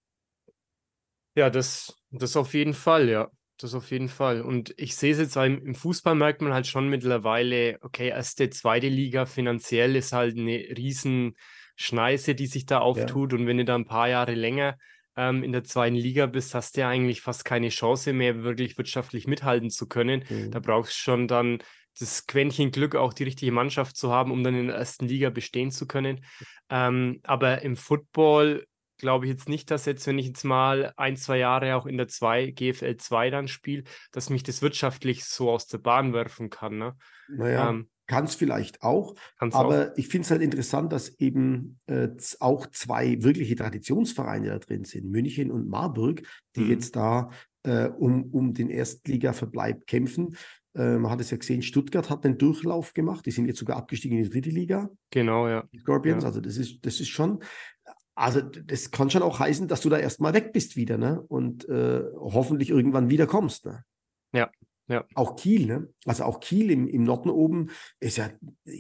Ja, 1.36 1.50
das, 1.50 1.96
das 2.12 2.38
auf 2.38 2.54
jeden 2.54 2.74
Fall, 2.74 3.10
ja. 3.10 3.30
Das 3.58 3.76
auf 3.76 3.92
jeden 3.92 4.10
Fall. 4.10 4.42
Und 4.42 4.74
ich 4.78 4.96
sehe 4.96 5.12
es 5.12 5.20
jetzt, 5.20 5.36
im 5.36 5.76
Fußball 5.76 6.16
merkt 6.16 6.42
man 6.42 6.52
halt 6.52 6.66
schon 6.66 6.90
mittlerweile, 6.90 7.78
okay, 7.82 8.10
erste, 8.10 8.50
zweite 8.50 8.88
Liga 8.88 9.28
finanziell 9.28 9.96
ist 9.96 10.14
halt 10.14 10.36
eine 10.36 10.58
riesen 10.76 11.36
Schneise, 11.76 12.34
die 12.34 12.48
sich 12.48 12.66
da 12.66 12.80
auftut. 12.80 13.32
Ja. 13.32 13.38
Und 13.38 13.46
wenn 13.46 13.58
du 13.58 13.66
da 13.66 13.76
ein 13.76 13.86
paar 13.86 14.10
Jahre 14.10 14.34
länger 14.34 14.78
ähm, 15.16 15.44
in 15.44 15.52
der 15.52 15.64
zweiten 15.64 15.96
Liga 15.96 16.26
bist, 16.26 16.56
hast 16.56 16.76
du 16.76 16.82
ja 16.82 16.90
eigentlich 16.90 17.22
fast 17.22 17.46
keine 17.46 17.70
Chance 17.70 18.14
mehr, 18.14 18.44
wirklich 18.44 18.78
wirtschaftlich 18.80 19.28
mithalten 19.28 19.70
zu 19.70 19.88
können. 19.88 20.24
Mhm. 20.28 20.50
Da 20.50 20.60
brauchst 20.60 20.94
du 20.94 20.98
schon 20.98 21.28
dann 21.28 21.60
das 22.00 22.28
Quäntchen 22.28 22.72
Glück, 22.72 22.96
auch 22.96 23.14
die 23.14 23.24
richtige 23.24 23.52
Mannschaft 23.52 23.96
zu 23.98 24.12
haben, 24.12 24.32
um 24.32 24.44
dann 24.44 24.56
in 24.56 24.68
der 24.68 24.78
ersten 24.78 25.08
Liga 25.08 25.30
bestehen 25.30 25.72
zu 25.72 25.88
können. 25.88 26.26
Ähm, 26.70 27.20
aber 27.24 27.62
im 27.62 27.76
Football 27.76 28.66
glaube 28.98 29.26
ich 29.26 29.32
jetzt 29.32 29.50
nicht, 29.50 29.72
dass 29.72 29.86
jetzt, 29.86 30.06
wenn 30.08 30.20
ich 30.20 30.28
jetzt 30.28 30.46
mal 30.46 30.94
ein, 30.96 31.18
zwei 31.18 31.38
Jahre 31.40 31.76
auch 31.76 31.86
in 31.86 31.98
der 31.98 32.08
2, 32.08 32.52
GFL 32.52 32.98
2 32.98 33.30
dann 33.32 33.48
spiele, 33.48 33.84
dass 34.12 34.30
mich 34.30 34.44
das 34.44 34.62
wirtschaftlich 34.62 35.26
so 35.26 35.50
aus 35.50 35.68
der 35.68 35.80
Bahn 35.80 36.14
werfen 36.14 36.50
kann. 36.50 36.78
Ne? 36.78 36.96
Naja, 37.28 37.70
ähm, 37.70 37.90
kann 38.12 38.26
es 38.26 38.36
vielleicht 38.36 38.84
auch. 38.84 39.16
aber 39.38 39.92
auch. 39.92 39.98
ich 39.98 40.08
finde 40.08 40.26
es 40.26 40.32
halt 40.32 40.42
interessant, 40.42 40.92
dass 40.92 41.18
eben 41.20 41.80
äh, 41.88 42.10
auch 42.40 42.68
zwei 42.68 43.24
wirkliche 43.24 43.56
Traditionsvereine 43.56 44.50
da 44.50 44.60
drin 44.60 44.84
sind, 44.84 45.10
München 45.10 45.50
und 45.50 45.68
Marburg, 45.68 46.22
die 46.56 46.62
mhm. 46.62 46.70
jetzt 46.70 46.96
da 46.96 47.32
äh, 47.64 47.88
um, 47.88 48.24
um 48.32 48.54
den 48.54 48.70
Erstliga-Verbleib 48.70 49.88
kämpfen. 49.88 50.36
Äh, 50.76 50.98
man 50.98 51.12
hat 51.12 51.22
es 51.22 51.32
ja 51.32 51.38
gesehen, 51.38 51.62
Stuttgart 51.62 52.10
hat 52.10 52.26
einen 52.26 52.38
Durchlauf 52.38 52.94
gemacht. 52.94 53.26
Die 53.26 53.32
sind 53.32 53.46
jetzt 53.46 53.60
sogar 53.60 53.78
abgestiegen 53.78 54.18
in 54.18 54.24
die 54.24 54.30
dritte 54.30 54.50
Liga. 54.50 54.90
Genau, 55.10 55.48
ja. 55.48 55.68
Die 55.74 55.80
Scorpions. 55.80 56.24
Ja. 56.24 56.30
Also 56.30 56.42
das 56.42 56.58
ist, 56.58 56.86
das 56.86 57.00
ist 57.00 57.10
schon, 57.10 57.44
also 58.16 58.42
das 58.42 58.92
kann 58.92 59.10
schon 59.10 59.24
auch 59.24 59.40
heißen, 59.40 59.68
dass 59.68 59.82
du 59.82 59.90
da 59.90 59.98
erstmal 59.98 60.34
weg 60.34 60.54
bist 60.54 60.76
wieder, 60.76 60.98
ne? 60.98 61.22
Und 61.22 61.68
äh, 61.70 62.04
hoffentlich 62.16 62.70
irgendwann 62.70 63.10
wieder 63.10 63.28
kommst. 63.28 63.66
Ne? 63.66 63.84
Ja, 64.34 64.50
ja. 64.88 65.06
Auch 65.16 65.38
Kiel, 65.38 65.68
ne? 65.68 65.88
Also 66.06 66.26
auch 66.26 66.40
Kiel 66.40 66.70
im, 66.70 66.88
im 66.88 67.04
Norden 67.04 67.30
oben 67.30 67.70
ist 68.00 68.18
ja 68.18 68.30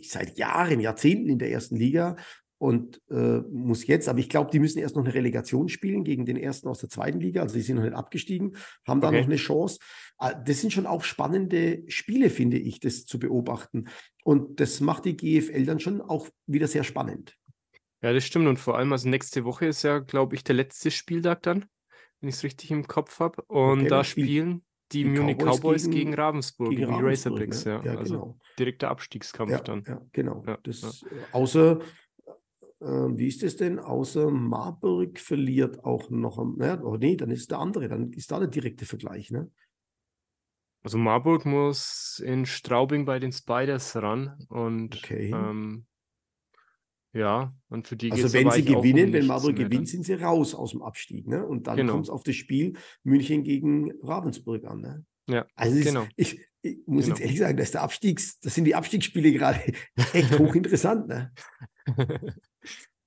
seit 0.03 0.37
Jahren, 0.37 0.79
Jahrzehnten 0.79 1.29
in 1.29 1.39
der 1.39 1.51
ersten 1.51 1.75
Liga 1.75 2.17
und 2.61 3.01
äh, 3.09 3.39
muss 3.49 3.87
jetzt, 3.87 4.07
aber 4.07 4.19
ich 4.19 4.29
glaube, 4.29 4.51
die 4.51 4.59
müssen 4.59 4.79
erst 4.79 4.95
noch 4.95 5.03
eine 5.03 5.13
Relegation 5.13 5.67
spielen 5.67 6.03
gegen 6.03 6.25
den 6.25 6.37
ersten 6.37 6.67
aus 6.67 6.79
der 6.79 6.89
zweiten 6.89 7.19
Liga. 7.19 7.41
Also 7.41 7.55
die 7.55 7.61
sind 7.61 7.77
noch 7.77 7.83
nicht 7.83 7.95
abgestiegen, 7.95 8.55
haben 8.87 9.01
da 9.01 9.07
okay. 9.07 9.21
noch 9.21 9.25
eine 9.25 9.35
Chance. 9.37 9.79
Ah, 10.17 10.33
das 10.33 10.61
sind 10.61 10.71
schon 10.71 10.85
auch 10.85 11.03
spannende 11.03 11.83
Spiele, 11.87 12.29
finde 12.29 12.57
ich, 12.57 12.79
das 12.79 13.05
zu 13.05 13.17
beobachten. 13.17 13.85
Und 14.23 14.59
das 14.59 14.79
macht 14.79 15.05
die 15.05 15.17
GFL 15.17 15.65
dann 15.65 15.79
schon 15.79 16.01
auch 16.01 16.29
wieder 16.45 16.67
sehr 16.67 16.83
spannend. 16.83 17.35
Ja, 18.03 18.13
das 18.13 18.25
stimmt. 18.25 18.47
Und 18.47 18.57
vor 18.57 18.77
allem, 18.77 18.91
also 18.91 19.09
nächste 19.09 19.43
Woche 19.43 19.65
ist 19.65 19.81
ja, 19.81 19.99
glaube 19.99 20.35
ich, 20.35 20.43
der 20.43 20.55
letzte 20.55 20.91
Spieltag 20.91 21.41
dann 21.41 21.65
wenn 22.21 22.29
ich 22.29 22.35
es 22.35 22.43
richtig 22.43 22.71
im 22.71 22.87
Kopf 22.87 23.19
habe. 23.19 23.41
Und 23.47 23.79
okay, 23.79 23.89
da 23.89 24.03
spielen 24.03 24.63
die, 24.91 25.03
die 25.03 25.09
Munich 25.09 25.37
Cowboys, 25.37 25.59
Cowboys 25.59 25.83
gegen, 25.85 25.95
gegen, 25.95 26.13
Ravensburg, 26.13 26.69
gegen, 26.69 26.97
die 26.97 27.03
Razorbacks, 27.03 27.65
ne? 27.65 27.71
ja. 27.83 27.93
ja. 27.93 27.97
also 27.97 28.13
genau. 28.13 28.39
direkter 28.59 28.89
Abstiegskampf 28.89 29.51
ja, 29.51 29.59
dann. 29.59 29.83
Ja, 29.87 30.01
genau. 30.11 30.45
Das, 30.63 31.03
Außer, 31.31 31.79
wie 32.81 33.27
ist 33.27 33.43
es 33.43 33.57
denn? 33.57 33.79
Außer 33.79 34.31
Marburg 34.31 35.19
verliert 35.19 35.83
auch 35.83 36.09
noch, 36.09 36.43
naja, 36.57 36.81
oh 36.83 36.97
nee, 36.97 37.15
dann 37.15 37.29
ist 37.29 37.51
der 37.51 37.59
andere, 37.59 37.87
dann 37.87 38.11
ist 38.11 38.31
da 38.31 38.39
der 38.39 38.47
direkte 38.47 38.85
Vergleich, 38.85 39.31
ne? 39.31 39.51
Also 40.83 40.97
Marburg 40.97 41.45
muss 41.45 42.21
in 42.25 42.47
Straubing 42.47 43.05
bei 43.05 43.19
den 43.19 43.31
Spiders 43.31 43.95
ran 43.95 44.45
und 44.49 44.95
okay. 44.95 45.31
ähm, 45.31 45.85
ja, 47.13 47.53
und 47.69 47.87
für 47.87 47.97
die 47.97 48.11
Also 48.11 48.31
wenn 48.33 48.49
sie 48.51 48.63
gewinnen, 48.63 49.11
wenn 49.13 49.27
Marburg 49.27 49.55
gewinnt, 49.55 49.89
sind 49.89 50.05
sie 50.05 50.13
raus 50.13 50.55
aus 50.55 50.71
dem 50.71 50.81
Abstieg. 50.81 51.27
Ne? 51.27 51.45
Und 51.45 51.67
dann 51.67 51.77
genau. 51.77 51.93
kommt 51.93 52.05
es 52.05 52.09
auf 52.09 52.23
das 52.23 52.35
Spiel 52.35 52.73
München 53.03 53.43
gegen 53.43 53.91
Ravensburg 54.01 54.65
an. 54.65 54.81
Ne? 54.81 55.05
Ja, 55.27 55.45
also 55.55 55.83
genau. 55.83 56.07
Ist, 56.15 56.33
ich, 56.33 56.47
ich, 56.61 56.77
muss 56.87 57.05
genau. 57.05 57.15
jetzt 57.15 57.21
ehrlich 57.21 57.39
sagen, 57.39 57.57
dass 57.57 57.71
der 57.71 57.81
Abstiegs, 57.81 58.39
das 58.39 58.55
sind 58.55 58.65
die 58.65 58.75
Abstiegsspiele 58.75 59.33
gerade 59.33 59.59
echt 60.13 60.39
hochinteressant. 60.39 61.07
Ne? 61.07 61.33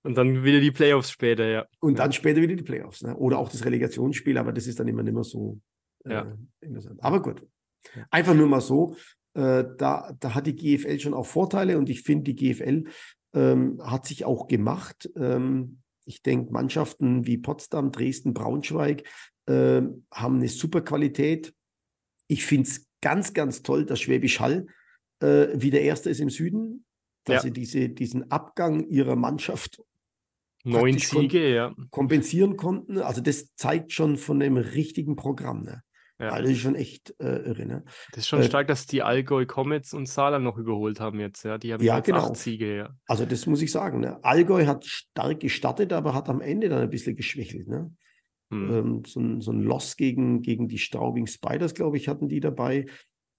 und 0.05 0.16
dann 0.16 0.44
wieder 0.44 0.61
die 0.61 0.70
Playoffs 0.70 1.11
später, 1.11 1.46
ja. 1.48 1.66
Und 1.80 1.98
dann 1.98 2.12
später 2.12 2.42
wieder 2.42 2.55
die 2.55 2.62
Playoffs. 2.62 3.02
Ne? 3.02 3.16
Oder 3.16 3.38
auch 3.38 3.48
das 3.48 3.64
Relegationsspiel, 3.64 4.36
aber 4.36 4.52
das 4.52 4.66
ist 4.66 4.78
dann 4.78 4.86
immer 4.86 5.02
nicht 5.02 5.14
mehr 5.14 5.24
so 5.24 5.59
äh, 6.05 6.12
ja. 6.12 6.38
interessant. 6.61 7.02
Aber 7.02 7.22
gut. 7.22 7.42
Einfach 8.11 8.34
nur 8.34 8.46
mal 8.46 8.61
so. 8.61 8.96
Äh, 9.32 9.64
da, 9.78 10.14
da 10.20 10.34
hat 10.34 10.46
die 10.46 10.55
GFL 10.55 11.00
schon 11.00 11.14
auch 11.14 11.26
Vorteile 11.26 11.78
und 11.78 11.88
ich 11.88 12.02
finde, 12.02 12.32
die 12.32 12.36
GFL 12.36 12.84
ähm, 13.32 13.80
hat 13.82 14.07
sich 14.07 14.26
auch 14.26 14.46
gemacht. 14.46 15.11
Ähm, 15.16 15.80
ich 16.05 16.22
denke, 16.22 16.52
Mannschaften 16.52 17.26
wie 17.26 17.38
Potsdam, 17.38 17.90
Dresden, 17.90 18.34
Braunschweig 18.34 19.05
äh, 19.46 19.80
haben 20.12 20.36
eine 20.36 20.48
super 20.48 20.82
Qualität. 20.82 21.55
Ich 22.28 22.44
finde 22.44 22.68
es 22.68 22.86
ganz, 23.00 23.32
ganz 23.32 23.62
toll, 23.62 23.86
dass 23.86 24.00
Schwäbisch 24.00 24.38
Hall 24.38 24.66
äh, 25.20 25.48
wieder 25.55 25.80
Erster 25.80 26.11
ist 26.11 26.20
im 26.20 26.30
Süden, 26.30 26.84
dass 27.24 27.36
ja. 27.36 27.40
sie 27.42 27.52
diese, 27.52 27.88
diesen 27.88 28.30
Abgang 28.30 28.86
ihrer 28.88 29.16
Mannschaft 29.16 29.82
neun 30.64 30.98
Siege 30.98 31.54
ja. 31.54 31.74
kompensieren 31.90 32.56
konnten. 32.56 32.98
Also 32.98 33.20
das 33.20 33.54
zeigt 33.54 33.92
schon 33.92 34.16
von 34.16 34.42
einem 34.42 34.56
richtigen 34.56 35.14
Programm. 35.16 35.62
Ne? 35.62 35.82
Ja. 36.18 36.30
Also 36.30 36.42
das 36.42 36.52
ist 36.52 36.62
schon 36.62 36.74
echt 36.74 37.14
äh, 37.20 37.36
irre. 37.42 37.66
Ne? 37.66 37.84
Das 38.10 38.20
ist 38.20 38.28
schon 38.28 38.40
äh, 38.40 38.44
stark, 38.44 38.66
dass 38.68 38.86
die 38.86 39.02
Allgäu 39.02 39.46
Comets 39.46 39.92
und 39.92 40.08
Saarland 40.08 40.44
noch 40.44 40.56
überholt 40.56 41.00
haben 41.00 41.20
jetzt. 41.20 41.44
Ja, 41.44 41.58
die 41.58 41.72
haben 41.72 41.82
ja, 41.82 41.96
jetzt 41.96 42.06
genau. 42.06 42.30
acht 42.30 42.36
Siege. 42.36 42.76
Ja. 42.76 42.96
Also 43.06 43.26
das 43.26 43.46
muss 43.46 43.62
ich 43.62 43.70
sagen. 43.70 44.00
Ne? 44.00 44.22
Allgäu 44.24 44.66
hat 44.66 44.84
stark 44.84 45.40
gestartet, 45.40 45.92
aber 45.92 46.14
hat 46.14 46.28
am 46.28 46.40
Ende 46.40 46.68
dann 46.68 46.82
ein 46.82 46.90
bisschen 46.90 47.16
geschwächelt. 47.16 47.68
Ne? 47.68 47.94
Hm. 48.50 48.70
Ähm, 48.70 49.02
so, 49.06 49.20
ein, 49.20 49.40
so 49.40 49.52
ein 49.52 49.62
Loss 49.62 49.96
gegen, 49.96 50.42
gegen 50.42 50.68
die 50.68 50.78
Straubing 50.78 51.26
Spiders, 51.26 51.74
glaube 51.74 51.96
ich, 51.96 52.08
hatten 52.08 52.28
die 52.28 52.40
dabei. 52.40 52.86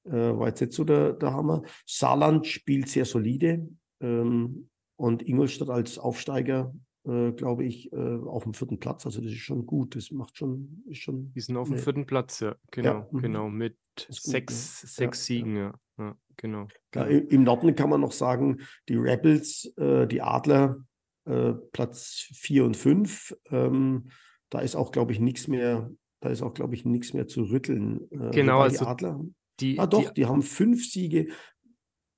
Äh, 0.03 0.11
war 0.11 0.47
jetzt 0.47 0.61
nicht 0.61 0.73
so 0.73 0.83
der, 0.83 1.13
der 1.13 1.33
Hammer. 1.33 1.63
Saarland 1.85 2.45
spielt 2.45 2.89
sehr 2.89 3.05
solide. 3.05 3.67
Ähm, 4.01 4.69
und 4.97 5.27
Ingolstadt 5.27 5.69
als 5.69 5.97
Aufsteiger 5.97 6.73
äh, 7.05 7.31
glaube 7.31 7.63
ich, 7.63 7.91
äh, 7.93 7.95
auf 7.95 8.43
dem 8.43 8.53
vierten 8.53 8.79
Platz. 8.79 9.05
Also 9.05 9.21
das 9.21 9.31
ist 9.31 9.39
schon 9.39 9.65
gut. 9.65 9.95
Das 9.95 10.11
macht 10.11 10.37
schon, 10.37 10.83
ist 10.87 11.01
schon. 11.01 11.31
Die 11.33 11.41
sind 11.41 11.57
auf 11.57 11.69
dem 11.69 11.77
vierten 11.77 12.05
Platz, 12.05 12.39
ja. 12.39 12.55
Genau, 12.71 13.07
ja. 13.11 13.19
Genau. 13.19 13.49
Mit 13.49 13.77
sechs, 13.97 14.81
gut, 14.81 14.89
sechs 14.89 15.29
ja. 15.29 15.35
Siegen, 15.35 15.55
ja. 15.55 15.73
ja. 15.97 16.17
genau. 16.37 16.67
genau. 16.91 17.05
Im 17.05 17.43
Norden 17.43 17.75
kann 17.75 17.89
man 17.89 18.01
noch 18.01 18.11
sagen, 18.11 18.61
die 18.89 18.95
Rebels, 18.95 19.71
äh, 19.77 20.07
die 20.07 20.21
Adler, 20.21 20.77
äh, 21.25 21.53
Platz 21.71 22.29
vier 22.33 22.65
und 22.65 22.77
fünf. 22.77 23.35
Ähm, 23.49 24.09
da 24.49 24.59
ist 24.59 24.75
auch, 24.75 24.91
glaube 24.91 25.11
ich, 25.11 25.19
nichts 25.19 25.47
mehr, 25.47 25.91
da 26.21 26.29
ist 26.29 26.41
auch, 26.41 26.53
glaube 26.53 26.75
ich, 26.75 26.85
nichts 26.85 27.13
mehr 27.13 27.27
zu 27.27 27.43
rütteln. 27.43 28.09
Äh, 28.11 28.31
genau, 28.31 28.59
also 28.61 28.83
die 28.83 28.89
Adler. 28.89 29.21
Die, 29.59 29.79
ah, 29.79 29.87
doch, 29.87 30.09
die, 30.09 30.13
die 30.21 30.25
haben 30.25 30.41
fünf 30.41 30.85
Siege. 30.85 31.27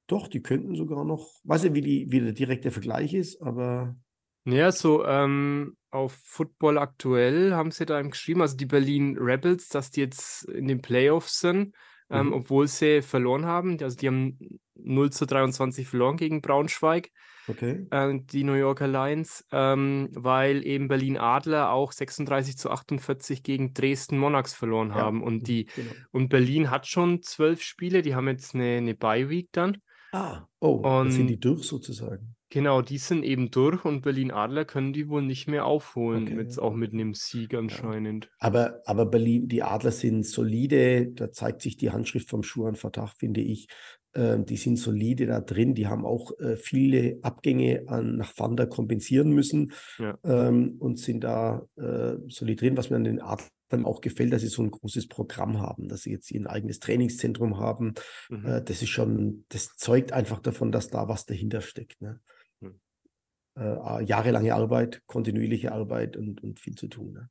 Doch, 0.07 0.27
die 0.27 0.41
könnten 0.41 0.75
sogar 0.75 1.03
noch, 1.03 1.29
weiß 1.43 1.63
nicht, 1.63 1.75
wie, 1.75 1.81
die, 1.81 2.11
wie 2.11 2.21
der 2.21 2.31
direkte 2.31 2.71
Vergleich 2.71 3.13
ist, 3.13 3.41
aber 3.41 3.95
ja, 4.55 4.71
so 4.71 5.05
ähm, 5.05 5.75
auf 5.91 6.13
Football 6.23 6.77
aktuell 6.77 7.53
haben 7.53 7.71
sie 7.71 7.85
da 7.85 8.01
geschrieben, 8.01 8.41
also 8.41 8.55
die 8.55 8.65
Berlin 8.65 9.17
Rebels, 9.17 9.67
dass 9.69 9.91
die 9.91 10.01
jetzt 10.01 10.45
in 10.45 10.67
den 10.67 10.81
Playoffs 10.81 11.39
sind, 11.39 11.75
ähm, 12.09 12.27
mhm. 12.27 12.33
obwohl 12.33 12.67
sie 12.67 13.01
verloren 13.01 13.45
haben. 13.45 13.77
Also 13.81 13.97
die 13.97 14.07
haben 14.07 14.59
0 14.75 15.11
zu 15.11 15.25
23 15.25 15.87
verloren 15.87 16.17
gegen 16.17 16.41
Braunschweig, 16.41 17.09
okay. 17.47 17.87
äh, 17.91 18.19
die 18.21 18.43
New 18.43 18.53
Yorker 18.53 18.87
Lions, 18.87 19.45
ähm, 19.51 20.09
weil 20.13 20.65
eben 20.65 20.87
Berlin 20.87 21.17
Adler 21.17 21.71
auch 21.71 21.91
36 21.91 22.57
zu 22.57 22.69
48 22.69 23.43
gegen 23.43 23.73
Dresden 23.73 24.17
Monarchs 24.17 24.53
verloren 24.53 24.89
ja. 24.89 24.95
haben. 24.95 25.23
Und, 25.23 25.47
die, 25.47 25.65
genau. 25.65 25.91
und 26.11 26.29
Berlin 26.29 26.69
hat 26.69 26.87
schon 26.87 27.21
zwölf 27.21 27.61
Spiele, 27.61 28.01
die 28.01 28.15
haben 28.15 28.27
jetzt 28.27 28.55
eine, 28.55 28.77
eine 28.77 28.95
Bye-Week 28.95 29.49
dann. 29.51 29.79
Ah, 30.13 30.47
oh, 30.59 30.75
und, 30.87 31.11
sind 31.11 31.27
die 31.27 31.39
durch 31.39 31.63
sozusagen. 31.63 32.36
Genau, 32.49 32.81
die 32.81 32.97
sind 32.97 33.23
eben 33.23 33.51
durch 33.51 33.83
und 33.83 34.01
Berlin 34.01 34.31
Adler 34.31 34.63
können 34.63 34.93
die 34.93 35.09
wohl 35.09 35.21
nicht 35.21 35.47
mehr 35.47 35.65
aufholen, 35.65 36.23
okay. 36.23 36.35
mit, 36.35 36.57
auch 36.59 36.73
mit 36.73 36.93
einem 36.93 37.13
Sieg 37.13 37.53
anscheinend. 37.53 38.25
Ja. 38.25 38.31
Aber, 38.39 38.81
aber 38.85 39.05
Berlin, 39.05 39.49
die 39.49 39.63
Adler 39.63 39.91
sind 39.91 40.25
solide, 40.25 41.07
da 41.07 41.31
zeigt 41.31 41.61
sich 41.61 41.75
die 41.75 41.91
Handschrift 41.91 42.29
vom 42.29 42.43
Schuhan 42.43 42.75
Vertag, 42.75 43.13
finde 43.17 43.41
ich. 43.41 43.67
Ähm, 44.15 44.45
die 44.45 44.55
sind 44.55 44.77
solide 44.77 45.27
da 45.27 45.41
drin, 45.41 45.75
die 45.75 45.87
haben 45.87 46.05
auch 46.05 46.31
äh, 46.39 46.55
viele 46.55 47.19
Abgänge 47.21 47.83
an, 47.87 48.15
nach 48.15 48.31
Wander 48.37 48.65
kompensieren 48.65 49.31
müssen 49.31 49.73
ja. 49.99 50.17
ähm, 50.23 50.77
und 50.79 50.99
sind 50.99 51.25
da 51.25 51.67
äh, 51.75 52.15
solid 52.29 52.61
drin, 52.61 52.77
was 52.77 52.89
mir 52.89 52.95
an 52.95 53.03
den 53.03 53.21
Adlern 53.21 53.83
auch 53.83 53.99
gefällt, 53.99 54.31
dass 54.31 54.41
sie 54.41 54.47
so 54.47 54.63
ein 54.63 54.71
großes 54.71 55.09
Programm 55.09 55.59
haben, 55.59 55.89
dass 55.89 56.03
sie 56.03 56.11
jetzt 56.11 56.31
ihr 56.31 56.49
eigenes 56.49 56.79
Trainingszentrum 56.79 57.59
haben. 57.59 57.95
Mhm. 58.29 58.45
Äh, 58.45 58.63
das 58.63 58.81
ist 58.81 58.89
schon, 58.89 59.43
das 59.49 59.75
zeugt 59.75 60.13
einfach 60.13 60.39
davon, 60.39 60.71
dass 60.71 60.87
da 60.89 61.09
was 61.09 61.25
dahinter 61.25 61.59
steckt. 61.59 62.01
Ne? 62.01 62.21
Äh, 63.57 64.03
jahrelange 64.03 64.53
Arbeit, 64.53 65.01
kontinuierliche 65.07 65.71
Arbeit 65.71 66.15
und, 66.15 66.43
und 66.43 66.59
viel 66.59 66.75
zu 66.75 66.87
tun. 66.87 67.13
Ne? 67.13 67.29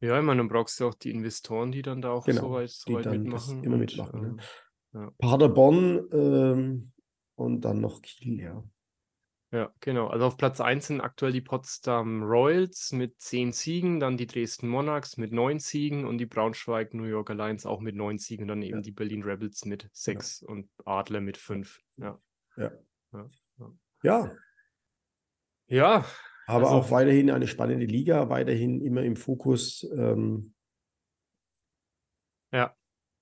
Ja, 0.00 0.18
ich 0.18 0.24
meine, 0.24 0.38
dann 0.38 0.48
brauchst 0.48 0.80
du 0.80 0.86
auch 0.86 0.94
die 0.94 1.10
Investoren, 1.10 1.72
die 1.72 1.82
dann 1.82 2.02
da 2.02 2.10
auch 2.10 2.24
genau, 2.24 2.42
so 2.42 2.50
weit, 2.52 2.70
so 2.70 2.94
weit 2.94 3.06
mitmachen. 3.06 3.64
Immer 3.64 3.74
und, 3.74 3.80
mitmachen. 3.80 4.20
Ne? 4.20 4.28
Ähm, 4.28 4.36
ne? 4.36 4.42
ja. 5.00 5.10
Paderborn 5.18 6.08
ähm, 6.12 6.92
und 7.34 7.60
dann 7.62 7.80
noch 7.80 8.00
Kiel, 8.02 8.40
ja. 8.40 8.64
Ja, 9.52 9.74
genau. 9.80 10.06
Also 10.06 10.26
auf 10.26 10.36
Platz 10.36 10.60
1 10.60 10.86
sind 10.86 11.00
aktuell 11.00 11.32
die 11.32 11.40
Potsdam 11.40 12.22
Royals 12.22 12.92
mit 12.92 13.20
10 13.20 13.50
Siegen, 13.50 13.98
dann 13.98 14.16
die 14.16 14.28
Dresden 14.28 14.68
Monarchs 14.68 15.16
mit 15.16 15.32
9 15.32 15.58
Siegen 15.58 16.06
und 16.06 16.18
die 16.18 16.26
Braunschweig 16.26 16.94
New 16.94 17.04
York 17.04 17.30
Alliance 17.30 17.68
auch 17.68 17.80
mit 17.80 17.96
9 17.96 18.18
Siegen 18.18 18.44
und 18.44 18.48
dann 18.48 18.62
eben 18.62 18.76
ja. 18.76 18.82
die 18.82 18.92
Berlin 18.92 19.24
Rebels 19.24 19.64
mit 19.64 19.90
6 19.92 20.42
ja. 20.42 20.48
und 20.48 20.70
Adler 20.84 21.20
mit 21.20 21.36
5. 21.36 21.80
Ja. 21.96 22.20
Ja. 22.56 22.70
ja. 24.04 24.30
Ja. 25.70 26.04
Aber 26.46 26.66
also, 26.66 26.78
auch 26.78 26.90
weiterhin 26.90 27.30
eine 27.30 27.46
spannende 27.46 27.86
Liga, 27.86 28.28
weiterhin 28.28 28.80
immer 28.80 29.02
im 29.02 29.16
Fokus. 29.16 29.88
Ähm, 29.94 30.52
ja. 32.52 32.74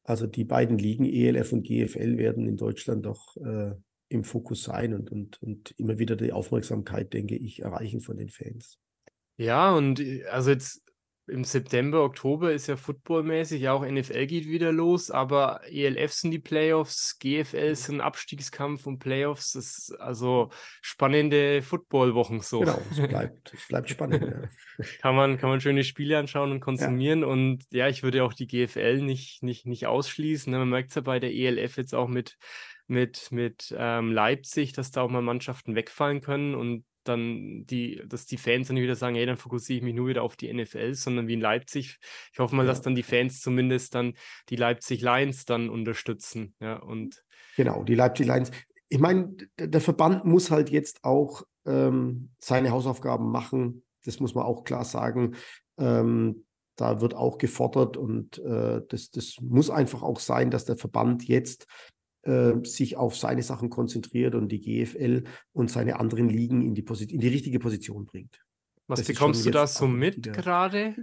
Also 0.05 0.27
die 0.27 0.45
beiden 0.45 0.79
Ligen, 0.79 1.05
ELF 1.05 1.53
und 1.53 1.65
GFL, 1.65 2.17
werden 2.17 2.47
in 2.47 2.57
Deutschland 2.57 3.05
doch 3.05 3.37
äh, 3.37 3.75
im 4.09 4.25
Fokus 4.25 4.65
sein 4.65 4.95
und, 4.95 5.13
und, 5.13 5.43
und 5.43 5.73
immer 5.73 5.99
wieder 5.99 6.17
die 6.17 6.33
Aufmerksamkeit, 6.33 7.13
denke 7.13 7.37
ich, 7.37 7.61
erreichen 7.61 8.01
von 8.01 8.17
den 8.17 8.31
Fans. 8.31 8.79
Ja, 9.37 9.75
und 9.77 10.01
äh, 10.01 10.25
also 10.25 10.51
jetzt 10.51 10.83
im 11.29 11.45
September, 11.45 12.03
Oktober 12.03 12.53
ist 12.53 12.67
ja 12.67 12.77
footballmäßig, 12.77 13.61
ja 13.61 13.73
auch 13.73 13.85
NFL 13.85 14.27
geht 14.27 14.47
wieder 14.47 14.73
los, 14.73 15.11
aber 15.11 15.61
ELF 15.71 16.13
sind 16.13 16.31
die 16.31 16.39
Playoffs, 16.39 17.19
GFL 17.19 17.75
sind 17.75 18.01
Abstiegskampf 18.01 18.87
und 18.87 18.99
Playoffs, 18.99 19.53
das 19.53 19.79
ist 19.79 20.01
also 20.01 20.51
spannende 20.81 21.63
Footballwochen 21.63 22.41
so. 22.41 22.61
Genau, 22.61 22.81
es 22.91 22.97
bleibt, 23.09 23.55
es 23.55 23.69
bleibt 23.69 23.91
spannend. 23.91 24.25
ja. 24.25 24.85
kann, 25.01 25.15
man, 25.15 25.39
kann 25.39 25.51
man 25.51 25.61
schöne 25.61 25.85
Spiele 25.85 26.19
anschauen 26.19 26.53
und 26.53 26.61
konsumieren 26.61 27.21
ja. 27.21 27.27
und 27.27 27.65
ja, 27.71 27.89
ich 27.89 28.03
würde 28.03 28.25
auch 28.25 28.33
die 28.33 28.47
GFL 28.47 29.03
nicht, 29.03 29.43
nicht, 29.43 29.67
nicht 29.67 29.87
ausschließen. 29.87 30.51
Ne? 30.51 30.59
Man 30.59 30.71
merkt 30.71 30.91
es 30.91 30.97
ja 30.97 31.03
bei 31.03 31.21
der 31.21 31.35
ELF 31.35 31.77
jetzt 31.77 31.95
auch 31.95 32.09
mit, 32.09 32.37
mit, 32.87 33.31
mit 33.31 33.75
ähm, 33.77 34.13
Leipzig, 34.13 34.73
dass 34.73 34.91
da 34.91 35.03
auch 35.03 35.11
mal 35.11 35.23
Mannschaften 35.23 35.75
wegfallen 35.75 36.21
können 36.21 36.55
und 36.55 36.85
dann 37.05 37.65
die, 37.67 38.03
dass 38.07 38.27
die 38.27 38.37
Fans 38.37 38.69
dann 38.69 38.77
wieder 38.77 38.97
sagen, 38.97 39.17
hey, 39.17 39.27
dann 39.27 39.37
fokussiere 39.37 39.79
ich 39.79 39.83
mich 39.83 39.95
nur 39.95 40.09
wieder 40.09 40.23
auf 40.23 40.37
die 40.37 40.53
NFL, 40.53 40.95
sondern 40.95 41.29
wie 41.29 41.35
in 41.35 41.41
Leipzig. 41.41 41.99
Ich 42.33 42.39
hoffe 42.39 42.55
mal, 42.55 42.65
ja. 42.65 42.69
dass 42.69 42.83
dann 42.83 42.95
die 42.95 43.03
Fans 43.03 43.41
zumindest 43.41 43.95
dann 43.95 44.15
die 44.49 44.57
Leipzig 44.57 45.01
Lions 45.01 45.45
dann 45.45 45.71
unterstützen. 45.71 46.55
Ja, 46.61 46.77
und 46.77 47.25
genau, 47.57 47.85
die 47.85 47.95
Leipzig 47.95 48.27
Lions. 48.27 48.51
Ich 48.89 48.99
meine, 48.99 49.37
der 49.59 49.81
Verband 49.81 50.25
muss 50.25 50.51
halt 50.51 50.71
jetzt 50.71 51.05
auch 51.05 51.43
ähm, 51.67 52.31
seine 52.39 52.71
Hausaufgaben 52.71 53.31
machen. 53.31 53.85
Das 54.05 54.21
muss 54.21 54.35
man 54.35 54.45
auch 54.45 54.65
klar 54.65 54.85
sagen. 54.85 55.35
Ähm, 55.79 56.45
da 56.77 57.01
wird 57.01 57.15
auch 57.15 57.39
gefordert 57.39 57.97
und 57.97 58.39
äh, 58.39 58.81
das, 58.89 59.11
das 59.11 59.37
muss 59.41 59.69
einfach 59.69 60.03
auch 60.03 60.21
sein, 60.21 60.51
dass 60.51 60.65
der 60.65 60.77
Verband 60.77 61.27
jetzt 61.27 61.67
äh, 62.29 62.63
sich 62.63 62.97
auf 62.97 63.17
seine 63.17 63.43
Sachen 63.43 63.71
konzentriert 63.71 64.35
und 64.35 64.53
die 64.53 64.61
GFL 64.61 65.25
und 65.53 65.71
seine 65.71 65.99
anderen 65.99 66.29
Ligen 66.29 66.61
in 66.61 66.75
die, 66.75 66.85
in 67.09 67.21
die 67.21 67.29
richtige 67.29 67.59
Position 67.59 68.05
bringt. 68.05 68.45
Was 68.87 69.01
das 69.01 69.09
bekommst 69.09 69.47
du 69.47 69.51
da 69.51 69.67
so 69.67 69.87
mit 69.87 70.23
gerade? 70.35 70.95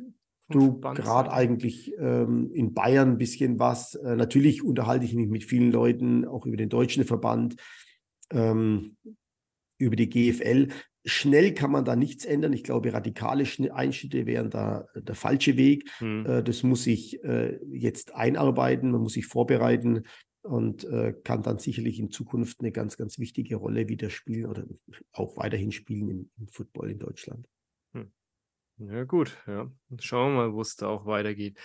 Du 0.49 0.80
gerade 0.80 1.32
eigentlich 1.32 1.91
ähm, 1.97 2.51
in 2.53 2.76
Bayern 2.76 3.13
ein 3.13 3.17
bisschen 3.17 3.57
was. 3.57 3.95
Äh, 3.95 4.15
natürlich 4.15 4.63
unterhalte 4.63 5.05
ich 5.05 5.15
mich 5.15 5.28
mit 5.28 5.43
vielen 5.43 5.71
Leuten, 5.71 6.26
auch 6.26 6.45
über 6.45 6.57
den 6.57 6.69
deutschen 6.69 7.03
Verband, 7.05 7.55
ähm, 8.32 8.95
über 9.80 9.95
die 9.95 10.09
GFL. 10.09 10.67
Schnell 11.03 11.55
kann 11.55 11.71
man 11.71 11.86
da 11.86 11.95
nichts 11.95 12.26
ändern. 12.26 12.53
Ich 12.53 12.63
glaube, 12.63 12.93
radikale 12.93 13.45
Einschnitte 13.73 14.28
wären 14.28 14.51
da 14.51 14.86
der 14.95 15.15
falsche 15.15 15.57
Weg. 15.57 15.89
Hm. 15.97 16.26
Äh, 16.28 16.43
das 16.43 16.61
muss 16.61 16.84
sich 16.84 17.23
äh, 17.23 17.57
jetzt 17.71 18.13
einarbeiten, 18.13 18.91
man 18.91 19.01
muss 19.01 19.13
sich 19.13 19.26
vorbereiten 19.26 20.03
und 20.46 20.84
äh, 20.86 21.14
kann 21.24 21.43
dann 21.43 21.60
sicherlich 21.60 22.00
in 22.00 22.12
Zukunft 22.12 22.60
eine 22.60 22.72
ganz, 22.72 22.98
ganz 22.98 23.20
wichtige 23.20 23.56
Rolle 23.56 23.88
wieder 23.88 24.10
spielen 24.10 24.46
oder 24.46 24.66
auch 25.12 25.38
weiterhin 25.38 25.72
spielen 25.72 26.10
im, 26.10 26.30
im 26.38 26.48
Football 26.48 26.91
in 26.91 27.00
Deutschland. 27.00 27.48
Hm. 27.93 28.12
Ja, 28.78 29.04
gut, 29.04 29.38
ja. 29.48 29.72
Schauen 30.00 30.34
wir 30.34 30.48
mal, 30.48 30.54
wo 30.54 30.62
es 30.62 30.76
da 30.76 30.88
auch 30.88 31.06
weitergeht. 31.06 31.58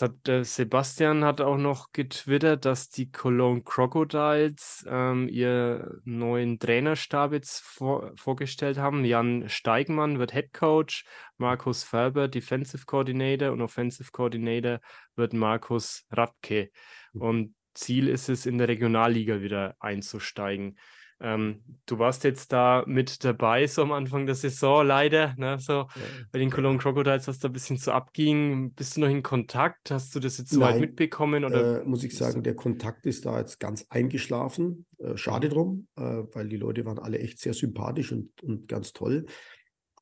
Hat, 0.00 0.28
äh, 0.28 0.44
Sebastian 0.44 1.24
hat 1.24 1.40
auch 1.40 1.58
noch 1.58 1.92
getwittert, 1.92 2.64
dass 2.64 2.88
die 2.88 3.10
Cologne 3.10 3.62
Crocodiles 3.62 4.84
ähm, 4.88 5.28
ihr 5.28 6.00
neuen 6.04 6.58
Trainerstab 6.58 7.32
jetzt 7.32 7.60
vor, 7.60 8.12
vorgestellt 8.16 8.78
haben. 8.78 9.04
Jan 9.04 9.48
Steigmann 9.48 10.18
wird 10.18 10.32
Head 10.32 10.54
Coach, 10.54 11.04
Markus 11.36 11.84
Ferber 11.84 12.28
Defensive 12.28 12.86
Coordinator 12.86 13.52
und 13.52 13.60
Offensive 13.60 14.10
Coordinator 14.10 14.80
wird 15.16 15.34
Markus 15.34 16.06
Radke. 16.10 16.70
Mhm. 17.12 17.20
Und 17.20 17.54
Ziel 17.74 18.08
ist 18.08 18.28
es, 18.28 18.46
in 18.46 18.58
der 18.58 18.68
Regionalliga 18.68 19.40
wieder 19.40 19.76
einzusteigen. 19.80 20.76
Ähm, 21.22 21.62
du 21.84 21.98
warst 21.98 22.24
jetzt 22.24 22.50
da 22.50 22.82
mit 22.86 23.24
dabei, 23.24 23.66
so 23.66 23.82
am 23.82 23.92
Anfang 23.92 24.24
der 24.24 24.34
Saison, 24.34 24.86
leider, 24.86 25.34
ne, 25.36 25.58
so 25.58 25.72
ja. 25.72 25.88
bei 26.32 26.38
den 26.38 26.50
Cologne 26.50 26.78
Crocodiles, 26.78 27.28
was 27.28 27.38
da 27.38 27.48
ein 27.48 27.52
bisschen 27.52 27.76
so 27.76 27.92
abging. 27.92 28.72
Bist 28.72 28.96
du 28.96 29.02
noch 29.02 29.08
in 29.08 29.22
Kontakt? 29.22 29.90
Hast 29.90 30.14
du 30.14 30.20
das 30.20 30.38
jetzt 30.38 30.50
soweit 30.50 30.80
mitbekommen? 30.80 31.44
Oder 31.44 31.82
äh, 31.82 31.84
muss 31.84 32.04
ich 32.04 32.16
sagen, 32.16 32.42
der 32.42 32.56
Kontakt 32.56 33.04
ist 33.04 33.26
da 33.26 33.38
jetzt 33.38 33.60
ganz 33.60 33.84
eingeschlafen. 33.90 34.86
Äh, 34.96 35.18
schade 35.18 35.50
drum, 35.50 35.88
äh, 35.96 36.22
weil 36.32 36.48
die 36.48 36.56
Leute 36.56 36.86
waren 36.86 36.98
alle 36.98 37.18
echt 37.18 37.38
sehr 37.38 37.52
sympathisch 37.52 38.12
und, 38.12 38.42
und 38.42 38.66
ganz 38.66 38.94
toll. 38.94 39.26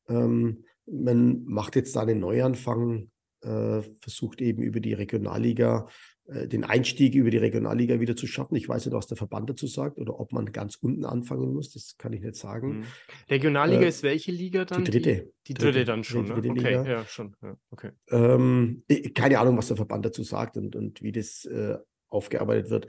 Ähm, 0.09 0.65
man 0.87 1.43
macht 1.45 1.75
jetzt 1.75 1.97
da 1.97 2.03
einen 2.03 2.21
Neuanfang, 2.21 3.11
äh, 3.43 3.83
versucht 4.01 4.41
eben 4.41 4.63
über 4.63 4.79
die 4.79 4.95
Regionalliga 4.95 5.89
den 6.29 6.63
Einstieg 6.63 7.15
über 7.15 7.31
die 7.31 7.39
Regionalliga 7.39 8.01
wieder 8.01 8.15
zu 8.15 8.27
schaffen. 8.27 8.55
Ich 8.57 8.69
weiß 8.69 8.85
nicht, 8.85 8.95
was 8.95 9.07
der 9.07 9.17
Verband 9.17 9.49
dazu 9.49 9.67
sagt 9.67 9.99
oder 9.99 10.21
ob 10.21 10.33
man 10.33 10.53
ganz 10.53 10.77
unten 10.77 11.07
anfangen 11.07 11.55
muss. 11.55 11.73
Das 11.73 11.97
kann 11.97 12.13
ich 12.13 12.21
nicht 12.21 12.37
sagen. 12.37 12.81
Mhm. 12.81 12.85
Regionalliga 13.31 13.83
äh, 13.83 13.89
ist 13.89 14.03
welche 14.03 14.31
Liga 14.31 14.67
dann? 14.67 14.85
Die 14.85 14.91
dritte. 14.91 15.33
Die, 15.47 15.55
die 15.55 15.55
dritte, 15.55 15.73
dritte, 15.73 15.85
dann 15.87 16.05
schon. 16.05 16.27
Die 16.27 16.33
dritte 16.33 16.49
ne? 16.49 16.53
okay, 16.53 16.69
Liga. 16.69 16.87
ja, 16.87 17.05
schon. 17.07 17.35
Ja, 17.43 17.57
okay. 17.71 17.93
Ähm, 18.11 18.83
keine 19.15 19.39
Ahnung, 19.39 19.57
was 19.57 19.69
der 19.69 19.77
Verband 19.79 20.05
dazu 20.05 20.23
sagt 20.23 20.59
und, 20.59 20.77
und 20.77 21.03
wie 21.03 21.13
das 21.13 21.47
äh, 21.47 21.79
aufgearbeitet 22.09 22.69
wird. 22.69 22.89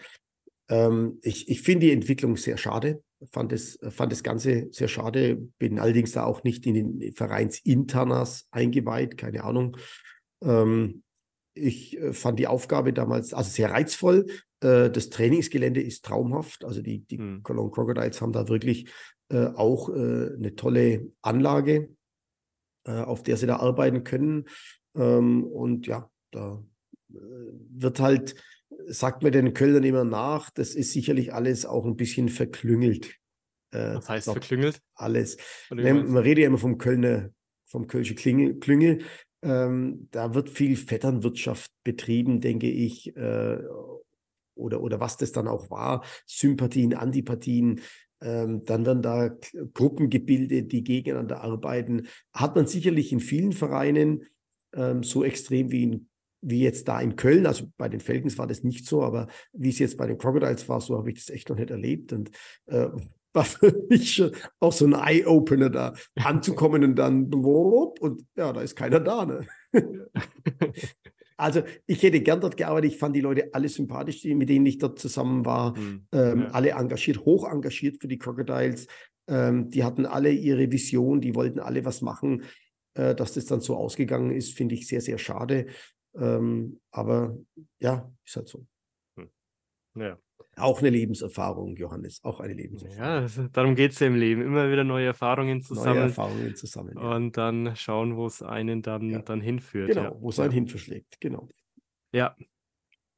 Ähm, 0.67 1.19
ich 1.21 1.47
ich 1.47 1.61
finde 1.61 1.87
die 1.87 1.93
Entwicklung 1.93 2.35
sehr 2.35 2.57
schade. 2.57 3.03
Fand 3.31 3.53
das, 3.53 3.79
fand 3.89 4.11
das 4.11 4.23
Ganze 4.23 4.67
sehr 4.71 4.89
schade. 4.89 5.37
Bin 5.57 5.79
allerdings 5.79 6.11
da 6.11 6.25
auch 6.25 6.43
nicht 6.43 6.65
in 6.65 6.73
den 6.73 7.13
Vereinsinternas 7.13 8.49
eingeweiht. 8.51 9.17
Keine 9.17 9.45
Ahnung. 9.45 9.77
Ähm, 10.41 11.03
ich 11.53 11.97
äh, 11.97 12.13
fand 12.13 12.39
die 12.39 12.47
Aufgabe 12.47 12.93
damals 12.93 13.33
also 13.33 13.49
sehr 13.49 13.71
reizvoll. 13.71 14.27
Äh, 14.61 14.89
das 14.89 15.09
Trainingsgelände 15.09 15.81
ist 15.81 16.05
traumhaft. 16.05 16.65
Also 16.65 16.81
die, 16.81 16.99
die 16.99 17.17
hm. 17.17 17.43
Cologne 17.43 17.71
Crocodiles 17.71 18.21
haben 18.21 18.31
da 18.31 18.47
wirklich 18.47 18.89
äh, 19.29 19.47
auch 19.47 19.89
eine 19.89 20.55
tolle 20.55 21.11
Anlage, 21.21 21.89
auf 22.83 23.21
der 23.21 23.37
sie 23.37 23.45
da 23.45 23.57
arbeiten 23.57 24.03
können. 24.03 24.45
Ähm, 24.95 25.43
und 25.43 25.85
ja, 25.85 26.09
da 26.31 26.63
wird 27.09 27.99
halt, 27.99 28.35
sagt 28.87 29.21
mir 29.21 29.29
den 29.29 29.53
Kölnern 29.53 29.83
immer 29.83 30.03
nach, 30.03 30.49
das 30.49 30.73
ist 30.73 30.93
sicherlich 30.93 31.31
alles 31.31 31.67
auch 31.67 31.85
ein 31.85 31.95
bisschen 31.95 32.29
verklüngelt. 32.29 33.15
Was 33.71 34.09
heißt 34.09 34.31
verklüngelt? 34.31 34.81
Alles. 34.95 35.37
Man 35.69 36.17
redet 36.17 36.41
ja 36.41 36.47
immer 36.47 36.57
vom 36.57 36.79
Kölner, 36.79 37.29
vom 37.67 37.85
Kölsche 37.85 38.15
Klüngel. 38.15 39.03
Ähm, 39.41 40.07
da 40.11 40.33
wird 40.33 40.49
viel 40.49 40.75
Vetternwirtschaft 40.75 41.71
betrieben, 41.83 42.41
denke 42.41 42.69
ich, 42.69 43.15
äh, 43.15 43.59
oder, 44.55 44.81
oder 44.81 44.99
was 44.99 45.17
das 45.17 45.31
dann 45.31 45.47
auch 45.47 45.69
war, 45.69 46.03
Sympathien, 46.25 46.93
Antipathien. 46.93 47.79
Ähm, 48.21 48.63
dann 48.65 48.85
werden 48.85 49.01
da 49.01 49.29
Gruppen 49.73 50.09
gebildet, 50.09 50.73
die 50.73 50.83
gegeneinander 50.83 51.41
arbeiten. 51.41 52.07
Hat 52.33 52.55
man 52.55 52.67
sicherlich 52.67 53.13
in 53.13 53.21
vielen 53.21 53.53
Vereinen 53.53 54.25
ähm, 54.73 55.03
so 55.03 55.23
extrem 55.23 55.71
wie 55.71 55.83
in 55.83 56.09
wie 56.41 56.61
jetzt 56.61 56.87
da 56.87 57.01
in 57.01 57.15
Köln, 57.15 57.45
also 57.45 57.65
bei 57.77 57.89
den 57.89 57.99
Falcons 57.99 58.37
war 58.37 58.47
das 58.47 58.63
nicht 58.63 58.85
so, 58.85 59.03
aber 59.03 59.27
wie 59.51 59.69
es 59.69 59.79
jetzt 59.79 59.97
bei 59.97 60.07
den 60.07 60.17
Crocodiles 60.17 60.69
war, 60.69 60.79
so 60.79 60.97
habe 60.97 61.11
ich 61.11 61.17
das 61.17 61.29
echt 61.29 61.49
noch 61.49 61.57
nicht 61.57 61.69
erlebt. 61.69 62.13
Und 62.13 62.31
äh, 62.67 62.87
war 63.33 63.45
für 63.45 63.85
mich 63.89 64.23
auch 64.59 64.73
so 64.73 64.85
ein 64.85 64.93
Eye-Opener 64.93 65.69
da 65.69 65.93
anzukommen 66.15 66.83
und 66.83 66.95
dann 66.95 67.31
und 67.31 68.25
ja, 68.35 68.53
da 68.53 68.61
ist 68.61 68.75
keiner 68.75 68.99
da. 68.99 69.25
Ne? 69.25 69.47
also 71.37 71.61
ich 71.85 72.03
hätte 72.03 72.21
gern 72.21 72.41
dort 72.41 72.57
gearbeitet. 72.57 72.93
Ich 72.93 72.97
fand 72.97 73.15
die 73.15 73.21
Leute 73.21 73.49
alle 73.53 73.69
sympathisch, 73.69 74.23
mit 74.25 74.49
denen 74.49 74.65
ich 74.65 74.77
dort 74.77 74.99
zusammen 74.99 75.45
war. 75.45 75.77
Mhm. 75.77 76.07
Ähm, 76.11 76.39
ja. 76.41 76.47
Alle 76.49 76.69
engagiert, 76.71 77.19
hoch 77.25 77.49
engagiert 77.49 78.01
für 78.01 78.07
die 78.07 78.17
Crocodiles. 78.17 78.87
Ähm, 79.27 79.69
die 79.69 79.83
hatten 79.83 80.05
alle 80.05 80.31
ihre 80.31 80.71
Vision, 80.71 81.21
die 81.21 81.35
wollten 81.35 81.59
alle 81.59 81.85
was 81.85 82.01
machen. 82.01 82.43
Äh, 82.95 83.15
dass 83.15 83.33
das 83.33 83.45
dann 83.45 83.61
so 83.61 83.75
ausgegangen 83.75 84.31
ist, 84.31 84.53
finde 84.53 84.75
ich 84.75 84.87
sehr, 84.87 85.01
sehr 85.01 85.17
schade. 85.17 85.67
Ähm, 86.15 86.79
aber 86.91 87.37
ja, 87.79 88.11
ist 88.25 88.35
halt 88.35 88.47
so. 88.47 88.65
Hm. 89.17 89.29
Ja. 89.95 90.17
Auch 90.59 90.79
eine 90.79 90.89
Lebenserfahrung, 90.89 91.75
Johannes, 91.75 92.23
auch 92.23 92.39
eine 92.39 92.53
Lebenserfahrung. 92.53 93.27
Ja, 93.27 93.47
darum 93.51 93.75
geht 93.75 93.93
es 93.93 93.99
ja 93.99 94.07
im 94.07 94.15
Leben, 94.15 94.41
immer 94.41 94.71
wieder 94.71 94.83
neue 94.83 95.07
Erfahrungen 95.07 95.61
zu 95.61 95.73
neue. 95.73 95.97
Erfahrungen 95.97 96.55
zu 96.55 96.67
sammeln. 96.67 96.97
Ja. 96.97 97.15
Und 97.15 97.37
dann 97.37 97.75
schauen, 97.75 98.15
wo 98.15 98.25
es 98.25 98.41
einen 98.41 98.81
dann, 98.81 99.09
ja. 99.09 99.19
dann 99.19 99.41
hinführt. 99.41 99.89
Genau, 99.89 100.03
ja. 100.03 100.15
wo 100.19 100.29
es 100.29 100.39
einen 100.39 100.51
hinverschlägt, 100.51 101.19
genau. 101.19 101.49
Ja. 102.11 102.35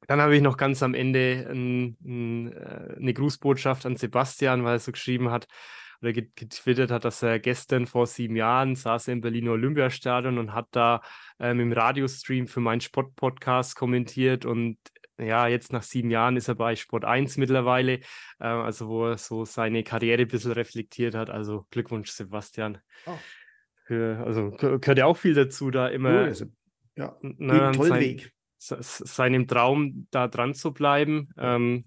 Dann 0.08 0.20
habe 0.20 0.36
ich 0.36 0.42
noch 0.42 0.58
ganz 0.58 0.82
am 0.82 0.94
Ende 0.94 1.48
ein, 1.50 1.98
ein, 2.04 2.54
äh, 2.54 2.96
eine 2.98 3.14
Grußbotschaft 3.14 3.86
an 3.86 3.96
Sebastian, 3.96 4.64
weil 4.64 4.76
er 4.76 4.80
so 4.80 4.92
geschrieben 4.92 5.30
hat, 5.30 5.48
oder 6.02 6.14
getwittert 6.14 6.92
hat, 6.92 7.06
dass 7.06 7.22
er 7.22 7.39
gestern 7.39 7.86
vor 7.86 8.08
sieben 8.08 8.36
Jahren 8.36 8.76
saß 8.76 9.08
er 9.08 9.14
im 9.14 9.22
Berliner 9.22 9.52
Olympiastadion 9.52 10.38
und 10.39 10.54
hat 10.54 10.68
da 10.72 11.02
ähm, 11.39 11.60
im 11.60 11.72
Radiostream 11.72 12.48
für 12.48 12.60
meinen 12.60 12.82
Sport-Podcast 12.82 13.76
kommentiert 13.76 14.46
und 14.46 14.78
ja, 15.22 15.47
jetzt 15.47 15.72
nach 15.72 15.84
sieben 15.84 16.09
Jahren 16.09 16.38
ist 16.38 16.47
er 16.47 16.55
bei 16.55 16.76
Sport 16.76 17.05
1 17.05 17.38
mittlerweile, 17.38 17.99
äh, 18.39 18.45
also 18.45 18.88
wo 18.88 19.07
er 19.07 19.17
so 19.17 19.45
seine 19.45 19.84
Karriere 19.84 20.24
ein 20.24 20.28
bisschen 20.28 20.51
reflektiert 20.51 21.15
hat. 21.15 21.30
Also 21.30 21.65
Glückwunsch, 21.72 22.11
Sebastian. 22.11 22.80
Oh. 23.05 23.17
Für, 23.86 24.24
also 24.26 24.51
gehört 24.51 24.97
ja 24.97 25.05
auch 25.05 25.17
viel 25.17 25.34
dazu, 25.34 25.72
da 25.72 25.88
immer 25.88 26.30
oh, 26.30 26.45
ja, 26.95 27.17
na, 27.22 27.72
tollen 27.72 27.89
sein, 27.89 28.01
Weg. 28.01 28.34
seinem 28.57 29.47
Traum 29.47 30.07
da 30.11 30.28
dran 30.28 30.53
zu 30.53 30.74
bleiben. 30.74 31.30
Ähm, 31.38 31.86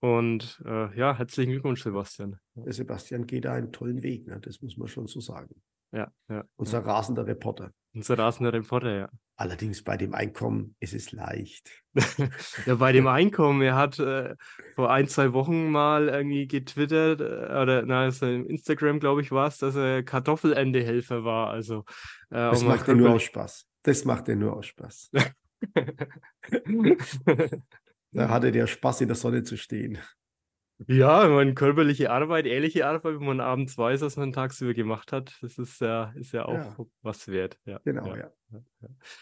und 0.00 0.62
äh, 0.66 0.94
ja, 0.98 1.16
herzlichen 1.16 1.52
Glückwunsch, 1.52 1.82
Sebastian. 1.82 2.38
Der 2.54 2.72
Sebastian 2.72 3.26
geht 3.26 3.46
da 3.46 3.54
einen 3.54 3.72
tollen 3.72 4.02
Weg, 4.02 4.26
ne? 4.26 4.38
das 4.38 4.60
muss 4.60 4.76
man 4.76 4.88
schon 4.88 5.06
so 5.06 5.20
sagen. 5.20 5.54
Ja, 5.94 6.10
ja. 6.28 6.44
Unser 6.56 6.80
ja. 6.80 6.86
rasender 6.92 7.26
Reporter. 7.26 7.70
Unser 7.94 8.18
rasender 8.18 8.52
Reporter, 8.52 8.96
ja. 8.96 9.08
Allerdings 9.36 9.84
bei 9.84 9.96
dem 9.96 10.12
Einkommen 10.12 10.74
ist 10.80 10.92
es 10.92 11.12
leicht. 11.12 11.70
ja, 12.66 12.74
bei 12.74 12.90
dem 12.92 13.06
Einkommen. 13.06 13.62
Er 13.62 13.76
hat 13.76 14.00
äh, 14.00 14.34
vor 14.74 14.90
ein, 14.92 15.06
zwei 15.06 15.32
Wochen 15.32 15.70
mal 15.70 16.08
irgendwie 16.08 16.48
getwittert, 16.48 17.20
äh, 17.20 17.24
oder 17.24 17.82
na, 17.82 18.02
also 18.02 18.26
Instagram, 18.26 18.98
glaube 18.98 19.22
ich, 19.22 19.30
war 19.30 19.46
es, 19.46 19.58
dass 19.58 19.76
er 19.76 20.02
Kartoffelendehelfer 20.02 21.24
war. 21.24 21.50
Also, 21.50 21.84
äh, 22.30 22.50
das 22.50 22.64
macht 22.64 22.88
er 22.88 22.96
nur 22.96 23.10
aus 23.10 23.22
Spaß. 23.22 23.66
Das 23.82 24.04
macht 24.04 24.28
er 24.28 24.36
nur 24.36 24.56
aus 24.56 24.66
Spaß. 24.66 25.10
da 28.12 28.28
hatte 28.28 28.50
der 28.50 28.66
Spaß, 28.66 29.02
in 29.02 29.08
der 29.08 29.16
Sonne 29.16 29.44
zu 29.44 29.56
stehen. 29.56 29.98
Ja, 30.86 31.28
meine 31.28 31.54
körperliche 31.54 32.10
Arbeit, 32.10 32.46
ehrliche 32.46 32.86
Arbeit, 32.86 33.20
wenn 33.20 33.26
man 33.26 33.40
abends 33.40 33.76
weiß, 33.78 34.00
was 34.02 34.16
man 34.16 34.32
tagsüber 34.32 34.74
gemacht 34.74 35.12
hat, 35.12 35.36
das 35.40 35.58
ist 35.58 35.80
ja, 35.80 36.12
ist 36.16 36.32
ja 36.32 36.44
auch 36.44 36.54
ja. 36.54 36.76
was 37.02 37.28
wert. 37.28 37.58
Ja, 37.64 37.80
genau, 37.84 38.14
ja. 38.14 38.30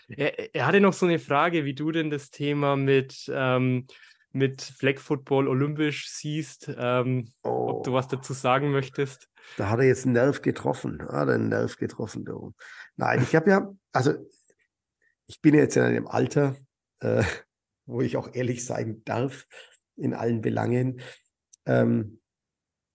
Er, 0.09 0.55
er, 0.55 0.67
hatte 0.67 0.81
noch 0.81 0.93
so 0.93 1.07
eine 1.07 1.19
Frage, 1.19 1.65
wie 1.65 1.75
du 1.75 1.91
denn 1.91 2.11
das 2.11 2.31
Thema 2.31 2.77
mit, 2.77 3.31
ähm, 3.33 3.87
mit 4.33 4.63
Flag 4.63 4.99
Football 4.99 5.49
olympisch 5.49 6.11
siehst, 6.11 6.71
ähm, 6.77 7.33
oh. 7.43 7.69
ob 7.69 7.85
du 7.85 7.93
was 7.93 8.07
oh. 8.07 8.17
dazu 8.17 8.33
sagen 8.33 8.71
möchtest. 8.71 9.29
Da 9.57 9.69
hat 9.69 9.79
er 9.79 9.87
jetzt 9.87 10.05
einen 10.05 10.15
Nerv 10.15 10.43
getroffen, 10.43 11.03
hat 11.03 11.29
er 11.29 11.35
einen 11.35 11.49
Nerv 11.49 11.77
getroffen. 11.77 12.25
Du. 12.25 12.53
Nein, 12.97 13.23
ich 13.23 13.35
habe 13.35 13.51
ja, 13.51 13.73
also 13.93 14.15
ich 15.27 15.41
bin 15.41 15.55
jetzt 15.55 15.77
in 15.77 15.83
einem 15.83 16.07
Alter, 16.07 16.57
äh, 17.01 17.25
wo 17.87 18.01
ich 18.01 18.17
auch 18.17 18.35
ehrlich 18.35 18.65
sein 18.65 19.03
darf 19.05 19.47
in 19.97 20.15
allen 20.15 20.41
Belangen. 20.41 21.01
Ähm, 21.67 22.21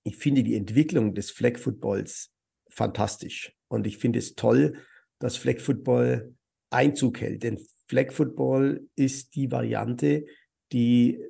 ich 0.04 0.18
finde 0.18 0.44
die 0.44 0.56
Entwicklung 0.56 1.14
des 1.14 1.32
Flag 1.32 1.58
Footballs 1.58 2.32
fantastisch 2.70 3.54
und 3.68 3.88
ich 3.88 3.98
finde 3.98 4.20
es 4.20 4.36
toll, 4.36 4.82
dass 5.20 5.38
Flag 5.38 5.60
Football 5.60 6.36
Einzug 6.70 7.22
hält. 7.22 7.44
Denn 7.44 7.60
Flag 7.88 8.12
Football 8.12 8.88
ist 8.96 9.36
die 9.36 9.52
Variante, 9.52 10.26
die 10.72 11.24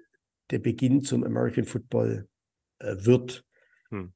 der 0.49 0.59
Beginn 0.59 1.01
zum 1.01 1.23
American 1.23 1.65
Football 1.65 2.27
äh, 2.79 2.95
wird. 2.99 3.45
Hm. 3.89 4.13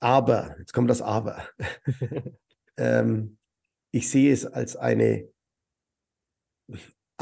Aber, 0.00 0.56
jetzt 0.58 0.72
kommt 0.72 0.90
das 0.90 1.02
Aber. 1.02 1.48
ähm, 2.76 3.38
ich 3.92 4.08
sehe 4.10 4.32
es 4.32 4.46
als 4.46 4.76
eine 4.76 5.28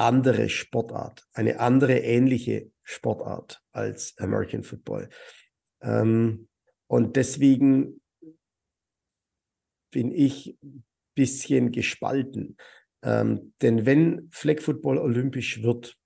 andere 0.01 0.49
Sportart, 0.49 1.27
eine 1.33 1.61
andere 1.61 1.99
ähnliche 1.99 2.71
Sportart 2.83 3.63
als 3.73 4.17
American 4.19 4.63
Football. 4.63 5.11
Ähm, 5.83 6.49
und 6.87 7.17
deswegen 7.17 8.01
bin 9.93 10.11
ich 10.11 10.57
ein 10.63 10.85
bisschen 11.15 11.71
gespalten. 11.71 12.57
Ähm, 13.03 13.55
denn 13.61 13.87
wenn 13.87 14.29
Flag 14.31 14.61
Football 14.61 14.99
olympisch 14.99 15.63
wird, 15.63 15.97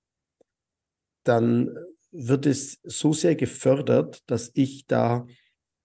dann 1.25 1.75
wird 2.11 2.47
es 2.47 2.81
so 2.83 3.13
sehr 3.13 3.37
gefördert, 3.37 4.23
dass 4.27 4.51
ich 4.55 4.87
da 4.87 5.27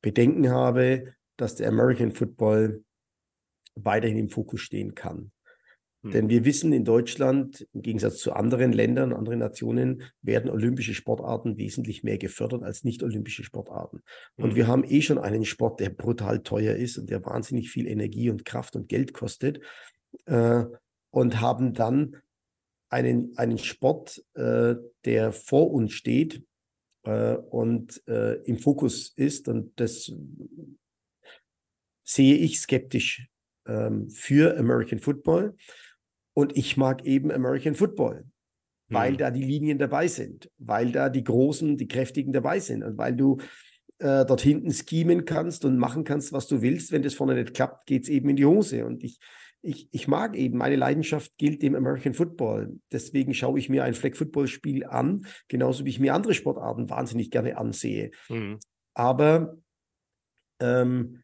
Bedenken 0.01 0.49
habe, 0.49 1.16
dass 1.38 1.55
der 1.55 1.70
American 1.70 2.12
Football 2.12 2.84
weiterhin 3.76 4.18
im 4.18 4.30
Fokus 4.30 4.62
stehen 4.62 4.95
kann. 4.95 5.32
Hm. 6.04 6.12
Denn 6.12 6.30
wir 6.30 6.45
wissen 6.45 6.72
in 6.74 6.86
Deutschland, 6.86 7.68
im 7.74 7.82
Gegensatz 7.82 8.18
zu 8.18 8.34
anderen 8.34 8.72
Ländern, 8.72 9.14
anderen 9.14 9.39
Nationen, 9.39 10.04
werden 10.22 10.50
olympische 10.50 10.93
Sportarten 10.93 11.58
wesentlich 11.58 12.04
mehr 12.04 12.18
gefördert 12.18 12.64
als 12.64 12.84
nicht-olympische 12.84 13.43
Sportarten. 13.43 14.02
Und 14.38 14.52
hm. 14.52 14.56
wir 14.56 14.68
haben 14.68 14.84
eh 14.86 15.02
schon 15.02 15.18
einen 15.18 15.45
Sport, 15.45 15.80
der 15.80 15.89
brutal 15.89 16.41
teuer 16.43 16.76
ist 16.76 16.97
und 16.97 17.10
der 17.10 17.26
wahnsinnig 17.26 17.70
viel 17.70 17.88
Energie 17.88 18.30
und 18.30 18.45
Kraft 18.45 18.76
und 18.76 18.88
Geld 18.88 19.14
kostet. 19.14 19.62
Äh, 20.26 20.66
und 21.12 21.41
haben 21.41 21.74
dann 21.74 22.18
einen, 22.89 23.38
einen 23.38 23.58
Sport, 23.58 24.24
äh, 24.36 24.76
der 25.06 25.32
vor 25.32 25.72
uns 25.72 25.93
steht 25.93 26.43
äh, 27.04 27.36
und 27.36 28.02
äh, 28.08 28.36
im 28.43 28.58
Fokus 28.58 29.14
ist. 29.16 29.47
Und 29.47 29.80
das 29.80 30.12
sehe 32.04 32.36
ich 32.36 32.60
skeptisch 32.60 33.28
ähm, 33.68 34.10
für 34.10 34.58
American 34.58 35.00
Football. 35.00 35.56
Und 36.34 36.56
ich 36.58 36.78
mag 36.78 37.06
eben 37.06 37.32
American 37.32 37.76
Football, 37.76 38.26
weil 38.88 39.14
mhm. 39.14 39.18
da 39.18 39.32
die 39.32 39.44
Linien 39.44 39.78
dabei 39.78 40.08
sind, 40.08 40.50
weil 40.58 40.92
da 40.92 41.10
die 41.10 41.24
Großen, 41.24 41.78
die 41.78 41.88
Kräftigen 41.88 42.34
dabei 42.34 42.60
sind 42.60 42.84
und 42.84 42.98
weil 42.98 43.16
du 43.16 43.38
äh, 44.00 44.26
dort 44.26 44.42
hinten 44.42 44.72
schemen 44.72 45.26
kannst 45.26 45.66
und 45.66 45.78
machen 45.78 46.04
kannst, 46.04 46.32
was 46.32 46.48
du 46.48 46.62
willst. 46.62 46.92
Wenn 46.92 47.04
das 47.04 47.14
vorne 47.14 47.36
nicht 47.36 47.54
klappt, 47.54 47.86
geht 47.86 48.04
es 48.04 48.10
eben 48.10 48.30
in 48.30 48.36
die 48.38 48.46
Hose. 48.46 48.86
Und 48.86 49.04
ich, 49.04 49.20
ich, 49.62 49.90
ich 49.92 50.08
mag 50.08 50.38
eben, 50.38 50.58
meine 50.58 50.78
Leidenschaft 50.78 51.38
gilt 51.38 51.62
dem 51.62 51.76
American 51.76 52.14
Football. 52.14 52.80
Deswegen 52.92 53.34
schaue 53.34 53.60
ich 53.60 53.70
mir 53.70 53.84
ein 53.84 53.94
Flag 53.94 54.16
Football 54.16 54.48
Spiel 54.48 54.86
an, 54.86 55.26
genauso 55.50 55.86
wie 55.86 55.90
ich 55.90 56.00
mir 56.00 56.14
andere 56.14 56.34
Sportarten 56.34 56.90
wahnsinnig 56.90 57.30
gerne 57.30 57.58
ansehe. 57.58 58.12
Mhm. 58.30 58.60
Aber 58.94 59.58
ähm, 60.62 61.24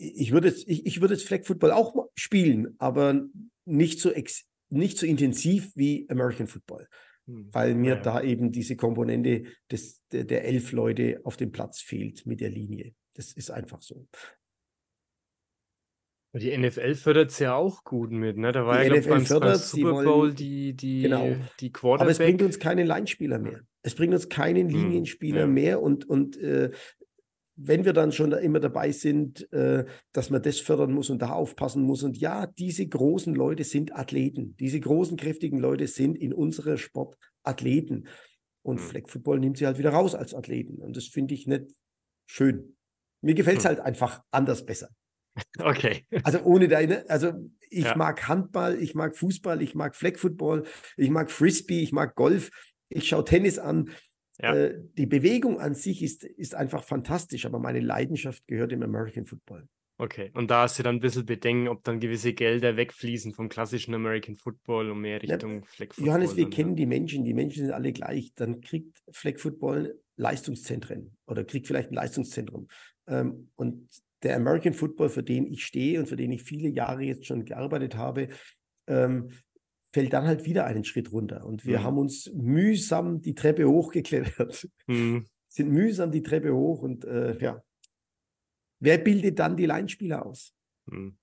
ich 0.00 0.32
würde 0.32 0.48
jetzt, 0.48 0.66
ich, 0.66 0.86
ich 0.86 1.00
würde 1.00 1.14
jetzt 1.14 1.26
Flag 1.26 1.44
Football 1.44 1.72
auch 1.72 2.08
spielen, 2.14 2.74
aber 2.78 3.22
nicht 3.66 4.00
so, 4.00 4.10
ex, 4.10 4.46
nicht 4.70 4.98
so 4.98 5.06
intensiv 5.06 5.72
wie 5.76 6.06
American 6.08 6.46
Football, 6.46 6.88
hm. 7.26 7.48
weil 7.52 7.74
mir 7.74 7.96
ja. 7.96 8.00
da 8.00 8.22
eben 8.22 8.50
diese 8.50 8.76
Komponente 8.76 9.44
des, 9.70 10.00
der, 10.10 10.24
der 10.24 10.44
elf 10.46 10.72
Leute 10.72 11.20
auf 11.24 11.36
dem 11.36 11.52
Platz 11.52 11.80
fehlt 11.80 12.24
mit 12.26 12.40
der 12.40 12.50
Linie. 12.50 12.94
Das 13.14 13.32
ist 13.32 13.50
einfach 13.50 13.82
so. 13.82 14.08
Die 16.32 16.56
NFL 16.56 16.94
fördert 16.94 17.32
es 17.32 17.40
ja 17.40 17.54
auch 17.54 17.82
gut 17.82 18.12
mit, 18.12 18.38
ne? 18.38 18.52
Da 18.52 18.64
war 18.64 18.80
die 18.82 18.88
ja, 18.88 18.96
NFL 18.96 19.08
beim, 19.08 19.26
fördert, 19.26 19.52
beim 19.52 19.58
Super 19.58 20.04
Bowl 20.04 20.32
die, 20.32 20.74
die, 20.74 21.02
genau. 21.02 21.34
die 21.58 21.72
Quarterback. 21.72 22.02
Aber 22.02 22.10
es 22.12 22.18
bringt 22.18 22.40
uns 22.42 22.58
keinen 22.60 22.86
Linespieler 22.86 23.40
mehr. 23.40 23.62
Es 23.82 23.96
bringt 23.96 24.14
uns 24.14 24.28
keinen 24.28 24.68
Linienspieler 24.68 25.40
ja. 25.40 25.46
mehr 25.48 25.82
und, 25.82 26.08
und 26.08 26.36
äh, 26.36 26.70
wenn 27.62 27.84
wir 27.84 27.92
dann 27.92 28.12
schon 28.12 28.32
immer 28.32 28.60
dabei 28.60 28.90
sind, 28.92 29.52
äh, 29.52 29.84
dass 30.12 30.30
man 30.30 30.42
das 30.42 30.60
fördern 30.60 30.92
muss 30.92 31.10
und 31.10 31.20
da 31.20 31.30
aufpassen 31.30 31.82
muss. 31.82 32.02
Und 32.02 32.16
ja, 32.16 32.46
diese 32.46 32.86
großen 32.86 33.34
Leute 33.34 33.64
sind 33.64 33.94
Athleten. 33.94 34.56
Diese 34.58 34.80
großen, 34.80 35.16
kräftigen 35.16 35.58
Leute 35.58 35.86
sind 35.86 36.16
in 36.16 36.32
unserer 36.32 36.78
Sport 36.78 37.16
Athleten. 37.42 38.06
Und 38.62 38.76
mhm. 38.76 38.84
Flag 38.84 39.08
Football 39.08 39.40
nimmt 39.40 39.58
sie 39.58 39.66
halt 39.66 39.78
wieder 39.78 39.90
raus 39.90 40.14
als 40.14 40.34
Athleten. 40.34 40.76
Und 40.76 40.96
das 40.96 41.06
finde 41.06 41.34
ich 41.34 41.46
nicht 41.46 41.66
schön. 42.26 42.76
Mir 43.22 43.34
gefällt 43.34 43.58
es 43.58 43.64
mhm. 43.64 43.68
halt 43.68 43.80
einfach 43.80 44.22
anders 44.30 44.64
besser. 44.64 44.88
Okay. 45.58 46.06
Also 46.24 46.42
ohne 46.42 46.66
deine, 46.66 47.08
also 47.08 47.32
ich 47.70 47.84
ja. 47.84 47.96
mag 47.96 48.26
Handball, 48.28 48.76
ich 48.82 48.94
mag 48.94 49.16
Fußball, 49.16 49.62
ich 49.62 49.74
mag 49.76 49.94
Flag 49.94 50.18
Football, 50.18 50.64
ich 50.96 51.08
mag 51.08 51.30
Frisbee, 51.30 51.82
ich 51.82 51.92
mag 51.92 52.16
Golf, 52.16 52.50
ich 52.88 53.08
schaue 53.08 53.24
Tennis 53.24 53.58
an. 53.58 53.90
Ja. 54.42 54.54
Äh, 54.54 54.80
die 54.96 55.06
Bewegung 55.06 55.60
an 55.60 55.74
sich 55.74 56.02
ist, 56.02 56.24
ist 56.24 56.54
einfach 56.54 56.84
fantastisch, 56.84 57.46
aber 57.46 57.58
meine 57.58 57.80
Leidenschaft 57.80 58.46
gehört 58.46 58.72
dem 58.72 58.82
American 58.82 59.26
Football. 59.26 59.68
Okay, 59.98 60.30
und 60.32 60.50
da 60.50 60.62
hast 60.62 60.78
du 60.78 60.82
dann 60.82 60.96
ein 60.96 61.00
bisschen 61.00 61.26
Bedenken, 61.26 61.68
ob 61.68 61.84
dann 61.84 62.00
gewisse 62.00 62.32
Gelder 62.32 62.78
wegfließen 62.78 63.34
vom 63.34 63.50
klassischen 63.50 63.92
American 63.92 64.34
Football 64.34 64.90
und 64.90 65.02
mehr 65.02 65.22
Richtung 65.22 65.56
ja, 65.56 65.62
Flag 65.66 65.88
Football. 65.88 66.06
Johannes, 66.06 66.36
wir 66.36 66.48
kennen 66.48 66.74
die 66.74 66.86
Menschen, 66.86 67.22
die 67.22 67.34
Menschen 67.34 67.66
sind 67.66 67.74
alle 67.74 67.92
gleich. 67.92 68.32
Dann 68.34 68.62
kriegt 68.62 69.02
Flag 69.10 69.38
Football 69.38 70.00
Leistungszentren 70.16 71.18
oder 71.26 71.44
kriegt 71.44 71.66
vielleicht 71.66 71.90
ein 71.90 71.96
Leistungszentrum. 71.96 72.68
Ähm, 73.08 73.50
und 73.56 73.90
der 74.22 74.36
American 74.36 74.72
Football, 74.72 75.10
für 75.10 75.22
den 75.22 75.46
ich 75.46 75.66
stehe 75.66 76.00
und 76.00 76.06
für 76.06 76.16
den 76.16 76.32
ich 76.32 76.44
viele 76.44 76.70
Jahre 76.70 77.02
jetzt 77.02 77.26
schon 77.26 77.44
gearbeitet 77.44 77.94
habe, 77.94 78.28
ähm, 78.86 79.28
fällt 79.92 80.12
dann 80.12 80.26
halt 80.26 80.44
wieder 80.44 80.66
einen 80.66 80.84
Schritt 80.84 81.12
runter. 81.12 81.44
Und 81.44 81.64
wir 81.64 81.80
mhm. 81.80 81.84
haben 81.84 81.98
uns 81.98 82.30
mühsam 82.32 83.20
die 83.20 83.34
Treppe 83.34 83.68
hochgeklettert, 83.68 84.68
mhm. 84.86 85.26
sind 85.48 85.70
mühsam 85.70 86.12
die 86.12 86.22
Treppe 86.22 86.54
hoch 86.54 86.82
und 86.82 87.04
äh, 87.04 87.38
ja. 87.38 87.62
Wer 88.82 88.98
bildet 88.98 89.38
dann 89.38 89.56
die 89.56 89.66
Leinspieler 89.66 90.24
aus? 90.24 90.54
Mhm. 90.86 91.18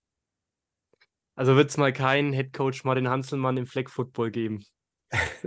Also 1.35 1.55
wird 1.55 1.69
es 1.69 1.77
mal 1.77 1.93
keinen 1.93 2.33
Headcoach 2.33 2.83
Martin 2.83 3.07
Hanselmann 3.07 3.57
im 3.57 3.67
Flag 3.67 3.89
Football 3.89 4.31
geben? 4.31 4.63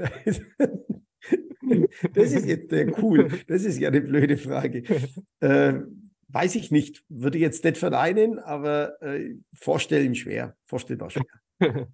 das 2.14 2.32
ist 2.32 2.46
jetzt 2.46 2.72
äh, 2.72 2.92
cool. 3.02 3.28
Das 3.48 3.64
ist 3.64 3.78
ja 3.78 3.88
eine 3.88 4.00
blöde 4.00 4.36
Frage. 4.36 4.82
Äh, 5.40 5.80
weiß 6.28 6.54
ich 6.56 6.70
nicht. 6.70 7.02
Würde 7.08 7.38
ich 7.38 7.42
jetzt 7.42 7.64
nicht 7.64 7.78
verneinen, 7.78 8.38
aber 8.38 9.00
äh, 9.02 9.36
vorstellen 9.54 10.14
schwer. 10.14 10.54
Vorstellbar 10.66 11.10
schwer. 11.10 11.88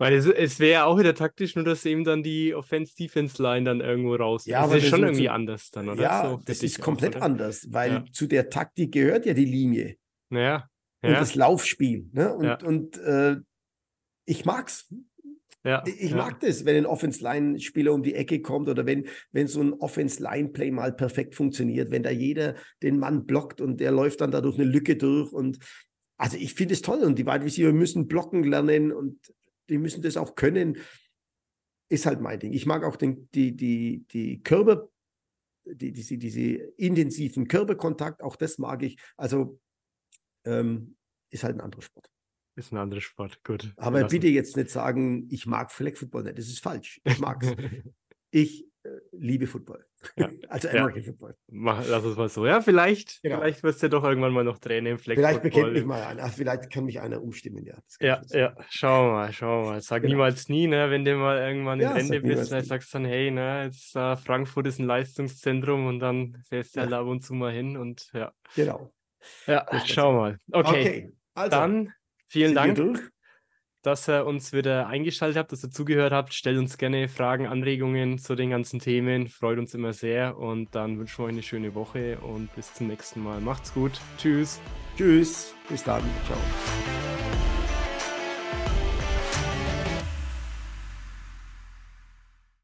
Weil 0.00 0.14
es, 0.14 0.24
es 0.24 0.58
wäre 0.58 0.72
ja 0.72 0.84
auch 0.86 0.98
wieder 0.98 1.14
taktisch, 1.14 1.54
nur 1.56 1.64
dass 1.66 1.84
eben 1.84 2.04
dann 2.04 2.22
die 2.22 2.54
Offense-Defense-Line 2.54 3.66
dann 3.66 3.80
irgendwo 3.82 4.14
raus. 4.14 4.46
Ja, 4.46 4.66
das 4.66 4.76
ist 4.76 4.88
schon 4.88 5.02
irgendwie 5.02 5.26
so, 5.26 5.30
anders 5.30 5.70
dann, 5.70 5.90
oder? 5.90 6.02
Ja, 6.02 6.30
so 6.30 6.40
das 6.42 6.62
ist 6.62 6.80
komplett 6.80 7.16
auch, 7.16 7.20
anders, 7.20 7.66
weil 7.70 7.92
ja. 7.92 8.04
zu 8.10 8.26
der 8.26 8.48
Taktik 8.48 8.92
gehört 8.92 9.26
ja 9.26 9.34
die 9.34 9.44
Linie. 9.44 9.96
Ja. 10.30 10.70
Und 11.02 11.12
das 11.12 11.34
Laufspiel. 11.34 12.08
Ne? 12.12 12.34
Und, 12.34 12.44
ja. 12.44 12.58
und 12.64 12.96
äh, 12.96 13.36
ich 14.24 14.46
mag's. 14.46 14.90
Ja, 15.64 15.84
ich 15.84 16.14
mag 16.14 16.40
das, 16.40 16.64
wenn 16.64 16.76
ein 16.76 16.86
Offense-Line-Spieler 16.86 17.92
um 17.92 18.02
die 18.02 18.14
Ecke 18.14 18.40
kommt 18.40 18.70
oder 18.70 18.86
wenn, 18.86 19.06
wenn 19.32 19.48
so 19.48 19.60
ein 19.60 19.74
Offense-Line-Play 19.74 20.70
mal 20.70 20.94
perfekt 20.94 21.34
funktioniert, 21.34 21.90
wenn 21.90 22.02
da 22.02 22.08
jeder 22.08 22.54
den 22.82 22.98
Mann 22.98 23.26
blockt 23.26 23.60
und 23.60 23.80
der 23.80 23.92
läuft 23.92 24.22
dann 24.22 24.30
da 24.30 24.40
durch 24.40 24.58
eine 24.58 24.64
Lücke 24.64 24.96
durch 24.96 25.30
und 25.30 25.58
also 26.16 26.38
ich 26.38 26.54
finde 26.54 26.72
es 26.72 26.80
toll 26.80 27.00
und 27.00 27.18
die 27.18 27.26
Wide 27.26 27.44
Receiver 27.44 27.72
müssen 27.72 28.06
blocken 28.06 28.44
lernen 28.44 28.92
und 28.92 29.18
die 29.70 29.78
müssen 29.78 30.02
das 30.02 30.16
auch 30.16 30.34
können. 30.34 30.78
Ist 31.88 32.06
halt 32.06 32.20
mein 32.20 32.38
Ding. 32.38 32.52
Ich 32.52 32.66
mag 32.66 32.84
auch 32.84 32.96
den, 32.96 33.28
die, 33.32 33.56
die, 33.56 34.04
die 34.10 34.42
Körper, 34.42 34.88
die, 35.64 35.92
diese, 35.92 36.18
diese 36.18 36.40
intensiven 36.40 37.48
Körperkontakt, 37.48 38.22
auch 38.22 38.36
das 38.36 38.58
mag 38.58 38.82
ich. 38.82 39.00
Also 39.16 39.60
ähm, 40.44 40.96
ist 41.30 41.44
halt 41.44 41.56
ein 41.56 41.60
anderer 41.60 41.82
Sport. 41.82 42.10
Ist 42.56 42.72
ein 42.72 42.78
anderer 42.78 43.00
Sport, 43.00 43.42
gut. 43.44 43.72
Aber 43.76 44.06
bitte 44.06 44.28
jetzt 44.28 44.56
nicht 44.56 44.70
sagen, 44.70 45.28
ich 45.30 45.46
mag 45.46 45.72
Flag 45.72 45.96
Football 45.96 46.24
nicht. 46.24 46.38
Das 46.38 46.48
ist 46.48 46.60
falsch. 46.60 47.00
Ich 47.04 47.18
mag 47.18 47.42
es. 47.42 47.54
ich 48.30 48.69
liebe 49.12 49.46
Football. 49.46 49.84
Ja. 50.16 50.28
Also 50.48 50.68
American 50.68 51.02
ja. 51.02 51.06
Football. 51.06 51.36
Mach, 51.48 51.86
lass 51.88 52.04
es 52.04 52.16
mal 52.16 52.28
so. 52.28 52.46
Ja, 52.46 52.60
vielleicht, 52.60 53.22
genau. 53.22 53.38
vielleicht 53.38 53.62
wirst 53.62 53.82
du 53.82 53.86
ja 53.86 53.90
doch 53.90 54.02
irgendwann 54.02 54.32
mal 54.32 54.44
noch 54.44 54.58
Trainer 54.58 54.90
im 54.90 54.98
Fleck. 54.98 55.18
Vielleicht 55.18 55.42
bekennt 55.42 55.72
mich 55.72 55.84
mal 55.84 56.02
einer. 56.02 56.26
vielleicht 56.28 56.70
kann 56.70 56.84
mich 56.84 57.00
einer 57.00 57.22
umstimmen, 57.22 57.64
ja. 57.64 57.78
Ja, 58.00 58.20
ja, 58.30 58.56
schauen 58.68 59.08
wir 59.08 59.12
mal, 59.12 59.32
schauen 59.32 59.64
wir 59.64 59.70
mal. 59.72 59.80
Sag 59.80 60.02
genau. 60.02 60.14
niemals 60.14 60.48
nie, 60.48 60.66
ne, 60.66 60.90
wenn 60.90 61.04
du 61.04 61.14
mal 61.16 61.38
irgendwann 61.38 61.80
ja, 61.80 61.92
im 61.92 61.98
Ende 61.98 62.20
bist, 62.20 62.50
dann 62.50 62.64
sagst 62.64 62.92
du 62.92 62.98
dann, 62.98 63.06
hey, 63.06 63.30
ne, 63.30 63.64
jetzt 63.64 63.94
uh, 63.94 64.16
Frankfurt 64.16 64.66
ist 64.66 64.80
ein 64.80 64.86
Leistungszentrum 64.86 65.86
und 65.86 66.00
dann 66.00 66.42
fährst 66.48 66.74
du 66.74 66.80
ja. 66.80 66.86
halt 66.86 66.94
ab 66.94 67.06
und 67.06 67.20
zu 67.20 67.34
mal 67.34 67.52
hin 67.52 67.76
und 67.76 68.10
ja. 68.12 68.32
Genau. 68.56 68.92
Ja, 69.46 69.66
schauen 69.84 70.16
wir 70.16 70.20
mal. 70.20 70.38
Okay. 70.50 70.68
okay. 70.68 71.12
Also, 71.34 71.50
dann 71.50 71.92
vielen 72.26 72.54
Dank. 72.54 73.12
Dass 73.82 74.08
ihr 74.08 74.26
uns 74.26 74.52
wieder 74.52 74.86
eingeschaltet 74.88 75.38
habt, 75.38 75.52
dass 75.52 75.64
ihr 75.64 75.70
zugehört 75.70 76.12
habt. 76.12 76.34
Stellt 76.34 76.58
uns 76.58 76.76
gerne 76.76 77.08
Fragen, 77.08 77.46
Anregungen 77.46 78.18
zu 78.18 78.34
den 78.34 78.50
ganzen 78.50 78.78
Themen. 78.78 79.28
Freut 79.28 79.58
uns 79.58 79.74
immer 79.74 79.92
sehr. 79.92 80.38
Und 80.38 80.74
dann 80.74 80.98
wünschen 80.98 81.18
wir 81.18 81.24
euch 81.24 81.32
eine 81.32 81.42
schöne 81.42 81.74
Woche 81.74 82.18
und 82.18 82.54
bis 82.54 82.74
zum 82.74 82.88
nächsten 82.88 83.22
Mal. 83.22 83.40
Macht's 83.40 83.72
gut. 83.72 83.92
Tschüss. 84.18 84.60
Tschüss. 84.96 85.54
Bis 85.68 85.82
dann. 85.82 86.02
Ciao. 86.26 87.09